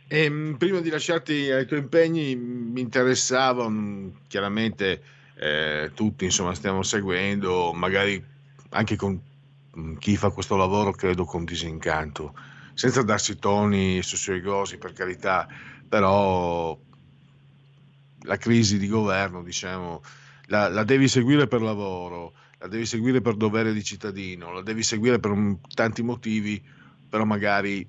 E, 0.08 0.24
ehm, 0.24 0.56
prima 0.58 0.80
di 0.80 0.90
lasciarti 0.90 1.50
ai 1.50 1.66
tuoi 1.66 1.80
impegni, 1.80 2.34
mi 2.34 2.80
interessava 2.80 3.70
chiaramente 4.28 5.02
eh, 5.36 5.90
tutti 5.94 6.24
insomma 6.24 6.54
stiamo 6.54 6.82
seguendo, 6.82 7.72
magari 7.72 8.22
anche 8.70 8.96
con 8.96 9.12
mm, 9.12 9.31
chi 9.98 10.16
fa 10.16 10.30
questo 10.30 10.56
lavoro 10.56 10.92
credo 10.92 11.24
con 11.24 11.44
disincanto, 11.44 12.34
senza 12.74 13.02
darsi 13.02 13.38
toni 13.38 14.02
sussurgosi 14.02 14.78
per 14.78 14.92
carità, 14.92 15.48
però 15.88 16.78
la 18.24 18.36
crisi 18.36 18.78
di 18.78 18.86
governo 18.86 19.42
diciamo 19.42 20.00
la, 20.46 20.68
la, 20.68 20.84
devi 20.84 21.08
seguire 21.08 21.46
per 21.46 21.62
lavoro, 21.62 22.34
la 22.58 22.68
devi 22.68 22.86
seguire 22.86 23.20
per 23.20 23.34
dovere 23.34 23.72
di 23.72 23.82
cittadino, 23.82 24.52
la 24.52 24.62
devi 24.62 24.82
seguire 24.82 25.18
per 25.18 25.30
un, 25.30 25.58
tanti 25.74 26.02
motivi, 26.02 26.62
però 27.08 27.24
magari 27.24 27.88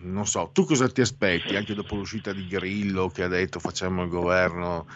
non 0.00 0.26
so, 0.26 0.50
tu 0.52 0.64
cosa 0.64 0.88
ti 0.88 1.00
aspetti 1.00 1.56
anche 1.56 1.74
dopo 1.74 1.96
l'uscita 1.96 2.32
di 2.32 2.46
Grillo 2.46 3.08
che 3.08 3.24
ha 3.24 3.28
detto 3.28 3.58
facciamo 3.58 4.04
il 4.04 4.08
governo 4.08 4.86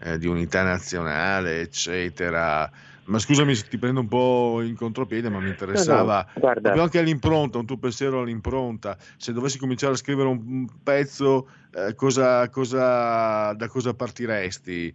eh, 0.00 0.18
di 0.18 0.26
unità 0.26 0.62
nazionale, 0.62 1.60
eccetera. 1.60 2.70
Ma 3.10 3.18
scusami 3.18 3.56
se 3.56 3.66
ti 3.66 3.76
prendo 3.76 3.98
un 3.98 4.06
po' 4.06 4.62
in 4.62 4.76
contropiede, 4.76 5.28
ma 5.28 5.40
mi 5.40 5.48
interessava 5.48 6.24
no, 6.36 6.40
no, 6.46 6.52
proprio 6.60 6.82
anche 6.82 7.00
all'impronta, 7.00 7.58
un 7.58 7.66
tuo 7.66 7.76
pensiero 7.76 8.20
all'impronta. 8.20 8.96
Se 9.16 9.32
dovessi 9.32 9.58
cominciare 9.58 9.94
a 9.94 9.96
scrivere 9.96 10.28
un, 10.28 10.68
pezzo, 10.80 11.50
eh, 11.74 11.96
cosa, 11.96 12.48
cosa, 12.50 13.52
da 13.54 13.66
cosa 13.66 13.94
partiresti? 13.94 14.94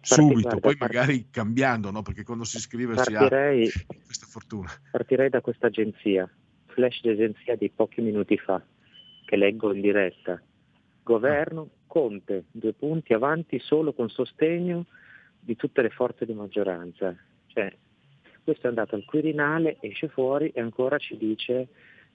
Subito, 0.00 0.40
guarda, 0.40 0.60
poi 0.60 0.76
part... 0.78 0.92
magari 0.94 1.26
cambiando, 1.30 1.90
no? 1.90 2.00
perché 2.00 2.24
quando 2.24 2.44
si 2.44 2.58
scrive 2.58 2.94
partirei, 2.94 3.66
si 3.66 3.84
ha 3.88 3.94
questa 4.02 4.26
fortuna. 4.26 4.70
Partirei 4.90 5.28
da 5.28 5.42
questa 5.42 5.66
agenzia, 5.66 6.26
flash 6.68 7.02
di 7.02 7.10
agenzia 7.10 7.56
di 7.56 7.68
pochi 7.68 8.00
minuti 8.00 8.38
fa 8.38 8.62
che 9.26 9.36
leggo 9.36 9.70
in 9.74 9.82
diretta. 9.82 10.40
Governo 11.02 11.68
Conte, 11.86 12.44
due 12.50 12.72
punti 12.72 13.12
avanti 13.12 13.58
solo 13.58 13.92
con 13.92 14.08
sostegno 14.08 14.86
di 15.38 15.56
tutte 15.56 15.82
le 15.82 15.90
forze 15.90 16.24
di 16.24 16.32
maggioranza. 16.32 17.14
Cioè, 17.54 17.72
questo 18.42 18.66
è 18.66 18.68
andato 18.68 18.94
al 18.94 19.04
Quirinale, 19.04 19.78
esce 19.80 20.08
fuori 20.08 20.50
e 20.54 20.60
ancora 20.60 20.98
ci 20.98 21.16
dice 21.16 21.68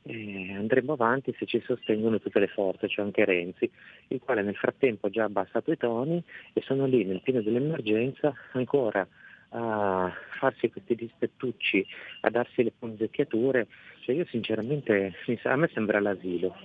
eh, 0.03 0.53
andremo 0.53 0.93
avanti 0.93 1.33
se 1.37 1.45
ci 1.45 1.61
sostengono 1.65 2.19
tutte 2.19 2.39
le 2.39 2.47
forze, 2.47 2.87
cioè 2.87 3.05
anche 3.05 3.25
Renzi, 3.25 3.69
il 4.09 4.19
quale 4.19 4.43
nel 4.43 4.55
frattempo 4.55 5.07
ha 5.07 5.09
già 5.09 5.23
abbassato 5.23 5.71
i 5.71 5.77
toni 5.77 6.23
e 6.53 6.61
sono 6.61 6.85
lì 6.85 7.03
nel 7.03 7.21
pieno 7.21 7.41
dell'emergenza 7.41 8.33
ancora 8.53 9.07
a 9.51 10.13
farsi 10.37 10.69
questi 10.69 10.93
dispettucci, 10.93 11.83
a 12.21 12.29
darsi 12.29 12.61
le 12.61 12.71
punzecchiature. 12.77 13.67
Cioè 14.01 14.15
io 14.15 14.25
sinceramente 14.25 15.15
a 15.43 15.55
me 15.55 15.69
sembra 15.73 15.99
l'asilo 15.99 16.55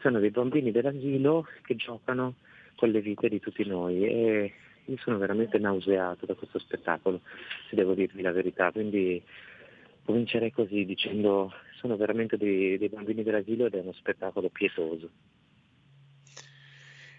sono 0.00 0.18
dei 0.18 0.30
bambini 0.30 0.70
dell'asilo 0.70 1.46
che 1.62 1.76
giocano 1.76 2.34
con 2.76 2.90
le 2.90 3.00
vite 3.00 3.28
di 3.28 3.40
tutti 3.40 3.64
noi 3.64 4.04
e 4.04 4.52
io 4.86 4.96
sono 4.98 5.18
veramente 5.18 5.58
nauseato 5.58 6.26
da 6.26 6.34
questo 6.34 6.58
spettacolo, 6.58 7.20
se 7.68 7.76
devo 7.76 7.94
dirvi 7.94 8.22
la 8.22 8.32
verità, 8.32 8.70
quindi 8.72 9.22
comincerei 10.04 10.52
così 10.52 10.84
dicendo 10.84 11.52
sono 11.78 11.96
veramente 11.96 12.36
dei, 12.36 12.78
dei 12.78 12.88
bambini 12.88 13.22
dell'asilo 13.22 13.66
ed 13.66 13.74
è 13.74 13.80
uno 13.80 13.92
spettacolo 13.92 14.48
pietoso. 14.48 15.10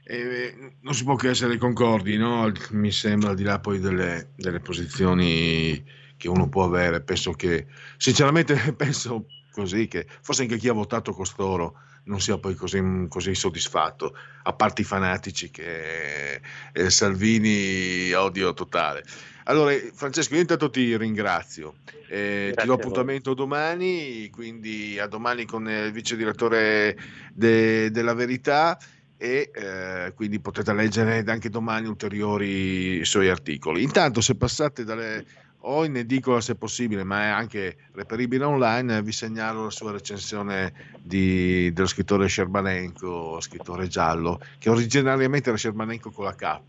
Eh, 0.06 0.74
non 0.82 0.94
si 0.94 1.04
può 1.06 1.16
che 1.16 1.30
essere 1.30 1.58
concordi, 1.58 2.18
no? 2.18 2.52
mi 2.72 2.92
sembra, 2.92 3.30
al 3.30 3.36
di 3.36 3.44
là 3.44 3.60
poi 3.60 3.80
delle, 3.80 4.32
delle 4.36 4.60
posizioni 4.60 5.82
che 6.18 6.28
uno 6.28 6.50
può 6.50 6.64
avere, 6.64 7.02
penso 7.02 7.32
che, 7.32 7.68
sinceramente 7.98 8.56
penso 8.76 9.28
così, 9.52 9.88
che 9.88 10.06
forse 10.22 10.42
anche 10.42 10.58
chi 10.58 10.68
ha 10.68 10.74
votato 10.74 11.14
costoro 11.14 11.78
non 12.06 12.20
sia 12.20 12.38
poi 12.38 12.56
così, 12.56 12.82
così 13.08 13.36
soddisfatto, 13.36 14.16
a 14.44 14.54
parte 14.54 14.82
i 14.82 14.86
fanatici 14.86 15.50
che 15.50 16.42
eh, 16.72 16.90
Salvini 16.90 18.12
odio 18.14 18.54
totale. 18.54 19.04
Allora, 19.46 19.74
Francesco, 19.94 20.36
io 20.36 20.42
intanto 20.42 20.70
ti 20.70 20.96
ringrazio. 20.98 21.76
Eh, 22.08 22.54
ti 22.56 22.66
do 22.66 22.74
appuntamento 22.74 23.34
domani, 23.34 24.30
quindi 24.30 25.00
a 25.00 25.08
domani 25.08 25.46
con 25.46 25.68
il 25.68 25.92
vice 25.92 26.16
direttore 26.16 26.98
de, 27.34 27.90
della 27.92 28.14
Verità 28.14 28.78
e 29.18 29.52
eh, 29.54 30.14
quindi 30.16 30.40
potete 30.40 30.74
leggere 30.74 31.24
anche 31.26 31.50
domani 31.50 31.88
ulteriori 31.88 33.04
suoi 33.06 33.30
articoli. 33.30 33.82
Intanto, 33.82 34.22
se 34.22 34.36
passate 34.36 34.84
dalle 34.84 35.26
o 35.66 35.86
in 35.86 35.96
edicola 35.96 36.42
se 36.42 36.56
possibile, 36.56 37.04
ma 37.04 37.24
è 37.24 37.28
anche 37.28 37.78
reperibile 37.94 38.44
online, 38.44 39.02
vi 39.02 39.12
segnalo 39.12 39.64
la 39.64 39.70
sua 39.70 39.92
recensione 39.92 40.74
di, 41.00 41.72
dello 41.72 41.88
scrittore 41.88 42.28
Scerbanenko, 42.28 43.40
scrittore 43.40 43.88
giallo, 43.88 44.42
che 44.58 44.70
originariamente 44.70 45.50
era 45.50 45.58
Scerbanenko 45.58 46.12
con 46.12 46.26
la 46.26 46.36
K 46.36 46.62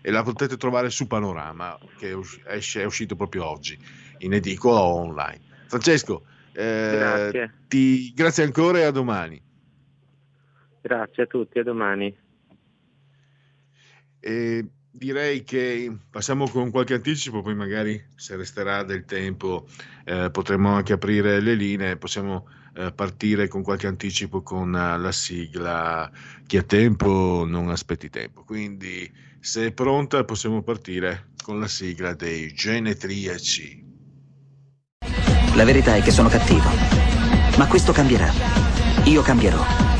e 0.00 0.10
la 0.10 0.22
potete 0.22 0.56
trovare 0.56 0.88
su 0.90 1.06
Panorama, 1.06 1.78
che 1.98 2.18
è, 2.44 2.78
è 2.78 2.84
uscito 2.84 3.16
proprio 3.16 3.46
oggi, 3.46 3.78
in 4.18 4.32
edicola 4.32 4.80
o 4.80 4.94
online. 4.94 5.40
Francesco, 5.66 6.24
eh, 6.52 6.90
grazie. 6.92 7.54
Ti, 7.68 8.12
grazie 8.14 8.44
ancora 8.44 8.78
e 8.78 8.84
a 8.84 8.90
domani. 8.90 9.40
Grazie 10.80 11.24
a 11.24 11.26
tutti, 11.26 11.58
a 11.58 11.62
domani. 11.62 12.16
E 14.18 14.66
direi 14.90 15.44
che 15.44 15.96
passiamo 16.10 16.48
con 16.48 16.70
qualche 16.70 16.94
anticipo, 16.94 17.42
poi 17.42 17.54
magari 17.54 18.02
se 18.16 18.36
resterà 18.36 18.82
del 18.82 19.04
tempo 19.04 19.66
eh, 20.04 20.30
potremo 20.30 20.70
anche 20.74 20.92
aprire 20.92 21.40
le 21.40 21.54
linee, 21.54 21.96
possiamo 21.96 22.46
eh, 22.74 22.92
partire 22.92 23.48
con 23.48 23.62
qualche 23.62 23.86
anticipo 23.86 24.42
con 24.42 24.68
uh, 24.68 25.00
la 25.00 25.12
sigla 25.12 26.10
Chi 26.46 26.56
ha 26.56 26.62
tempo 26.62 27.44
non 27.46 27.68
aspetti 27.68 28.08
tempo. 28.10 28.44
Quindi 28.44 29.10
se 29.40 29.66
è 29.66 29.72
pronta 29.72 30.24
possiamo 30.24 30.62
partire 30.62 31.28
con 31.42 31.58
la 31.58 31.68
sigla 31.68 32.14
dei 32.14 32.52
genetriaci. 32.52 33.88
La 35.54 35.64
verità 35.64 35.96
è 35.96 36.02
che 36.02 36.10
sono 36.10 36.28
cattivo, 36.28 36.68
ma 37.58 37.66
questo 37.66 37.92
cambierà. 37.92 38.30
Io 39.06 39.22
cambierò. 39.22 39.99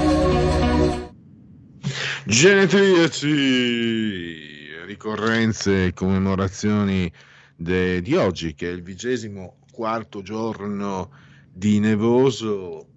Genetriaci, 2.25 4.83
ricorrenze 4.85 5.85
e 5.85 5.93
commemorazioni 5.93 7.11
de- 7.55 8.01
di 8.01 8.15
oggi, 8.15 8.53
che 8.53 8.69
è 8.69 8.71
il 8.71 8.83
vigesimo 8.83 9.57
quarto 9.71 10.21
giorno 10.21 11.11
di 11.51 11.79
nevoso. 11.79 12.87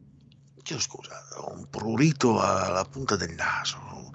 Chiedo 0.62 0.82
scusa, 0.82 1.12
ho 1.38 1.55
un 1.55 1.68
prurito 1.68 2.40
alla 2.40 2.84
punta 2.84 3.16
del 3.16 3.34
naso. 3.34 4.12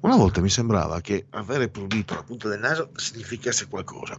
Una 0.00 0.16
volta 0.16 0.40
mi 0.40 0.48
sembrava 0.48 1.00
che 1.00 1.26
avere 1.30 1.68
prurito 1.68 2.14
alla 2.14 2.22
punta 2.22 2.48
del 2.48 2.60
naso 2.60 2.90
significasse 2.96 3.68
qualcosa. 3.68 4.18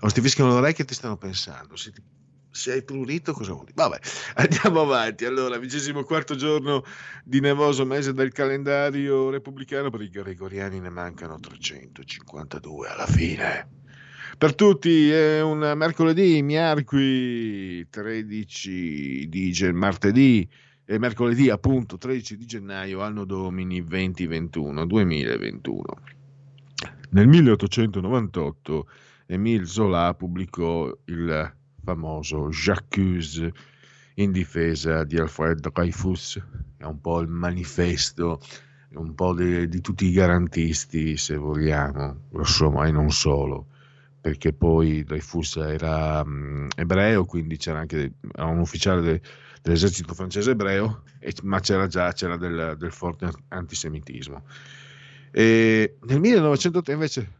O 0.00 0.10
ti 0.10 0.20
fischiano 0.20 0.50
le 0.50 0.56
orecchie 0.56 0.84
e 0.84 0.86
ti 0.86 0.94
stanno 0.94 1.16
pensando. 1.16 1.76
Se, 1.76 1.92
ti- 1.92 2.02
se 2.52 2.72
hai 2.72 2.82
prurito, 2.82 3.32
cosa 3.32 3.52
vuol 3.52 3.64
dire? 3.64 3.74
Vabbè, 3.76 3.98
andiamo 4.36 4.82
avanti. 4.82 5.24
Allora, 5.24 5.58
vigesimo 5.58 6.04
quarto 6.04 6.36
giorno 6.36 6.84
di 7.24 7.40
nevoso 7.40 7.84
mese 7.86 8.12
del 8.12 8.30
calendario 8.30 9.30
repubblicano, 9.30 9.90
per 9.90 10.02
i 10.02 10.10
gregoriani 10.10 10.78
ne 10.78 10.90
mancano 10.90 11.40
352 11.40 12.88
alla 12.88 13.06
fine. 13.06 13.68
Per 14.36 14.54
tutti 14.54 15.10
è 15.10 15.40
un 15.40 15.72
mercoledì, 15.76 16.42
miarqui 16.42 17.88
13 17.88 19.28
di 19.28 19.52
gen- 19.52 19.76
martedì 19.76 20.48
e 20.84 20.98
mercoledì 20.98 21.48
appunto 21.48 21.96
13 21.96 22.36
di 22.36 22.44
gennaio, 22.44 23.00
anno 23.00 23.24
domini 23.24 23.82
2021, 23.84 24.84
2021. 24.84 25.82
Nel 27.10 27.26
1898 27.28 28.88
Émile 29.26 29.64
Zola 29.64 30.14
pubblicò 30.14 30.90
il 31.04 31.54
famoso 31.82 32.48
J'accuse 32.48 33.52
in 34.16 34.32
difesa 34.32 35.04
di 35.04 35.18
Alfred 35.18 35.68
Dreyfus, 35.68 36.40
è 36.76 36.84
un 36.84 37.00
po' 37.00 37.20
il 37.20 37.28
manifesto 37.28 38.40
un 38.94 39.14
po' 39.14 39.34
di, 39.34 39.68
di 39.68 39.80
tutti 39.80 40.06
i 40.06 40.12
garantisti, 40.12 41.16
se 41.16 41.36
vogliamo, 41.36 42.24
insomma, 42.34 42.86
e 42.86 42.90
non 42.90 43.10
solo, 43.10 43.68
perché 44.20 44.52
poi 44.52 45.02
Dreyfus 45.02 45.56
era 45.56 46.22
mh, 46.24 46.68
ebreo, 46.76 47.24
quindi 47.24 47.56
c'era 47.56 47.78
anche 47.80 48.14
era 48.34 48.46
un 48.46 48.58
ufficiale 48.58 49.00
de- 49.00 49.20
dell'esercito 49.62 50.14
francese 50.14 50.50
ebreo, 50.50 51.04
e- 51.18 51.34
ma 51.42 51.60
c'era 51.60 51.86
già 51.86 52.12
c'era 52.12 52.36
del, 52.36 52.76
del 52.78 52.92
forte 52.92 53.30
antisemitismo. 53.48 54.44
E 55.30 55.96
nel 56.02 56.20
1903 56.20 56.92
invece, 56.92 57.32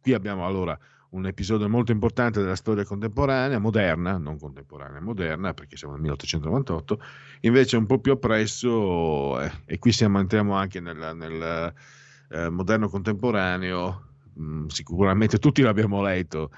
qui 0.00 0.12
abbiamo 0.12 0.44
allora 0.44 0.76
un 1.16 1.26
episodio 1.26 1.68
molto 1.68 1.92
importante 1.92 2.40
della 2.40 2.54
storia 2.56 2.84
contemporanea, 2.84 3.58
moderna, 3.58 4.18
non 4.18 4.38
contemporanea, 4.38 5.00
moderna, 5.00 5.54
perché 5.54 5.76
siamo 5.76 5.94
nel 5.94 6.02
1898, 6.02 7.00
invece 7.40 7.76
un 7.76 7.86
po' 7.86 7.98
più 7.98 8.12
appresso, 8.12 9.40
eh, 9.40 9.50
e 9.64 9.78
qui 9.78 9.92
siamo, 9.92 10.20
entriamo 10.20 10.54
anche 10.54 10.78
nel, 10.80 11.12
nel 11.14 11.74
eh, 12.28 12.50
moderno 12.50 12.88
contemporaneo, 12.88 14.08
mh, 14.34 14.66
sicuramente 14.66 15.38
tutti 15.38 15.62
l'abbiamo 15.62 16.02
letto, 16.02 16.50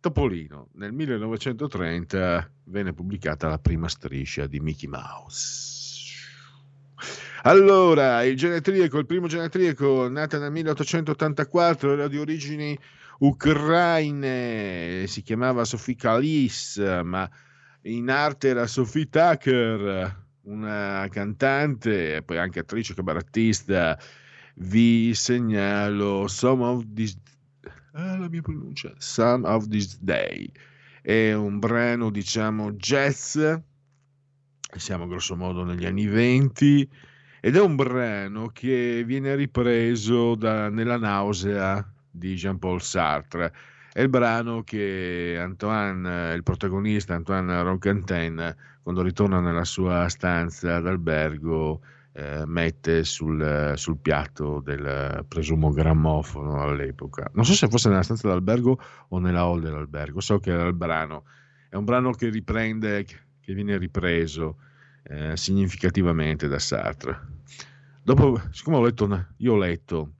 Topolino, 0.00 0.68
nel 0.74 0.92
1930 0.92 2.50
venne 2.64 2.92
pubblicata 2.92 3.48
la 3.48 3.58
prima 3.58 3.88
striscia 3.88 4.46
di 4.46 4.60
Mickey 4.60 4.88
Mouse. 4.88 5.70
Allora, 7.44 8.22
il 8.24 8.36
genetriaco, 8.36 8.98
il 8.98 9.06
primo 9.06 9.26
genetriaco, 9.26 10.08
nato 10.08 10.38
nel 10.38 10.50
1884, 10.52 11.92
era 11.92 12.08
di 12.08 12.18
origini 12.18 12.78
ucraine, 13.22 15.06
si 15.06 15.22
chiamava 15.22 15.64
Sophie 15.64 15.94
Kalis, 15.94 16.76
ma 17.04 17.28
in 17.82 18.10
arte 18.10 18.48
era 18.48 18.66
Sophie 18.66 19.08
Tucker, 19.08 20.20
una 20.42 21.06
cantante 21.08 22.16
e 22.16 22.22
poi 22.22 22.38
anche 22.38 22.60
attrice 22.60 22.94
cabarettista. 22.94 23.96
Vi 24.54 25.14
segnalo 25.14 26.26
Some 26.26 26.64
of 26.64 26.84
This 26.92 27.16
ah, 27.92 28.18
la 28.18 28.28
mia 28.28 28.42
pronuncia, 28.42 28.92
Some 28.98 29.46
of 29.46 29.68
This 29.68 29.98
Day. 30.00 30.50
È 31.00 31.32
un 31.32 31.58
brano, 31.58 32.10
diciamo, 32.10 32.72
jazz, 32.72 33.38
siamo 34.76 35.06
grosso 35.06 35.36
modo 35.36 35.64
negli 35.64 35.84
anni 35.84 36.06
20, 36.06 36.88
ed 37.40 37.56
è 37.56 37.60
un 37.60 37.76
brano 37.76 38.48
che 38.48 39.04
viene 39.04 39.34
ripreso 39.36 40.34
da, 40.34 40.68
nella 40.68 40.96
nausea 40.96 41.91
di 42.12 42.34
Jean-Paul 42.34 42.80
Sartre. 42.80 43.52
È 43.92 44.00
il 44.00 44.08
brano 44.08 44.62
che 44.62 45.36
Antoine, 45.38 46.32
il 46.34 46.42
protagonista 46.42 47.14
Antoine 47.14 47.62
Ronquentin, 47.62 48.56
quando 48.82 49.02
ritorna 49.02 49.40
nella 49.40 49.64
sua 49.64 50.08
stanza 50.08 50.80
d'albergo, 50.80 51.80
eh, 52.12 52.42
mette 52.46 53.04
sul, 53.04 53.72
sul, 53.76 53.98
piatto 53.98 54.60
del 54.60 55.24
presumo 55.28 55.70
grammofono 55.72 56.62
all'epoca. 56.62 57.30
Non 57.34 57.44
so 57.44 57.52
se 57.54 57.68
fosse 57.68 57.88
nella 57.88 58.02
stanza 58.02 58.28
d'albergo 58.28 58.78
o 59.08 59.18
nella 59.18 59.40
hall 59.40 59.60
dell'albergo, 59.60 60.20
so 60.20 60.38
che 60.38 60.52
era 60.52 60.66
il 60.66 60.74
brano. 60.74 61.24
È 61.68 61.76
un 61.76 61.84
brano 61.84 62.12
che 62.12 62.28
riprende, 62.28 63.04
che 63.04 63.54
viene 63.54 63.76
ripreso 63.78 64.58
eh, 65.04 65.36
significativamente 65.36 66.48
da 66.48 66.58
Sartre. 66.58 67.18
Dopo, 68.02 68.40
siccome 68.50 68.76
ho 68.76 68.82
letto, 68.82 69.26
io 69.38 69.52
ho 69.52 69.58
letto 69.58 70.12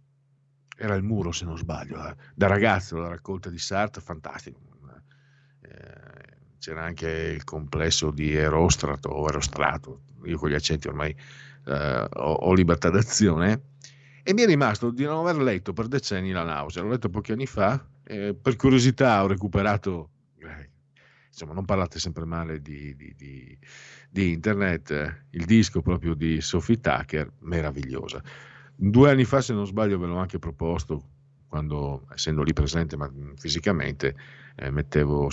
era 0.83 0.97
il 0.97 1.05
muro 1.05 1.31
se 1.31 1.45
non 1.45 1.57
sbaglio, 1.57 2.05
eh. 2.09 2.17
da 2.35 2.49
ragazzo 2.49 2.97
la 2.99 3.07
raccolta 3.07 3.49
di 3.49 3.59
Sartre, 3.59 4.01
fantastico. 4.01 4.59
Eh, 5.61 5.71
c'era 6.59 6.83
anche 6.83 7.09
il 7.09 7.45
complesso 7.45 8.11
di 8.11 8.35
Erostrato 8.35 9.09
o 9.09 9.29
Erostrato, 9.29 10.01
io 10.25 10.37
con 10.39 10.51
gli 10.51 10.55
accenti 10.55 10.89
ormai 10.89 11.15
eh, 11.67 12.09
ho, 12.13 12.33
ho, 12.33 12.53
libertà 12.53 12.91
d'azione, 12.91 13.63
e 14.25 14.35
mi 14.35 14.43
è 14.43 14.47
rimasto 14.47 14.91
di 14.91 15.05
non 15.05 15.25
aver 15.25 15.41
letto 15.41 15.73
per 15.73 15.87
decenni 15.87 16.33
la 16.33 16.43
nausea, 16.43 16.83
l'ho 16.83 16.89
letto 16.89 17.09
pochi 17.09 17.31
anni 17.31 17.47
fa, 17.47 17.85
per 18.03 18.57
curiosità 18.57 19.23
ho 19.23 19.29
recuperato, 19.29 20.11
eh, 20.41 20.71
insomma 21.29 21.53
non 21.55 21.65
parlate 21.65 22.01
sempre 22.01 22.25
male 22.25 22.61
di, 22.61 22.95
di, 22.97 23.15
di, 23.17 23.59
di 24.11 24.33
internet, 24.33 25.27
il 25.31 25.45
disco 25.45 25.81
proprio 25.81 26.15
di 26.15 26.41
Sophie 26.41 26.81
Tucker, 26.81 27.33
meravigliosa 27.39 28.51
due 28.75 29.11
anni 29.11 29.25
fa, 29.25 29.41
se 29.41 29.53
non 29.53 29.67
sbaglio, 29.67 29.99
ve 29.99 30.07
l'ho 30.07 30.17
anche 30.17 30.39
proposto, 30.39 31.03
quando 31.49 32.07
essendo 32.15 32.43
lì 32.43 32.53
presente 32.53 32.97
ma 32.97 33.11
fisicamente, 33.37 34.17
eh, 34.57 34.71
mettevo, 34.71 35.29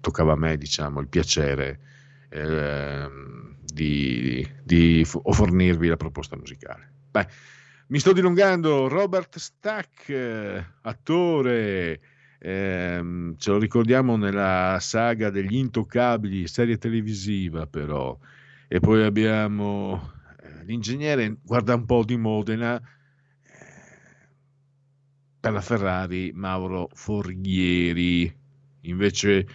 toccava 0.00 0.32
a 0.32 0.36
me 0.36 0.56
diciamo, 0.56 1.00
il 1.00 1.08
piacere 1.08 1.80
eh, 2.28 3.08
di, 3.60 4.48
di 4.62 5.04
fornirvi 5.04 5.88
la 5.88 5.96
proposta 5.96 6.36
musicale. 6.36 6.92
Beh, 7.10 7.26
mi 7.88 7.98
sto 7.98 8.12
dilungando, 8.12 8.88
Robert 8.88 9.36
Stack, 9.36 10.08
eh, 10.08 10.64
attore, 10.82 12.00
ehm, 12.38 13.36
ce 13.36 13.50
lo 13.50 13.58
ricordiamo 13.58 14.16
nella 14.16 14.78
saga 14.80 15.30
degli 15.30 15.56
intoccabili, 15.56 16.46
serie 16.46 16.78
televisiva 16.78 17.66
però, 17.66 18.16
e 18.68 18.80
poi 18.80 19.02
abbiamo 19.02 20.13
l'ingegnere 20.64 21.38
guarda 21.42 21.74
un 21.74 21.84
po' 21.84 22.04
di 22.04 22.16
Modena 22.16 22.76
eh, 22.76 22.82
per 25.40 25.52
la 25.52 25.60
Ferrari 25.60 26.32
Mauro 26.34 26.88
Forghieri. 26.92 28.42
Invece 28.82 29.46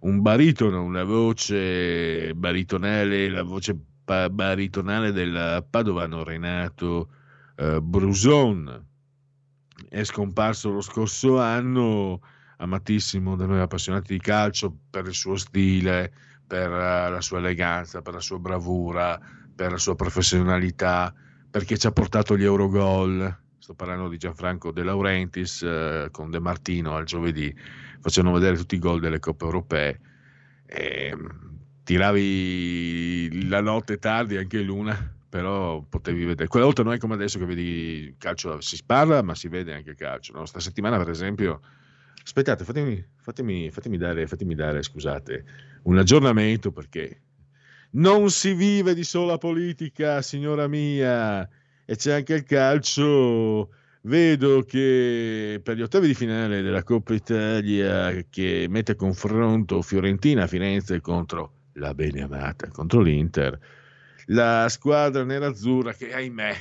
un 0.00 0.20
baritono 0.22 0.84
una 0.84 1.04
voce 1.04 2.32
baritonale 2.34 3.28
la 3.28 3.42
voce 3.42 3.76
baritonale 4.04 5.12
del 5.12 5.66
padovano 5.68 6.22
Renato 6.24 7.10
eh, 7.56 7.80
Bruson. 7.80 8.86
È 9.88 10.02
scomparso 10.04 10.70
lo 10.70 10.80
scorso 10.80 11.38
anno 11.38 12.20
amatissimo 12.58 13.36
da 13.36 13.46
noi 13.46 13.60
appassionati 13.60 14.14
di 14.14 14.20
calcio 14.20 14.76
per 14.90 15.06
il 15.06 15.14
suo 15.14 15.36
stile 15.36 16.12
per 16.46 16.70
la 16.70 17.20
sua 17.20 17.38
eleganza 17.38 18.02
per 18.02 18.14
la 18.14 18.20
sua 18.20 18.38
bravura 18.38 19.20
per 19.58 19.72
la 19.72 19.76
sua 19.76 19.96
professionalità, 19.96 21.12
perché 21.50 21.76
ci 21.76 21.88
ha 21.88 21.90
portato 21.90 22.36
gli 22.36 22.44
Eurogol. 22.44 23.36
Sto 23.58 23.74
parlando 23.74 24.08
di 24.08 24.16
Gianfranco 24.16 24.70
De 24.70 24.84
Laurentiis 24.84 25.62
eh, 25.62 26.08
con 26.12 26.30
De 26.30 26.38
Martino 26.38 26.94
al 26.94 27.02
giovedì, 27.02 27.52
facevano 28.00 28.34
vedere 28.34 28.56
tutti 28.56 28.76
i 28.76 28.78
gol 28.78 29.00
delle 29.00 29.18
coppe 29.18 29.44
europee. 29.46 30.00
E, 30.64 31.12
tiravi 31.82 33.48
la 33.48 33.60
notte 33.60 33.98
tardi, 33.98 34.36
anche 34.36 34.60
l'una, 34.60 34.96
però 35.28 35.82
potevi 35.82 36.24
vedere. 36.24 36.46
Quella 36.46 36.66
volta 36.66 36.84
non 36.84 36.92
è 36.92 36.98
come 36.98 37.14
adesso 37.14 37.40
che 37.40 37.44
vedi 37.44 38.14
calcio, 38.16 38.60
si 38.60 38.78
parla 38.86 39.22
ma 39.22 39.34
si 39.34 39.48
vede 39.48 39.74
anche 39.74 39.96
calcio. 39.96 40.34
No? 40.34 40.46
Sta 40.46 40.60
settimana 40.60 40.98
per 40.98 41.08
esempio, 41.10 41.62
aspettate, 42.22 42.62
fatemi, 42.62 43.04
fatemi, 43.16 43.72
fatemi, 43.72 43.96
dare, 43.96 44.28
fatemi 44.28 44.54
dare, 44.54 44.84
scusate, 44.84 45.44
un 45.82 45.98
aggiornamento 45.98 46.70
perché 46.70 47.22
non 47.90 48.30
si 48.30 48.54
vive 48.54 48.94
di 48.94 49.04
sola 49.04 49.38
politica, 49.38 50.22
signora 50.22 50.68
mia, 50.68 51.48
e 51.84 51.96
c'è 51.96 52.12
anche 52.12 52.34
il 52.34 52.44
calcio. 52.44 53.70
Vedo 54.02 54.62
che 54.62 55.60
per 55.62 55.76
gli 55.76 55.82
ottavi 55.82 56.06
di 56.06 56.14
finale 56.14 56.62
della 56.62 56.82
Coppa 56.82 57.14
Italia 57.14 58.14
che 58.30 58.66
mette 58.68 58.92
a 58.92 58.94
confronto 58.94 59.82
Fiorentina 59.82 60.44
a 60.44 60.46
Firenze 60.46 61.00
contro 61.00 61.52
la 61.74 61.92
bene 61.94 62.22
amata, 62.22 62.68
contro 62.68 63.00
l'Inter, 63.00 63.58
la 64.26 64.66
squadra 64.68 65.24
nerazzurra 65.24 65.92
che 65.92 66.12
ahimè 66.12 66.56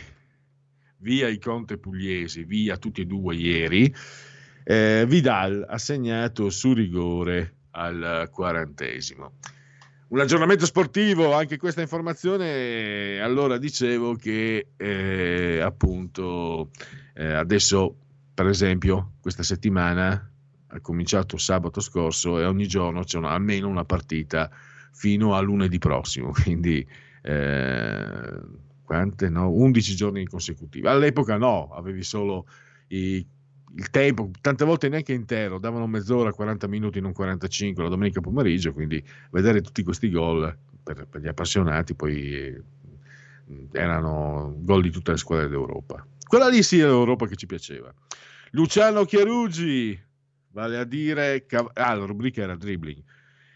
via 0.97 1.27
i 1.27 1.39
Conte 1.39 1.77
Pugliesi, 1.77 2.43
via 2.43 2.77
tutti 2.77 3.01
e 3.01 3.05
due 3.05 3.35
ieri, 3.35 3.93
eh, 4.63 5.05
Vidal 5.07 5.65
ha 5.67 5.77
segnato 5.77 6.49
su 6.49 6.73
rigore 6.73 7.55
al 7.71 8.29
quarantesimo. 8.31 9.33
Un 10.09 10.21
aggiornamento 10.21 10.65
sportivo, 10.65 11.33
anche 11.33 11.57
questa 11.57 11.81
informazione, 11.81 13.19
allora 13.19 13.57
dicevo 13.57 14.15
che 14.15 14.67
eh, 14.77 15.59
appunto 15.59 16.69
eh, 17.13 17.33
adesso 17.33 17.93
per 18.33 18.47
esempio 18.47 19.15
questa 19.19 19.43
settimana 19.43 20.31
ha 20.67 20.79
cominciato 20.79 21.35
sabato 21.35 21.81
scorso 21.81 22.39
e 22.39 22.45
ogni 22.45 22.67
giorno 22.67 23.03
c'è 23.03 23.17
una, 23.17 23.31
almeno 23.31 23.67
una 23.67 23.83
partita 23.83 24.49
fino 24.93 25.35
a 25.35 25.41
lunedì 25.41 25.77
prossimo, 25.77 26.31
quindi 26.41 26.87
eh, 27.23 28.39
quante 28.83 29.27
no? 29.27 29.51
11 29.51 29.95
giorni 29.95 30.25
consecutivi. 30.25 30.87
All'epoca 30.87 31.35
no, 31.35 31.69
avevi 31.73 32.03
solo 32.03 32.47
i, 32.87 33.25
il 33.75 33.89
tempo, 33.89 34.31
tante 34.41 34.65
volte 34.65 34.89
neanche 34.89 35.13
intero, 35.13 35.59
davano 35.59 35.87
mezz'ora, 35.87 36.31
40 36.31 36.67
minuti, 36.67 36.99
non 36.99 37.13
45 37.13 37.83
la 37.83 37.89
domenica 37.89 38.21
pomeriggio, 38.21 38.73
quindi 38.73 39.03
vedere 39.31 39.61
tutti 39.61 39.83
questi 39.83 40.09
gol 40.09 40.55
per, 40.81 41.05
per 41.07 41.21
gli 41.21 41.27
appassionati 41.27 41.93
poi 41.93 42.33
eh, 42.33 42.63
erano 43.73 44.55
gol 44.59 44.81
di 44.81 44.91
tutte 44.91 45.11
le 45.11 45.17
squadre 45.17 45.49
d'Europa. 45.49 46.05
Quella 46.25 46.47
lì 46.47 46.63
sì 46.63 46.79
era 46.79 46.89
l'Europa 46.89 47.27
che 47.27 47.35
ci 47.35 47.45
piaceva. 47.45 47.93
Luciano 48.51 49.03
Chiarugi, 49.03 49.99
vale 50.51 50.77
a 50.77 50.83
dire, 50.83 51.45
ah, 51.73 51.93
la 51.93 52.05
rubrica 52.05 52.41
era 52.41 52.55
dribbling 52.55 53.03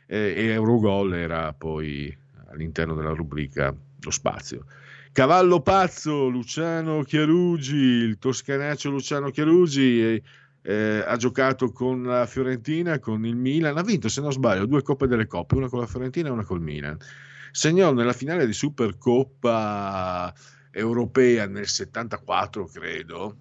e, 0.05 0.33
e 0.35 0.45
Eurogol 0.47 1.13
era 1.13 1.53
poi 1.53 2.15
all'interno 2.47 2.93
della 2.95 3.13
rubrica 3.13 3.73
lo 3.99 4.11
spazio. 4.11 4.65
Cavallo 5.13 5.59
pazzo 5.59 6.29
Luciano 6.29 7.03
Chiarugi, 7.03 7.75
il 7.75 8.17
toscanaccio 8.17 8.89
Luciano 8.89 9.29
Chiarugi 9.29 10.01
eh, 10.01 10.23
eh, 10.61 11.03
ha 11.05 11.17
giocato 11.17 11.73
con 11.73 12.03
la 12.03 12.25
Fiorentina, 12.25 12.97
con 12.99 13.25
il 13.25 13.35
Milan, 13.35 13.77
ha 13.77 13.83
vinto 13.83 14.07
se 14.07 14.21
non 14.21 14.31
sbaglio 14.31 14.65
due 14.65 14.81
coppe 14.81 15.07
delle 15.07 15.27
coppe, 15.27 15.55
una 15.55 15.67
con 15.67 15.81
la 15.81 15.85
Fiorentina 15.85 16.29
e 16.29 16.31
una 16.31 16.45
col 16.45 16.61
Milan. 16.61 16.97
Segnò 17.51 17.91
nella 17.91 18.13
finale 18.13 18.45
di 18.45 18.53
Supercoppa 18.53 20.33
europea 20.71 21.45
nel 21.45 21.67
74, 21.67 22.67
credo, 22.67 23.35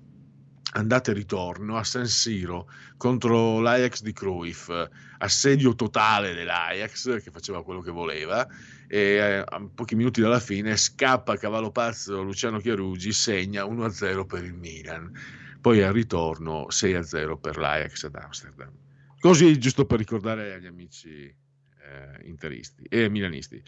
andata 0.72 1.10
e 1.10 1.14
ritorno 1.14 1.76
a 1.76 1.84
San 1.84 2.06
Siro 2.06 2.70
contro 2.97 3.60
l'Ajax 3.60 4.02
di 4.02 4.12
Cruyff, 4.12 4.70
assedio 5.18 5.74
totale 5.74 6.34
dell'Ajax 6.34 7.22
che 7.22 7.30
faceva 7.30 7.64
quello 7.64 7.80
che 7.80 7.90
voleva 7.90 8.47
e 8.86 8.98
eh, 8.98 9.44
a 9.47 9.68
pochi 9.74 9.94
minuti 9.94 10.20
dalla 10.20 10.40
fine 10.40 10.76
scappa 10.76 11.32
a 11.32 11.36
cavallo 11.36 11.70
pazzo 11.70 12.22
Luciano 12.22 12.59
Chiarugi, 12.59 13.12
segna 13.12 13.64
1-0 13.64 14.26
per 14.26 14.44
il 14.44 14.55
Milan, 14.55 15.12
poi 15.60 15.82
al 15.82 15.92
ritorno 15.92 16.66
6-0 16.68 17.38
per 17.38 17.56
l'Ajax 17.56 18.05
ad 18.05 18.14
Amsterdam. 18.16 18.70
Così 19.18 19.59
giusto 19.59 19.84
per 19.84 19.98
ricordare 19.98 20.55
agli 20.55 20.66
amici 20.66 21.10
eh, 21.10 22.26
interisti 22.26 22.84
e 22.88 23.09
milanisti. 23.09 23.62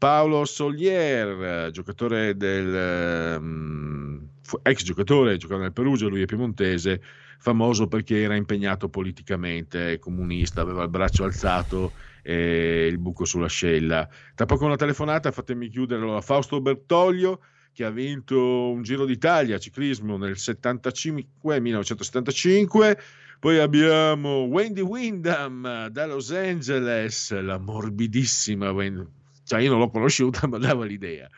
Paolo 0.00 0.46
Solier, 0.46 1.70
giocatore 1.72 2.34
del 2.34 3.36
um, 3.38 4.26
ex 4.62 4.82
giocatore, 4.82 5.36
giocava 5.36 5.60
nel 5.60 5.74
Perugia, 5.74 6.08
lui 6.08 6.22
è 6.22 6.24
piemontese, 6.24 7.02
famoso 7.38 7.86
perché 7.86 8.22
era 8.22 8.34
impegnato 8.34 8.88
politicamente, 8.88 9.98
comunista, 9.98 10.62
aveva 10.62 10.84
il 10.84 10.88
braccio 10.88 11.24
alzato 11.24 11.92
e 12.22 12.86
il 12.86 12.96
buco 12.96 13.26
sull'ascella. 13.26 14.08
Tra 14.34 14.46
poco 14.46 14.64
una 14.64 14.76
telefonata, 14.76 15.32
fatemi 15.32 15.68
chiudere 15.68 16.10
a 16.10 16.22
Fausto 16.22 16.62
Bertoglio 16.62 17.42
che 17.70 17.84
ha 17.84 17.90
vinto 17.90 18.70
un 18.70 18.82
Giro 18.82 19.04
d'Italia 19.04 19.58
ciclismo 19.58 20.16
nel 20.16 20.38
75, 20.38 21.60
1975. 21.60 22.98
Poi 23.38 23.58
abbiamo 23.58 24.44
Wendy 24.44 24.80
Windham 24.80 25.88
da 25.88 26.06
Los 26.06 26.30
Angeles, 26.30 27.38
la 27.38 27.58
morbidissima 27.58 28.70
Wendy 28.70 29.18
cioè 29.50 29.62
io 29.62 29.70
non 29.70 29.80
l'ho 29.80 29.90
conosciuta, 29.90 30.46
ma 30.48 30.58
dava 30.58 30.84
l'idea. 30.84 31.28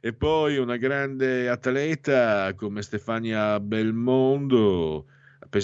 E 0.00 0.12
poi 0.12 0.56
una 0.56 0.76
grande 0.76 1.48
atleta 1.48 2.52
come 2.56 2.82
Stefania 2.82 3.60
Belmondo, 3.60 5.06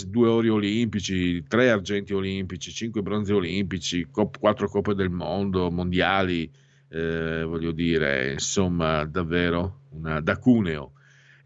due 0.07 0.29
ori 0.29 0.49
olimpici, 0.49 1.43
tre 1.43 1.71
argenti 1.71 2.15
olimpici, 2.15 2.71
cinque 2.71 3.03
bronzi 3.03 3.33
olimpici, 3.33 4.07
quattro 4.13 4.69
coppe 4.69 4.95
del 4.95 5.11
mondo, 5.11 5.73
mondiali, 5.73 6.49
eh, 6.91 7.43
voglio 7.43 7.73
dire, 7.73 8.31
insomma, 8.31 9.05
davvero 9.05 9.87
una, 9.91 10.21
da 10.21 10.39
Cuneo 10.39 10.93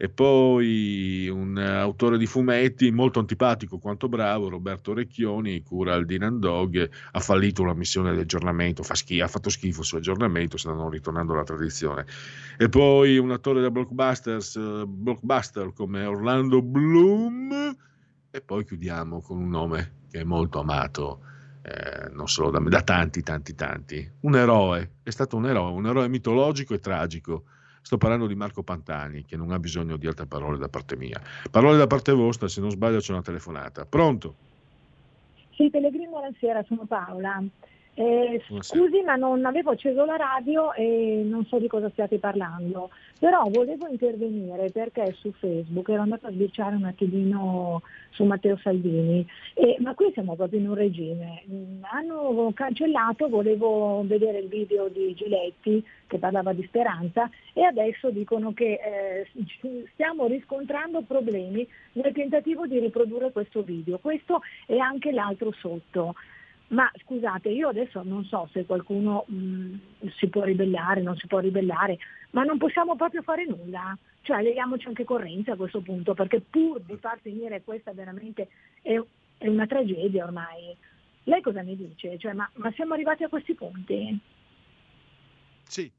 e 0.03 0.09
poi 0.09 1.29
un 1.29 1.57
autore 1.57 2.17
di 2.17 2.25
fumetti 2.25 2.91
molto 2.91 3.19
antipatico 3.19 3.77
quanto 3.77 4.09
bravo, 4.09 4.49
Roberto 4.49 4.93
Recchioni, 4.93 5.63
cura 5.63 5.95
il 5.95 6.05
Dinan 6.05 6.41
Dog, 6.41 6.89
ha 7.11 7.19
fallito 7.21 7.63
la 7.63 7.73
missione 7.73 8.13
di 8.13 8.19
aggiornamento, 8.19 8.83
fa 8.83 8.95
schifo, 8.95 9.23
ha 9.23 9.29
fatto 9.29 9.49
schifo 9.49 9.79
il 9.79 9.85
suo 9.85 9.99
aggiornamento, 9.99 10.57
stanno 10.57 10.89
ritornando 10.89 11.31
alla 11.31 11.45
tradizione. 11.45 12.05
E 12.57 12.67
poi 12.67 13.17
un 13.17 13.31
attore 13.31 13.61
da 13.61 13.71
blockbusters, 13.71 14.83
blockbuster 14.85 15.71
come 15.71 16.03
Orlando 16.03 16.61
Bloom, 16.61 17.73
e 18.29 18.41
poi 18.41 18.65
chiudiamo 18.65 19.21
con 19.21 19.37
un 19.37 19.47
nome 19.47 19.99
che 20.11 20.19
è 20.19 20.23
molto 20.25 20.59
amato. 20.59 21.21
Eh, 21.61 22.09
non 22.11 22.27
solo 22.27 22.49
da 22.49 22.59
me, 22.59 22.69
da 22.69 22.81
tanti, 22.81 23.23
tanti, 23.23 23.55
tanti. 23.55 24.11
Un 24.19 24.35
eroe, 24.35 24.95
è 25.01 25.11
stato 25.11 25.37
un 25.37 25.45
eroe, 25.45 25.71
un 25.71 25.85
eroe 25.85 26.09
mitologico 26.09 26.73
e 26.73 26.79
tragico 26.79 27.45
Sto 27.83 27.97
parlando 27.97 28.27
di 28.27 28.35
Marco 28.35 28.63
Pantani, 28.63 29.25
che 29.25 29.35
non 29.35 29.51
ha 29.51 29.59
bisogno 29.59 29.97
di 29.97 30.07
altre 30.07 30.25
parole 30.25 30.57
da 30.57 30.69
parte 30.69 30.95
mia. 30.95 31.21
Parole 31.51 31.77
da 31.77 31.85
parte 31.85 32.13
vostra, 32.13 32.47
se 32.47 32.61
non 32.61 32.71
sbaglio 32.71 32.99
c'è 32.99 33.11
una 33.11 33.21
telefonata. 33.21 33.85
Pronto? 33.85 34.35
Sì, 35.49 35.69
Pellegrino, 35.69 36.11
buonasera, 36.11 36.63
sono 36.63 36.85
Paola. 36.85 37.43
Eh, 37.95 38.41
scusi, 38.61 39.01
ma 39.05 39.15
non 39.15 39.45
avevo 39.45 39.69
acceso 39.69 40.03
la 40.03 40.15
radio 40.15 40.73
e 40.73 41.21
non 41.23 41.45
so 41.45 41.59
di 41.59 41.67
cosa 41.67 41.91
stiate 41.91 42.17
parlando, 42.17 42.89
però 43.19 43.43
volevo 43.49 43.87
intervenire 43.87 44.71
perché 44.71 45.15
su 45.19 45.31
Facebook 45.33 45.87
ero 45.89 46.01
andata 46.01 46.27
a 46.27 46.31
sbirciare 46.31 46.75
un 46.75 46.85
attimino 46.85 47.83
su 48.09 48.23
Matteo 48.23 48.57
Salvini, 48.57 49.23
e, 49.53 49.77
ma 49.79 49.93
qui 49.93 50.09
siamo 50.11 50.35
proprio 50.35 50.59
in 50.59 50.69
un 50.69 50.75
regime. 50.75 51.43
Mm, 51.47 51.83
hanno 51.83 52.51
cancellato, 52.55 53.29
volevo 53.29 54.03
vedere 54.05 54.39
il 54.39 54.47
video 54.47 54.87
di 54.87 55.13
Giletti 55.13 55.85
che 56.07 56.17
parlava 56.17 56.51
di 56.51 56.63
speranza 56.63 57.29
e 57.53 57.63
adesso 57.63 58.09
dicono 58.09 58.53
che 58.53 58.79
eh, 58.83 59.27
stiamo 59.93 60.25
riscontrando 60.25 61.01
problemi 61.01 61.67
nel 61.93 62.11
tentativo 62.11 62.65
di 62.65 62.79
riprodurre 62.79 63.31
questo 63.31 63.61
video. 63.61 63.99
Questo 63.99 64.41
e 64.65 64.79
anche 64.79 65.11
l'altro 65.11 65.51
sotto. 65.51 66.15
Ma 66.73 66.91
scusate, 67.03 67.49
io 67.49 67.69
adesso 67.69 68.01
non 68.03 68.25
so 68.25 68.49
se 68.51 68.65
qualcuno 68.65 69.25
mh, 69.27 69.35
mm, 69.35 69.75
si 70.17 70.27
può 70.27 70.43
ribellare, 70.43 71.01
non 71.01 71.15
si 71.17 71.27
può 71.27 71.37
ribellare, 71.37 71.99
ma 72.31 72.43
non 72.43 72.57
possiamo 72.57 72.95
proprio 72.95 73.21
fare 73.21 73.45
nulla. 73.45 73.95
Cioè 74.21 74.41
leghiamoci 74.41 74.87
anche 74.87 75.03
corrente 75.03 75.51
a 75.51 75.55
questo 75.55 75.81
punto, 75.81 76.15
perché 76.15 76.41
pur 76.41 76.81
di 76.81 76.97
far 76.97 77.19
finire 77.19 77.61
questa 77.63 77.93
veramente 77.93 78.47
è, 78.81 78.99
è 79.37 79.47
una 79.47 79.67
tragedia 79.67 80.23
ormai. 80.23 80.75
Lei 81.25 81.41
cosa 81.41 81.61
ne 81.61 81.75
dice? 81.75 82.17
Cioè, 82.17 82.33
ma, 82.33 82.49
ma 82.55 82.71
siamo 82.71 82.93
arrivati 82.93 83.23
a 83.23 83.29
questi 83.29 83.53
punti? 83.53 84.19
Sì, 85.63 85.91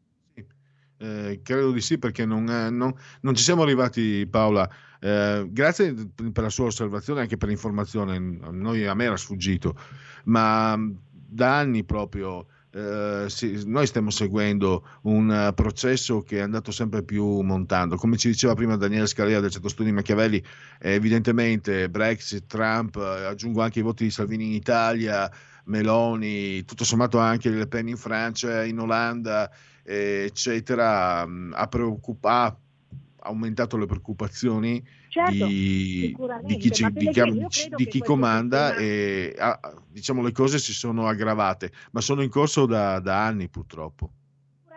eh, 0.99 1.41
credo 1.43 1.73
di 1.73 1.81
sì 1.81 1.99
perché 1.99 2.25
non, 2.25 2.45
non, 2.45 2.95
non, 3.21 3.35
ci 3.35 3.43
siamo 3.43 3.63
arrivati 3.63 4.27
Paola. 4.27 4.69
Eh, 5.01 5.47
grazie 5.51 5.95
per 6.33 6.43
la 6.43 6.49
sua 6.49 6.67
osservazione 6.67 7.21
e 7.21 7.23
anche 7.23 7.37
per 7.37 7.49
l'informazione. 7.49 8.19
Noi, 8.19 8.87
a 8.87 8.95
me 8.95 9.05
era 9.05 9.17
sfuggito. 9.17 9.77
Ma 10.25 10.79
da 11.11 11.59
anni 11.59 11.85
proprio 11.85 12.47
eh, 12.75 13.27
sì, 13.29 13.63
noi 13.67 13.87
stiamo 13.87 14.11
seguendo 14.11 14.85
un 15.03 15.53
processo 15.55 16.23
che 16.23 16.39
è 16.39 16.41
andato 16.41 16.73
sempre 16.73 17.05
più 17.05 17.41
montando. 17.41 17.95
Come 17.97 18.17
ci 18.17 18.29
diceva 18.29 18.55
prima 18.55 18.77
Daniele 18.77 19.07
Scalea 19.07 19.39
del 19.39 19.51
Centro 19.51 19.69
Studi 19.69 19.93
Machiavelli, 19.93 20.43
evidentemente 20.81 21.89
Brexit, 21.89 22.47
Trump, 22.47 22.97
eh, 22.97 23.27
aggiungo 23.27 23.63
anche 23.63 23.79
i 23.79 23.83
voti 23.83 24.05
di 24.05 24.11
Salvini 24.11 24.47
in 24.47 24.53
Italia, 24.55 25.31
Meloni, 25.65 26.65
tutto 26.65 26.85
sommato 26.85 27.19
anche 27.19 27.51
Le 27.51 27.67
Pen 27.67 27.89
in 27.89 27.97
Francia, 27.97 28.65
in 28.65 28.79
Olanda, 28.79 29.51
eh, 29.83 30.25
eccetera, 30.27 31.21
ha, 31.21 31.67
preoccupa- 31.69 32.45
ha 32.45 32.59
aumentato 33.27 33.77
le 33.77 33.87
preoccupazioni 33.87 34.83
Certo, 35.09 35.47
di, 35.47 36.15
di 36.43 36.57
chi, 36.59 36.71
ci- 36.73 36.91
di 36.93 37.09
chi- 37.09 37.47
di 37.77 37.87
chi 37.87 38.01
comanda 38.03 38.75
e 38.75 39.35
ah, 39.39 39.61
diciamo 39.89 40.23
le 40.23 40.33
cose 40.33 40.59
si 40.59 40.73
sono 40.73 41.07
aggravate, 41.07 41.73
ma 41.93 42.01
sono 42.01 42.23
in 42.23 42.31
corso 42.31 42.67
da, 42.67 42.99
da 42.99 43.25
anni 43.25 43.49
purtroppo. 43.49 44.11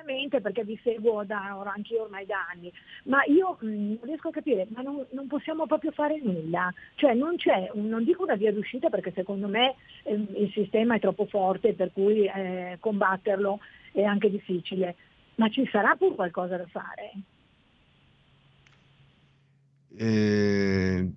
Sicuramente 0.08 0.40
perché 0.40 0.64
vi 0.64 0.80
seguo 0.84 1.26
da 1.26 1.60
anche 1.66 2.00
ormai 2.00 2.26
da 2.26 2.48
anni, 2.50 2.72
ma 3.06 3.24
io 3.26 3.58
non 3.60 4.00
riesco 4.04 4.30
a 4.30 4.32
capire, 4.32 4.66
ma 4.74 4.82
non, 4.82 5.06
non 5.12 5.28
possiamo 5.28 5.68
proprio 5.68 5.92
fare 5.92 6.22
nulla, 6.24 6.74
cioè 6.96 7.14
non 7.14 7.36
c'è, 7.36 7.72
non 7.74 8.06
dico 8.06 8.24
una 8.24 8.36
via 8.36 8.54
d'uscita 8.54 8.90
perché 8.90 9.12
secondo 9.14 9.50
me 9.50 9.76
ehm, 10.04 10.28
il 10.38 10.50
sistema 10.54 10.96
è 10.96 11.00
troppo 11.02 11.26
forte 11.26 11.74
per 11.74 11.92
cui 11.92 12.26
eh, 12.26 12.78
combatterlo 12.80 13.60
è 13.92 14.04
anche 14.04 14.30
difficile, 14.30 14.96
ma 15.36 15.50
ci 15.50 15.68
sarà 15.70 15.94
pur 15.96 16.16
qualcosa 16.16 16.56
da 16.56 16.68
fare. 16.68 17.12
Eh, 19.98 21.12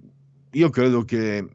io 0.51 0.71
credo 0.71 1.05
che 1.05 1.49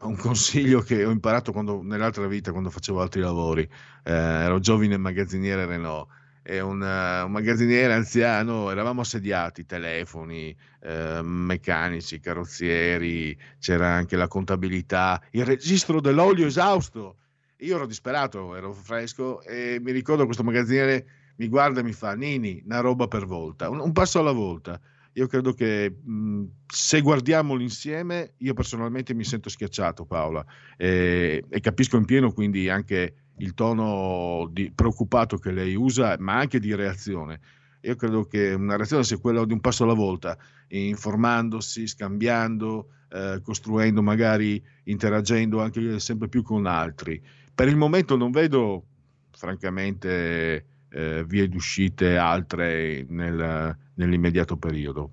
un 0.00 0.16
consiglio 0.16 0.80
che 0.80 1.04
ho 1.04 1.10
imparato 1.10 1.52
quando, 1.52 1.82
nell'altra 1.82 2.26
vita, 2.26 2.50
quando 2.50 2.70
facevo 2.70 2.98
altri 2.98 3.20
lavori, 3.20 3.68
eh, 4.04 4.12
ero 4.12 4.58
giovane 4.58 4.96
magazziniere 4.96 5.66
Renault 5.66 6.16
e 6.48 6.60
un, 6.60 6.82
eh, 6.82 7.20
un 7.20 7.30
magazziniere 7.30 7.92
anziano, 7.92 8.70
eravamo 8.70 9.02
assediati, 9.02 9.66
telefoni, 9.66 10.56
eh, 10.80 11.20
meccanici, 11.22 12.20
carrozzieri, 12.20 13.38
c'era 13.58 13.88
anche 13.88 14.16
la 14.16 14.28
contabilità, 14.28 15.22
il 15.32 15.44
registro 15.44 16.00
dell'olio 16.00 16.46
esausto. 16.46 17.16
Io 17.58 17.76
ero 17.76 17.84
disperato, 17.86 18.56
ero 18.56 18.72
fresco 18.72 19.42
e 19.42 19.78
mi 19.82 19.92
ricordo 19.92 20.24
questo 20.24 20.42
magazziniere 20.42 21.06
mi 21.36 21.48
guarda 21.48 21.80
e 21.80 21.82
mi 21.82 21.92
fa 21.92 22.14
Nini, 22.14 22.62
una 22.64 22.80
roba 22.80 23.08
per 23.08 23.26
volta, 23.26 23.68
un, 23.68 23.80
un 23.80 23.92
passo 23.92 24.18
alla 24.18 24.32
volta. 24.32 24.80
Io 25.12 25.26
credo 25.26 25.52
che 25.52 25.90
mh, 26.02 26.44
se 26.66 27.02
guardiamo 27.02 27.56
l'insieme, 27.56 28.32
io 28.38 28.54
personalmente 28.54 29.12
mi 29.12 29.24
sento 29.24 29.50
schiacciato, 29.50 30.06
Paola, 30.06 30.42
e, 30.78 31.44
e 31.46 31.60
capisco 31.60 31.98
in 31.98 32.06
pieno 32.06 32.32
quindi 32.32 32.70
anche 32.70 33.27
il 33.38 33.54
tono 33.54 34.50
preoccupato 34.74 35.38
che 35.38 35.50
lei 35.50 35.74
usa, 35.74 36.16
ma 36.18 36.36
anche 36.36 36.58
di 36.58 36.74
reazione. 36.74 37.40
Io 37.82 37.94
credo 37.96 38.24
che 38.24 38.52
una 38.54 38.76
reazione 38.76 39.04
sia 39.04 39.18
quella 39.18 39.44
di 39.44 39.52
un 39.52 39.60
passo 39.60 39.84
alla 39.84 39.94
volta, 39.94 40.36
informandosi, 40.68 41.86
scambiando, 41.86 42.88
eh, 43.10 43.40
costruendo, 43.42 44.02
magari 44.02 44.62
interagendo 44.84 45.60
anche 45.60 45.98
sempre 46.00 46.28
più 46.28 46.42
con 46.42 46.66
altri. 46.66 47.20
Per 47.54 47.68
il 47.68 47.76
momento 47.76 48.16
non 48.16 48.30
vedo, 48.30 48.84
francamente, 49.30 50.66
eh, 50.90 51.24
vie 51.26 51.48
d'uscite 51.48 52.16
altre 52.16 53.04
nel- 53.08 53.76
nell'immediato 53.94 54.56
periodo. 54.56 55.10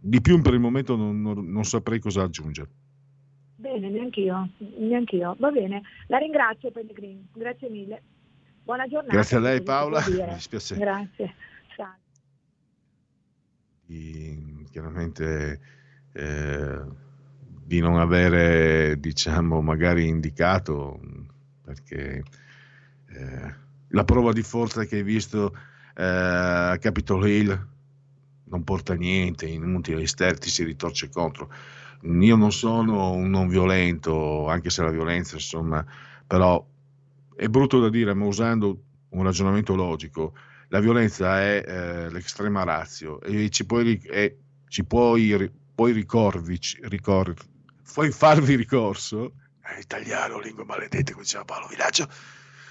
Di 0.00 0.20
più 0.20 0.40
per 0.40 0.54
il 0.54 0.60
momento 0.60 0.96
non, 0.96 1.20
non- 1.20 1.46
non 1.50 1.64
saprei 1.64 1.98
cosa 1.98 2.22
aggiungere. 2.22 2.68
Bene, 3.60 3.90
neanch'io, 3.90 4.48
neanch'io. 4.78 5.36
Va 5.38 5.50
bene, 5.50 5.82
la 6.06 6.16
ringrazio 6.16 6.70
Pellegrini, 6.70 7.28
grazie 7.34 7.68
mille. 7.68 8.02
Buona 8.62 8.86
giornata. 8.86 9.12
Grazie 9.12 9.36
a 9.36 9.40
lei, 9.40 9.62
Paola. 9.62 10.02
Mi 10.08 10.24
dispiace. 10.32 10.76
Grazie. 10.76 11.34
Salve. 11.76 11.98
di- 13.84 14.66
chiaramente 14.70 15.60
eh, 16.12 16.80
di 17.42 17.80
non 17.80 17.98
avere 17.98 18.98
diciamo 18.98 19.60
magari 19.60 20.06
indicato 20.06 20.98
perché 21.62 22.22
eh, 23.08 23.54
la 23.88 24.04
prova 24.04 24.32
di 24.32 24.42
forza 24.42 24.84
che 24.84 24.96
hai 24.96 25.02
visto 25.02 25.54
eh, 25.96 26.02
a 26.04 26.78
Capitol 26.78 27.28
Hill 27.28 27.68
non 28.44 28.64
porta 28.64 28.94
a 28.94 28.96
niente, 28.96 29.46
inutile, 29.46 30.06
Ster 30.06 30.38
ti 30.38 30.48
si 30.48 30.64
ritorce 30.64 31.10
contro. 31.10 31.52
Io 32.02 32.36
non 32.36 32.50
sono 32.52 33.12
un 33.12 33.28
non 33.28 33.48
violento, 33.48 34.48
anche 34.48 34.70
se 34.70 34.82
la 34.82 34.90
violenza, 34.90 35.34
insomma, 35.34 35.84
però 36.26 36.64
è 37.36 37.46
brutto 37.48 37.78
da 37.80 37.88
dire, 37.90 38.14
ma 38.14 38.24
usando 38.24 38.82
un 39.10 39.22
ragionamento 39.22 39.74
logico, 39.74 40.34
la 40.68 40.80
violenza 40.80 41.40
è 41.40 41.64
eh, 41.66 42.10
l'estrema 42.10 42.62
razio 42.64 43.20
e 43.20 43.50
ci 43.50 43.66
puoi, 43.66 44.00
e 44.04 44.38
ci 44.68 44.84
puoi, 44.84 45.50
puoi 45.74 45.92
ricorvi, 45.92 46.58
ricor- 46.82 47.34
puoi 47.92 48.10
farvi 48.12 48.54
ricorso, 48.56 49.34
eh, 49.62 49.80
italiano, 49.80 50.38
lingua 50.38 50.64
maledetta, 50.64 51.12
come 51.12 51.24
diceva 51.24 51.44
Paolo 51.44 51.66
Villaggio, 51.66 52.08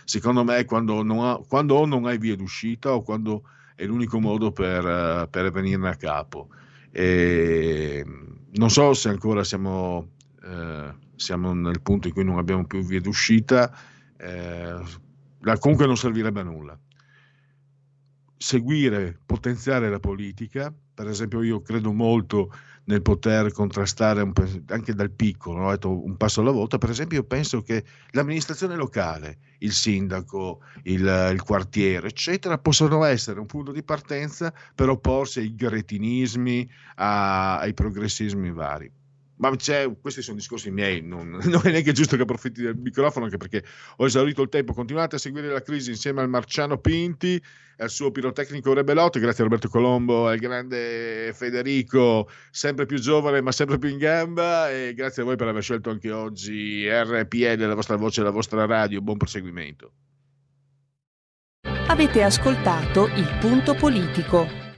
secondo 0.05 0.43
me 0.43 0.65
quando, 0.65 1.03
non 1.03 1.19
ha- 1.25 1.39
quando 1.47 1.75
o 1.75 1.85
non 1.85 2.05
hai 2.05 2.17
via 2.17 2.35
d'uscita 2.35 2.93
o 2.93 3.03
quando 3.03 3.43
è 3.75 3.85
l'unico 3.85 4.19
modo 4.19 4.51
per, 4.51 4.85
eh, 4.85 5.27
per 5.29 5.51
venirne 5.51 5.89
a 5.89 5.95
capo. 5.95 6.49
E, 6.91 8.03
non 8.51 8.69
so 8.69 8.93
se 8.93 9.09
ancora 9.09 9.43
siamo, 9.43 10.09
eh, 10.43 10.93
siamo 11.15 11.53
nel 11.53 11.81
punto 11.81 12.07
in 12.07 12.13
cui 12.13 12.23
non 12.23 12.37
abbiamo 12.37 12.65
più 12.65 12.81
via 12.81 12.99
d'uscita, 12.99 13.71
eh, 14.17 14.79
comunque 15.59 15.85
non 15.85 15.97
servirebbe 15.97 16.39
a 16.39 16.43
nulla. 16.43 16.79
Seguire, 18.41 19.19
potenziare 19.25 19.89
la 19.89 19.99
politica, 19.99 20.73
per 20.93 21.07
esempio 21.09 21.41
io 21.41 21.61
credo 21.61 21.91
molto 21.91 22.53
nel 22.85 23.01
poter 23.01 23.51
contrastare 23.51 24.21
un 24.21 24.31
anche 24.67 24.93
dal 24.93 25.11
piccolo, 25.11 25.59
no? 25.59 25.77
Un 26.03 26.15
passo 26.15 26.39
alla 26.39 26.51
volta, 26.51 26.77
per 26.77 26.89
esempio 26.89 27.17
io 27.17 27.25
penso 27.25 27.61
che 27.61 27.83
l'amministrazione 28.11 28.75
locale, 28.77 29.39
il 29.59 29.73
sindaco, 29.73 30.61
il, 30.83 31.31
il 31.33 31.43
quartiere, 31.43 32.07
eccetera, 32.07 32.57
possono 32.57 33.03
essere 33.03 33.41
un 33.41 33.45
punto 33.45 33.73
di 33.73 33.83
partenza 33.83 34.53
per 34.73 34.87
opporsi 34.87 35.39
ai 35.39 35.53
gretinismi, 35.53 36.69
a- 36.95 37.59
ai 37.59 37.73
progressismi 37.73 38.51
vari. 38.51 38.89
Ma 39.39 39.49
questi 39.49 40.21
sono 40.21 40.37
discorsi 40.37 40.69
miei, 40.69 41.01
non, 41.01 41.29
non 41.45 41.61
è 41.63 41.71
neanche 41.71 41.91
giusto 41.91 42.15
che 42.15 42.23
approfitti 42.23 42.61
del 42.61 42.75
microfono, 42.75 43.25
anche 43.25 43.37
perché 43.37 43.63
ho 43.97 44.05
esaurito 44.05 44.41
il 44.41 44.49
tempo. 44.49 44.73
Continuate 44.73 45.15
a 45.15 45.19
seguire 45.19 45.47
la 45.47 45.61
crisi 45.61 45.91
insieme 45.91 46.21
al 46.21 46.29
Marciano 46.29 46.77
Pinti, 46.77 47.41
e 47.79 47.83
al 47.83 47.89
suo 47.89 48.11
pirotecnico 48.11 48.73
Rebelotto, 48.73 49.19
grazie 49.19 49.43
a 49.43 49.47
Roberto 49.47 49.69
Colombo, 49.69 50.27
al 50.27 50.37
grande 50.37 51.31
Federico, 51.33 52.29
sempre 52.51 52.85
più 52.85 52.99
giovane 52.99 53.39
ma 53.39 53.53
sempre 53.53 53.77
più 53.77 53.87
in 53.87 53.97
gamba, 53.97 54.69
e 54.69 54.93
grazie 54.93 55.21
a 55.21 55.25
voi 55.25 55.37
per 55.37 55.47
aver 55.47 55.63
scelto 55.63 55.89
anche 55.89 56.11
oggi 56.11 56.85
RPL, 56.89 57.65
la 57.65 57.75
vostra 57.75 57.95
voce, 57.95 58.21
la 58.21 58.31
vostra 58.31 58.65
radio. 58.65 58.99
Buon 58.99 59.15
proseguimento. 59.15 59.93
Avete 61.87 62.21
ascoltato 62.21 63.07
Il 63.15 63.37
Punto 63.39 63.73
Politico. 63.73 64.68